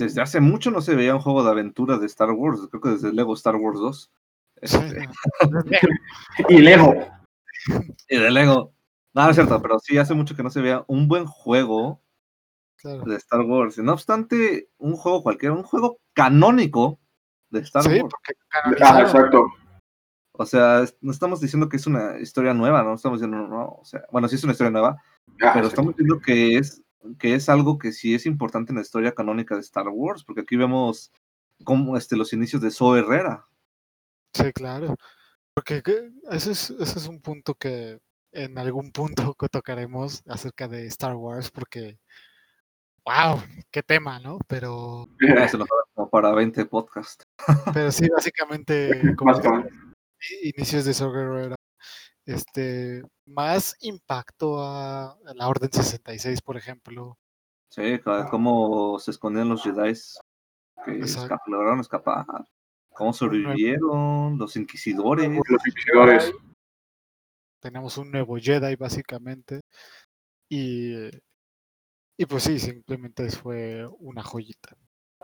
desde 0.04 0.20
hace 0.22 0.40
mucho 0.40 0.70
no 0.70 0.80
se 0.80 0.94
veía 0.94 1.14
un 1.14 1.20
juego 1.20 1.42
de 1.44 1.50
aventura 1.50 1.98
de 1.98 2.06
Star 2.06 2.30
Wars, 2.32 2.60
creo 2.70 2.80
que 2.80 2.88
desde 2.90 3.12
Lego 3.12 3.34
Star 3.34 3.56
Wars 3.56 3.78
2. 3.78 4.10
Sí, 4.62 4.76
Este. 4.76 5.08
Y 6.48 6.58
Lego. 6.58 6.94
Y 8.08 8.18
de 8.18 8.30
Lego. 8.30 8.72
No, 9.14 9.24
no 9.24 9.30
es 9.30 9.36
cierto, 9.36 9.60
pero 9.60 9.78
sí 9.78 9.98
hace 9.98 10.14
mucho 10.14 10.34
que 10.36 10.42
no 10.42 10.50
se 10.50 10.60
vea 10.60 10.84
un 10.86 11.08
buen 11.08 11.26
juego 11.26 12.00
Claro. 12.76 13.02
de 13.04 13.16
Star 13.16 13.40
Wars. 13.42 13.76
Y 13.78 13.82
no 13.82 13.92
obstante, 13.92 14.68
un 14.78 14.96
juego 14.96 15.22
cualquiera, 15.22 15.54
un 15.54 15.62
juego 15.64 15.98
canónico 16.14 16.98
de 17.50 17.60
Star 17.60 17.82
Sí, 17.82 18.00
Wars. 18.00 18.02
porque 18.10 18.32
Ah, 18.82 19.00
exacto. 19.02 19.44
O 20.32 20.46
sea, 20.46 20.84
no 21.02 21.12
estamos 21.12 21.40
diciendo 21.40 21.68
que 21.68 21.76
es 21.76 21.86
una 21.86 22.18
historia 22.18 22.54
nueva, 22.54 22.82
no 22.82 22.94
estamos 22.94 23.20
diciendo, 23.20 23.46
no, 23.46 23.76
o 23.80 23.84
sea, 23.84 24.02
bueno, 24.10 24.26
sí 24.28 24.36
es 24.36 24.44
una 24.44 24.52
historia 24.52 24.70
nueva, 24.70 24.96
Ah, 25.42 25.50
pero 25.54 25.66
estamos 25.66 25.94
diciendo 25.94 26.18
que 26.24 26.56
es, 26.56 26.82
que 27.18 27.34
es 27.34 27.48
algo 27.48 27.78
que 27.78 27.92
sí 27.92 28.14
es 28.14 28.26
importante 28.26 28.72
en 28.72 28.76
la 28.76 28.82
historia 28.82 29.14
canónica 29.14 29.54
de 29.54 29.60
Star 29.62 29.88
Wars, 29.88 30.24
porque 30.24 30.42
aquí 30.42 30.56
vemos 30.56 31.12
como 31.64 31.96
este, 31.96 32.16
los 32.16 32.32
inicios 32.32 32.62
de 32.62 32.70
Zoe 32.70 33.00
Herrera. 33.00 33.46
Sí, 34.34 34.52
claro. 34.52 34.96
Porque 35.54 35.82
que- 35.82 36.10
ese 36.30 36.52
es, 36.52 36.70
ese 36.70 36.98
es 36.98 37.06
un 37.08 37.20
punto 37.20 37.54
que 37.54 37.98
en 38.32 38.56
algún 38.58 38.92
punto 38.92 39.34
tocaremos 39.50 40.22
acerca 40.26 40.68
de 40.68 40.86
Star 40.86 41.16
Wars, 41.16 41.50
porque, 41.50 41.98
wow, 43.04 43.40
qué 43.70 43.82
tema, 43.82 44.18
¿no? 44.20 44.38
Pero, 44.46 45.08
Ya 45.20 45.48
se 45.48 45.58
nos 45.58 45.68
como 45.94 46.08
para 46.08 46.32
20 46.32 46.64
podcasts. 46.66 47.24
pero 47.74 47.90
sí, 47.90 48.08
básicamente, 48.08 48.90
como 49.18 49.32
inicios 50.42 50.84
de 50.84 50.94
Saw 50.94 51.12
Gerrera, 51.12 51.56
este, 52.26 53.02
más 53.26 53.76
impacto 53.80 54.62
a, 54.62 55.12
a 55.12 55.34
la 55.34 55.48
Orden 55.48 55.72
66, 55.72 56.40
por 56.42 56.56
ejemplo. 56.56 57.18
Sí, 57.68 57.98
ca- 58.00 58.28
cómo 58.28 58.98
se 58.98 59.12
escondían 59.12 59.48
los 59.48 59.62
Jedi 59.62 59.92
que 60.84 60.92
Exacto. 60.92 61.34
esca- 61.34 61.40
lograron 61.46 61.80
escapar, 61.80 62.26
cómo 62.90 63.12
sobrevivieron, 63.12 64.38
los 64.38 64.56
inquisidores. 64.56 65.28
Los 65.28 65.66
inquisidores. 65.66 66.32
Tenemos 67.60 67.98
un 67.98 68.10
nuevo 68.10 68.36
Jedi, 68.36 68.74
básicamente. 68.76 69.60
Y, 70.48 70.94
y 72.16 72.26
pues 72.26 72.42
sí, 72.44 72.58
simplemente 72.58 73.30
fue 73.30 73.86
una 73.98 74.22
joyita. 74.22 74.76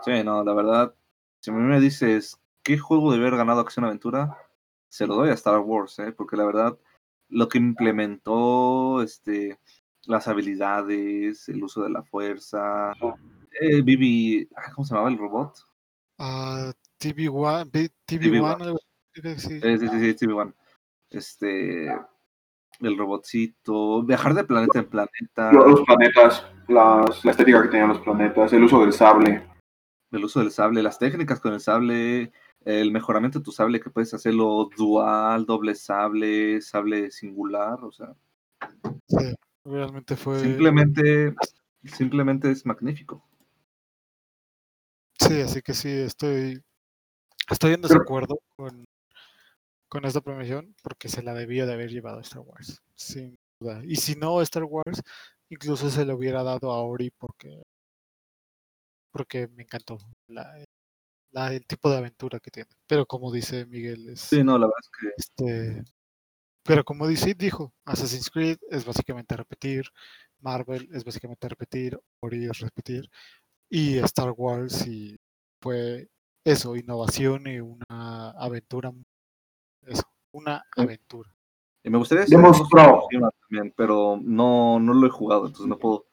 Sí, 0.04 0.22
no, 0.22 0.44
la 0.44 0.52
verdad, 0.52 0.94
si 1.40 1.50
a 1.50 1.54
mí 1.54 1.62
me 1.62 1.80
dices 1.80 2.36
qué 2.62 2.78
juego 2.78 3.10
debe 3.12 3.26
haber 3.26 3.38
ganado 3.38 3.60
Acción 3.60 3.86
Aventura, 3.86 4.36
se 4.96 5.06
lo 5.06 5.14
doy 5.16 5.28
a 5.30 5.34
Star 5.34 5.58
Wars, 5.60 5.98
¿eh? 5.98 6.12
porque 6.12 6.36
la 6.36 6.44
verdad, 6.46 6.78
lo 7.28 7.48
que 7.48 7.58
implementó, 7.58 9.02
este, 9.02 9.58
las 10.06 10.26
habilidades, 10.26 11.48
el 11.50 11.62
uso 11.62 11.82
de 11.82 11.90
la 11.90 12.02
fuerza, 12.02 12.92
eh, 13.60 14.48
ah, 14.56 14.72
¿cómo 14.74 14.86
se 14.86 14.94
llamaba 14.94 15.10
el 15.10 15.18
robot? 15.18 15.54
Ah, 16.18 16.72
TV1, 16.98 17.70
B- 17.70 17.90
TV1. 18.06 18.20
TV1, 18.20 18.62
algo 18.62 18.76
así, 18.78 19.20
creo 19.20 19.34
que 19.34 19.40
sí. 19.40 19.60
Eh, 19.62 19.78
sí, 19.78 19.88
sí, 19.88 20.00
sí, 20.18 20.26
TV1. 20.26 20.54
Este, 21.10 21.86
el 22.80 22.96
robotcito, 22.98 24.02
viajar 24.02 24.32
de 24.34 24.44
planeta 24.44 24.78
en 24.78 24.88
planeta, 24.88 25.52
Los, 25.52 25.66
los 25.72 25.80
planetas, 25.82 26.46
las, 26.68 27.22
la 27.24 27.30
estética 27.32 27.62
que 27.62 27.68
tenían 27.68 27.88
los 27.90 28.00
planetas, 28.00 28.52
el 28.54 28.64
uso 28.64 28.80
del 28.80 28.92
sable. 28.94 29.46
el 30.10 30.24
uso 30.24 30.40
del 30.40 30.50
sable, 30.50 30.82
las 30.82 30.98
técnicas 30.98 31.38
con 31.40 31.52
el 31.52 31.60
sable, 31.60 32.32
el 32.66 32.90
mejoramiento 32.90 33.38
de 33.38 33.44
tu 33.44 33.52
sable 33.52 33.80
que 33.80 33.90
puedes 33.90 34.12
hacerlo 34.12 34.68
dual, 34.76 35.46
doble 35.46 35.74
sable, 35.74 36.60
sable 36.60 37.10
singular, 37.12 37.82
o 37.82 37.92
sea, 37.92 38.14
Sí, 39.08 39.34
realmente 39.64 40.16
fue. 40.16 40.40
simplemente, 40.40 41.34
simplemente 41.84 42.50
es 42.50 42.66
magnífico. 42.66 43.24
Sí, 45.18 45.40
así 45.40 45.62
que 45.62 45.74
sí, 45.74 45.88
estoy, 45.90 46.60
estoy 47.50 47.74
en 47.74 47.80
Pero- 47.82 47.94
desacuerdo 47.94 48.40
con, 48.56 48.84
con 49.88 50.04
esta 50.04 50.20
premiación 50.20 50.74
porque 50.82 51.08
se 51.08 51.22
la 51.22 51.34
debió 51.34 51.66
de 51.66 51.72
haber 51.72 51.90
llevado 51.90 52.18
a 52.18 52.22
Star 52.22 52.42
Wars, 52.42 52.82
sin 52.96 53.36
duda. 53.60 53.80
Y 53.84 53.96
si 53.96 54.16
no 54.16 54.42
Star 54.42 54.64
Wars, 54.64 55.00
incluso 55.50 55.88
se 55.88 56.04
lo 56.04 56.16
hubiera 56.16 56.42
dado 56.42 56.72
a 56.72 56.82
Ori 56.82 57.10
porque, 57.16 57.62
porque 59.12 59.46
me 59.48 59.62
encantó 59.62 59.98
la, 60.28 60.64
la- 61.36 61.52
el 61.52 61.66
tipo 61.66 61.90
de 61.90 61.98
aventura 61.98 62.40
que 62.40 62.50
tiene. 62.50 62.70
Pero 62.86 63.04
como 63.06 63.30
dice 63.30 63.66
Miguel, 63.66 64.08
es, 64.08 64.20
Sí, 64.20 64.42
no, 64.42 64.58
la 64.58 64.66
verdad 64.66 64.80
es 64.80 64.90
que 64.90 65.08
este, 65.18 65.84
pero 66.62 66.82
como 66.84 67.06
dice, 67.06 67.34
dijo, 67.34 67.72
Assassin's 67.84 68.30
Creed 68.30 68.58
es 68.70 68.84
básicamente 68.84 69.36
repetir, 69.36 69.84
Marvel 70.40 70.88
es 70.92 71.04
básicamente 71.04 71.48
repetir, 71.48 72.00
Ori 72.20 72.46
es 72.46 72.58
repetir, 72.60 73.10
y 73.68 73.98
Star 73.98 74.30
Wars 74.36 74.72
sí 74.72 75.16
fue 75.60 76.08
eso, 76.44 76.74
innovación 76.74 77.46
y 77.46 77.60
una 77.60 78.30
aventura, 78.30 78.92
eso, 79.82 80.04
una 80.32 80.64
aventura. 80.76 81.30
y 81.84 81.90
me 81.90 81.98
gustaría 81.98 82.22
decir 82.24 82.38
también, 83.48 83.74
pero 83.76 84.18
no, 84.22 84.80
no 84.80 84.94
lo 84.94 85.06
he 85.06 85.10
jugado, 85.10 85.46
entonces 85.46 85.66
no 85.66 85.78
puedo 85.78 86.06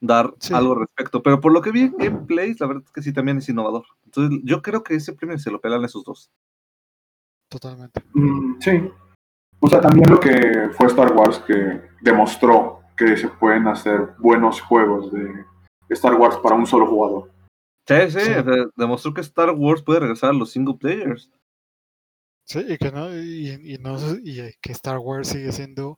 dar 0.00 0.34
Sí. 0.38 0.54
algo 0.54 0.72
al 0.72 0.80
respecto. 0.80 1.22
Pero 1.22 1.40
por 1.40 1.52
lo 1.52 1.60
que 1.60 1.72
vi 1.72 1.82
en 1.82 1.96
gameplays, 1.96 2.60
la 2.60 2.66
verdad 2.66 2.82
es 2.86 2.92
que 2.92 3.02
sí 3.02 3.12
también 3.12 3.38
es 3.38 3.48
innovador. 3.48 3.84
Entonces 4.04 4.40
yo 4.44 4.62
creo 4.62 4.82
que 4.82 4.94
ese 4.94 5.12
premio 5.12 5.38
se 5.38 5.50
lo 5.50 5.60
pelan 5.60 5.84
esos 5.84 6.04
dos. 6.04 6.30
Totalmente. 7.48 8.02
Mm, 8.14 8.60
sí. 8.60 8.90
O 9.60 9.68
sea, 9.68 9.80
también 9.80 10.10
lo 10.10 10.18
que 10.18 10.70
fue 10.72 10.86
Star 10.86 11.12
Wars 11.14 11.38
que 11.46 11.82
demostró 12.00 12.80
que 12.96 13.16
se 13.16 13.28
pueden 13.28 13.66
hacer 13.68 14.14
buenos 14.18 14.60
juegos 14.60 15.12
de 15.12 15.44
Star 15.90 16.14
Wars 16.14 16.36
para 16.42 16.54
un 16.54 16.66
solo 16.66 16.86
jugador. 16.86 17.30
Sí, 17.86 18.10
sí, 18.10 18.30
demostró 18.76 19.12
que 19.12 19.20
Star 19.22 19.50
Wars 19.50 19.82
puede 19.82 20.00
regresar 20.00 20.30
a 20.30 20.34
los 20.34 20.50
single 20.52 20.76
players. 20.78 21.30
Sí, 22.46 22.64
y 22.68 22.78
que 22.78 22.90
no, 22.92 23.12
y, 23.14 23.74
y 23.74 23.78
no, 23.78 23.96
y 24.22 24.52
que 24.60 24.72
Star 24.72 24.98
Wars 24.98 25.28
sigue 25.28 25.50
siendo 25.52 25.96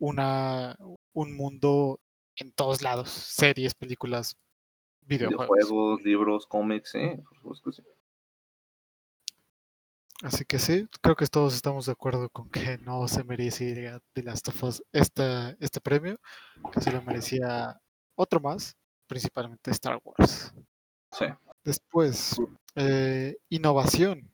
una, 0.00 0.76
un 1.12 1.36
mundo 1.36 2.00
en 2.36 2.52
todos 2.52 2.82
lados, 2.82 3.08
series, 3.10 3.74
películas, 3.74 4.36
videojuegos. 5.02 5.48
Videojuegos, 5.48 6.02
libros, 6.02 6.46
cómics, 6.46 6.90
sí, 6.90 6.98
por 7.28 7.36
supuesto 7.36 7.70
que 7.70 7.76
sí. 7.76 7.82
Así 10.22 10.44
que 10.44 10.58
sí, 10.60 10.88
creo 11.00 11.16
que 11.16 11.26
todos 11.26 11.54
estamos 11.54 11.86
de 11.86 11.92
acuerdo 11.92 12.28
con 12.30 12.48
que 12.48 12.78
no 12.78 13.08
se 13.08 13.24
merecía 13.24 14.00
The 14.12 14.22
Last 14.22 14.48
of 14.48 14.62
Us 14.62 14.82
esta, 14.92 15.50
este 15.58 15.80
premio, 15.80 16.20
que 16.72 16.80
se 16.80 16.92
lo 16.92 17.02
merecía 17.02 17.80
otro 18.14 18.38
más, 18.38 18.76
principalmente 19.08 19.72
Star 19.72 20.00
Wars. 20.04 20.54
Sí. 21.10 21.24
Después, 21.64 22.36
eh, 22.76 23.36
innovación. 23.48 24.30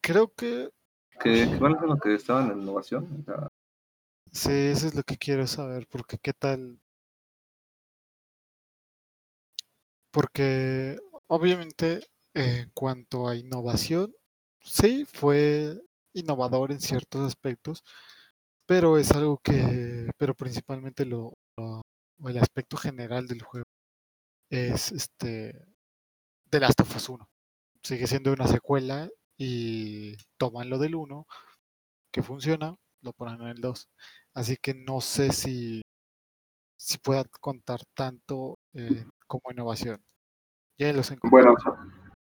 Creo 0.00 0.32
que 0.34 0.70
¿Qué, 1.20 1.56
¿Cuál 1.58 1.76
es 1.76 1.82
lo 1.82 1.96
que 1.96 2.14
estaba 2.14 2.44
en 2.44 2.60
innovación? 2.60 3.08
O 3.20 3.24
sea, 3.24 3.48
sí, 4.36 4.50
eso 4.52 4.86
es 4.88 4.94
lo 4.94 5.02
que 5.02 5.16
quiero 5.16 5.46
saber, 5.46 5.86
porque 5.88 6.18
qué 6.18 6.32
tal. 6.32 6.78
Porque 10.10 10.98
obviamente 11.28 12.06
en 12.34 12.70
cuanto 12.74 13.28
a 13.28 13.36
innovación, 13.36 14.14
sí, 14.60 15.04
fue 15.12 15.80
innovador 16.14 16.72
en 16.72 16.80
ciertos 16.80 17.22
aspectos, 17.26 17.82
pero 18.66 18.98
es 18.98 19.12
algo 19.12 19.38
que, 19.44 20.10
pero 20.18 20.34
principalmente 20.34 21.06
lo, 21.06 21.34
lo- 21.58 21.82
el 22.28 22.38
aspecto 22.38 22.76
general 22.78 23.28
del 23.28 23.42
juego 23.42 23.66
es 24.50 24.92
este 24.92 25.54
The 26.50 26.60
Last 26.60 26.80
of 26.82 26.96
Us 26.96 27.08
1. 27.10 27.28
Sigue 27.82 28.06
siendo 28.08 28.32
una 28.32 28.48
secuela 28.48 29.10
y 29.38 30.16
toman 30.38 30.70
lo 30.70 30.78
del 30.78 30.94
1 30.96 31.26
que 32.12 32.22
funciona, 32.22 32.76
lo 33.02 33.12
ponen 33.14 33.42
en 33.42 33.48
el 33.48 33.60
2. 33.62 33.88
Así 34.36 34.58
que 34.58 34.74
no 34.74 35.00
sé 35.00 35.32
si, 35.32 35.80
si 36.78 36.98
pueda 36.98 37.24
contar 37.40 37.80
tanto 37.94 38.58
eh, 38.74 39.06
como 39.26 39.50
innovación. 39.50 40.04
Ya 40.78 40.92
los 40.92 41.10
encontré. 41.10 41.30
Bueno, 41.30 41.54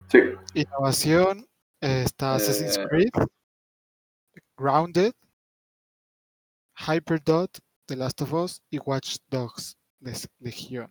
sí. 0.07 0.19
Innovación 0.53 1.45
eh, 1.81 2.03
está 2.05 2.35
Assassin's 2.35 2.77
Eh. 2.77 2.85
Creed, 2.89 3.09
Grounded, 4.57 5.11
Hyperdot, 6.87 7.59
The 7.85 7.97
Last 7.97 8.21
of 8.21 8.31
Us 8.33 8.61
y 8.71 8.79
Watch 8.79 9.17
Dogs 9.29 9.75
Les- 9.99 10.29
Legion. 10.39 10.89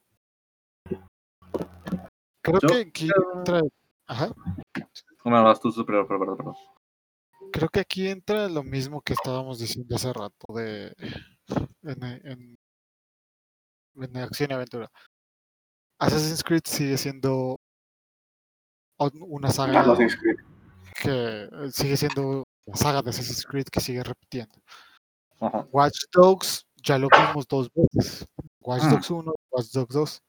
Creo 2.43 2.61
Yo 2.61 2.69
que 2.69 2.81
aquí 2.81 3.09
entra, 3.35 3.63
ajá, 4.07 4.31
no, 5.25 5.43
no, 5.43 5.55
tú 5.59 5.73
perdón, 5.87 6.07
perdón, 6.07 6.37
perdón. 6.37 6.55
Creo 7.53 7.69
que 7.69 7.81
aquí 7.81 8.09
entra 8.09 8.49
lo 8.49 8.63
mismo 8.63 9.01
que 9.01 9.13
estábamos 9.15 9.59
diciendo 9.59 9.97
hace 9.97 10.13
rato 10.13 10.53
de 10.55 10.95
en, 11.83 12.03
en, 12.05 12.59
en 13.97 14.17
acción 14.17 14.51
y 14.51 14.55
aventura. 14.55 14.91
Assassin's 16.01 16.45
Creed 16.45 16.63
sigue 16.65 16.97
siendo 16.97 17.57
una 18.99 19.51
saga 19.51 19.85
que 21.03 21.49
sigue 21.73 21.97
siendo 21.97 22.45
la 22.67 22.77
saga 22.77 23.03
de 23.03 23.11
Assassin's 23.11 23.45
Creed 23.45 23.67
que 23.67 23.81
sigue 23.81 24.03
repitiendo. 24.03 24.55
Ajá. 25.41 25.67
Watch 25.71 26.05
Dogs 26.13 26.67
ya 26.83 26.99
lo 26.99 27.09
vimos 27.09 27.47
dos 27.49 27.71
veces. 27.75 28.27
Watch 28.61 28.83
Mm. 28.85 28.91
Dogs 28.91 29.11
1, 29.11 29.35
Watch 29.51 29.67
Dogs 29.73 29.95
2. 29.95 30.23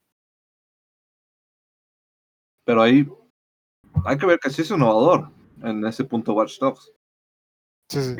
Pero 2.65 2.81
ahí 2.81 3.07
hay 4.05 4.17
que 4.17 4.25
ver 4.25 4.39
que 4.39 4.49
sí 4.49 4.61
es 4.61 4.71
innovador 4.71 5.31
en 5.63 5.85
ese 5.85 6.03
punto 6.03 6.33
Watch 6.33 6.59
Dogs. 6.59 6.91
Sí, 7.89 8.01
sí. 8.01 8.15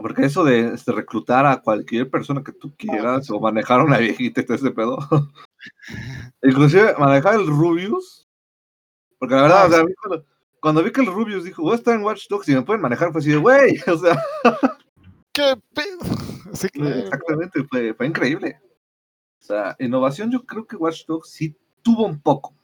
Porque 0.00 0.24
eso 0.24 0.42
de 0.42 0.74
este, 0.74 0.90
reclutar 0.92 1.44
a 1.46 1.60
cualquier 1.60 2.10
persona 2.10 2.42
que 2.42 2.52
tú 2.52 2.74
quieras 2.76 3.30
o 3.30 3.38
manejar 3.38 3.80
a 3.80 3.84
una 3.84 3.98
viejita 3.98 4.40
y 4.40 4.44
todo 4.44 4.56
ese 4.56 4.70
pedo. 4.70 4.98
Inclusive 6.42 6.94
manejar 6.98 7.34
el 7.34 7.46
Rubius. 7.46 8.26
Porque 9.18 9.34
la 9.34 9.42
verdad, 9.42 9.62
Ah, 9.62 9.66
o 9.66 9.68
sea, 9.68 9.78
sí. 9.78 9.82
a 9.82 9.86
mí 9.86 9.94
cuando, 9.94 10.26
cuando 10.60 10.82
vi 10.82 10.90
que 10.90 11.00
el 11.02 11.06
Rubius 11.06 11.44
dijo, 11.44 11.62
voy 11.62 11.72
a 11.72 11.76
estar 11.76 11.94
en 11.94 12.02
Watch 12.02 12.26
Dogs 12.28 12.48
y 12.48 12.54
me 12.54 12.62
pueden 12.62 12.82
manejar, 12.82 13.12
fue 13.12 13.20
así 13.20 13.30
de, 13.30 13.36
güey, 13.36 13.78
o 13.86 13.98
sea, 13.98 14.20
¿Qué 15.32 15.54
pedo? 15.74 15.98
Sí, 16.52 16.68
claro. 16.68 16.96
exactamente, 16.96 17.64
fue, 17.64 17.94
fue 17.94 18.06
increíble. 18.06 18.60
O 19.40 19.44
sea, 19.44 19.74
innovación 19.78 20.30
yo 20.30 20.44
creo 20.44 20.66
que 20.66 20.76
Watch 20.76 21.06
Dogs 21.06 21.30
sí 21.30 21.56
tuvo 21.80 22.04
un 22.04 22.20
poco. 22.20 22.54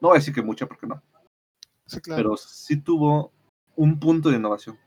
No 0.00 0.08
voy 0.08 0.16
a 0.16 0.20
decir 0.20 0.32
que 0.32 0.42
mucha, 0.42 0.64
porque 0.64 0.86
no. 0.86 1.02
Sí, 1.86 2.00
claro. 2.00 2.22
Pero 2.22 2.36
sí 2.36 2.76
tuvo 2.80 3.32
un 3.74 3.98
punto 3.98 4.30
de 4.30 4.36
innovación. 4.36 4.78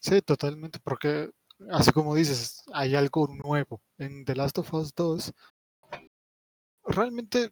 Sí, 0.00 0.22
totalmente, 0.22 0.78
porque 0.82 1.30
así 1.70 1.92
como 1.92 2.14
dices, 2.14 2.62
hay 2.72 2.94
algo 2.94 3.26
nuevo. 3.28 3.80
En 3.98 4.24
The 4.24 4.34
Last 4.36 4.58
of 4.58 4.72
Us 4.74 4.94
2, 4.94 5.32
realmente 6.84 7.50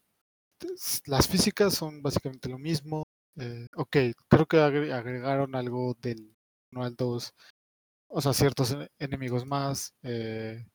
las 1.06 1.28
físicas 1.28 1.74
son 1.74 2.02
básicamente 2.02 2.48
lo 2.48 2.58
mismo. 2.58 3.04
eh, 3.38 3.66
ok, 3.76 3.96
creo 4.28 4.46
que 4.46 4.56
agre- 4.58 4.92
agregaron 4.92 5.54
algo 5.54 5.94
del 6.00 6.34
1 6.72 6.84
al 6.84 6.96
2, 6.96 7.34
o 8.08 8.20
sea, 8.22 8.32
ciertos 8.34 8.72
ene- 8.74 8.90
enemigos 8.98 9.46
más. 9.46 9.94
eh, 10.04 10.66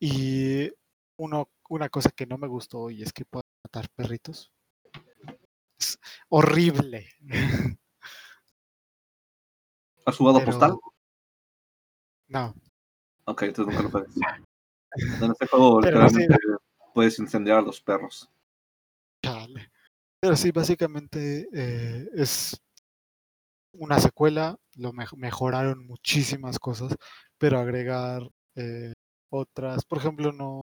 y 0.00 0.70
uno, 1.18 1.50
una 1.68 1.88
cosa 1.90 2.10
que 2.10 2.26
no 2.26 2.38
me 2.38 2.46
gustó 2.48 2.90
y 2.90 3.02
es 3.02 3.12
que 3.12 3.24
pueden 3.26 3.44
matar 3.64 3.88
perritos. 3.94 4.50
Es 5.78 5.98
horrible. 6.28 7.08
¿Has 10.06 10.16
jugado 10.16 10.38
Pero- 10.38 10.50
Postal? 10.52 10.78
No, 12.28 12.54
Ok, 13.28 13.42
entonces 13.42 13.74
nunca 13.74 13.82
lo 13.82 13.90
puedes. 13.90 14.14
En 15.22 15.30
este 15.30 15.46
juego 15.48 15.82
sí. 15.82 15.88
literalmente 15.88 16.38
puedes 16.94 17.18
incendiar 17.18 17.58
a 17.58 17.62
los 17.62 17.80
perros. 17.82 18.30
Chale. 19.22 19.70
Pero 20.20 20.36
sí, 20.36 20.50
básicamente 20.52 21.48
eh, 21.52 22.08
es 22.14 22.58
una 23.74 23.98
secuela, 24.00 24.56
lo 24.76 24.92
mej- 24.92 25.14
mejoraron 25.16 25.86
muchísimas 25.86 26.58
cosas, 26.58 26.94
pero 27.36 27.58
agregar 27.58 28.22
eh, 28.54 28.92
otras, 29.30 29.84
por 29.84 29.98
ejemplo, 29.98 30.32
no. 30.32 30.62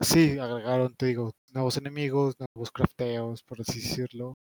Sí, 0.00 0.38
agregaron, 0.38 0.94
te 0.94 1.06
digo, 1.06 1.32
nuevos 1.52 1.76
enemigos, 1.76 2.36
nuevos 2.38 2.70
crafteos, 2.70 3.42
por 3.42 3.60
así 3.60 3.80
decirlo, 3.80 4.34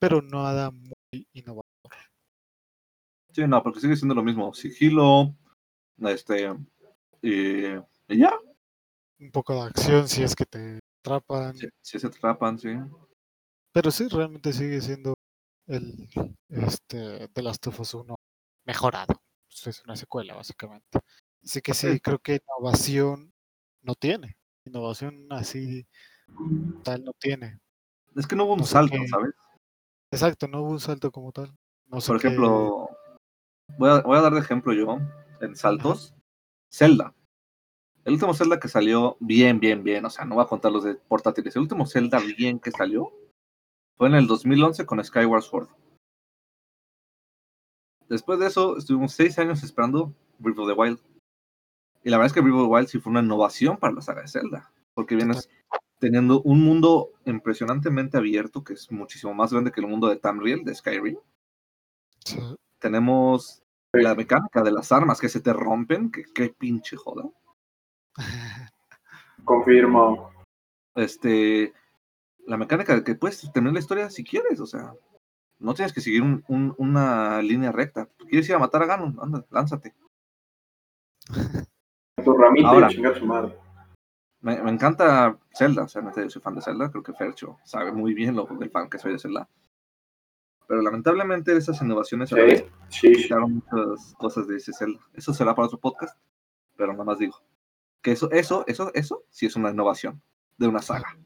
pero 0.00 0.20
nada 0.20 0.70
muy 0.72 1.26
innovador. 1.32 1.64
Sí, 3.38 3.46
no, 3.46 3.62
porque 3.62 3.78
sigue 3.78 3.94
siendo 3.94 4.16
lo 4.16 4.24
mismo. 4.24 4.52
Sigilo, 4.52 5.32
este, 5.98 6.52
y, 7.22 7.66
y 7.68 8.18
ya. 8.18 8.36
Un 9.20 9.30
poco 9.30 9.54
de 9.54 9.60
acción 9.68 10.08
si 10.08 10.24
es 10.24 10.34
que 10.34 10.44
te 10.44 10.80
atrapan, 11.04 11.54
Si, 11.56 11.68
si 11.80 12.00
se 12.00 12.08
atrapan, 12.08 12.58
sí. 12.58 12.70
pero 13.72 13.92
sí, 13.92 14.08
realmente 14.08 14.52
sigue 14.52 14.80
siendo 14.80 15.14
el 15.68 16.08
este, 16.48 17.28
The 17.28 17.42
Last 17.42 17.64
of 17.68 17.78
Us 17.78 17.94
1 17.94 18.16
mejorado. 18.66 19.22
Pues 19.46 19.68
es 19.68 19.84
una 19.84 19.94
secuela, 19.94 20.34
básicamente. 20.34 20.98
Así 21.44 21.60
que 21.60 21.74
sí, 21.74 21.92
Sí. 21.92 22.00
creo 22.00 22.18
que 22.18 22.40
innovación 22.44 23.32
no 23.82 23.94
tiene. 23.94 24.36
Innovación 24.64 25.28
así 25.30 25.86
tal 26.82 27.04
no 27.04 27.12
tiene. 27.20 27.60
Es 28.16 28.26
que 28.26 28.34
no 28.34 28.46
hubo 28.46 28.54
un 28.54 28.58
No 28.60 28.66
salto, 28.66 28.96
¿sabes? 29.08 29.30
Exacto, 30.10 30.48
no 30.48 30.62
hubo 30.62 30.70
un 30.70 30.80
salto 30.80 31.12
como 31.12 31.30
tal. 31.30 31.56
No 31.86 32.00
sé 32.00 32.08
Por 32.08 32.16
ejemplo, 32.16 32.87
voy 33.76 33.90
a, 33.90 34.00
voy 34.00 34.16
a 34.16 34.22
dar 34.22 34.32
de 34.32 34.40
ejemplo 34.40 34.72
yo, 34.72 34.98
en 35.40 35.56
saltos, 35.56 36.14
Zelda. 36.72 37.14
El 38.04 38.14
último 38.14 38.32
Zelda 38.32 38.58
que 38.58 38.68
salió 38.68 39.16
bien, 39.20 39.60
bien, 39.60 39.84
bien, 39.84 40.04
o 40.04 40.10
sea, 40.10 40.24
no 40.24 40.36
voy 40.36 40.44
a 40.44 40.48
contar 40.48 40.72
los 40.72 40.84
de 40.84 40.94
portátiles. 40.94 41.54
El 41.54 41.62
último 41.62 41.86
Zelda 41.86 42.20
bien 42.20 42.58
que 42.58 42.70
salió 42.70 43.12
fue 43.96 44.08
en 44.08 44.14
el 44.14 44.26
2011 44.26 44.86
con 44.86 45.04
Skyward 45.04 45.42
Sword. 45.42 45.68
Después 48.08 48.38
de 48.38 48.46
eso, 48.46 48.78
estuvimos 48.78 49.12
seis 49.12 49.38
años 49.38 49.62
esperando 49.62 50.14
Breath 50.38 50.58
of 50.58 50.68
the 50.68 50.72
Wild. 50.72 50.98
Y 52.02 52.10
la 52.10 52.16
verdad 52.16 52.28
es 52.28 52.32
que 52.32 52.40
Breath 52.40 52.54
of 52.54 52.68
the 52.68 52.74
Wild 52.74 52.88
sí 52.88 52.98
fue 52.98 53.10
una 53.10 53.20
innovación 53.20 53.76
para 53.76 53.92
la 53.92 54.00
saga 54.00 54.22
de 54.22 54.28
Zelda, 54.28 54.72
porque 54.94 55.14
vienes 55.14 55.50
teniendo 55.98 56.40
un 56.42 56.62
mundo 56.62 57.10
impresionantemente 57.26 58.16
abierto, 58.16 58.64
que 58.64 58.72
es 58.74 58.90
muchísimo 58.90 59.34
más 59.34 59.52
grande 59.52 59.72
que 59.72 59.80
el 59.80 59.88
mundo 59.88 60.08
de 60.08 60.16
Tamriel, 60.16 60.64
de 60.64 60.74
Skyrim. 60.74 61.18
Tenemos 62.78 63.62
Sí. 63.94 64.02
la 64.02 64.14
mecánica 64.14 64.62
de 64.62 64.70
las 64.70 64.92
armas 64.92 65.18
que 65.20 65.28
se 65.30 65.40
te 65.40 65.52
rompen, 65.52 66.10
que 66.12 66.24
qué 66.34 66.50
pinche 66.50 66.96
joda. 66.96 67.24
Confirmo. 69.44 70.30
Este, 70.94 71.72
la 72.46 72.56
mecánica 72.56 72.94
de 72.94 73.04
que 73.04 73.14
puedes 73.14 73.40
terminar 73.52 73.74
la 73.74 73.80
historia 73.80 74.10
si 74.10 74.24
quieres, 74.24 74.60
o 74.60 74.66
sea, 74.66 74.92
no 75.58 75.74
tienes 75.74 75.92
que 75.92 76.00
seguir 76.00 76.22
un- 76.22 76.44
un- 76.48 76.74
una 76.78 77.40
línea 77.42 77.72
recta. 77.72 78.08
¿Quieres 78.28 78.48
ir 78.48 78.54
a 78.54 78.58
matar 78.58 78.82
a 78.82 78.86
Ganon? 78.86 79.16
Anda, 79.20 79.44
lánzate. 79.50 79.94
Tu 82.24 82.32
ramita 82.36 82.68
Ahora. 82.68 82.88
y 82.90 82.94
chingar 82.94 83.18
su 83.18 83.24
madre. 83.26 83.56
Me, 84.40 84.60
me 84.62 84.70
encanta 84.70 85.38
Zelda, 85.54 85.84
o 85.84 85.88
sea, 85.88 86.02
neta, 86.02 86.22
yo 86.22 86.30
soy 86.30 86.42
fan 86.42 86.54
de 86.54 86.62
Zelda, 86.62 86.90
creo 86.90 87.02
que 87.02 87.12
Fercho 87.12 87.58
sabe 87.64 87.90
muy 87.92 88.12
bien 88.14 88.36
lo 88.36 88.44
del 88.44 88.70
fan 88.70 88.88
que 88.90 88.98
soy 88.98 89.12
de 89.12 89.18
Zelda. 89.18 89.48
Pero 90.68 90.82
lamentablemente 90.82 91.56
esas 91.56 91.80
innovaciones 91.80 92.30
a 92.30 92.36
la 92.36 92.42
vez 92.44 92.66
Sí, 92.90 93.08
sí, 93.08 93.14
sí. 93.14 93.22
quitaron 93.22 93.54
muchas 93.54 94.14
cosas 94.18 94.46
de 94.46 94.56
ese 94.56 94.72
Zelda. 94.74 95.00
Eso 95.14 95.32
será 95.32 95.54
para 95.54 95.66
otro 95.66 95.80
podcast, 95.80 96.16
pero 96.76 96.92
nada 96.92 97.04
más 97.04 97.18
digo. 97.18 97.42
Que 98.02 98.12
eso, 98.12 98.30
eso, 98.30 98.64
eso, 98.66 98.92
eso 98.94 99.24
sí 99.30 99.46
es 99.46 99.56
una 99.56 99.70
innovación 99.70 100.22
de 100.58 100.68
una 100.68 100.82
saga. 100.82 101.18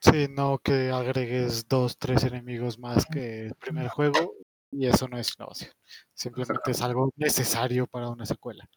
Sí, 0.00 0.26
no 0.28 0.58
que 0.58 0.90
agregues 0.90 1.66
dos, 1.66 1.96
tres 1.98 2.24
enemigos 2.24 2.78
más 2.78 3.06
que 3.06 3.46
el 3.46 3.54
primer 3.54 3.88
juego 3.88 4.34
y 4.70 4.86
eso 4.86 5.08
no 5.08 5.18
es 5.18 5.34
innovación. 5.38 5.72
Simplemente 6.12 6.70
es 6.70 6.82
algo 6.82 7.10
necesario 7.16 7.86
para 7.86 8.10
una 8.10 8.26
secuela. 8.26 8.68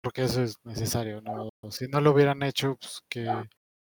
Porque 0.00 0.22
eso 0.22 0.42
es 0.44 0.54
necesario, 0.62 1.20
¿no? 1.20 1.50
Si 1.68 1.88
no 1.88 2.00
lo 2.00 2.12
hubieran 2.12 2.44
hecho, 2.44 2.76
pues 2.76 3.02
¿qué, 3.08 3.26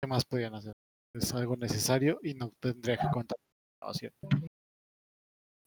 qué 0.01 0.07
más 0.07 0.25
podían 0.25 0.55
hacer? 0.55 0.73
Es 1.15 1.35
algo 1.35 1.57
necesario 1.57 2.19
y 2.23 2.35
no 2.35 2.53
tendría 2.61 2.97
que 2.97 3.09
contar. 3.13 3.37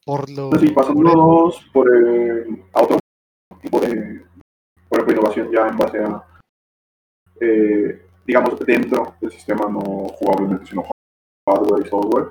Por 0.06 0.30
lo 0.30 0.52
el- 0.54 0.74
pasándonos 0.74 1.64
por, 1.72 1.88
eh, 1.94 2.46
a 2.72 2.82
otro 2.82 2.98
tipo 3.60 3.80
de 3.80 4.24
por 4.88 4.98
ejemplo, 5.00 5.14
innovación 5.14 5.50
ya 5.52 5.66
en 5.66 5.76
base 5.76 5.98
a, 5.98 6.26
eh, 7.40 8.06
digamos, 8.26 8.58
dentro 8.60 9.16
del 9.20 9.32
sistema, 9.32 9.68
no 9.68 9.80
jugablemente, 9.80 10.66
sino 10.66 10.84
hardware 11.48 11.86
y 11.86 11.88
software, 11.90 12.28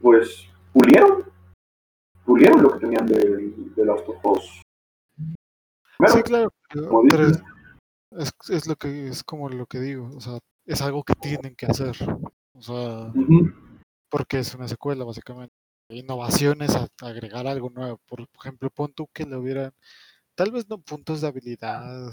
pues 0.00 0.48
pulieron, 0.72 1.24
pulieron 2.24 2.62
lo 2.62 2.72
que 2.72 2.80
tenían 2.80 3.06
de, 3.06 3.52
de 3.76 3.84
Last 3.84 4.08
of 4.08 4.24
Us. 4.24 4.62
Primero, 5.98 6.16
Sí, 6.16 6.22
claro, 6.22 6.52
pero, 6.72 7.02
pero 7.08 7.22
es, 7.28 7.42
es, 8.12 8.32
es 8.50 8.66
lo 8.66 8.74
que 8.76 9.08
es 9.08 9.22
como 9.22 9.48
lo 9.48 9.66
que 9.66 9.78
digo, 9.80 10.10
o 10.16 10.20
sea, 10.20 10.38
es 10.68 10.82
algo 10.82 11.02
que 11.02 11.14
tienen 11.14 11.54
que 11.56 11.66
hacer. 11.66 11.96
O 12.52 12.62
sea, 12.62 13.12
porque 14.10 14.38
es 14.40 14.54
una 14.54 14.68
secuela, 14.68 15.04
básicamente. 15.04 15.54
Innovaciones, 15.90 16.74
a- 16.76 16.86
agregar 17.00 17.46
algo 17.46 17.70
nuevo. 17.70 17.98
Por 18.06 18.26
ejemplo, 18.38 18.68
pon 18.70 18.92
tú 18.92 19.06
que 19.12 19.24
le 19.24 19.36
hubieran, 19.36 19.72
tal 20.34 20.50
vez 20.52 20.68
no 20.68 20.78
puntos 20.78 21.20
de 21.22 21.28
habilidad, 21.28 22.12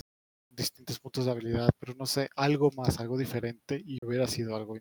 distintos 0.50 1.00
puntos 1.00 1.26
de 1.26 1.32
habilidad, 1.32 1.70
pero 1.80 1.94
no 1.96 2.06
sé, 2.06 2.30
algo 2.36 2.72
más, 2.78 3.00
algo 3.00 3.18
diferente 3.18 3.82
y 3.86 3.98
hubiera 4.06 4.28
sido 4.28 4.56
algo 4.56 4.78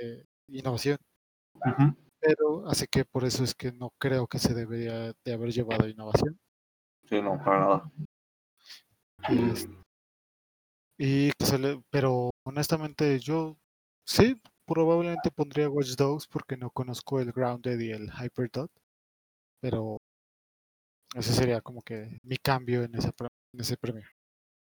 eh, 0.00 0.24
innovación. 0.48 0.96
Pero 2.18 2.66
así 2.66 2.86
que 2.90 3.04
por 3.04 3.24
eso 3.24 3.44
es 3.44 3.54
que 3.54 3.72
no 3.72 3.90
creo 3.98 4.26
que 4.26 4.38
se 4.38 4.54
debería 4.54 5.12
de 5.24 5.32
haber 5.32 5.52
llevado 5.52 5.86
innovación. 5.88 6.38
Sí, 7.08 7.20
no, 7.20 7.38
para 7.44 7.60
nada. 7.60 7.90
Y, 10.98 11.26
y 11.28 11.30
que 11.38 11.44
se 11.44 11.58
le- 11.58 11.82
pero 11.90 12.30
honestamente 12.46 13.18
yo 13.18 13.56
sí, 14.06 14.40
probablemente 14.64 15.30
pondría 15.30 15.68
Watch 15.68 15.96
Dogs 15.96 16.26
porque 16.26 16.56
no 16.56 16.70
conozco 16.70 17.20
el 17.20 17.32
Grounded 17.32 17.78
y 17.80 17.90
el 17.90 18.10
Hyperdot, 18.10 18.70
pero 19.60 19.98
ese 21.14 21.32
sería 21.32 21.60
como 21.60 21.82
que 21.82 22.18
mi 22.22 22.36
cambio 22.36 22.84
en, 22.84 22.94
esa, 22.94 23.10
pre- 23.12 23.28
en 23.52 23.60
ese 23.60 23.76
premio. 23.76 24.04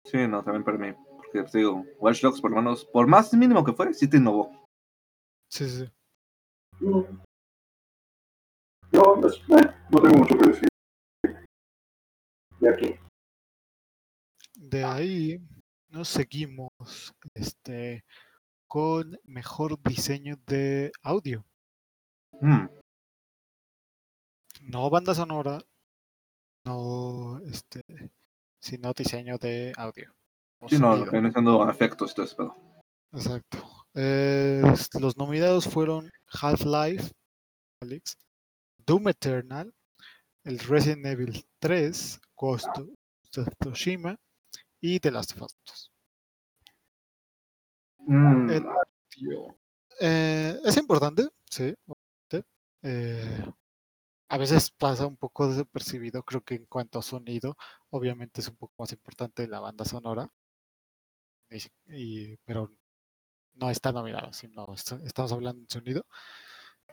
Sí, 0.05 0.27
no, 0.29 0.43
también 0.43 0.65
para 0.65 0.79
mí. 0.79 0.93
Porque 1.17 1.43
te 1.45 1.59
digo, 1.59 1.85
Watch 1.99 2.23
Dogs, 2.23 2.41
por 2.41 2.51
lo 2.51 2.57
menos, 2.57 2.85
por 2.87 3.07
más 3.07 3.33
mínimo 3.35 3.65
que 3.65 3.73
fue, 3.73 3.93
sí 3.95 4.09
te 4.09 4.17
innovó. 4.17 4.65
Sí, 5.51 5.69
sí, 5.69 5.85
sí. 5.87 5.93
no. 6.81 7.07
Yo 8.91 9.03
pues, 9.21 9.35
eh, 9.51 9.71
no 9.91 10.01
tengo 10.03 10.17
mucho 10.19 10.39
que 10.39 10.49
decir 10.49 10.69
de 12.61 12.69
aquí. 12.71 12.95
De 14.57 14.83
ahí 14.83 15.41
nos 15.89 16.09
seguimos 16.09 17.15
este, 17.35 18.05
con 18.67 19.19
mejor 19.25 19.81
diseño 19.83 20.37
de 20.47 20.93
audio. 21.03 21.45
Mm. 22.41 22.67
no 24.63 24.91
banda 24.91 25.15
sonora, 25.15 25.61
no 26.65 27.41
este, 27.47 27.83
sino 28.61 28.93
diseño 28.93 29.39
de 29.39 29.73
audio. 29.77 30.15
Sí, 30.69 30.79
no, 30.79 30.93
sonido. 30.93 31.11
viene 31.11 31.33
siendo 31.33 31.69
efectos 31.71 32.15
todo 32.15 32.27
pedo. 32.37 32.57
Exacto. 33.13 33.87
Eh, 33.95 34.63
los 35.01 35.17
nominados 35.17 35.67
fueron 35.67 36.11
Half-Life, 36.27 37.11
Alyx, 37.81 38.17
Doom 38.87 39.09
Eternal, 39.09 39.73
el 40.45 40.59
Resident 40.59 41.07
Evil 41.07 41.45
3, 41.61 42.21
Ghost 42.37 42.69
of 43.37 43.49
Tsushima 43.59 44.17
y 44.81 45.01
The 45.01 45.11
Last 45.11 45.33
of 45.33 45.43
Us 45.43 45.57
2. 45.67 45.93
Mm, 47.99 48.51
El- 48.51 48.67
Eh, 50.01 50.61
es 50.65 50.77
importante, 50.77 51.29
sí. 51.51 51.75
obviamente. 51.87 52.49
Eh, 52.83 53.45
a 54.29 54.39
veces 54.39 54.71
pasa 54.71 55.07
un 55.07 55.17
poco 55.17 55.49
desapercibido, 55.49 56.23
creo 56.23 56.43
que 56.43 56.55
en 56.55 56.67
cuanto 56.67 56.99
a 56.99 57.03
sonido, 57.03 57.57
obviamente 57.91 58.41
es 58.41 58.49
un 58.49 58.57
poco 58.57 58.75
más 58.79 58.93
importante 58.93 59.49
la 59.49 59.61
banda 59.61 59.85
sonora, 59.85 60.31
y 61.87 62.37
pero 62.45 62.71
no 63.55 63.71
está 63.71 63.91
nominado, 63.91 64.33
sino 64.33 64.67
est- 64.75 64.93
estamos 65.05 65.33
hablando 65.33 65.63
de 65.63 65.67
sonido. 65.71 66.07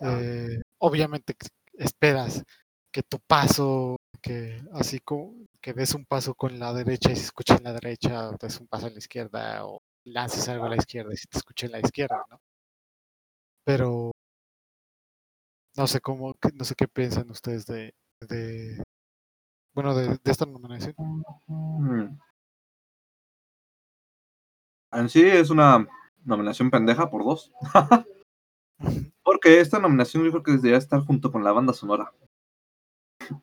Eh, 0.01 0.61
obviamente 0.79 1.35
esperas 1.73 2.43
que 2.91 3.03
tu 3.03 3.19
paso, 3.19 3.97
que 4.25 4.59
así 4.73 4.99
como 5.01 5.45
que 5.61 5.73
des 5.73 5.93
un 5.93 6.03
paso 6.05 6.33
con 6.33 6.57
la 6.57 6.73
derecha 6.73 7.11
y 7.11 7.15
se 7.15 7.25
escuche 7.25 7.53
en 7.53 7.63
la 7.63 7.73
derecha, 7.73 8.29
o 8.29 8.37
des 8.37 8.59
un 8.59 8.67
paso 8.67 8.87
en 8.87 8.93
la 8.93 8.99
izquierda, 8.99 9.65
o 9.65 9.81
lances 10.05 10.49
algo 10.49 10.65
a 10.65 10.69
la 10.69 10.77
izquierda 10.77 11.13
y 11.13 11.17
se 11.17 11.27
te 11.27 11.37
escuche 11.37 11.67
en 11.67 11.73
la 11.73 11.79
izquierda, 11.79 12.25
¿no? 12.31 12.39
Pero 13.63 14.11
no 15.77 15.87
sé 15.87 15.99
cómo, 16.01 16.33
no 16.55 16.65
sé 16.65 16.73
qué 16.75 16.87
piensan 16.87 17.29
ustedes 17.29 17.67
de, 17.67 17.93
de 18.21 18.83
bueno, 19.75 19.93
de, 19.93 20.17
de 20.23 20.31
esta 20.31 20.45
nominación. 20.45 20.95
En 24.91 25.09
sí 25.09 25.21
es 25.21 25.51
una 25.51 25.87
nominación 26.23 26.71
pendeja 26.71 27.11
por 27.11 27.23
dos. 27.23 27.51
Porque 29.23 29.59
esta 29.59 29.79
nominación 29.79 30.23
yo 30.23 30.31
creo 30.31 30.43
que 30.43 30.51
debería 30.53 30.77
estar 30.77 31.01
junto 31.01 31.31
con 31.31 31.43
la 31.43 31.51
banda 31.51 31.73
sonora. 31.73 32.11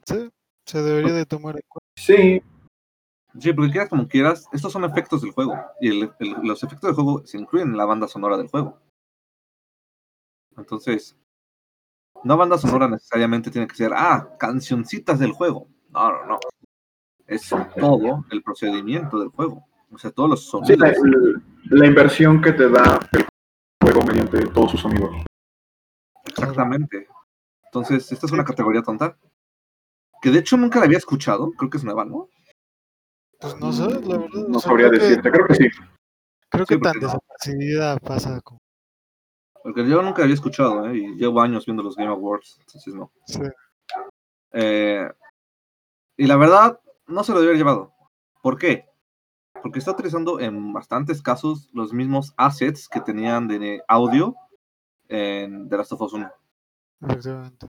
Sí, 0.07 0.31
se 0.67 0.83
debería 0.83 1.13
de 1.13 1.27
tomar 1.27 1.57
en 1.57 1.63
cuenta. 1.69 1.87
Sí, 1.97 2.43
Sí, 3.41 3.51
porque 3.55 3.71
quieras 3.71 3.89
como 3.89 4.07
quieras, 4.07 4.47
estos 4.53 4.71
son 4.71 4.85
efectos 4.85 5.23
del 5.23 5.31
juego. 5.31 5.55
Y 5.81 5.89
el- 5.89 6.13
el- 6.19 6.37
los 6.43 6.63
efectos 6.63 6.89
del 6.89 6.95
juego 6.95 7.27
se 7.27 7.39
incluyen 7.39 7.69
en 7.71 7.79
la 7.79 7.87
banda 7.87 8.07
sonora 8.07 8.37
del 8.37 8.49
juego. 8.49 8.79
Entonces, 10.57 11.17
no 12.25 12.37
banda 12.37 12.59
sonora 12.59 12.89
necesariamente 12.89 13.51
tiene 13.51 13.67
que 13.67 13.75
ser, 13.75 13.93
ah, 13.95 14.37
cancioncitas 14.39 15.19
del 15.19 15.33
juego. 15.33 15.67
No, 15.89 16.13
no, 16.13 16.27
no. 16.27 16.41
Es 17.27 17.49
todo 17.49 18.25
el 18.31 18.43
procedimiento 18.43 19.19
del 19.19 19.29
juego. 19.31 19.65
O 19.91 19.97
sea, 19.97 20.11
todos 20.11 20.29
los 20.29 20.45
sí 20.45 20.51
sonidos. 20.51 20.79
la, 20.79 21.43
la 21.71 21.87
inversión 21.87 22.43
que 22.43 22.53
te 22.53 22.69
da 22.69 23.01
el 23.13 23.27
juego 23.81 24.07
mediante 24.07 24.47
todos 24.49 24.73
sus 24.73 24.81
sonidos. 24.83 25.11
Exactamente. 26.27 27.09
Entonces, 27.65 28.13
esta 28.13 28.27
es 28.27 28.33
una 28.33 28.45
categoría 28.45 28.83
tonta. 28.83 29.17
Que 30.23 30.31
de 30.31 30.39
hecho 30.39 30.57
nunca 30.57 30.79
la 30.79 30.87
había 30.87 30.99
escuchado. 30.99 31.51
Creo 31.53 31.69
que 31.69 31.77
es 31.79 31.85
nueva, 31.85 32.05
¿no? 32.05 32.29
Pues 33.41 33.59
no 33.61 33.73
sé, 33.73 33.83
la 33.83 34.19
verdad. 34.19 34.29
No 34.49 34.59
o 34.59 34.61
sea, 34.61 34.71
sabría 34.71 34.89
creo 34.89 35.01
que- 35.01 35.07
decirte, 35.07 35.31
creo 35.31 35.47
que 35.47 35.55
sí. 35.57 35.69
Creo 36.49 36.67
Sí, 36.67 36.75
que 36.75 36.81
tan 36.81 36.93
porque 36.93 37.01
no. 37.01 37.07
desapercibida 37.13 37.97
pasa 37.99 38.41
como. 38.43 38.59
Porque 39.63 39.89
yo 39.89 40.03
nunca 40.03 40.23
había 40.23 40.35
escuchado, 40.35 40.87
¿eh? 40.89 40.97
Y 40.97 41.15
llevo 41.17 41.41
años 41.41 41.65
viendo 41.67 41.83
los 41.83 41.97
Game 41.97 42.11
Awards. 42.11 42.57
Entonces, 42.61 42.95
no. 42.95 43.11
Sí, 43.27 43.41
Eh, 44.53 45.09
y 46.17 46.27
la 46.27 46.37
verdad, 46.37 46.79
no 47.07 47.25
se 47.25 47.33
lo 47.33 47.39
debe 47.41 47.51
haber 47.53 47.59
llevado. 47.59 47.95
¿Por 48.43 48.59
qué? 48.59 48.87
Porque 49.63 49.79
está 49.79 49.93
utilizando 49.93 50.41
en 50.41 50.73
bastantes 50.73 51.23
casos 51.23 51.71
los 51.73 51.93
mismos 51.93 52.35
assets 52.37 52.89
que 52.89 53.01
tenían 53.01 53.49
de 53.49 53.83
audio 53.89 54.35
en 55.09 55.69
The 55.69 55.77
Last 55.79 55.93
of 55.93 56.03
Us 56.03 56.13
1. 56.13 56.31
efectivamente. 57.03 57.67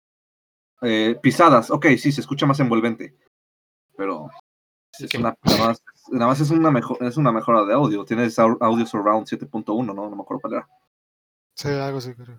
Eh, 0.82 1.18
pisadas, 1.22 1.70
ok, 1.70 1.86
sí, 1.98 2.12
se 2.12 2.20
escucha 2.20 2.46
más 2.46 2.60
envolvente. 2.60 3.16
Pero 3.96 4.28
es 4.98 5.12
una, 5.14 5.34
nada, 5.44 5.58
más, 5.66 5.82
nada 6.10 6.26
más 6.26 6.40
es 6.40 6.50
una, 6.50 6.70
mejor, 6.70 6.98
es 7.02 7.16
una 7.16 7.32
mejora 7.32 7.64
de 7.64 7.74
audio. 7.74 8.04
Tienes 8.04 8.38
au- 8.38 8.58
audio 8.60 8.86
surround 8.86 9.26
7.1, 9.26 9.94
¿no? 9.94 10.08
No 10.08 10.16
me 10.16 10.22
acuerdo 10.22 10.40
cuál 10.40 10.52
era. 10.54 10.68
Sí, 11.54 11.68
algo 11.68 11.98
así 11.98 12.14
creo. 12.14 12.38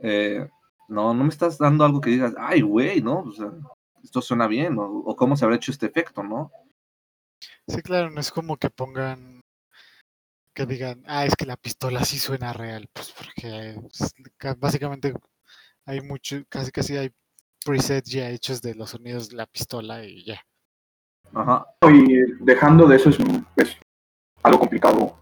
Eh, 0.00 0.48
no, 0.88 1.12
no 1.14 1.24
me 1.24 1.30
estás 1.30 1.58
dando 1.58 1.84
algo 1.84 2.00
que 2.00 2.10
digas, 2.10 2.34
ay, 2.38 2.60
güey, 2.60 3.00
¿no? 3.02 3.20
O 3.20 3.32
sea, 3.32 3.50
esto 4.02 4.22
suena 4.22 4.46
bien, 4.46 4.78
o, 4.78 4.84
o 4.84 5.16
cómo 5.16 5.36
se 5.36 5.44
habrá 5.44 5.56
hecho 5.56 5.72
este 5.72 5.86
efecto, 5.86 6.22
¿no? 6.22 6.52
Sí, 7.66 7.82
claro, 7.82 8.10
no 8.10 8.20
es 8.20 8.30
como 8.30 8.56
que 8.56 8.70
pongan. 8.70 9.40
Que 10.54 10.64
digan, 10.64 11.02
ah, 11.06 11.26
es 11.26 11.34
que 11.36 11.44
la 11.44 11.56
pistola 11.56 12.04
sí 12.04 12.18
suena 12.18 12.52
real. 12.52 12.88
Pues 12.92 13.12
porque 13.12 13.76
ca- 14.38 14.54
básicamente 14.58 15.12
hay 15.84 16.00
mucho, 16.00 16.36
casi 16.48 16.70
casi 16.70 16.96
hay 16.96 17.10
presets 17.66 18.08
ya 18.10 18.30
hechos 18.30 18.62
de 18.62 18.74
los 18.74 18.90
sonidos 18.90 19.28
de 19.28 19.36
la 19.36 19.46
pistola 19.46 20.04
y 20.04 20.24
ya. 20.24 20.40
Ajá. 21.34 21.66
Y 21.90 22.22
dejando 22.44 22.86
de 22.86 22.96
eso 22.96 23.10
es, 23.10 23.18
es 23.56 23.76
algo 24.44 24.60
complicado 24.60 25.18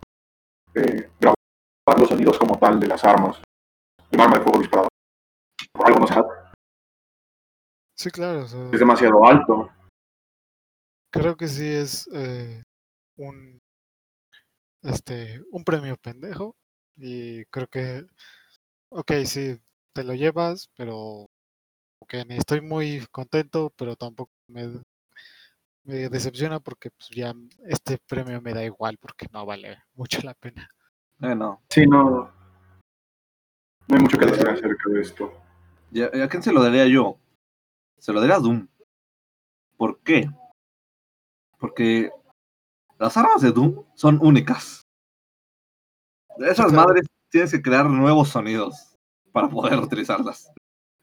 eh, 0.75 1.11
grabar 1.19 1.99
los 1.99 2.09
sonidos 2.09 2.39
como 2.39 2.59
tal 2.59 2.79
de 2.79 2.87
las 2.87 3.03
armas. 3.05 3.41
Un 4.13 4.21
arma 4.21 4.37
de 4.39 4.43
fuego 4.45 4.59
disparada. 4.61 4.89
Por 5.73 5.87
algo 5.87 6.01
no 6.01 6.07
se. 6.07 6.15
Sí, 7.97 8.11
claro. 8.11 8.45
o 8.45 8.49
sea, 8.49 8.65
Es 8.73 8.79
demasiado 8.79 9.25
alto. 9.25 9.71
creo 11.11 11.37
que 11.37 11.49
sí 11.49 11.67
es 11.67 12.09
eh, 12.13 12.63
un 13.17 13.59
este 14.83 15.41
un 15.51 15.65
premio 15.65 15.97
pendejo 15.97 16.55
y 16.97 17.45
creo 17.47 17.67
que 17.69 18.05
ok 18.91 19.13
sí 19.25 19.59
te 19.95 20.05
lo 20.05 20.13
llevas 20.15 20.69
pero 20.77 21.27
ok 22.05 22.27
ni 22.29 22.37
estoy 22.37 22.61
muy 22.61 23.05
contento 23.11 23.73
pero 23.77 23.97
tampoco 23.97 24.31
me, 24.47 24.83
me 25.85 26.09
decepciona 26.09 26.61
porque 26.61 26.91
pues 26.91 27.09
ya 27.11 27.35
este 27.67 27.99
premio 28.07 28.41
me 28.43 28.53
da 28.53 28.63
igual 28.63 28.99
porque 28.99 29.27
no 29.33 29.47
vale 29.47 29.83
mucho 29.95 30.21
la 30.23 30.35
pena 30.35 30.69
Eh, 31.21 31.35
no. 31.35 31.63
Sí, 31.71 31.87
no. 31.87 32.31
No 33.87 33.97
hay 33.97 34.03
mucho 34.03 34.19
que 34.19 34.27
decir 34.27 34.49
acerca 34.49 34.91
de 34.91 35.01
esto. 35.01 35.33
¿Y 35.93 36.03
a, 36.03 36.29
quién 36.29 36.43
se 36.43 36.53
lo 36.53 36.63
daría 36.63 36.87
yo? 36.87 37.19
Se 37.99 38.13
lo 38.13 38.21
daría 38.21 38.37
a 38.37 38.41
Doom. 38.41 38.67
¿Por 39.77 40.01
qué? 40.01 40.29
Porque 41.59 42.11
las 42.99 43.17
armas 43.17 43.43
de 43.43 43.53
Doom 43.53 43.85
son 43.95 44.19
únicas. 44.21 44.83
Esas 46.39 46.73
madres 46.73 47.07
tienes 47.31 47.53
que 47.53 47.63
crear 47.63 47.89
nuevos 47.89 48.31
sonidos 48.31 48.97
para 49.33 49.49
poder 49.49 49.79
utilizarlas. 49.79 50.53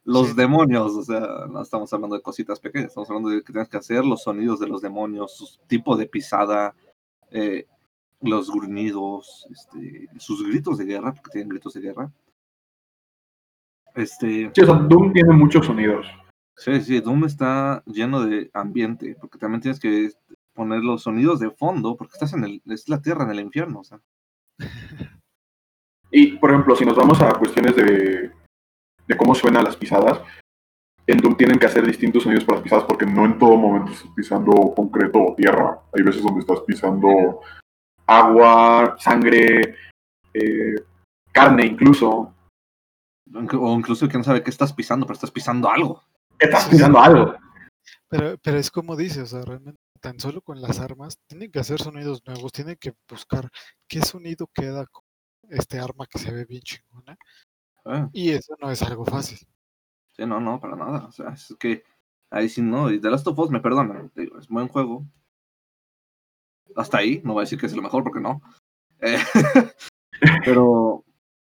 Los 0.03 0.29
Sí. 0.29 0.33
demonios, 0.35 0.93
o 0.95 1.03
sea, 1.03 1.45
no 1.49 1.61
estamos 1.61 1.91
hablando 1.93 2.15
de 2.15 2.21
cositas 2.23 2.59
pequeñas, 2.59 2.87
estamos 2.89 3.09
hablando 3.09 3.29
de 3.29 3.43
que 3.43 3.53
tienes 3.53 3.69
que 3.69 3.77
hacer 3.77 4.03
los 4.03 4.23
sonidos 4.23 4.59
de 4.59 4.67
los 4.67 4.81
demonios, 4.81 5.37
su 5.37 5.59
tipo 5.67 5.95
de 5.95 6.07
pisada, 6.07 6.73
eh, 7.29 7.67
los 8.19 8.51
gruñidos, 8.51 9.47
este, 9.51 10.07
sus 10.17 10.43
gritos 10.47 10.77
de 10.77 10.85
guerra, 10.85 11.13
porque 11.13 11.31
tienen 11.31 11.49
gritos 11.49 11.73
de 11.73 11.81
guerra. 11.81 12.11
Este, 13.95 14.51
Sí, 14.53 14.61
o 14.61 14.65
sea, 14.65 14.75
Doom 14.75 15.13
tiene 15.13 15.33
muchos 15.33 15.65
sonidos. 15.65 16.07
Sí, 16.55 16.79
sí, 16.81 16.99
Doom 16.99 17.25
está 17.25 17.83
lleno 17.85 18.21
de 18.25 18.49
ambiente, 18.53 19.15
porque 19.19 19.37
también 19.37 19.61
tienes 19.61 19.79
que 19.79 20.11
poner 20.53 20.81
los 20.83 21.03
sonidos 21.03 21.39
de 21.39 21.49
fondo, 21.51 21.95
porque 21.95 22.13
estás 22.13 22.33
en 22.33 22.43
el, 22.43 22.61
es 22.65 22.87
la 22.89 23.01
tierra 23.01 23.23
en 23.23 23.31
el 23.31 23.39
infierno, 23.39 23.79
o 23.79 23.83
sea. 23.83 23.99
Y, 26.11 26.37
por 26.37 26.51
ejemplo, 26.51 26.75
si 26.75 26.85
nos 26.85 26.95
vamos 26.95 27.21
a 27.21 27.33
cuestiones 27.39 27.75
de, 27.75 28.20
de 29.11 29.17
cómo 29.17 29.35
suenan 29.35 29.63
las 29.63 29.75
pisadas, 29.77 30.19
en 31.07 31.17
Doom 31.17 31.35
tienen 31.35 31.59
que 31.59 31.65
hacer 31.65 31.85
distintos 31.85 32.23
sonidos 32.23 32.43
para 32.45 32.57
las 32.57 32.63
pisadas 32.63 32.85
porque 32.85 33.05
no 33.05 33.25
en 33.25 33.37
todo 33.37 33.55
momento 33.57 33.91
estás 33.91 34.11
pisando 34.15 34.51
concreto 34.75 35.19
o 35.23 35.35
tierra. 35.35 35.79
Hay 35.93 36.03
veces 36.03 36.23
donde 36.23 36.39
estás 36.41 36.59
pisando 36.61 37.41
agua, 38.07 38.95
sangre, 38.99 39.75
eh, 40.33 40.75
carne 41.31 41.65
incluso. 41.65 42.33
Inc- 43.31 43.57
O 43.59 43.73
incluso 43.77 44.07
que 44.07 44.17
no 44.17 44.23
sabe 44.23 44.43
qué 44.43 44.49
estás 44.49 44.73
pisando, 44.73 45.05
pero 45.05 45.15
estás 45.15 45.31
pisando 45.31 45.69
algo. 45.69 46.03
Estás 46.39 46.63
Sí, 46.63 46.71
pisando 46.71 46.99
algo. 46.99 47.35
pero 48.09 48.37
pero 48.41 48.57
es 48.57 48.69
como 48.71 48.95
dice 48.95 49.21
o 49.21 49.25
sea 49.25 49.41
realmente 49.41 49.79
tan 50.01 50.19
solo 50.19 50.41
con 50.41 50.61
las 50.61 50.79
armas 50.79 51.17
tienen 51.27 51.51
que 51.51 51.59
hacer 51.59 51.79
sonidos 51.79 52.21
nuevos 52.25 52.51
tienen 52.51 52.75
que 52.79 52.93
buscar 53.09 53.49
qué 53.87 54.01
sonido 54.01 54.47
queda 54.53 54.85
con 54.87 55.03
este 55.49 55.79
arma 55.79 56.05
que 56.07 56.19
se 56.19 56.31
ve 56.31 56.45
bien 56.45 56.61
chingona 56.61 57.15
Eh, 57.85 58.07
y 58.13 58.29
eso 58.31 58.55
no 58.61 58.69
es 58.69 58.81
algo 58.81 59.05
fácil 59.05 59.39
sí, 60.21 60.25
no, 60.25 60.39
no, 60.39 60.59
para 60.59 60.75
nada. 60.75 61.05
O 61.07 61.11
sea, 61.11 61.31
es 61.31 61.55
que 61.59 61.83
ahí 62.29 62.49
sí 62.49 62.61
no. 62.61 62.91
Y 62.91 62.99
The 62.99 63.09
Last 63.09 63.27
of 63.27 63.39
Us 63.39 63.49
me 63.49 63.59
perdonan, 63.59 64.11
digo, 64.15 64.37
es 64.37 64.47
buen 64.47 64.67
juego. 64.67 65.05
Hasta 66.75 66.99
ahí, 66.99 67.21
no 67.23 67.33
voy 67.33 67.41
a 67.41 67.45
decir 67.45 67.59
que 67.59 67.65
es 67.65 67.75
lo 67.75 67.81
mejor 67.81 68.03
porque 68.03 68.21
no. 68.21 68.41
Eh, 68.99 69.17
pero 70.45 71.03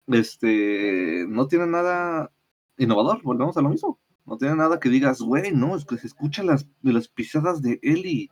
este 0.09 1.24
no 1.28 1.47
tiene 1.47 1.66
nada 1.66 2.31
innovador, 2.77 3.23
volvemos 3.23 3.56
a 3.56 3.62
lo 3.62 3.70
mismo. 3.70 3.98
No 4.27 4.36
tiene 4.39 4.56
nada 4.56 4.81
que 4.81 4.89
digas, 4.89 5.20
güey, 5.20 5.52
no, 5.52 5.77
es 5.77 5.85
que 5.85 5.98
se 5.98 6.06
escuchan 6.06 6.47
las, 6.47 6.66
de 6.81 6.93
las 6.93 7.09
pisadas 7.09 7.62
de 7.62 7.78
Eli. 7.82 8.31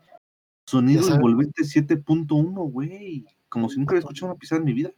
Sonido 0.66 1.06
envolvente 1.12 1.62
7.1, 1.64 2.70
güey. 2.70 3.26
Como 3.48 3.68
si 3.68 3.78
nunca 3.78 3.92
había 3.92 4.00
escuchado 4.00 4.32
una 4.32 4.38
pisada 4.38 4.60
en 4.60 4.64
mi 4.64 4.72
vida. 4.72 4.90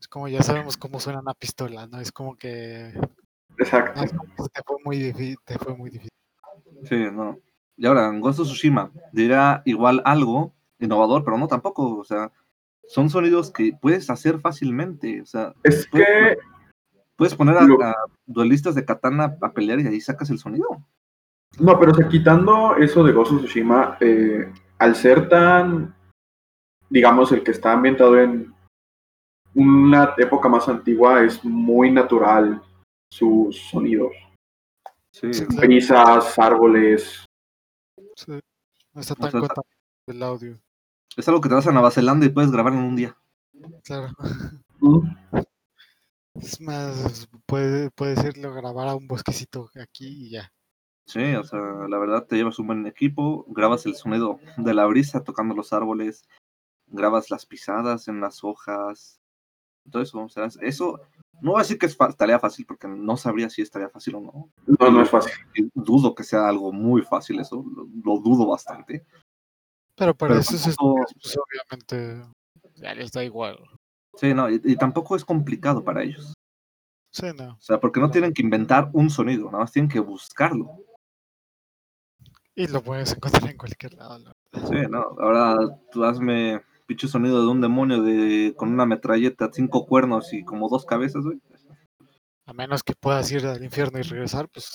Es 0.00 0.08
como 0.08 0.28
ya 0.28 0.42
sabemos 0.42 0.76
cómo 0.76 0.98
suena 0.98 1.20
una 1.20 1.34
pistola, 1.34 1.86
¿no? 1.86 2.00
Es 2.00 2.10
como 2.10 2.36
que 2.36 2.92
Exacto. 3.58 3.92
no, 4.00 4.04
es 4.04 4.12
como 4.12 4.34
que 4.34 4.42
te 4.52 4.62
fue 4.64 4.76
muy 4.84 4.98
difícil, 4.98 5.36
te 5.44 5.58
fue 5.58 5.76
muy 5.76 5.90
difícil. 5.90 6.10
Sí, 6.84 6.96
no. 7.12 7.38
Y 7.76 7.86
ahora, 7.86 8.08
en 8.08 8.20
Ghost 8.20 8.40
of 8.40 8.46
Tsushima 8.46 8.90
dirá 9.12 9.62
igual 9.64 10.02
algo 10.04 10.54
innovador, 10.78 11.24
pero 11.24 11.36
no 11.38 11.46
tampoco. 11.48 11.98
O 11.98 12.04
sea, 12.04 12.32
son 12.88 13.10
sonidos 13.10 13.50
que 13.52 13.72
puedes 13.80 14.08
hacer 14.10 14.40
fácilmente. 14.40 15.20
O 15.20 15.26
sea, 15.26 15.54
Es 15.62 15.86
que 15.86 16.38
puedes 17.16 17.34
poner 17.34 17.56
a, 17.58 17.62
Lo- 17.62 17.82
a 17.82 17.94
duelistas 18.26 18.74
de 18.74 18.84
katana 18.84 19.36
a 19.42 19.52
pelear 19.52 19.80
y 19.80 19.86
ahí 19.86 20.00
sacas 20.00 20.30
el 20.30 20.38
sonido. 20.38 20.66
No, 21.58 21.78
pero 21.78 21.92
o 21.92 21.94
sea, 21.94 22.08
quitando 22.08 22.76
eso 22.76 23.04
de 23.04 23.12
Ghost 23.12 23.32
of 23.32 23.38
Tsushima, 23.40 23.98
eh, 24.00 24.50
al 24.78 24.94
ser 24.96 25.28
tan, 25.28 25.94
digamos, 26.88 27.32
el 27.32 27.42
que 27.42 27.50
está 27.50 27.72
ambientado 27.72 28.18
en 28.18 28.54
una 29.54 30.14
época 30.18 30.48
más 30.48 30.68
antigua, 30.68 31.22
es 31.24 31.44
muy 31.44 31.90
natural 31.90 32.62
sus 33.10 33.56
sonidos. 33.70 34.12
Sí. 35.12 35.28
Brisas, 35.56 36.38
árboles. 36.38 37.24
Sí, 38.14 38.38
No 38.94 39.00
está 39.00 39.14
O 39.14 39.16
tan 39.16 39.30
sea, 39.30 39.40
contaminado 39.40 39.64
el 40.06 40.22
audio, 40.22 40.58
es 41.16 41.28
algo 41.28 41.40
que 41.40 41.48
te 41.48 41.54
vas 41.54 41.66
a 41.66 41.72
Nueva 41.72 41.90
Zelanda 41.90 42.26
y 42.26 42.30
puedes 42.30 42.50
grabar 42.50 42.72
en 42.72 42.80
un 42.80 42.96
día. 42.96 43.16
claro. 43.84 44.08
Mm, 44.78 45.08
Es 46.34 46.60
más, 46.60 47.28
puede, 47.46 47.90
puedes 47.90 48.24
irlo 48.24 48.50
a 48.50 48.54
grabar 48.54 48.88
a 48.88 48.94
un 48.94 49.06
bosquecito 49.08 49.68
aquí 49.80 50.26
y 50.26 50.30
ya. 50.30 50.52
Sí, 51.06 51.34
o 51.34 51.42
sea, 51.42 51.58
la 51.88 51.98
verdad 51.98 52.26
te 52.26 52.36
llevas 52.36 52.58
un 52.60 52.68
buen 52.68 52.86
equipo, 52.86 53.44
grabas 53.48 53.84
el 53.84 53.96
sonido 53.96 54.38
de 54.56 54.74
la 54.74 54.86
brisa 54.86 55.24
tocando 55.24 55.54
los 55.56 55.72
árboles, 55.72 56.22
grabas 56.86 57.30
las 57.30 57.46
pisadas 57.46 58.06
en 58.06 58.20
las 58.20 58.44
hojas, 58.44 59.19
todo 59.90 60.02
eso, 60.02 60.18
o 60.20 60.28
sea, 60.28 60.48
eso, 60.62 61.00
no 61.40 61.52
voy 61.52 61.60
a 61.60 61.62
decir 61.62 61.78
que 61.78 61.86
es 61.86 61.96
fa- 61.96 62.12
tarea 62.12 62.38
fácil 62.38 62.66
porque 62.66 62.86
no 62.88 63.16
sabría 63.16 63.48
si 63.48 63.62
es 63.62 63.70
tarea 63.70 63.88
fácil 63.88 64.16
o 64.16 64.20
no. 64.20 64.50
No, 64.66 64.90
no 64.90 65.02
es 65.02 65.08
fácil. 65.10 65.32
Y 65.54 65.70
Dudo 65.74 66.14
que 66.14 66.24
sea 66.24 66.48
algo 66.48 66.72
muy 66.72 67.02
fácil 67.02 67.40
eso, 67.40 67.64
lo, 67.74 67.88
lo 68.04 68.20
dudo 68.20 68.46
bastante. 68.46 69.04
Pero 69.96 70.14
para 70.14 70.38
esos 70.38 70.62
tampoco- 70.62 71.00
estudios, 71.06 71.14
pues 71.22 71.38
obviamente 71.38 72.28
ya 72.76 72.94
les 72.94 73.10
da 73.12 73.24
igual. 73.24 73.58
Sí, 74.14 74.34
no, 74.34 74.50
y, 74.50 74.60
y 74.64 74.76
tampoco 74.76 75.14
es 75.16 75.24
complicado 75.24 75.82
para 75.84 76.02
ellos. 76.02 76.34
Sí, 77.12 77.26
no. 77.36 77.52
O 77.54 77.60
sea, 77.60 77.80
porque 77.80 78.00
no 78.00 78.10
tienen 78.10 78.32
que 78.32 78.42
inventar 78.42 78.90
un 78.92 79.08
sonido, 79.10 79.46
nada 79.46 79.58
más 79.64 79.72
tienen 79.72 79.90
que 79.90 80.00
buscarlo. 80.00 80.70
Y 82.54 82.66
lo 82.66 82.82
puedes 82.82 83.12
encontrar 83.12 83.50
en 83.50 83.56
cualquier 83.56 83.94
lado. 83.94 84.18
la 84.18 84.32
verdad. 84.52 84.68
Sí, 84.68 84.90
no, 84.90 84.98
ahora 85.18 85.56
tú 85.90 86.04
hazme 86.04 86.60
pinche 86.90 87.06
sonido 87.06 87.40
de 87.40 87.46
un 87.46 87.60
demonio 87.60 88.02
de 88.02 88.52
con 88.56 88.72
una 88.72 88.84
metralleta, 88.84 89.48
cinco 89.52 89.86
cuernos 89.86 90.32
y 90.32 90.42
como 90.42 90.68
dos 90.68 90.84
cabezas, 90.84 91.22
güey. 91.22 91.40
A 92.46 92.52
menos 92.52 92.82
que 92.82 92.94
puedas 92.98 93.30
ir 93.30 93.46
al 93.46 93.62
infierno 93.62 94.00
y 94.00 94.02
regresar, 94.02 94.48
pues 94.48 94.72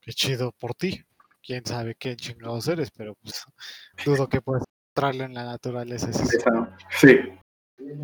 qué 0.00 0.10
chido 0.12 0.52
por 0.52 0.74
ti. 0.74 1.04
Quién 1.42 1.66
sabe 1.66 1.96
qué 1.96 2.16
chingados 2.16 2.66
eres, 2.66 2.90
pero 2.90 3.14
pues 3.16 3.44
dudo 4.06 4.26
que 4.26 4.40
puedas 4.40 4.64
encontrarlo 4.88 5.24
en 5.24 5.34
la 5.34 5.44
naturaleza. 5.44 6.10
sí. 6.92 7.18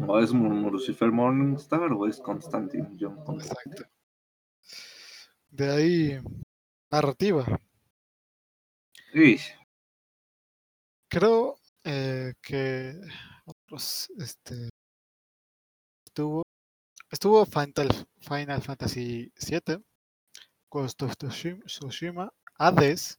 O 0.07 0.19
es 0.19 0.33
Lucifer 0.33 1.11
Morningstar 1.11 1.91
o 1.93 2.07
es 2.07 2.20
Constantine 2.20 2.91
John 3.01 3.24
Constantine. 3.24 3.73
Exacto. 3.74 3.91
De 5.49 5.70
ahí, 5.70 6.20
narrativa. 6.91 7.47
Y 9.15 9.39
Creo 11.09 11.57
eh, 11.85 12.35
que 12.43 13.01
otros, 13.70 14.09
este, 14.18 14.68
estuvo, 16.06 16.43
estuvo 17.10 17.44
Final, 17.47 17.88
Final 18.20 18.62
Fantasy 18.62 19.32
VII, 19.36 19.84
Ghost 20.70 21.02
of 21.02 21.14
Tsushima, 21.16 22.30
Hades, 22.59 23.18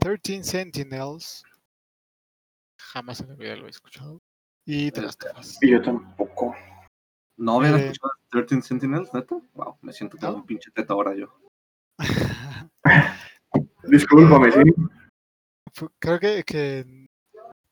13 0.00 0.42
Sentinels, 0.44 1.42
jamás 2.80 3.20
en 3.20 3.28
la 3.28 3.34
vida 3.34 3.56
lo 3.56 3.66
he 3.66 3.70
escuchado, 3.70 4.18
y 4.66 4.90
The 4.92 5.02
Last 5.02 5.22
of 5.24 5.38
Us. 5.38 5.62
Y 5.62 5.70
yo 5.72 5.82
tampoco. 5.82 6.54
no 7.36 7.58
habían 7.58 7.74
Eh, 7.76 7.90
escuchado 7.90 8.12
13 8.30 8.62
Sentinels, 8.62 9.12
neta. 9.12 9.36
Wow, 9.54 9.78
me 9.82 9.92
siento 9.92 10.16
como 10.16 10.32
¿No? 10.32 10.36
un 10.38 10.46
pinche 10.46 10.70
teta 10.70 10.92
ahora 10.94 11.14
yo. 11.14 11.38
Discúlpame, 13.84 14.52
sí. 14.52 14.60
Creo 16.00 16.18
que, 16.18 16.42
que, 16.44 16.78
en- 16.80 17.06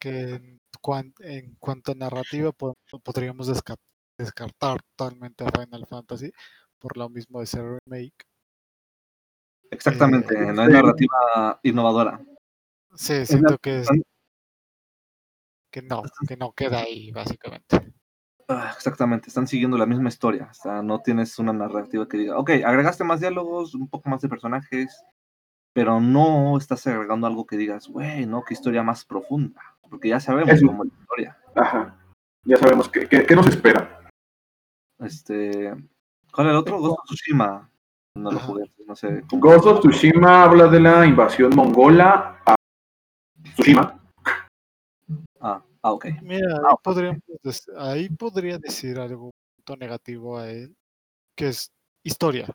que 0.00 0.34
en, 0.34 0.55
cuan- 0.86 1.12
en 1.18 1.56
cuanto 1.58 1.90
a 1.90 1.94
narrativa 1.96 2.52
po- 2.52 2.76
podríamos 3.02 3.48
desca- 3.48 3.74
descartar 4.16 4.78
totalmente 4.94 5.42
a 5.44 5.50
Final 5.50 5.84
Fantasy 5.88 6.30
por 6.78 6.96
lo 6.96 7.08
mismo 7.08 7.40
de 7.40 7.46
ser 7.46 7.64
remake. 7.84 8.14
Exactamente, 9.72 10.32
Eh, 10.32 10.52
no 10.52 10.62
hay 10.62 10.68
narrativa 10.68 11.58
innovadora. 11.64 12.24
Sí, 12.94 13.26
siento 13.26 13.58
que 13.58 13.80
es 13.80 13.88
que 15.72 15.82
no, 15.82 16.04
que 16.28 16.36
no 16.36 16.52
queda 16.52 16.82
ahí 16.82 17.10
básicamente. 17.10 17.92
Ah, 18.48 18.72
exactamente, 18.76 19.28
están 19.28 19.48
siguiendo 19.48 19.76
la 19.76 19.86
misma 19.86 20.08
historia. 20.08 20.46
O 20.52 20.54
sea, 20.54 20.82
no 20.82 21.02
tienes 21.02 21.36
una 21.40 21.52
narrativa 21.52 22.06
que 22.06 22.16
diga, 22.16 22.38
ok, 22.38 22.50
agregaste 22.64 23.02
más 23.02 23.18
diálogos, 23.18 23.74
un 23.74 23.88
poco 23.88 24.08
más 24.08 24.20
de 24.22 24.28
personajes, 24.28 25.02
pero 25.76 26.00
no 26.00 26.56
estás 26.56 26.86
agregando 26.86 27.26
algo 27.26 27.46
que 27.46 27.58
digas, 27.58 27.86
güey, 27.88 28.24
no, 28.24 28.42
qué 28.42 28.54
historia 28.54 28.82
más 28.82 29.04
profunda. 29.04 29.60
Porque 29.90 30.08
ya 30.08 30.18
sabemos 30.18 30.54
Eso. 30.54 30.66
cómo 30.68 30.84
es 30.84 30.90
la 30.90 30.98
historia. 31.00 31.38
Ajá. 31.54 31.98
Ya 32.44 32.56
sabemos 32.56 32.88
qué, 32.88 33.06
qué, 33.06 33.26
qué 33.26 33.36
nos 33.36 33.46
espera. 33.46 34.08
Este, 34.98 35.74
¿cuál 36.32 36.46
es 36.46 36.50
el 36.52 36.56
otro? 36.56 36.78
Ghost 36.80 36.98
of 37.00 37.04
Tsushima. 37.04 37.70
No 38.16 38.32
lo 38.32 38.38
jugué, 38.40 38.72
no 38.86 38.96
sé. 38.96 39.22
cómo- 39.28 39.42
Ghost 39.42 39.66
of 39.66 39.80
Tsushima 39.80 40.44
habla 40.44 40.66
de 40.68 40.80
la 40.80 41.04
invasión 41.04 41.54
mongola 41.54 42.40
a 42.46 42.54
Tsushima. 43.54 44.00
Ah, 45.40 45.62
ah, 45.82 45.92
ok. 45.92 46.06
Mira, 46.22 46.54
ahí, 46.56 46.62
Ah, 46.70 46.76
podríamos 46.82 47.20
dec- 47.44 47.74
ahí 47.76 48.08
podría 48.08 48.56
decir 48.56 48.98
algo 48.98 49.30
punto 49.56 49.76
negativo 49.78 50.38
a 50.38 50.48
él, 50.48 50.74
que 51.36 51.48
es 51.48 51.70
historia. 52.02 52.46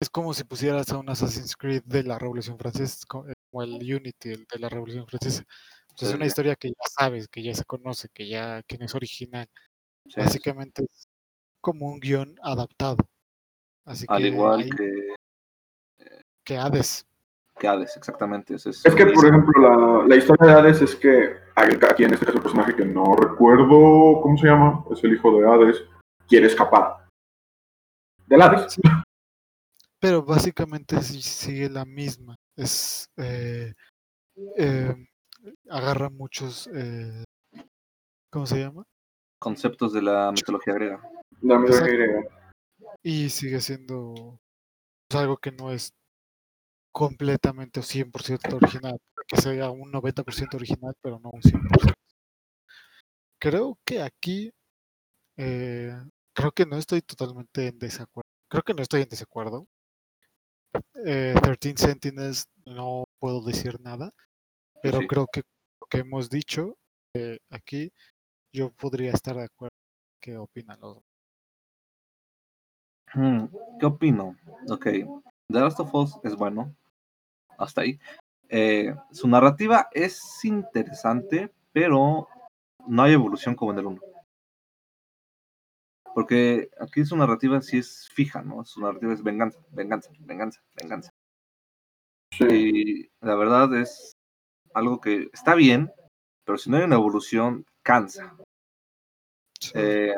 Es 0.00 0.10
como 0.10 0.32
si 0.32 0.44
pusieras 0.44 0.92
a 0.92 0.98
un 0.98 1.10
Assassin's 1.10 1.56
Creed 1.56 1.82
de 1.84 2.04
la 2.04 2.18
Revolución 2.18 2.56
Francesa, 2.56 2.98
eh, 3.28 3.34
como 3.50 3.62
el 3.62 3.74
Unity 3.74 4.30
el 4.30 4.46
de 4.50 4.58
la 4.58 4.68
Revolución 4.68 5.06
Francesa. 5.06 5.44
Es 6.00 6.14
una 6.14 6.26
historia 6.26 6.54
que 6.54 6.68
ya 6.68 6.88
sabes, 6.96 7.26
que 7.26 7.42
ya 7.42 7.52
se 7.54 7.64
conoce, 7.64 8.08
que 8.14 8.28
ya 8.28 8.62
que 8.62 8.78
no 8.78 8.84
es 8.84 8.94
original. 8.94 9.48
Sí, 10.06 10.20
Básicamente 10.20 10.84
es 10.84 11.08
como 11.60 11.86
un 11.86 11.98
guion 11.98 12.36
adaptado. 12.42 12.98
Así 13.84 14.06
Al 14.08 14.22
que 14.22 14.28
igual 14.28 14.70
que, 14.76 15.14
que 16.44 16.56
Hades. 16.56 17.04
que 17.58 17.66
Hades, 17.66 17.96
exactamente. 17.96 18.54
eso 18.54 18.70
es 18.70 18.86
Es 18.86 18.94
que, 18.94 19.06
por 19.06 19.26
ejemplo, 19.26 19.52
la, 19.60 20.06
la 20.06 20.16
historia 20.16 20.46
de 20.46 20.58
Hades 20.60 20.82
es 20.82 20.94
que 20.94 21.36
aquí 21.56 22.04
en 22.04 22.14
este 22.14 22.26
caso 22.26 22.36
el 22.36 22.42
personaje 22.42 22.76
que 22.76 22.84
no 22.84 23.16
recuerdo 23.16 24.20
cómo 24.22 24.36
se 24.38 24.46
llama, 24.46 24.84
es 24.92 25.02
el 25.02 25.14
hijo 25.14 25.36
de 25.36 25.46
Hades, 25.46 25.84
quiere 26.28 26.46
escapar 26.46 27.08
del 28.28 28.42
Hades. 28.42 28.78
Pero 30.00 30.24
básicamente 30.24 31.02
sigue 31.02 31.68
la 31.68 31.84
misma. 31.84 32.36
Es 32.56 33.08
eh, 33.16 33.74
eh, 34.56 34.94
agarra 35.68 36.10
muchos 36.10 36.68
eh, 36.72 37.24
¿cómo 38.30 38.46
se 38.46 38.60
llama? 38.60 38.84
conceptos 39.38 39.92
de 39.92 40.02
la 40.02 40.32
mitología 40.32 40.74
griega. 40.74 41.02
La 41.42 41.58
mitología 41.58 41.92
griega. 41.92 42.22
Y 43.02 43.30
sigue 43.30 43.60
siendo 43.60 44.40
pues, 45.08 45.20
algo 45.20 45.36
que 45.36 45.52
no 45.52 45.72
es 45.72 45.92
completamente 46.92 47.80
o 47.80 47.82
100% 47.82 48.54
original, 48.54 48.98
que 49.26 49.36
sea 49.40 49.70
un 49.70 49.92
90% 49.92 50.54
original, 50.54 50.94
pero 51.00 51.20
no 51.20 51.30
un 51.30 51.42
100%. 51.42 51.94
Creo 53.40 53.78
que 53.84 54.02
aquí, 54.02 54.50
eh, 55.36 55.96
creo 56.34 56.50
que 56.50 56.66
no 56.66 56.76
estoy 56.76 57.02
totalmente 57.02 57.68
en 57.68 57.78
desacuerdo. 57.78 58.28
Creo 58.50 58.62
que 58.64 58.74
no 58.74 58.82
estoy 58.82 59.02
en 59.02 59.08
desacuerdo. 59.08 59.66
Eh, 61.04 61.34
13 61.42 61.76
Sentinels 61.76 62.46
no 62.64 63.04
puedo 63.18 63.40
decir 63.42 63.80
nada, 63.80 64.12
pero 64.82 65.00
sí. 65.00 65.06
creo 65.06 65.26
que 65.32 65.42
lo 65.80 65.86
que 65.88 65.98
hemos 65.98 66.28
dicho 66.28 66.76
eh, 67.14 67.38
aquí, 67.50 67.92
yo 68.52 68.70
podría 68.70 69.12
estar 69.12 69.36
de 69.36 69.44
acuerdo. 69.44 69.74
¿Qué 70.20 70.36
opinan 70.36 70.80
los? 70.80 70.98
Hmm, 73.14 73.46
¿Qué 73.80 73.86
opino? 73.86 74.36
Ok, 74.68 74.84
The 74.84 75.60
Last 75.60 75.80
of 75.80 75.94
Us 75.94 76.18
es 76.24 76.34
bueno, 76.34 76.74
hasta 77.56 77.82
ahí. 77.82 77.98
Eh, 78.48 78.94
su 79.12 79.28
narrativa 79.28 79.88
es 79.92 80.44
interesante, 80.44 81.52
pero 81.72 82.28
no 82.86 83.02
hay 83.02 83.12
evolución 83.12 83.54
como 83.54 83.72
en 83.72 83.78
el 83.78 83.86
1. 83.86 84.00
Porque 86.18 86.68
aquí 86.80 87.04
su 87.04 87.16
narrativa 87.16 87.62
sí 87.62 87.78
es 87.78 88.08
fija, 88.12 88.42
¿no? 88.42 88.64
Su 88.64 88.80
narrativa 88.80 89.12
es 89.12 89.22
venganza, 89.22 89.60
venganza, 89.70 90.10
venganza, 90.18 90.60
venganza. 90.74 91.12
Sí. 92.36 92.44
Y 92.50 93.10
la 93.24 93.36
verdad 93.36 93.72
es 93.78 94.16
algo 94.74 95.00
que 95.00 95.30
está 95.32 95.54
bien, 95.54 95.92
pero 96.44 96.58
si 96.58 96.70
no 96.70 96.76
hay 96.76 96.82
una 96.82 96.96
evolución, 96.96 97.64
cansa. 97.84 98.36
Sí. 99.60 99.70
Eh, 99.76 100.12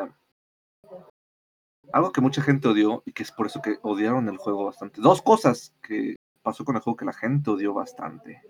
algo 1.92 2.12
que 2.12 2.22
mucha 2.22 2.40
gente 2.40 2.68
odió 2.68 3.02
y 3.04 3.12
que 3.12 3.22
es 3.22 3.30
por 3.30 3.48
eso 3.48 3.60
que 3.60 3.78
odiaron 3.82 4.26
el 4.30 4.38
juego 4.38 4.64
bastante. 4.64 5.02
Dos 5.02 5.20
cosas 5.20 5.74
que 5.82 6.16
pasó 6.40 6.64
con 6.64 6.76
el 6.76 6.80
juego 6.80 6.96
que 6.96 7.04
la 7.04 7.12
gente 7.12 7.50
odió 7.50 7.74
bastante. 7.74 8.40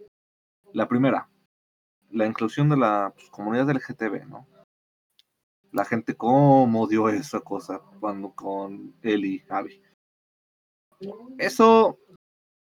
La 0.72 0.86
primera, 0.86 1.28
la 2.10 2.26
inclusión 2.26 2.68
de 2.68 2.76
la 2.76 3.12
pues, 3.12 3.28
comunidad 3.30 3.68
LGTB, 3.68 4.28
¿no? 4.28 4.46
La 5.72 5.84
gente 5.84 6.16
cómo 6.16 6.82
odió 6.82 7.08
esa 7.08 7.40
cosa 7.40 7.80
cuando 8.00 8.32
con 8.34 8.94
él 9.02 9.24
y 9.24 9.42
Abby. 9.48 9.82
Eso 11.38 11.98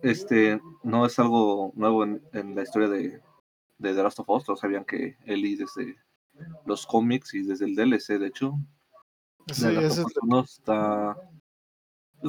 este, 0.00 0.60
no 0.82 1.04
es 1.06 1.18
algo 1.18 1.72
nuevo 1.74 2.04
en, 2.04 2.22
en 2.32 2.54
la 2.54 2.62
historia 2.62 2.88
de, 2.88 3.20
de 3.78 3.94
The 3.94 4.02
Last 4.02 4.20
of 4.20 4.28
Us. 4.30 4.44
Todos 4.44 4.60
sabían 4.60 4.84
que 4.84 5.16
Ellie 5.24 5.56
desde 5.56 5.96
los 6.66 6.86
cómics 6.86 7.34
y 7.34 7.42
desde 7.42 7.66
el 7.66 7.74
DLC, 7.74 8.18
de 8.18 8.26
hecho, 8.26 8.54
Sí, 9.52 9.66
de 9.66 9.72
Last 9.72 9.86
ese 9.92 10.00
of 10.02 10.06
es 10.10 10.16
Us 10.16 10.22
uno 10.22 10.40
está 10.40 11.16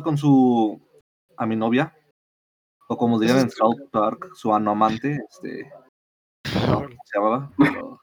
con 0.03 0.17
su 0.17 0.81
a 1.37 1.45
mi 1.45 1.55
novia 1.55 1.95
o 2.89 2.97
como 2.97 3.17
dirían 3.17 3.39
en 3.39 3.47
es- 3.47 3.55
South 3.55 3.89
Park 3.91 4.31
su 4.35 4.53
amante 4.53 5.17
este 5.29 5.71
no, 6.67 6.81
se 7.05 7.17
llamaba 7.17 7.51
pero, 7.57 7.94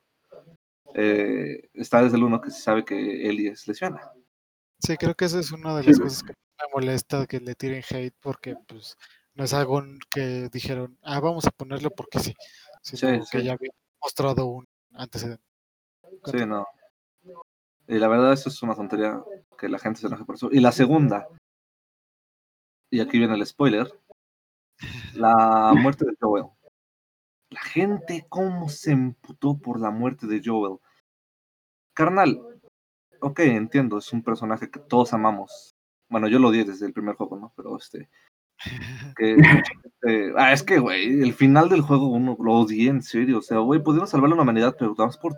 eh, 0.94 1.70
está 1.74 2.02
desde 2.02 2.16
el 2.16 2.24
uno 2.24 2.40
que 2.40 2.50
se 2.50 2.60
sabe 2.60 2.84
que 2.84 3.28
Ellie 3.28 3.50
es 3.50 3.66
lesbiana 3.66 4.12
Sí, 4.78 4.96
creo 4.96 5.14
que 5.14 5.26
esa 5.26 5.38
es 5.38 5.52
una 5.52 5.76
de 5.76 5.84
las 5.84 5.98
cosas 5.98 6.24
que 6.24 6.32
me 6.32 6.66
molesta 6.74 7.26
que 7.26 7.38
le 7.38 7.54
tiren 7.54 7.84
hate 7.88 8.14
porque 8.20 8.56
pues 8.66 8.96
no 9.34 9.44
es 9.44 9.54
algo 9.54 9.82
que 10.10 10.48
dijeron, 10.52 10.98
ah, 11.02 11.20
vamos 11.20 11.46
a 11.46 11.52
ponerlo 11.52 11.90
porque 11.90 12.18
sí, 12.18 12.34
sino 12.82 13.20
que 13.30 13.38
sí. 13.38 13.44
ya 13.44 13.52
había 13.52 13.70
mostrado 14.02 14.46
un 14.46 14.66
antecedente. 14.92 15.44
sí 16.24 16.44
no. 16.46 16.66
Y 17.86 17.98
la 17.98 18.08
verdad 18.08 18.32
eso 18.32 18.48
es 18.48 18.60
una 18.62 18.74
tontería 18.74 19.22
que 19.56 19.68
la 19.68 19.78
gente 19.78 20.00
se 20.00 20.08
enoje 20.08 20.24
por 20.24 20.34
eso. 20.34 20.48
Y 20.50 20.58
la 20.58 20.72
segunda. 20.72 21.28
Y 22.90 23.00
aquí 23.00 23.18
viene 23.18 23.34
el 23.34 23.46
spoiler. 23.46 23.92
La 25.14 25.72
muerte 25.74 26.04
de 26.04 26.16
Joel 26.20 26.46
la 27.52 27.62
gente 27.62 28.26
cómo 28.28 28.68
se 28.68 28.92
emputó 28.92 29.58
por 29.58 29.80
la 29.80 29.90
muerte 29.90 30.26
de 30.26 30.40
Joel 30.44 30.78
carnal 31.94 32.40
ok, 33.22 33.40
entiendo, 33.40 33.98
es 33.98 34.12
un 34.12 34.22
personaje 34.22 34.70
que 34.70 34.80
todos 34.80 35.12
amamos. 35.14 35.74
Bueno, 36.10 36.28
yo 36.28 36.38
lo 36.38 36.48
odié 36.48 36.64
desde 36.64 36.86
el 36.86 36.92
primer 36.92 37.14
juego, 37.16 37.38
¿no? 37.38 37.52
Pero 37.56 37.76
este. 37.76 38.10
Que, 39.16 39.36
eh, 40.08 40.32
ah, 40.36 40.52
es 40.52 40.62
que, 40.62 40.78
güey, 40.78 41.22
el 41.22 41.34
final 41.34 41.68
del 41.68 41.80
juego 41.80 42.08
uno 42.08 42.36
lo 42.40 42.54
odié 42.54 42.90
en 42.90 43.02
serio. 43.02 43.38
O 43.38 43.42
sea, 43.42 43.58
güey, 43.58 43.82
pudimos 43.82 44.10
salvar 44.10 44.32
a 44.32 44.36
la 44.36 44.42
humanidad, 44.42 44.76
pero 44.78 44.94
más 44.96 45.16
por. 45.16 45.34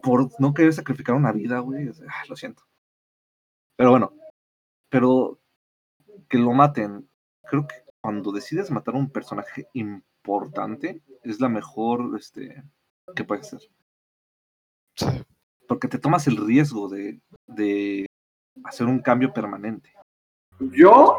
Por 0.00 0.28
no 0.38 0.54
querer 0.54 0.72
sacrificar 0.72 1.14
una 1.14 1.32
vida, 1.32 1.60
güey. 1.60 1.88
o 1.88 1.94
sea, 1.94 2.06
ah, 2.10 2.24
lo 2.28 2.36
siento. 2.36 2.62
Pero 3.76 3.90
bueno. 3.90 4.12
Pero 4.90 5.40
que 6.28 6.38
lo 6.38 6.52
maten. 6.52 7.08
Creo 7.42 7.66
que 7.66 7.76
cuando 8.00 8.32
decides 8.32 8.70
matar 8.70 8.94
a 8.94 8.98
un 8.98 9.10
personaje 9.10 9.68
importante, 9.72 10.13
es 11.22 11.40
la 11.40 11.48
mejor 11.48 12.16
este, 12.18 12.62
que 13.14 13.24
puede 13.24 13.44
ser 13.44 13.60
Sí, 14.96 15.06
porque 15.66 15.88
te 15.88 15.98
tomas 15.98 16.26
el 16.26 16.36
riesgo 16.36 16.88
de, 16.88 17.20
de 17.46 18.06
hacer 18.64 18.86
un 18.86 19.00
cambio 19.00 19.32
permanente. 19.32 19.92
Yo, 20.60 21.18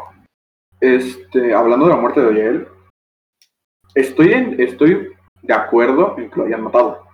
este, 0.80 1.54
hablando 1.54 1.86
de 1.86 1.92
la 1.92 2.00
muerte 2.00 2.20
de 2.20 2.32
Joel, 2.32 2.68
estoy, 3.94 4.32
en, 4.32 4.60
estoy 4.60 5.12
de 5.42 5.54
acuerdo 5.54 6.16
en 6.18 6.30
que 6.30 6.36
lo 6.36 6.46
hayan 6.46 6.62
matado. 6.62 7.06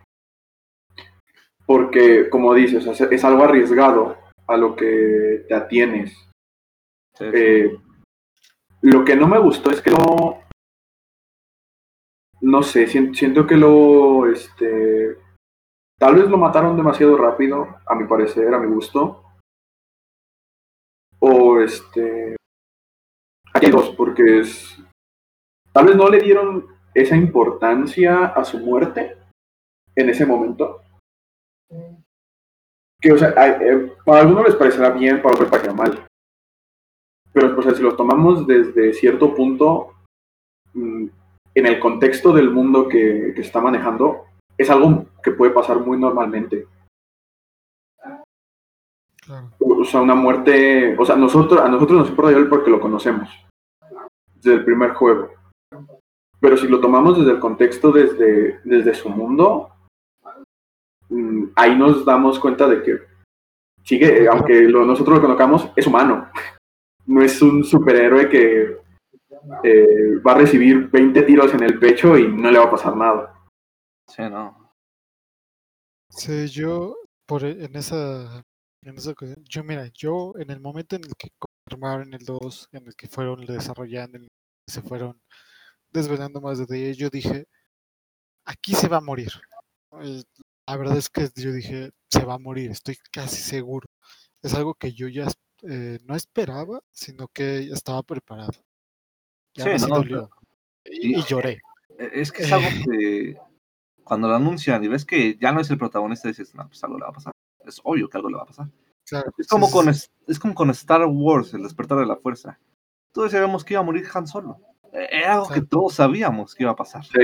Porque, 1.66 2.28
como 2.30 2.54
dices, 2.54 2.86
es, 2.86 3.00
es 3.00 3.24
algo 3.24 3.42
arriesgado 3.42 4.16
a 4.46 4.56
lo 4.56 4.76
que 4.76 5.44
te 5.48 5.54
atienes. 5.54 6.12
Sí, 7.18 7.24
Eh, 7.32 7.76
lo 8.82 9.04
que 9.04 9.16
no 9.16 9.26
me 9.28 9.38
gustó 9.38 9.70
es 9.70 9.80
que 9.80 9.90
no. 9.90 10.41
No 12.42 12.62
sé, 12.62 12.86
sien- 12.88 13.14
siento 13.14 13.46
que 13.46 13.56
lo. 13.56 14.26
Este. 14.30 15.16
Tal 15.98 16.16
vez 16.16 16.28
lo 16.28 16.36
mataron 16.36 16.76
demasiado 16.76 17.16
rápido, 17.16 17.76
a 17.86 17.94
mi 17.94 18.06
parecer, 18.08 18.52
a 18.52 18.58
mi 18.58 18.66
gusto. 18.72 19.22
O 21.20 21.60
este. 21.60 22.36
Aquí 23.54 23.66
hay 23.66 23.72
dos, 23.72 23.90
porque 23.90 24.40
es. 24.40 24.78
Tal 25.72 25.86
vez 25.86 25.96
no 25.96 26.08
le 26.08 26.20
dieron 26.20 26.66
esa 26.94 27.16
importancia 27.16 28.26
a 28.26 28.44
su 28.44 28.58
muerte 28.58 29.16
en 29.94 30.10
ese 30.10 30.26
momento. 30.26 30.82
Que, 33.00 33.12
o 33.12 33.18
sea, 33.18 33.32
hay- 33.36 33.56
eh, 33.60 33.92
para 34.04 34.20
algunos 34.20 34.44
les 34.44 34.56
parecerá 34.56 34.90
bien, 34.90 35.22
para 35.22 35.34
otros 35.34 35.42
les 35.42 35.50
parecerá 35.50 35.74
mal. 35.74 36.06
Pero, 37.32 37.54
pues, 37.54 37.76
si 37.76 37.82
lo 37.82 37.96
tomamos 37.96 38.46
desde 38.46 38.92
cierto 38.92 39.34
punto, 39.34 39.94
mm, 40.74 41.06
en 41.54 41.66
el 41.66 41.78
contexto 41.78 42.32
del 42.32 42.50
mundo 42.50 42.88
que, 42.88 43.32
que 43.34 43.40
está 43.42 43.60
manejando, 43.60 44.24
es 44.56 44.70
algo 44.70 45.06
que 45.22 45.32
puede 45.32 45.52
pasar 45.52 45.78
muy 45.80 45.98
normalmente. 45.98 46.66
claro. 49.24 49.48
O 49.60 49.84
sea, 49.84 50.00
una 50.00 50.14
muerte, 50.14 50.96
o 50.98 51.04
sea, 51.04 51.16
nosotros, 51.16 51.60
a 51.60 51.68
nosotros 51.68 51.98
nos 51.98 52.08
importa 52.10 52.32
Joel 52.32 52.48
porque 52.48 52.70
lo 52.70 52.80
conocemos, 52.80 53.28
desde 54.36 54.54
el 54.58 54.64
primer 54.64 54.92
juego. 54.94 55.30
Pero 56.40 56.56
si 56.56 56.66
lo 56.68 56.80
tomamos 56.80 57.18
desde 57.18 57.32
el 57.32 57.38
contexto, 57.40 57.92
desde, 57.92 58.60
desde 58.64 58.94
su 58.94 59.08
mundo, 59.08 59.70
mm, 61.08 61.44
ahí 61.54 61.76
nos 61.76 62.04
damos 62.04 62.38
cuenta 62.40 62.66
de 62.68 62.82
que 62.82 62.98
sigue, 63.84 64.26
aunque 64.28 64.62
lo- 64.62 64.84
nosotros 64.84 65.16
lo 65.16 65.22
conozcamos, 65.22 65.70
es 65.76 65.86
humano. 65.86 66.28
No 67.04 67.20
es 67.20 67.42
un 67.42 67.64
superhéroe 67.64 68.28
que 68.28 68.78
eh, 69.64 70.18
va 70.26 70.32
a 70.32 70.38
recibir 70.38 70.88
20 70.90 71.22
tiros 71.22 71.52
en 71.54 71.62
el 71.62 71.78
pecho 71.78 72.16
y 72.16 72.28
no 72.28 72.50
le 72.50 72.58
va 72.58 72.66
a 72.66 72.70
pasar 72.70 72.96
nada. 72.96 73.34
sí, 74.08 74.22
no. 74.22 74.74
Sí, 76.10 76.46
yo 76.48 76.96
por 77.26 77.44
e- 77.44 77.64
en 77.64 77.74
esa 77.76 78.44
en 78.84 78.98
esa 78.98 79.12
ocasión, 79.12 79.42
yo 79.48 79.62
mira, 79.64 79.86
yo 79.94 80.34
en 80.38 80.50
el 80.50 80.60
momento 80.60 80.96
en 80.96 81.04
el 81.04 81.14
que 81.16 81.30
confirmaron 81.38 82.12
el 82.14 82.24
2, 82.24 82.68
en 82.72 82.86
el 82.86 82.94
que 82.96 83.06
fueron 83.08 83.46
desarrollando, 83.46 84.18
en 84.18 84.24
el 84.24 84.28
que 84.28 84.72
se 84.72 84.82
fueron 84.82 85.20
desvelando 85.92 86.40
más 86.40 86.66
de 86.66 86.90
ello, 86.90 87.06
yo 87.06 87.10
dije, 87.10 87.46
aquí 88.44 88.74
se 88.74 88.88
va 88.88 88.98
a 88.98 89.00
morir. 89.00 89.30
La 90.66 90.76
verdad 90.76 90.96
es 90.96 91.08
que 91.10 91.28
yo 91.36 91.52
dije, 91.52 91.90
se 92.10 92.24
va 92.24 92.34
a 92.34 92.38
morir, 92.38 92.70
estoy 92.72 92.96
casi 93.12 93.36
seguro. 93.36 93.86
Es 94.42 94.54
algo 94.54 94.74
que 94.74 94.92
yo 94.92 95.08
ya 95.08 95.28
eh, 95.62 95.98
no 96.04 96.16
esperaba, 96.16 96.80
sino 96.90 97.28
que 97.28 97.58
estaba 97.70 98.02
preparado. 98.02 98.52
Y 99.54 99.60
Sí, 99.62 99.68
no, 99.88 99.96
dolió. 99.96 100.30
Y, 100.84 101.18
y 101.18 101.22
lloré. 101.24 101.60
Eh, 101.98 102.10
Es 102.14 102.32
que 102.32 102.42
es 102.42 102.52
algo 102.52 102.66
que 102.90 103.36
cuando 104.04 104.28
lo 104.28 104.34
anuncian 104.34 104.82
y 104.82 104.88
ves 104.88 105.04
que 105.04 105.36
ya 105.40 105.52
no 105.52 105.60
es 105.60 105.70
el 105.70 105.78
protagonista, 105.78 106.28
dices, 106.28 106.54
no, 106.54 106.66
pues 106.66 106.82
algo 106.84 106.98
le 106.98 107.04
va 107.04 107.10
a 107.10 107.14
pasar. 107.14 107.32
Es 107.64 107.80
obvio 107.84 108.08
que 108.08 108.16
algo 108.18 108.28
le 108.30 108.36
va 108.36 108.42
a 108.42 108.46
pasar. 108.46 108.68
Claro, 109.06 109.30
Es 109.38 109.46
como, 109.48 109.66
sí, 109.66 109.72
con, 109.72 109.84
sí. 109.84 109.90
es, 109.90 110.10
es 110.26 110.38
como 110.38 110.54
con 110.54 110.70
Star 110.70 111.04
Wars, 111.06 111.52
el 111.54 111.62
despertar 111.62 111.98
de 111.98 112.06
la 112.06 112.16
fuerza. 112.16 112.58
Todos 113.12 113.32
sabíamos 113.32 113.64
que 113.64 113.74
iba 113.74 113.80
a 113.80 113.84
morir 113.84 114.06
Han 114.14 114.26
Solo. 114.26 114.58
Eh, 114.92 115.08
Era 115.10 115.34
algo 115.34 115.48
que 115.48 115.60
todos 115.62 115.94
sabíamos 115.94 116.54
que 116.54 116.62
iba 116.64 116.72
a 116.72 116.76
pasar. 116.76 117.04
Sí, 117.04 117.18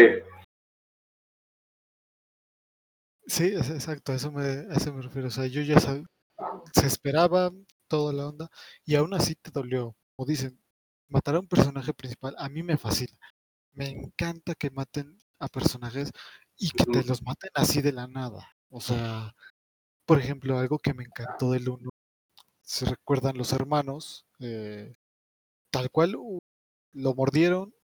Sí, 3.27 3.45
es- 3.55 3.71
exacto, 3.71 4.13
a 4.13 4.15
eso 4.17 4.33
me, 4.33 4.43
a 4.43 4.73
eso 4.75 4.93
me 4.93 5.03
refiero. 5.03 5.29
O 5.29 5.31
sea, 5.31 5.47
yo 5.47 5.61
ya 5.63 5.79
sabía, 5.81 6.05
se 6.73 6.87
esperaba 6.87 7.51
toda 7.89 8.13
la 8.13 8.29
onda 8.29 8.49
y 8.85 8.95
aún 8.95 9.13
así 9.15 9.35
te 9.35 9.51
dolió. 9.51 9.95
Como 10.17 10.27
dicen, 10.27 10.59
matar 11.09 11.37
a 11.37 11.41
un 11.41 11.49
personaje 11.49 11.93
principal 11.95 12.35
a 12.39 12.49
mí 12.49 12.63
me 12.63 12.77
fascina. 12.77 13.19
Me 13.73 13.89
encanta 13.89 14.55
que 14.55 14.71
maten 14.71 15.19
a 15.39 15.49
personajes 15.49 16.11
y 16.57 16.71
que 16.71 16.85
te 16.85 17.05
los 17.05 17.23
maten 17.23 17.51
así 17.55 17.83
de 17.83 17.93
la 17.93 18.07
nada. 18.07 18.51
O 18.71 18.81
sea, 18.81 19.35
por 20.05 20.19
ejemplo, 20.19 20.59
algo 20.59 20.79
que 20.79 20.95
me 20.95 21.05
encantó 21.05 21.53
del 21.53 21.69
uno, 21.69 21.91
se 22.63 22.87
recuerdan 22.87 23.39
los 23.39 23.53
hermanos, 23.53 24.27
eh, 24.41 24.97
tal 25.71 25.91
cual 25.91 26.17
lo 26.93 27.15
mordieron 27.15 27.75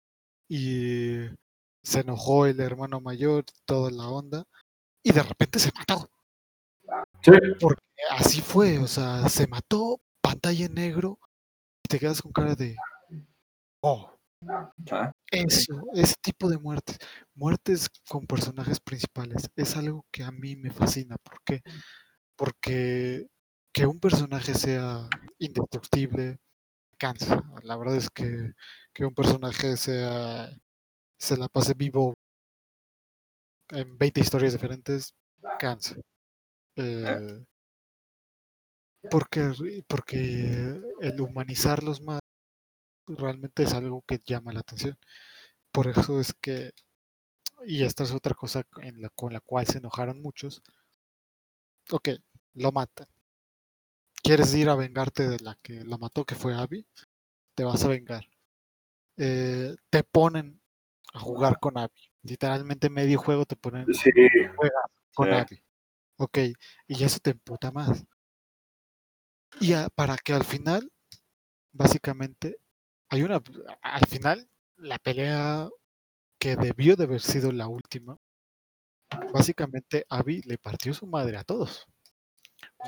y 0.49 1.27
se 1.83 2.01
enojó 2.01 2.47
el 2.47 2.61
hermano 2.61 3.01
mayor, 3.01 3.45
toda 3.67 3.91
la 3.91 4.09
onda, 4.09 4.47
y 5.03 5.13
de 5.13 5.23
repente 5.23 5.59
se 5.59 5.71
mató. 5.75 6.11
sí, 7.23 7.33
Así 8.11 8.41
fue, 8.41 8.79
o 8.79 8.87
sea, 8.87 9.29
se 9.29 9.47
mató, 9.47 10.01
pantalla 10.21 10.67
en 10.67 10.75
negro, 10.75 11.19
y 11.83 11.89
te 11.89 11.99
quedas 11.99 12.21
con 12.21 12.33
cara 12.33 12.55
de, 12.55 12.77
oh, 13.85 14.19
¿ah? 14.49 15.13
eso, 15.31 15.83
ese 15.95 16.15
tipo 16.23 16.49
de 16.49 16.59
muertes, 16.59 16.99
muertes 17.35 17.89
con 18.09 18.27
personajes 18.27 18.81
principales, 18.81 19.49
es 19.57 19.77
algo 19.77 20.05
que 20.11 20.25
a 20.25 20.31
mí 20.31 20.57
me 20.57 20.71
fascina. 20.71 21.17
¿Por 21.23 21.43
qué? 21.45 21.61
Porque 22.37 23.27
que 23.73 23.87
un 23.87 24.01
personaje 24.01 24.55
sea 24.55 25.09
indestructible 25.39 26.39
cansa. 26.99 27.43
La 27.65 27.77
verdad 27.77 27.97
es 27.97 28.09
que, 28.11 28.53
que 28.95 29.05
un 29.05 29.15
personaje 29.15 29.77
sea 29.77 30.51
se 31.19 31.37
la 31.37 31.49
pase 31.49 31.75
vivo 31.75 32.15
en 33.71 33.99
20 33.99 34.21
historias 34.21 34.53
diferentes 34.53 35.15
cansa. 35.59 35.97
Eh, 36.77 37.45
porque, 39.11 39.53
porque 39.87 40.81
el 41.01 41.21
humanizarlos 41.21 42.01
más 42.01 42.21
realmente 43.07 43.63
es 43.65 43.75
algo 43.75 44.03
que 44.07 44.21
llama 44.25 44.53
la 44.53 44.61
atención. 44.61 44.99
Por 45.73 45.89
eso 45.89 46.21
es 46.21 46.35
que, 46.35 46.73
y 47.67 47.85
esta 47.85 48.05
es 48.05 48.13
otra 48.13 48.35
cosa 48.35 48.65
en 48.83 49.01
la, 49.01 49.09
con 49.11 49.33
la 49.33 49.41
cual 49.41 49.67
se 49.67 49.79
enojaron 49.79 50.21
muchos. 50.23 50.63
Ok, 51.91 52.11
lo 52.55 52.73
matan. 52.73 53.07
¿Quieres 54.23 54.55
ir 54.55 54.71
a 54.71 54.75
vengarte 54.75 55.29
de 55.29 55.39
la 55.41 55.59
que 55.63 55.85
lo 55.85 55.99
mató, 55.99 56.25
que 56.25 56.35
fue 56.35 56.55
Abby? 56.55 56.87
Te 57.55 57.65
vas 57.65 57.85
a 57.85 57.89
vengar. 57.89 58.25
Eh, 59.17 59.75
te 59.91 60.03
ponen 60.03 60.61
a 61.13 61.19
jugar 61.21 61.59
con 61.61 61.77
Abby. 61.77 62.11
Literalmente 62.23 62.89
medio 62.89 63.19
juego 63.19 63.45
te 63.45 63.55
ponen 63.57 63.93
Sí, 63.93 64.11
juegas 64.57 64.85
con 65.15 65.29
Sí. 65.29 65.35
Abby. 65.35 65.63
Ok, 66.17 66.39
y 66.89 67.05
eso 67.05 67.19
te 67.21 67.31
emputa 67.31 67.71
más. 67.71 68.05
Y 69.61 69.73
a- 69.75 69.89
para 69.91 70.17
que 70.17 70.33
al 70.33 70.45
final, 70.45 70.91
básicamente, 71.73 72.57
hay 73.15 73.23
una, 73.23 73.41
al 73.81 74.07
final, 74.07 74.49
la 74.77 74.99
pelea 74.99 75.69
que 76.39 76.57
debió 76.57 76.97
de 76.97 77.05
haber 77.05 77.21
sido 77.21 77.53
la 77.53 77.69
última, 77.69 78.19
básicamente 79.33 80.05
Abby 80.09 80.43
le 80.43 80.59
partió 80.59 80.93
su 80.93 81.07
madre 81.07 81.37
a 81.37 81.45
todos. 81.45 81.87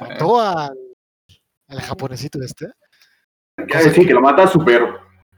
Mató 0.01 0.41
al, 0.41 0.77
al 1.69 1.81
japonesito 1.81 2.43
este, 2.43 2.67
Eh, 3.57 3.91
sí, 3.95 4.05
que 4.07 4.13
lo 4.13 4.21
mata 4.21 4.47
súper 4.47 4.83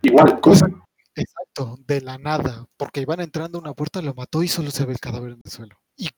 igual. 0.02 0.40
cosa, 0.40 0.66
exacto, 1.15 1.77
de 1.86 2.01
la 2.01 2.16
nada, 2.19 2.66
porque 2.77 3.02
iban 3.02 3.20
entrando 3.20 3.59
a 3.59 3.60
una 3.60 3.74
puerta, 3.74 4.01
lo 4.01 4.15
mató 4.15 4.43
y 4.43 4.48
solo 4.48 4.70
se 4.70 4.86
ve 4.86 4.93
el 4.93 5.01
cadáver 5.01 5.32
en 5.32 5.43
el 5.44 5.51
suelo. 5.51 5.77
¿Y 5.97 6.09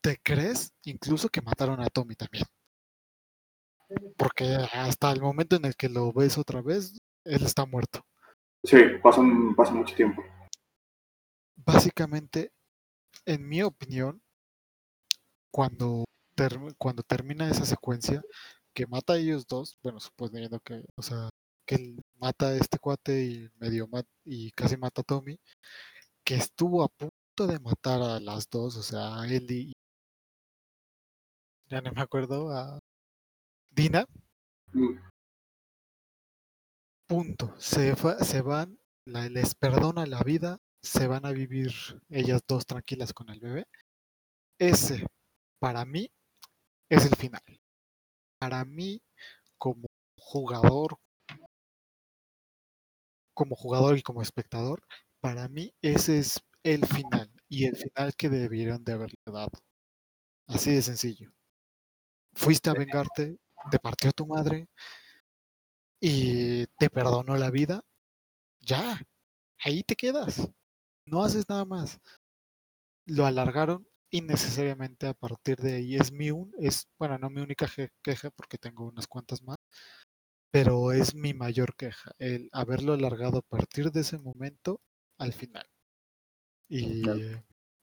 te 0.00 0.18
crees 0.22 0.72
incluso 0.84 1.28
que 1.28 1.42
mataron 1.42 1.80
a 1.80 1.86
Tommy 1.88 2.14
también? 2.14 2.44
Porque 4.16 4.44
hasta 4.72 5.12
el 5.12 5.20
momento 5.20 5.56
en 5.56 5.66
el 5.66 5.76
que 5.76 5.88
lo 5.90 6.10
ves 6.12 6.38
otra 6.38 6.62
vez, 6.62 6.98
él 7.24 7.44
está 7.44 7.66
muerto. 7.66 8.04
Sí, 8.64 8.76
pasa, 9.02 9.22
pasa 9.56 9.72
mucho 9.72 9.94
tiempo. 9.94 10.22
Básicamente, 11.56 12.50
en 13.26 13.46
mi 13.48 13.62
opinión, 13.62 14.20
cuando, 15.50 16.04
ter- 16.34 16.58
cuando 16.78 17.02
termina 17.02 17.48
esa 17.48 17.64
secuencia, 17.64 18.22
que 18.74 18.86
mata 18.86 19.12
a 19.12 19.18
ellos 19.18 19.46
dos, 19.46 19.76
bueno, 19.82 20.00
suponiendo 20.00 20.58
que, 20.60 20.82
o 20.96 21.02
sea, 21.02 21.28
que 21.66 21.76
él 21.76 22.00
mata 22.18 22.48
a 22.48 22.56
este 22.56 22.78
cuate 22.78 23.24
y 23.24 23.48
medio 23.60 23.86
mat- 23.86 24.06
y 24.24 24.50
casi 24.52 24.76
mata 24.76 25.02
a 25.02 25.04
Tommy, 25.04 25.38
que 26.24 26.34
estuvo 26.34 26.82
a 26.82 26.88
punto 26.88 27.46
de 27.46 27.58
matar 27.60 28.02
a 28.02 28.18
las 28.20 28.48
dos, 28.50 28.76
o 28.76 28.82
sea, 28.82 29.20
a 29.20 29.26
él 29.28 29.50
y 29.50 29.72
ya 31.68 31.80
no 31.80 31.92
me 31.92 32.00
acuerdo, 32.02 32.50
a 32.50 32.78
Dina, 33.70 34.06
Mm, 34.72 34.98
punto. 37.06 37.54
Se, 37.58 37.94
se 38.24 38.40
van, 38.42 38.78
la- 39.06 39.28
les 39.28 39.54
perdona 39.54 40.06
la 40.06 40.22
vida, 40.22 40.58
se 40.82 41.06
van 41.06 41.24
a 41.26 41.32
vivir 41.32 41.72
ellas 42.10 42.42
dos 42.46 42.66
tranquilas 42.66 43.12
con 43.12 43.30
el 43.30 43.40
bebé. 43.40 43.66
Ese, 44.58 45.06
para 45.60 45.84
mí, 45.84 46.10
es 46.90 47.06
el 47.06 47.16
final. 47.16 47.42
Para 48.38 48.64
mí, 48.64 49.02
como 49.58 49.86
jugador, 50.18 50.98
como 53.32 53.54
jugador 53.56 53.96
y 53.98 54.02
como 54.02 54.22
espectador, 54.22 54.82
para 55.20 55.48
mí 55.48 55.72
ese 55.82 56.18
es 56.18 56.40
el 56.62 56.86
final 56.86 57.30
y 57.48 57.66
el 57.66 57.76
final 57.76 58.14
que 58.16 58.28
debieron 58.28 58.82
de 58.84 58.92
haberle 58.92 59.16
dado. 59.26 59.50
Así 60.48 60.72
de 60.74 60.82
sencillo. 60.82 61.32
Fuiste 62.34 62.70
a 62.70 62.74
vengarte, 62.74 63.38
te 63.72 63.78
partió 63.80 64.12
tu 64.12 64.24
madre 64.26 64.68
y 66.06 66.66
te 66.78 66.90
perdonó 66.90 67.34
la 67.38 67.50
vida. 67.50 67.82
Ya, 68.60 69.00
ahí 69.58 69.82
te 69.82 69.96
quedas. 69.96 70.50
No 71.06 71.22
haces 71.24 71.48
nada 71.48 71.64
más. 71.64 71.98
Lo 73.06 73.24
alargaron 73.24 73.88
innecesariamente 74.10 75.06
a 75.06 75.14
partir 75.14 75.56
de 75.56 75.76
ahí. 75.76 75.96
Es 75.96 76.12
mi 76.12 76.30
un, 76.30 76.52
es, 76.58 76.88
bueno, 76.98 77.16
no 77.16 77.30
mi 77.30 77.40
única 77.40 77.66
queja 78.02 78.30
porque 78.32 78.58
tengo 78.58 78.84
unas 78.86 79.06
cuantas 79.06 79.42
más, 79.42 79.56
pero 80.50 80.92
es 80.92 81.14
mi 81.14 81.32
mayor 81.32 81.74
queja, 81.74 82.12
el 82.18 82.50
haberlo 82.52 82.92
alargado 82.92 83.38
a 83.38 83.42
partir 83.56 83.90
de 83.90 84.02
ese 84.02 84.18
momento 84.18 84.82
al 85.18 85.32
final. 85.32 85.66
Y, 86.68 87.02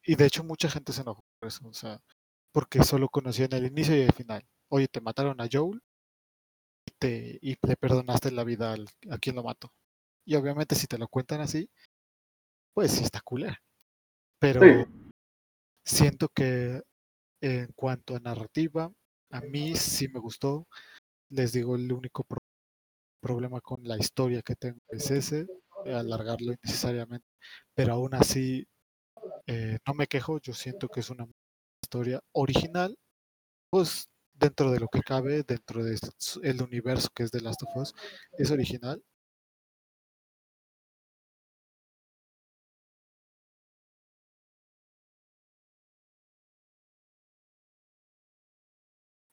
y 0.03 0.15
de 0.15 0.25
hecho 0.27 0.43
mucha 0.43 0.69
gente 0.69 0.93
se 0.93 1.01
enojó 1.01 1.23
por 1.39 1.47
eso, 1.47 1.67
o 1.67 1.73
sea, 1.73 1.99
porque 2.53 2.83
solo 2.83 3.09
conocían 3.09 3.53
el 3.53 3.65
inicio 3.65 3.97
y 3.97 4.01
el 4.01 4.13
final. 4.13 4.47
Oye, 4.69 4.87
te 4.87 5.01
mataron 5.01 5.41
a 5.41 5.49
Joel 5.51 5.81
y, 6.85 6.91
te, 6.99 7.39
y 7.41 7.57
le 7.67 7.75
perdonaste 7.77 8.31
la 8.31 8.43
vida 8.43 8.73
al- 8.73 8.89
a 9.09 9.17
quien 9.17 9.35
lo 9.35 9.43
mató. 9.43 9.71
Y 10.25 10.35
obviamente 10.35 10.75
si 10.75 10.87
te 10.87 10.97
lo 10.97 11.07
cuentan 11.07 11.41
así, 11.41 11.69
pues 12.73 12.91
sí 12.91 13.03
está 13.03 13.21
culera. 13.21 13.57
Pero 14.39 14.61
Sí. 14.61 15.11
siento 15.85 16.29
que 16.29 16.81
en 17.41 17.71
cuanto 17.75 18.15
a 18.15 18.19
narrativa, 18.19 18.91
a 19.31 19.41
mí 19.41 19.75
sí 19.75 20.07
me 20.09 20.19
gustó. 20.19 20.67
Les 21.29 21.53
digo, 21.53 21.75
el 21.75 21.91
único 21.93 22.23
pro- 22.25 22.41
problema 23.21 23.61
con 23.61 23.83
la 23.83 23.97
historia 23.97 24.41
que 24.43 24.55
tengo 24.55 24.79
es 24.89 25.11
ese, 25.11 25.47
de 25.85 25.95
alargarlo 25.95 26.53
innecesariamente. 26.53 27.27
Pero 27.75 27.93
aún 27.95 28.15
así, 28.15 28.67
eh, 29.47 29.79
no 29.87 29.93
me 29.95 30.07
quejo. 30.07 30.39
Yo 30.41 30.53
siento 30.53 30.89
que 30.89 31.01
es 31.01 31.09
una 31.11 31.27
historia 31.83 32.21
original, 32.33 32.97
pues 33.71 34.09
dentro 34.41 34.71
de 34.71 34.79
lo 34.81 34.87
que 34.89 35.01
cabe, 35.01 35.43
dentro 35.43 35.83
del 35.83 35.99
universo 36.63 37.09
que 37.15 37.23
es 37.23 37.31
de 37.31 37.41
Last 37.41 37.63
of 37.63 37.75
Us, 37.77 37.93
es 38.37 38.51
original. 38.51 39.01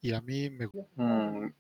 Y 0.03 0.13
a 0.13 0.21
mí 0.21 0.51
me 0.51 0.67
Mm. 0.97 1.53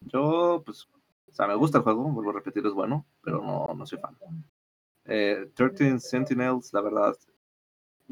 Yo, 0.00 0.62
pues, 0.64 0.88
o 1.28 1.32
sea, 1.32 1.46
me 1.46 1.54
gusta 1.54 1.78
el 1.78 1.84
juego, 1.84 2.10
vuelvo 2.10 2.30
a 2.30 2.34
repetir, 2.34 2.66
es 2.66 2.72
bueno, 2.72 3.06
pero 3.22 3.40
no, 3.42 3.72
no 3.74 3.86
soy 3.86 3.98
fan. 3.98 4.16
Eh, 5.06 5.50
13 5.54 5.98
Sentinels, 6.00 6.72
la 6.72 6.80
verdad, 6.82 7.14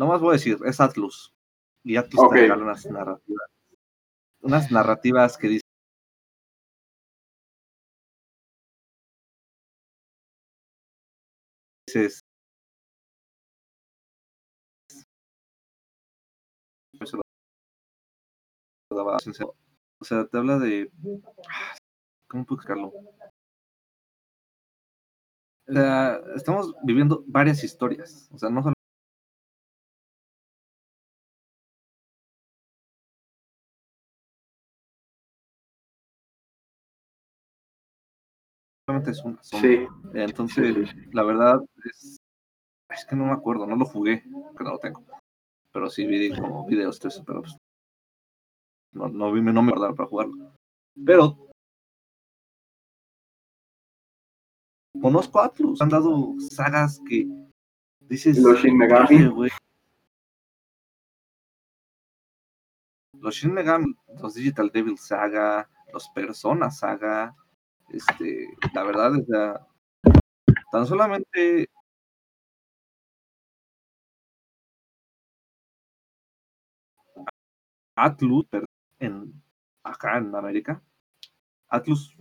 no 0.01 0.07
más 0.07 0.21
voy 0.23 0.31
a 0.31 0.33
decir, 0.33 0.59
es 0.65 0.81
Atlus. 0.81 1.35
Y 1.85 1.97
Atlus 1.97 2.23
Ok. 2.23 2.33
te 2.33 2.41
regala 2.41 2.63
unas 2.63 2.87
narrativas, 2.87 3.51
unas 4.41 4.71
narrativas 4.71 5.37
que 5.37 5.49
dicen 5.49 5.61
dices 11.87 12.21
pues, 16.99 17.13
o 17.15 17.21
sea 20.05 20.27
te 20.27 20.39
habla 20.39 20.59
de 20.59 20.91
ah, 21.49 21.77
cómo 22.29 22.47
puedo 22.47 22.61
explicarlo 22.61 22.93
o 25.69 25.73
sea, 25.73 26.21
estamos 26.37 26.75
viviendo 26.85 27.25
varias 27.27 27.65
historias 27.65 28.31
o 28.33 28.39
sea 28.39 28.51
no 28.51 28.63
solamente 39.01 39.11
es 39.11 39.25
una 39.25 39.43
son- 39.43 39.61
Sí, 39.61 39.87
entonces 40.15 40.75
sí, 40.75 40.87
sí, 40.87 40.93
sí. 41.03 41.11
la 41.13 41.23
verdad 41.23 41.61
es 41.85 42.17
es 42.91 43.05
que 43.05 43.15
no 43.17 43.27
me 43.27 43.33
acuerdo 43.33 43.67
no 43.67 43.77
lo 43.77 43.85
jugué 43.85 44.23
que 44.23 44.65
no 44.65 44.71
lo 44.71 44.79
tengo. 44.79 45.05
Pero 45.73 45.89
sí 45.89 46.05
vi 46.07 46.35
como 46.37 46.67
videos 46.67 46.99
todo 46.99 47.09
eso, 47.09 47.25
pero 47.25 47.43
pues, 47.43 47.57
no, 48.93 49.09
no, 49.09 49.33
vi, 49.33 49.41
no 49.41 49.63
me 49.63 49.71
acordaba 49.71 49.95
para 49.95 50.09
jugarlo. 50.09 50.53
Pero 51.07 51.49
conozco 55.01 55.41
a 55.41 55.47
Atlus 55.47 55.81
han 55.81 55.89
dado 55.89 56.35
sagas 56.51 57.01
que 57.09 57.29
dices 58.01 58.39
Los 58.39 58.61
Shin 58.61 58.77
Megami. 58.77 59.31
Los 63.13 63.35
Shin 63.37 63.53
Megami, 63.55 63.95
los 64.21 64.35
Digital 64.35 64.71
Devil 64.73 64.99
Saga, 64.99 65.69
los 65.93 66.09
Persona 66.09 66.71
Saga, 66.71 67.37
este, 67.93 68.49
la 68.75 68.83
verdad 68.85 69.17
es 69.17 69.29
la, 69.29 69.67
tan 70.73 70.87
solamente 70.87 71.69
Atlus, 77.97 78.47
en, 78.99 79.43
acá 79.85 80.19
en 80.19 80.35
América. 80.35 80.83
Atlus, 81.69 82.17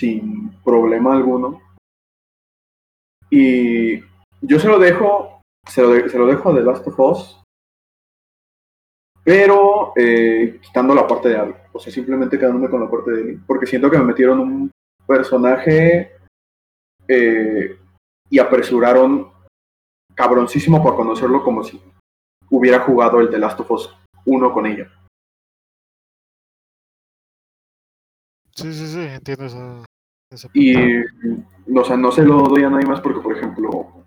sin 0.00 0.52
problema 0.64 1.14
alguno. 1.14 1.60
Y 3.30 3.98
yo 4.40 4.58
se 4.58 4.68
lo 4.68 4.78
dejo, 4.78 5.40
se 5.68 5.82
lo, 5.82 5.90
de- 5.90 6.08
se 6.10 6.18
lo 6.18 6.26
dejo 6.26 6.54
The 6.54 6.60
Last 6.62 6.86
of 6.88 6.98
Us, 7.00 7.42
pero 9.24 9.92
eh, 9.96 10.58
quitando 10.62 10.94
la 10.94 11.06
parte 11.06 11.28
de 11.30 11.36
Abby. 11.38 11.54
O 11.72 11.78
sea, 11.78 11.92
simplemente 11.92 12.38
quedándome 12.38 12.68
con 12.68 12.80
la 12.82 12.90
parte 12.90 13.10
de 13.12 13.20
Ellie. 13.22 13.40
Porque 13.46 13.66
siento 13.66 13.90
que 13.90 13.98
me 13.98 14.04
metieron 14.04 14.40
un 14.40 14.70
personaje 15.06 16.12
eh, 17.08 17.78
y 18.28 18.38
apresuraron 18.38 19.30
cabroncísimo 20.14 20.82
para 20.82 20.96
conocerlo 20.96 21.42
como 21.42 21.62
si 21.64 21.80
hubiera 22.50 22.80
jugado 22.80 23.20
el 23.20 23.30
The 23.30 23.38
Last 23.38 23.60
of 23.60 23.70
Us 23.70 23.96
1 24.26 24.52
con 24.52 24.66
ella. 24.66 24.90
Sí, 28.54 28.72
sí, 28.72 28.86
sí, 28.86 29.00
entiendo 29.00 29.46
esa. 29.46 29.82
Y, 30.54 30.74
o 31.74 31.84
sea, 31.84 31.96
no 31.96 32.10
se 32.10 32.24
lo 32.24 32.42
doy 32.42 32.64
a 32.64 32.70
nadie 32.70 32.86
más 32.86 33.00
porque, 33.00 33.20
por 33.20 33.36
ejemplo, 33.36 34.04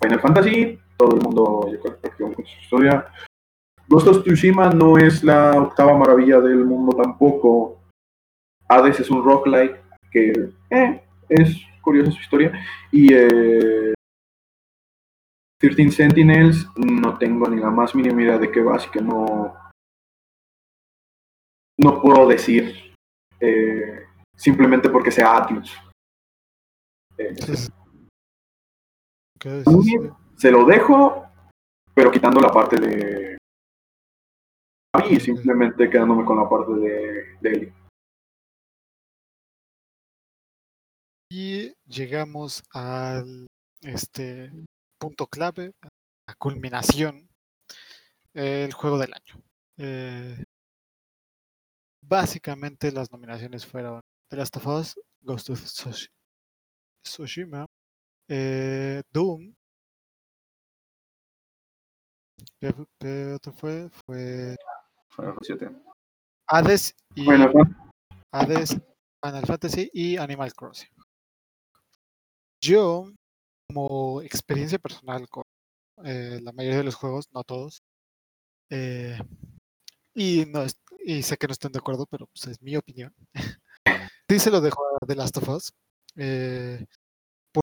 Final 0.00 0.20
Fantasy, 0.20 0.78
todo 0.96 1.16
el 1.16 1.22
mundo 1.22 1.68
yo 1.70 1.80
creo 1.80 1.94
que 1.94 2.00
practicó 2.00 2.32
con 2.32 2.46
su 2.46 2.60
historia. 2.60 3.06
Ghost 3.88 4.06
of 4.06 4.22
Tsushima 4.22 4.70
no 4.70 4.96
es 4.98 5.24
la 5.24 5.50
octava 5.60 5.96
maravilla 5.98 6.40
del 6.40 6.64
mundo 6.64 6.96
tampoco. 6.96 7.80
Hades 8.68 9.00
es 9.00 9.10
un 9.10 9.24
roguelike 9.24 9.80
que 10.10 10.50
eh, 10.70 11.02
es 11.28 11.56
curiosa 11.82 12.12
su 12.12 12.20
historia. 12.20 12.52
Y 12.92 13.12
eh, 13.12 13.94
13 15.60 15.90
Sentinels 15.90 16.66
no 16.76 17.18
tengo 17.18 17.48
ni 17.48 17.60
la 17.60 17.70
más 17.70 17.94
mínima 17.94 18.22
idea 18.22 18.38
de 18.38 18.50
qué 18.50 18.62
va, 18.62 18.76
así 18.76 18.88
que 18.90 19.02
no, 19.02 19.54
no 21.76 22.00
puedo 22.00 22.26
decir 22.28 22.89
eh, 23.40 24.06
simplemente 24.36 24.88
porque 24.88 25.10
sea 25.10 25.36
Atlus. 25.36 25.76
Eh, 27.18 27.34
sí, 27.36 27.68
se 30.36 30.50
lo 30.50 30.64
dejo, 30.64 31.26
pero 31.94 32.10
quitando 32.10 32.40
la 32.40 32.50
parte 32.50 32.80
de 32.80 33.38
y 35.08 35.20
simplemente 35.20 35.88
quedándome 35.88 36.24
con 36.24 36.36
la 36.36 36.48
parte 36.48 36.72
de, 36.72 37.38
de 37.40 37.50
Ellie. 37.50 37.74
Y 41.32 41.72
llegamos 41.86 42.64
al 42.72 43.46
este 43.82 44.50
punto 44.98 45.26
clave, 45.26 45.72
a 46.26 46.34
culminación, 46.34 47.28
el 48.34 48.72
juego 48.72 48.98
del 48.98 49.12
año. 49.14 49.42
Eh, 49.78 50.44
básicamente 52.10 52.90
las 52.90 53.10
nominaciones 53.12 53.64
fueron 53.64 54.00
The 54.28 54.36
Last 54.36 54.56
of 54.56 54.66
Us, 54.66 55.00
Ghost 55.22 55.50
of 55.50 55.62
Tsush- 55.62 56.10
Tsushima, 57.04 57.64
eh, 58.28 59.00
Doom. 59.12 59.54
¿Qué, 62.60 63.32
otro 63.34 63.52
fue? 63.52 63.88
Fue 63.90 64.56
Final 65.14 65.34
Fantasy 65.34 65.54
VII. 65.54 65.82
Hades 66.48 66.94
y 67.14 67.24
Bueno, 67.24 67.52
Hades, 68.32 68.70
Final 69.24 69.46
Fantasy 69.46 69.88
y 69.92 70.16
Animal 70.16 70.52
Crossing. 70.52 70.90
Yo, 72.60 73.06
como 73.68 74.20
experiencia 74.22 74.78
personal 74.78 75.28
con 75.28 75.44
eh, 76.04 76.40
la 76.42 76.52
mayoría 76.52 76.78
de 76.78 76.84
los 76.84 76.96
juegos, 76.96 77.26
no 77.32 77.44
todos, 77.44 77.82
eh, 78.70 79.16
y, 80.14 80.44
no 80.46 80.64
y 81.04 81.22
sé 81.22 81.36
que 81.36 81.46
no 81.46 81.52
están 81.52 81.72
de 81.72 81.78
acuerdo, 81.78 82.06
pero 82.06 82.26
pues, 82.26 82.46
es 82.48 82.62
mi 82.62 82.76
opinión. 82.76 83.14
sí 84.28 84.38
se 84.38 84.50
lo 84.50 84.60
dejo 84.60 84.82
a 85.00 85.06
The 85.06 85.14
Last 85.16 85.36
of 85.38 85.48
Us. 85.48 85.72
eh, 86.16 86.84
por, 87.52 87.62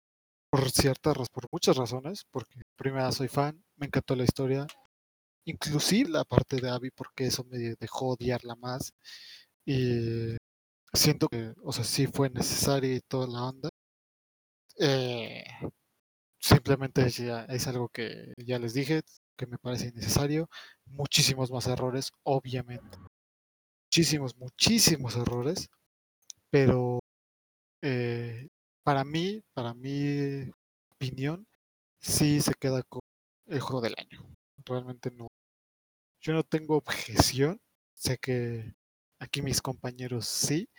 por 0.51 0.71
ciertas, 0.71 1.29
por 1.29 1.47
muchas 1.51 1.77
razones, 1.77 2.25
porque 2.31 2.61
primero 2.77 3.11
soy 3.11 3.27
fan, 3.29 3.63
me 3.77 3.87
encantó 3.87 4.15
la 4.15 4.23
historia, 4.25 4.67
inclusive 5.45 6.09
la 6.11 6.25
parte 6.25 6.57
de 6.57 6.69
Abby, 6.69 6.91
porque 6.91 7.27
eso 7.27 7.43
me 7.45 7.75
dejó 7.79 8.09
odiarla 8.09 8.55
más. 8.55 8.93
Y 9.65 10.37
siento 10.93 11.27
que, 11.29 11.53
o 11.63 11.73
sea, 11.73 11.83
sí 11.85 12.07
fue 12.07 12.29
necesaria 12.29 12.95
y 12.95 13.01
toda 13.01 13.27
la 13.27 13.43
onda. 13.45 13.69
Eh, 14.79 15.43
simplemente 16.39 17.05
es 17.07 17.67
algo 17.67 17.89
que 17.89 18.33
ya 18.37 18.59
les 18.59 18.73
dije, 18.73 19.01
que 19.37 19.47
me 19.47 19.57
parece 19.57 19.89
innecesario. 19.89 20.49
Muchísimos 20.85 21.51
más 21.51 21.67
errores, 21.67 22.11
obviamente. 22.23 22.97
Muchísimos, 23.87 24.37
muchísimos 24.37 25.15
errores. 25.15 25.69
Pero 26.49 26.99
eh, 27.81 28.47
para 28.83 29.03
mí, 29.03 29.43
para 29.53 29.73
mi 29.73 30.51
opinión, 30.95 31.45
sí 32.01 32.41
se 32.41 32.53
queda 32.55 32.83
con 32.83 33.01
el 33.47 33.59
juego 33.61 33.81
del 33.81 33.95
año. 33.97 34.21
Realmente 34.65 35.11
no. 35.11 35.27
Yo 36.21 36.33
no 36.33 36.43
tengo 36.43 36.75
objeción. 36.77 37.59
Sé 37.93 38.17
que 38.17 38.75
aquí 39.19 39.41
mis 39.41 39.61
compañeros 39.61 40.27
sí. 40.27 40.69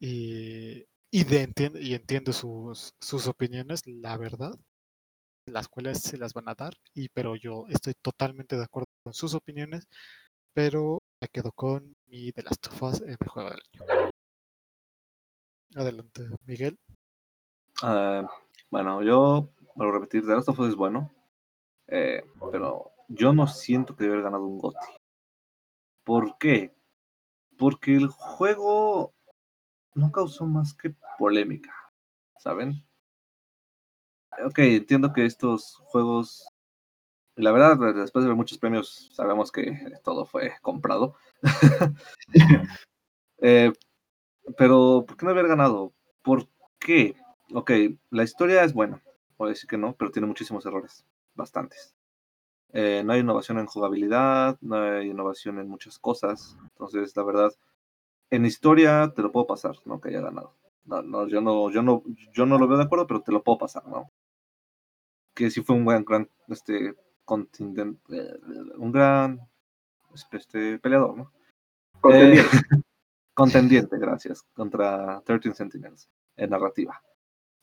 Y, 0.00 0.84
y, 1.10 1.24
de 1.24 1.52
y 1.80 1.94
entiendo 1.94 2.32
sus, 2.32 2.94
sus 3.00 3.26
opiniones, 3.28 3.82
la 3.86 4.16
verdad. 4.18 4.52
Las 5.46 5.68
cuales 5.68 6.02
se 6.02 6.18
las 6.18 6.34
van 6.34 6.48
a 6.48 6.54
dar. 6.54 6.74
Y, 6.94 7.08
pero 7.08 7.36
yo 7.36 7.66
estoy 7.68 7.94
totalmente 8.02 8.56
de 8.56 8.64
acuerdo 8.64 8.88
con 9.02 9.14
sus 9.14 9.34
opiniones. 9.34 9.86
Pero 10.52 11.02
me 11.20 11.28
quedo 11.28 11.52
con 11.52 11.94
mi 12.06 12.32
The 12.32 12.42
Last 12.42 12.66
of 12.68 12.82
Us 12.82 13.00
en 13.02 13.10
el 13.10 13.28
juego 13.28 13.50
del 13.50 13.60
año. 13.74 14.10
Adelante, 15.74 16.28
Miguel. 16.46 16.78
Ah, 17.82 18.26
bueno, 18.70 19.02
yo, 19.02 19.50
vuelvo 19.74 19.92
a 19.92 19.98
repetir, 19.98 20.24
The 20.26 20.34
Last 20.34 20.48
of 20.48 20.60
es 20.60 20.74
bueno, 20.74 21.12
eh, 21.88 22.24
pero 22.50 22.92
yo 23.08 23.32
no 23.32 23.46
siento 23.46 23.94
que 23.94 24.04
debe 24.04 24.14
haber 24.14 24.24
ganado 24.24 24.46
un 24.46 24.58
GOTY. 24.58 24.86
¿Por 26.04 26.38
qué? 26.38 26.74
Porque 27.58 27.94
el 27.94 28.08
juego 28.08 29.14
no 29.94 30.10
causó 30.12 30.46
más 30.46 30.74
que 30.74 30.94
polémica, 31.18 31.74
¿saben? 32.38 32.86
Ok, 34.44 34.58
entiendo 34.58 35.12
que 35.12 35.24
estos 35.24 35.76
juegos, 35.86 36.46
la 37.36 37.52
verdad, 37.52 37.94
después 37.94 38.24
de 38.24 38.28
ver 38.30 38.36
muchos 38.36 38.58
premios, 38.58 39.10
sabemos 39.14 39.52
que 39.52 39.78
todo 40.04 40.26
fue 40.26 40.54
comprado. 40.62 41.16
Eh, 43.42 43.72
pero, 44.58 45.04
¿por 45.06 45.16
qué 45.16 45.26
no 45.26 45.32
haber 45.32 45.48
ganado? 45.48 45.92
¿Por 46.22 46.48
qué? 46.78 47.16
Ok, 47.54 47.72
la 48.10 48.24
historia 48.24 48.64
es 48.64 48.72
buena, 48.74 49.02
puedo 49.36 49.50
decir 49.50 49.68
que 49.68 49.78
no, 49.78 49.94
pero 49.96 50.10
tiene 50.10 50.28
muchísimos 50.28 50.66
errores, 50.66 51.06
bastantes. 51.34 51.94
Eh, 52.72 53.02
no 53.04 53.12
hay 53.14 53.20
innovación 53.20 53.58
en 53.58 53.66
jugabilidad, 53.66 54.58
no 54.60 54.76
hay 54.76 55.10
innovación 55.10 55.58
en 55.58 55.68
muchas 55.68 55.98
cosas. 55.98 56.56
Entonces, 56.62 57.16
la 57.16 57.24
verdad, 57.24 57.52
en 58.30 58.46
historia 58.46 59.12
te 59.14 59.22
lo 59.22 59.32
puedo 59.32 59.46
pasar, 59.46 59.76
¿no? 59.84 60.00
Que 60.00 60.10
haya 60.10 60.20
ganado. 60.20 60.54
No, 60.84 61.02
no, 61.02 61.28
yo 61.28 61.40
no, 61.40 61.70
yo 61.70 61.82
no, 61.82 62.02
yo 62.32 62.46
no 62.46 62.58
lo 62.58 62.68
veo 62.68 62.78
de 62.78 62.84
acuerdo, 62.84 63.06
pero 63.06 63.22
te 63.22 63.32
lo 63.32 63.42
puedo 63.42 63.58
pasar, 63.58 63.86
¿no? 63.88 64.10
Que 65.36 65.50
sí 65.50 65.62
fue 65.62 65.76
un 65.76 65.84
buen, 65.84 66.04
gran, 66.04 66.28
este, 66.48 66.96
un 67.28 68.92
gran, 68.92 69.40
este, 70.32 70.78
peleador, 70.78 71.16
¿no? 71.16 71.32
Contendiente. 72.00 72.56
Eh, 72.56 72.60
contendiente, 73.34 73.98
gracias, 73.98 74.42
contra 74.54 75.20
13 75.20 75.54
Sentinels 75.54 76.08
en 76.36 76.50
narrativa. 76.50 77.02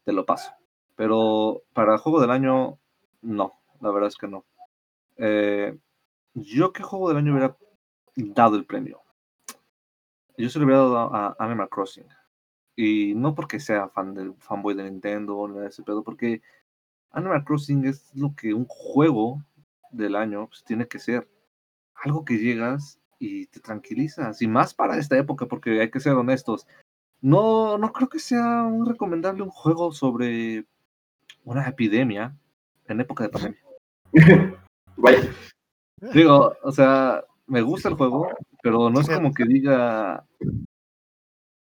Te 0.04 0.14
lo 0.14 0.24
paso. 0.24 0.52
Pero 0.96 1.64
para 1.74 1.98
juego 1.98 2.22
del 2.22 2.30
año, 2.30 2.78
no, 3.22 3.54
la 3.82 3.92
verdad 3.92 4.10
es 4.10 4.18
que 4.18 4.28
no. 4.28 4.46
Eh, 5.18 5.76
yo 6.36 6.74
qué 6.74 6.84
juego 6.84 7.10
del 7.10 7.18
año 7.18 7.34
hubiera 7.34 7.58
dado 8.16 8.56
el 8.56 8.66
premio. 8.66 9.02
Yo 10.38 10.50
se 10.50 10.60
lo 10.60 10.66
hubiera 10.66 10.82
dado 10.82 11.16
a 11.16 11.36
Animal 11.40 11.70
Crossing. 11.70 12.08
Y 12.76 13.14
no 13.16 13.36
porque 13.36 13.60
sea 13.60 13.90
fan 13.90 14.14
del 14.14 14.34
fanboy 14.36 14.74
de 14.74 14.84
Nintendo 14.84 15.38
o 15.38 15.48
nada 15.48 15.62
de 15.62 15.68
ese 15.70 15.84
pedo, 15.84 16.04
porque 16.04 16.42
Animal 17.14 17.46
Crossing 17.46 17.86
es 17.86 18.12
lo 18.16 18.36
que 18.36 18.54
un 18.54 18.66
juego 18.66 19.44
del 19.92 20.16
año 20.16 20.48
pues, 20.48 20.64
tiene 20.64 20.88
que 20.88 21.00
ser. 21.00 21.30
Algo 21.96 22.26
que 22.26 22.38
llegas 22.38 23.00
y 23.20 23.46
te 23.48 23.60
tranquilizas. 23.60 24.42
Y 24.42 24.48
más 24.48 24.74
para 24.74 24.98
esta 24.98 25.18
época, 25.18 25.46
porque 25.46 25.80
hay 25.80 25.90
que 25.90 26.00
ser 26.00 26.14
honestos. 26.14 26.68
No, 27.22 27.78
no 27.78 27.94
creo 27.94 28.10
que 28.10 28.20
sea 28.20 28.64
muy 28.64 28.88
recomendable 28.90 29.44
un 29.44 29.50
juego 29.50 29.94
sobre 29.94 30.66
una 31.46 31.68
epidemia 31.68 32.36
en 32.88 33.00
época 33.00 33.24
de 33.24 33.30
pandemia. 33.30 33.62
Vaya. 34.98 35.32
Digo, 36.14 36.54
o 36.64 36.72
sea, 36.72 37.24
me 37.48 37.62
gusta 37.62 37.90
el 37.90 37.96
juego, 37.96 38.28
pero 38.62 38.90
no 38.90 39.00
es 39.00 39.10
como 39.10 39.34
que 39.34 39.46
diga. 39.46 40.26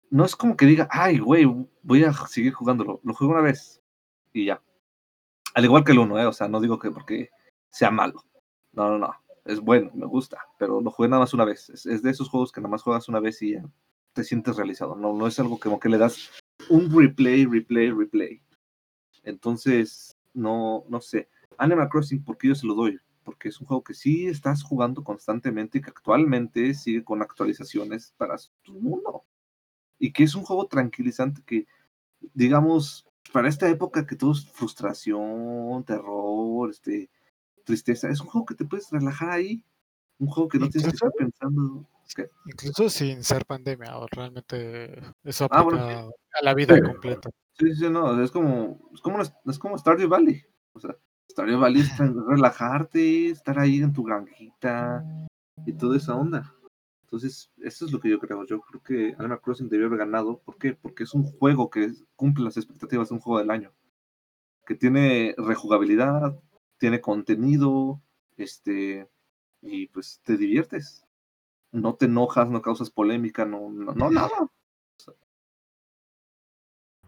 No 0.10 0.26
es 0.26 0.36
como 0.36 0.58
que 0.58 0.66
diga, 0.66 0.88
ay, 0.92 1.20
güey, 1.20 1.46
voy 1.84 2.04
a 2.04 2.14
seguir 2.14 2.54
jugándolo. 2.54 3.00
Lo 3.04 3.14
juego 3.14 3.34
una 3.34 3.42
vez 3.42 3.82
y 4.34 4.46
ya. 4.46 4.62
Al 5.56 5.64
igual 5.64 5.84
que 5.84 5.94
el 5.94 6.00
uno, 6.00 6.20
¿eh? 6.20 6.26
O 6.26 6.34
sea, 6.34 6.48
no 6.48 6.60
digo 6.60 6.78
que 6.78 6.92
porque 6.92 7.30
sea 7.70 7.90
malo. 7.90 8.24
No, 8.74 8.90
no, 8.90 9.00
no. 9.00 9.14
Es 9.46 9.60
bueno, 9.60 9.90
me 9.94 10.06
gusta, 10.06 10.38
pero 10.60 10.82
lo 10.82 10.92
jugué 10.92 11.08
nada 11.08 11.22
más 11.22 11.34
una 11.34 11.46
vez. 11.46 11.70
Es, 11.70 11.86
es 11.86 12.04
de 12.04 12.12
esos 12.12 12.30
juegos 12.30 12.52
que 12.52 12.60
nada 12.60 12.72
más 12.72 12.84
juegas 12.84 13.08
una 13.08 13.20
vez 13.20 13.42
y 13.42 13.54
ya 13.54 13.64
te 14.12 14.24
sientes 14.24 14.58
realizado. 14.58 14.96
No, 14.96 15.14
no 15.14 15.28
es 15.28 15.40
algo 15.40 15.60
como 15.60 15.80
que 15.80 15.90
le 15.90 15.98
das 15.98 16.30
un 16.70 16.92
replay, 16.92 17.46
replay, 17.46 17.90
replay. 17.92 18.42
Entonces, 19.24 20.18
no, 20.34 20.84
no 20.90 21.00
sé. 21.00 21.30
Animal 21.58 21.90
Crossing, 21.90 22.24
¿por 22.24 22.38
qué 22.38 22.50
yo 22.50 22.56
se 22.56 22.68
lo 22.68 22.74
doy? 22.76 23.00
Porque 23.24 23.50
es 23.50 23.60
un 23.60 23.68
juego 23.68 23.84
que 23.84 23.94
sí 23.94 24.28
estás 24.28 24.62
jugando 24.62 25.04
constantemente 25.04 25.78
y 25.78 25.82
que 25.82 25.90
actualmente 25.90 26.74
sigue 26.74 27.04
con 27.04 27.22
actualizaciones 27.22 28.14
para 28.18 28.36
tu 28.62 28.74
mundo. 28.74 29.24
Y 30.00 30.12
que 30.12 30.24
es 30.24 30.36
un 30.36 30.44
juego 30.44 30.68
tranquilizante 30.68 31.42
que, 31.46 31.66
digamos, 32.34 33.05
para 33.32 33.50
esta 33.50 33.70
época 33.70 34.06
que 34.06 34.16
todo 34.16 34.32
es 34.32 34.50
frustración, 34.50 35.84
terror, 35.86 36.70
este, 36.70 37.10
tristeza, 37.64 38.10
es 38.10 38.22
un 38.22 38.28
juego 38.28 38.46
que 38.46 38.56
te 38.56 38.66
puedes 38.66 38.90
relajar 38.92 39.30
ahí. 39.32 39.64
Un 40.18 40.28
juego 40.28 40.48
que 40.48 40.60
no 40.60 40.70
tienes 40.70 40.90
que 40.90 40.96
estar 40.96 41.12
pensando. 41.18 41.86
¿qué? 42.16 42.30
Incluso 42.46 42.90
sin 42.90 43.24
ser 43.24 43.46
pandemia, 43.46 43.98
o 43.98 44.08
realmente 44.08 45.02
eso 45.24 45.48
Ah, 45.52 45.60
aplica 45.60 46.00
a 46.00 46.44
la 46.44 46.54
vida 46.54 46.76
Sí. 46.76 46.82
completa. 46.82 47.30
Sí, 47.60 47.76
sí, 47.76 47.90
no, 47.90 48.22
es 48.22 48.32
como, 48.32 48.80
es 48.94 49.02
como, 49.02 49.22
es 49.22 49.60
como 49.60 49.78
Stardew 49.78 50.08
Valley. 50.08 50.42
O 50.74 50.80
sea, 50.80 50.96
Stardew 51.32 51.60
Valley 51.60 51.82
es 51.82 51.90
relajarte, 52.28 53.30
estar 53.30 53.60
ahí 53.60 53.78
en 53.82 53.92
tu 53.92 54.04
granjita 54.04 55.04
y 55.66 55.74
toda 55.74 55.98
esa 55.98 56.16
onda. 56.16 56.55
Entonces, 57.16 57.50
eso 57.60 57.86
es 57.86 57.94
lo 57.94 58.02
que 58.02 58.10
yo 58.10 58.20
creo. 58.20 58.46
Yo 58.46 58.60
creo 58.60 58.84
que 58.84 59.16
Animal 59.18 59.40
Crossing 59.40 59.70
debió 59.70 59.88
haber 59.88 60.00
ganado. 60.00 60.40
¿Por 60.40 60.58
qué? 60.58 60.74
Porque 60.74 61.04
es 61.04 61.14
un 61.14 61.24
juego 61.24 61.70
que 61.70 61.94
cumple 62.18 62.44
las 62.44 62.58
expectativas 62.58 63.08
de 63.08 63.16
un 63.16 63.22
juego 63.22 63.40
del 63.40 63.52
año. 63.52 63.72
Que 64.66 64.76
tiene 64.76 65.34
rejugabilidad, 65.38 66.38
tiene 66.78 67.00
contenido, 67.00 68.02
este, 68.36 69.10
y 69.62 69.88
pues 69.88 70.20
te 70.26 70.36
diviertes. 70.36 71.06
No 71.72 71.96
te 71.96 72.08
enojas, 72.08 72.50
no 72.50 72.62
causas 72.62 72.90
polémica, 72.90 73.46
no, 73.46 73.70
no, 73.70 73.94
no 73.94 74.12
nada. 74.12 74.52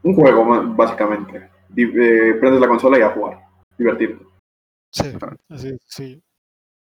Un 0.04 0.16
juego, 0.16 0.74
básicamente. 0.74 1.52
Eh, 1.76 2.34
prendes 2.40 2.62
la 2.62 2.68
consola 2.70 2.98
y 2.98 3.02
a 3.02 3.10
jugar. 3.10 3.46
Divertirte. 3.78 4.26
Sí, 4.90 5.12
así, 5.50 5.78
sí. 5.86 6.24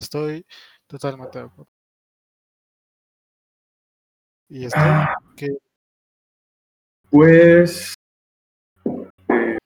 Estoy 0.01 0.47
totalmente 0.87 1.41
de 1.41 1.45
acuerdo. 1.45 1.69
Y 4.55 4.69
Ah, 4.75 5.17
Pues. 7.11 7.95
eh, 9.29 9.59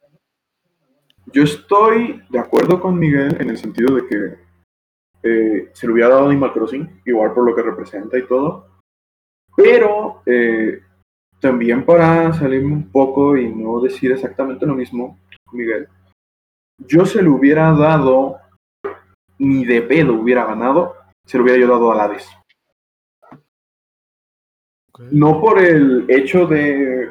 yo 1.33 1.43
estoy 1.43 2.23
de 2.31 2.39
acuerdo 2.39 2.81
con 2.81 2.97
Miguel 2.97 3.37
en 3.41 3.51
el 3.51 3.59
sentido 3.59 3.97
de 3.97 4.07
que 4.07 4.39
eh, 5.25 5.71
se 5.73 5.87
le 5.89 5.93
hubiera 5.93 6.11
dado 6.11 6.29
Animal 6.29 6.53
Crossing, 6.53 7.03
igual 7.05 7.35
por 7.35 7.45
lo 7.45 7.57
que 7.57 7.63
representa 7.63 8.17
y 8.17 8.29
todo. 8.29 8.79
Pero 9.57 10.23
eh, 10.25 10.81
también 11.41 11.85
para 11.85 12.33
salirme 12.33 12.73
un 12.73 12.89
poco 12.93 13.37
y 13.37 13.53
no 13.53 13.81
decir 13.81 14.13
exactamente 14.13 14.67
lo 14.67 14.75
mismo, 14.77 15.19
Miguel, 15.51 15.89
yo 16.79 17.05
se 17.05 17.23
lo 17.23 17.35
hubiera 17.35 17.73
dado, 17.73 18.39
ni 19.39 19.65
de 19.65 19.83
pedo 19.83 20.15
hubiera 20.15 20.45
ganado, 20.45 20.95
se 21.25 21.39
lo 21.39 21.43
hubiera 21.43 21.59
yo 21.61 21.67
dado 21.67 21.91
a 21.91 22.05
Hades. 22.05 22.29
No 25.11 25.41
por 25.41 25.59
el 25.59 26.05
hecho 26.09 26.47
de 26.47 27.11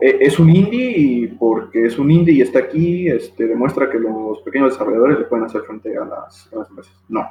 e- 0.00 0.18
es 0.20 0.38
un 0.38 0.50
indie 0.50 0.92
y 0.96 1.26
porque 1.28 1.86
es 1.86 1.98
un 1.98 2.10
indie 2.10 2.34
y 2.34 2.40
está 2.42 2.60
aquí, 2.60 3.08
este, 3.08 3.46
demuestra 3.46 3.90
que 3.90 3.98
los 3.98 4.40
pequeños 4.42 4.72
desarrolladores 4.72 5.18
le 5.18 5.24
pueden 5.24 5.46
hacer 5.46 5.62
frente 5.62 5.96
a 5.96 6.04
las, 6.04 6.52
a 6.52 6.66
empresas. 6.68 7.04
No. 7.08 7.28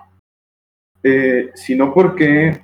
Eh, 1.04 1.52
sino 1.54 1.94
porque, 1.94 2.64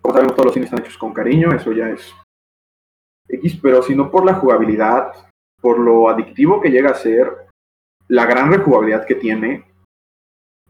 como 0.00 0.14
sabemos, 0.14 0.34
todos 0.34 0.46
los 0.46 0.56
indies 0.56 0.72
están 0.72 0.84
hechos 0.84 0.98
con 0.98 1.12
cariño, 1.12 1.52
eso 1.52 1.72
ya 1.72 1.90
es 1.90 2.14
X, 3.28 3.58
pero 3.62 3.82
sino 3.82 4.10
por 4.10 4.24
la 4.24 4.34
jugabilidad, 4.34 5.12
por 5.60 5.78
lo 5.78 6.08
adictivo 6.08 6.60
que 6.60 6.70
llega 6.70 6.90
a 6.90 6.94
ser, 6.94 7.30
la 8.08 8.24
gran 8.24 8.50
rejugabilidad 8.50 9.04
que 9.04 9.16
tiene 9.16 9.64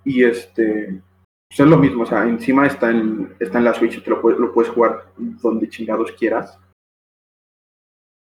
y 0.05 0.25
este 0.25 1.01
pues 1.49 1.61
es 1.61 1.67
lo 1.67 1.79
mismo, 1.79 2.03
o 2.03 2.07
sea, 2.07 2.25
encima 2.25 2.67
está 2.67 2.91
en, 2.91 3.35
está 3.41 3.59
en 3.59 3.65
la 3.65 3.75
Switch, 3.75 4.03
te 4.03 4.11
lo 4.11 4.21
puedes, 4.21 4.39
lo 4.39 4.53
puedes 4.53 4.71
jugar 4.71 5.13
donde 5.17 5.69
chingados 5.69 6.13
quieras. 6.13 6.59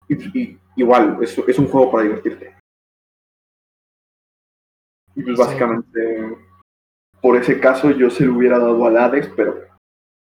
Y, 0.07 0.39
y 0.39 0.59
igual, 0.75 1.17
es, 1.21 1.35
es 1.37 1.57
un 1.59 1.67
juego 1.67 1.91
para 1.91 2.03
divertirte. 2.03 2.55
Y 5.15 5.23
pues 5.23 5.37
Sí. 5.37 5.43
básicamente, 5.43 6.37
por 7.21 7.35
ese 7.37 7.59
caso, 7.59 7.89
yo 7.91 8.09
se 8.11 8.25
lo 8.25 8.35
hubiera 8.35 8.59
dado 8.59 8.85
al 8.85 8.97
Hades, 8.97 9.27
pero 9.35 9.55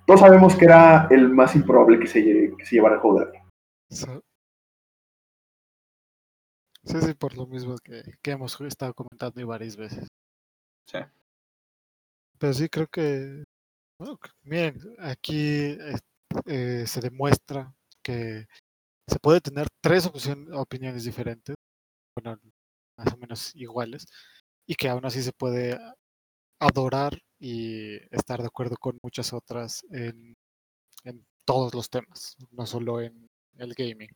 todos 0.06 0.22
sabemos 0.22 0.56
que 0.56 0.66
era 0.66 1.08
el 1.12 1.28
más 1.30 1.56
improbable 1.56 2.00
que 2.00 2.08
se, 2.08 2.22
lle- 2.24 2.56
que 2.56 2.66
se 2.66 2.76
llevara 2.76 2.96
el 2.96 3.02
juego 3.02 3.30
sí. 3.90 4.08
Sí, 6.86 7.02
sí, 7.02 7.14
por 7.14 7.36
lo 7.38 7.48
mismo 7.48 7.76
que, 7.82 8.04
que 8.22 8.32
hemos 8.32 8.60
estado 8.62 8.94
comentando 8.94 9.40
y 9.40 9.46
varias 9.46 9.78
veces. 9.78 10.08
Sí. 10.86 11.00
Pero 12.40 12.54
sí 12.54 12.70
creo 12.70 12.88
que, 12.88 13.44
miren, 14.44 14.80
aquí 15.00 15.78
eh, 16.46 16.86
se 16.88 17.02
demuestra 17.02 17.74
que 18.02 18.48
se 19.08 19.20
puede 19.20 19.42
tener 19.42 19.68
tres 19.82 20.10
opiniones 20.54 21.04
diferentes, 21.04 21.56
bueno, 22.16 22.40
más 22.98 23.14
o 23.14 23.18
menos 23.18 23.56
iguales, 23.56 24.06
y 24.68 24.76
que 24.76 24.90
aún 24.90 25.06
así 25.06 25.22
se 25.24 25.34
puede 25.34 25.80
adorar 26.60 27.20
y 27.40 27.98
estar 28.16 28.40
de 28.42 28.48
acuerdo 28.48 28.78
con 28.78 28.98
muchas 29.04 29.34
otras 29.34 29.84
en, 29.92 30.36
en 31.04 31.26
todos 31.46 31.74
los 31.74 31.90
temas, 31.90 32.36
no 32.52 32.66
solo 32.66 33.02
en 33.02 33.28
el 33.58 33.74
gaming. 33.74 34.10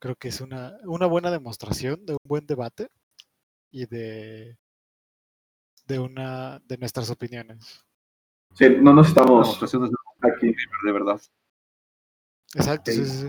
Creo 0.00 0.16
que 0.16 0.28
es 0.28 0.40
una, 0.40 0.78
una 0.84 1.06
buena 1.06 1.30
demostración 1.30 2.06
de 2.06 2.14
un 2.14 2.18
buen 2.24 2.46
debate 2.46 2.88
y 3.70 3.86
de, 3.86 4.56
de 5.88 5.98
una 5.98 6.60
de 6.60 6.76
nuestras 6.76 7.10
opiniones. 7.10 7.84
Sí, 8.54 8.68
no 8.80 8.92
nos 8.92 9.08
estamos 9.08 9.58
de 9.60 10.30
aquí. 10.30 10.54
de 10.84 10.92
verdad. 10.92 11.20
Exacto, 12.54 12.92
sí, 12.92 13.04
sí, 13.04 13.18
sí. 13.20 13.28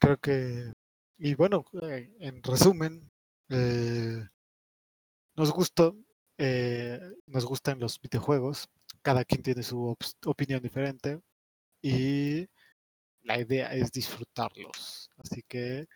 Creo 0.00 0.18
que, 0.18 0.72
y 1.18 1.34
bueno, 1.34 1.64
eh, 1.82 2.12
en 2.18 2.42
resumen, 2.42 3.08
eh, 3.48 4.26
nos 5.36 5.52
gusta, 5.52 5.92
eh, 6.38 7.00
nos 7.26 7.44
gustan 7.44 7.78
los 7.78 8.00
videojuegos, 8.00 8.68
cada 9.02 9.24
quien 9.24 9.42
tiene 9.42 9.62
su 9.62 9.96
opinión 10.26 10.60
diferente 10.60 11.20
y 11.82 12.46
la 13.22 13.38
idea 13.38 13.72
es 13.72 13.92
disfrutarlos. 13.92 15.10
Así 15.18 15.42
que 15.46 15.86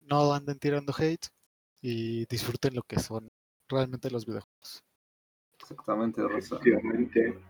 no 0.00 0.32
anden 0.32 0.58
tirando 0.58 0.94
hate 0.96 1.26
y 1.80 2.26
disfruten 2.26 2.74
lo 2.74 2.82
que 2.82 3.00
son 3.00 3.28
realmente 3.68 4.10
los 4.10 4.26
videojuegos. 4.26 4.84
Exactamente, 5.62 6.20
Rosa. 6.22 6.56
Efectivamente. 6.56 7.40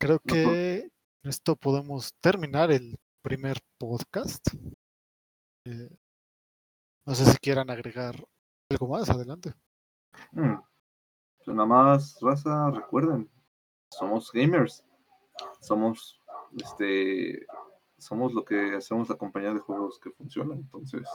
Creo 0.00 0.18
que 0.18 0.90
esto 1.22 1.54
podemos 1.56 2.12
terminar 2.20 2.72
el 2.72 2.98
primer 3.22 3.58
podcast. 3.78 4.44
Eh, 5.64 5.90
no 7.06 7.14
sé 7.14 7.24
si 7.24 7.38
quieran 7.38 7.70
agregar 7.70 8.16
algo 8.70 8.88
más, 8.88 9.08
adelante. 9.10 9.54
Mm. 10.32 10.56
Pues 11.44 11.56
nada 11.56 11.66
más, 11.66 12.18
raza, 12.20 12.70
recuerden, 12.70 13.30
somos 13.90 14.32
gamers. 14.32 14.84
Somos, 15.60 16.20
este, 16.56 17.46
somos 17.96 18.32
lo 18.32 18.44
que 18.44 18.74
hacemos 18.74 19.08
la 19.08 19.16
compañía 19.16 19.54
de 19.54 19.60
juegos 19.60 20.00
que 20.00 20.10
funciona. 20.10 20.54
Entonces, 20.54 21.08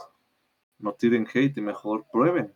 no 0.78 0.94
tiren 0.94 1.26
hate 1.32 1.58
y 1.58 1.60
mejor 1.60 2.06
prueben. 2.10 2.54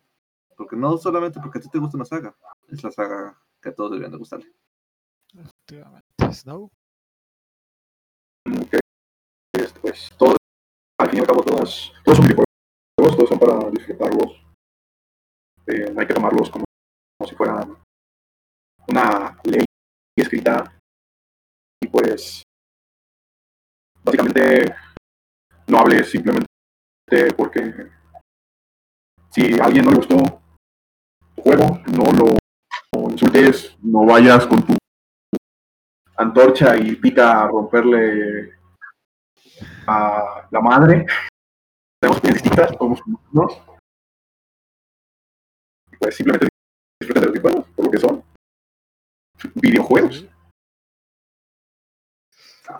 Porque 0.59 0.75
no 0.75 0.97
solamente 0.97 1.39
porque 1.39 1.59
a 1.59 1.61
ti 1.61 1.69
te 1.69 1.79
gusta 1.79 1.95
una 1.95 2.03
saga, 2.03 2.35
es 2.67 2.83
la 2.83 2.91
saga 2.91 3.41
que 3.61 3.69
a 3.69 3.73
todos 3.73 3.91
deberían 3.91 4.11
de 4.11 4.17
gustarle. 4.17 4.53
Efectivamente. 5.33 6.05
Snow. 6.33 6.69
que 8.69 8.79
este, 9.53 9.79
pues 9.79 10.09
todos, 10.17 10.35
al 10.99 11.09
fin 11.09 11.19
y 11.19 11.21
al 11.21 11.27
cabo, 11.27 11.43
todas, 11.43 11.93
todos 12.03 12.17
son 12.17 12.27
videojuegos, 12.27 12.45
todos 12.97 13.29
son 13.29 13.39
para 13.39 13.69
disfrutarlos. 13.69 14.45
Eh, 15.67 15.93
no 15.93 16.01
hay 16.01 16.07
que 16.07 16.13
tomarlos 16.13 16.49
como, 16.49 16.65
como 17.17 17.29
si 17.29 17.35
fueran 17.37 17.77
una 18.89 19.39
ley 19.45 19.63
escrita. 20.17 20.77
Y 21.81 21.87
pues, 21.87 22.43
básicamente, 24.03 24.75
no 25.67 25.77
hables 25.77 26.11
simplemente 26.11 26.49
porque 27.37 27.89
si 29.29 29.57
a 29.57 29.63
alguien 29.63 29.85
no 29.85 29.91
le 29.91 29.97
gustó 29.97 30.38
juego, 31.41 31.81
no 31.87 32.11
lo 32.11 32.39
insultes, 33.11 33.75
no 33.81 34.05
vayas 34.05 34.45
con 34.47 34.65
tu 34.65 34.77
antorcha 36.15 36.77
y 36.77 36.95
pica 36.95 37.43
a 37.43 37.47
romperle 37.47 38.53
a 39.87 40.47
la 40.51 40.61
madre. 40.61 41.05
Tenemos 41.99 42.21
distintas, 42.21 42.71
somos 42.77 43.01
humanos. 43.05 43.61
Pues 45.99 46.15
simplemente 46.15 46.47
disfruten 47.01 47.21
de 47.23 47.27
los 47.27 47.33
videojuegos, 47.33 47.67
lo 47.77 47.91
que 47.91 47.97
son. 47.97 48.23
Videojuegos. 49.55 50.25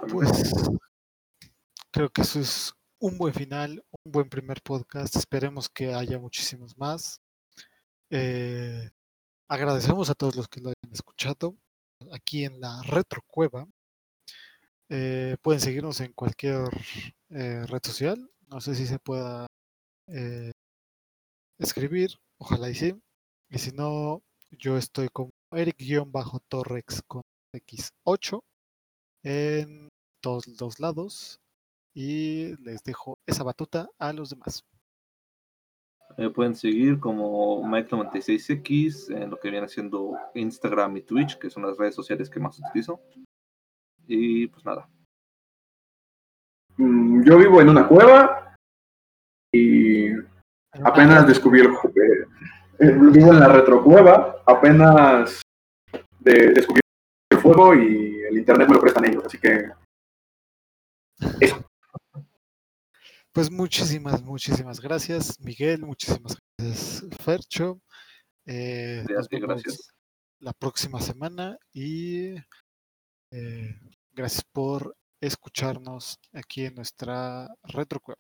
Pues 0.10 0.54
creo 1.92 2.10
que 2.10 2.22
eso 2.22 2.40
es 2.40 2.74
un 3.00 3.18
buen 3.18 3.34
final, 3.34 3.84
un 4.06 4.12
buen 4.12 4.30
primer 4.30 4.62
podcast. 4.62 5.16
Esperemos 5.16 5.68
que 5.68 5.94
haya 5.94 6.20
muchísimos 6.20 6.78
más. 6.78 7.20
Eh, 8.12 8.90
agradecemos 9.48 10.10
a 10.10 10.16
todos 10.16 10.36
los 10.36 10.48
que 10.48 10.62
lo 10.62 10.70
hayan 10.70 10.94
escuchado 10.94 11.56
aquí 12.12 12.46
en 12.46 12.60
la 12.60 12.82
Retrocueva. 12.84 13.68
Eh, 14.90 15.38
pueden 15.42 15.62
seguirnos 15.62 16.02
en 16.02 16.14
cualquier 16.14 16.64
eh, 17.30 17.66
red 17.68 17.82
social. 17.84 18.30
No 18.48 18.62
sé 18.62 18.76
si 18.76 18.88
se 18.88 19.00
pueda 19.00 19.46
eh, 20.08 20.52
escribir, 21.60 22.12
ojalá 22.40 22.70
y 22.70 22.76
sí. 22.76 22.96
Y 23.50 23.60
si 23.60 23.72
no, 23.72 24.24
yo 24.52 24.78
estoy 24.78 25.10
como 25.10 25.32
Eric-Torrex 25.52 27.02
con 27.08 27.22
X8 27.54 28.40
en 29.24 29.90
todos 30.22 30.48
los 30.60 30.80
lados 30.80 31.40
y 31.94 32.56
les 32.64 32.84
dejo 32.84 33.18
esa 33.28 33.44
batuta 33.44 33.90
a 34.00 34.14
los 34.14 34.30
demás. 34.32 34.64
Me 36.20 36.30
pueden 36.30 36.54
seguir 36.54 37.00
como 37.00 37.64
Mike96X 37.64 39.10
en 39.16 39.30
lo 39.30 39.40
que 39.40 39.50
viene 39.50 39.70
siendo 39.70 40.18
Instagram 40.34 40.98
y 40.98 41.02
Twitch, 41.04 41.38
que 41.40 41.50
son 41.50 41.64
las 41.66 41.78
redes 41.78 41.96
sociales 41.96 42.30
que 42.30 42.42
más 42.42 42.60
utilizo. 42.60 43.00
Y 44.06 44.48
pues 44.48 44.66
nada. 44.66 44.90
Mm, 46.76 47.24
Yo 47.24 47.38
vivo 47.38 47.62
en 47.62 47.70
una 47.70 47.88
cueva 47.88 48.54
y 49.54 50.10
apenas 50.84 51.26
descubrí 51.26 51.62
el 51.62 51.70
ju- 51.70 51.90
eh, 51.90 52.28
eh, 52.80 52.92
vivo 53.14 53.32
en 53.32 53.40
la 53.40 53.48
retrocueva, 53.48 54.44
apenas 54.46 55.42
de- 56.20 56.52
descubrí 56.52 56.82
el 57.32 57.38
fuego 57.40 57.76
y 57.76 58.24
el 58.30 58.38
internet 58.38 58.68
me 58.68 58.76
lo 58.76 58.82
prestan 58.82 59.06
ellos, 59.06 59.26
así 59.26 59.38
que 59.40 59.72
Pues 63.32 63.52
muchísimas, 63.52 64.24
muchísimas 64.24 64.80
gracias, 64.80 65.40
Miguel. 65.40 65.86
Muchísimas 65.86 66.38
gracias, 66.58 67.06
Fercho. 67.22 67.80
Eh, 68.46 69.06
nos 69.08 69.30
vemos 69.30 69.48
gracias. 69.48 69.94
la 70.40 70.54
próxima 70.54 71.00
semana 71.00 71.58
y 71.72 72.34
eh, 73.32 73.80
gracias 74.12 74.44
por 74.52 74.96
escucharnos 75.22 76.18
aquí 76.34 76.66
en 76.66 76.76
nuestra 76.76 77.48
retrocueva. 77.64 78.18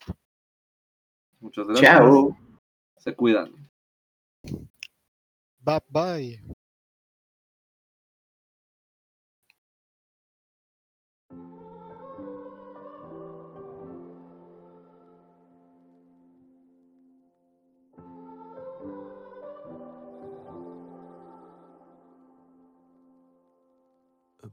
Muchas 1.40 1.68
gracias. 1.68 1.91
chao. 1.91 2.38
Se 2.98 3.15
cuidan. 3.15 3.69
Bye 5.61 5.81
bye. 5.90 6.59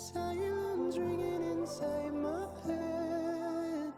Silence 0.00 0.96
ringing 0.96 1.42
inside 1.42 2.14
my 2.14 2.46
head. 2.64 3.92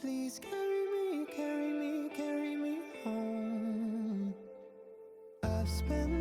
Please 0.00 0.40
carry 0.40 0.84
me, 0.90 1.24
carry 1.24 1.70
me, 1.72 2.10
carry 2.16 2.56
me 2.56 2.78
home. 3.04 4.34
I've 5.44 5.68
spent 5.68 6.19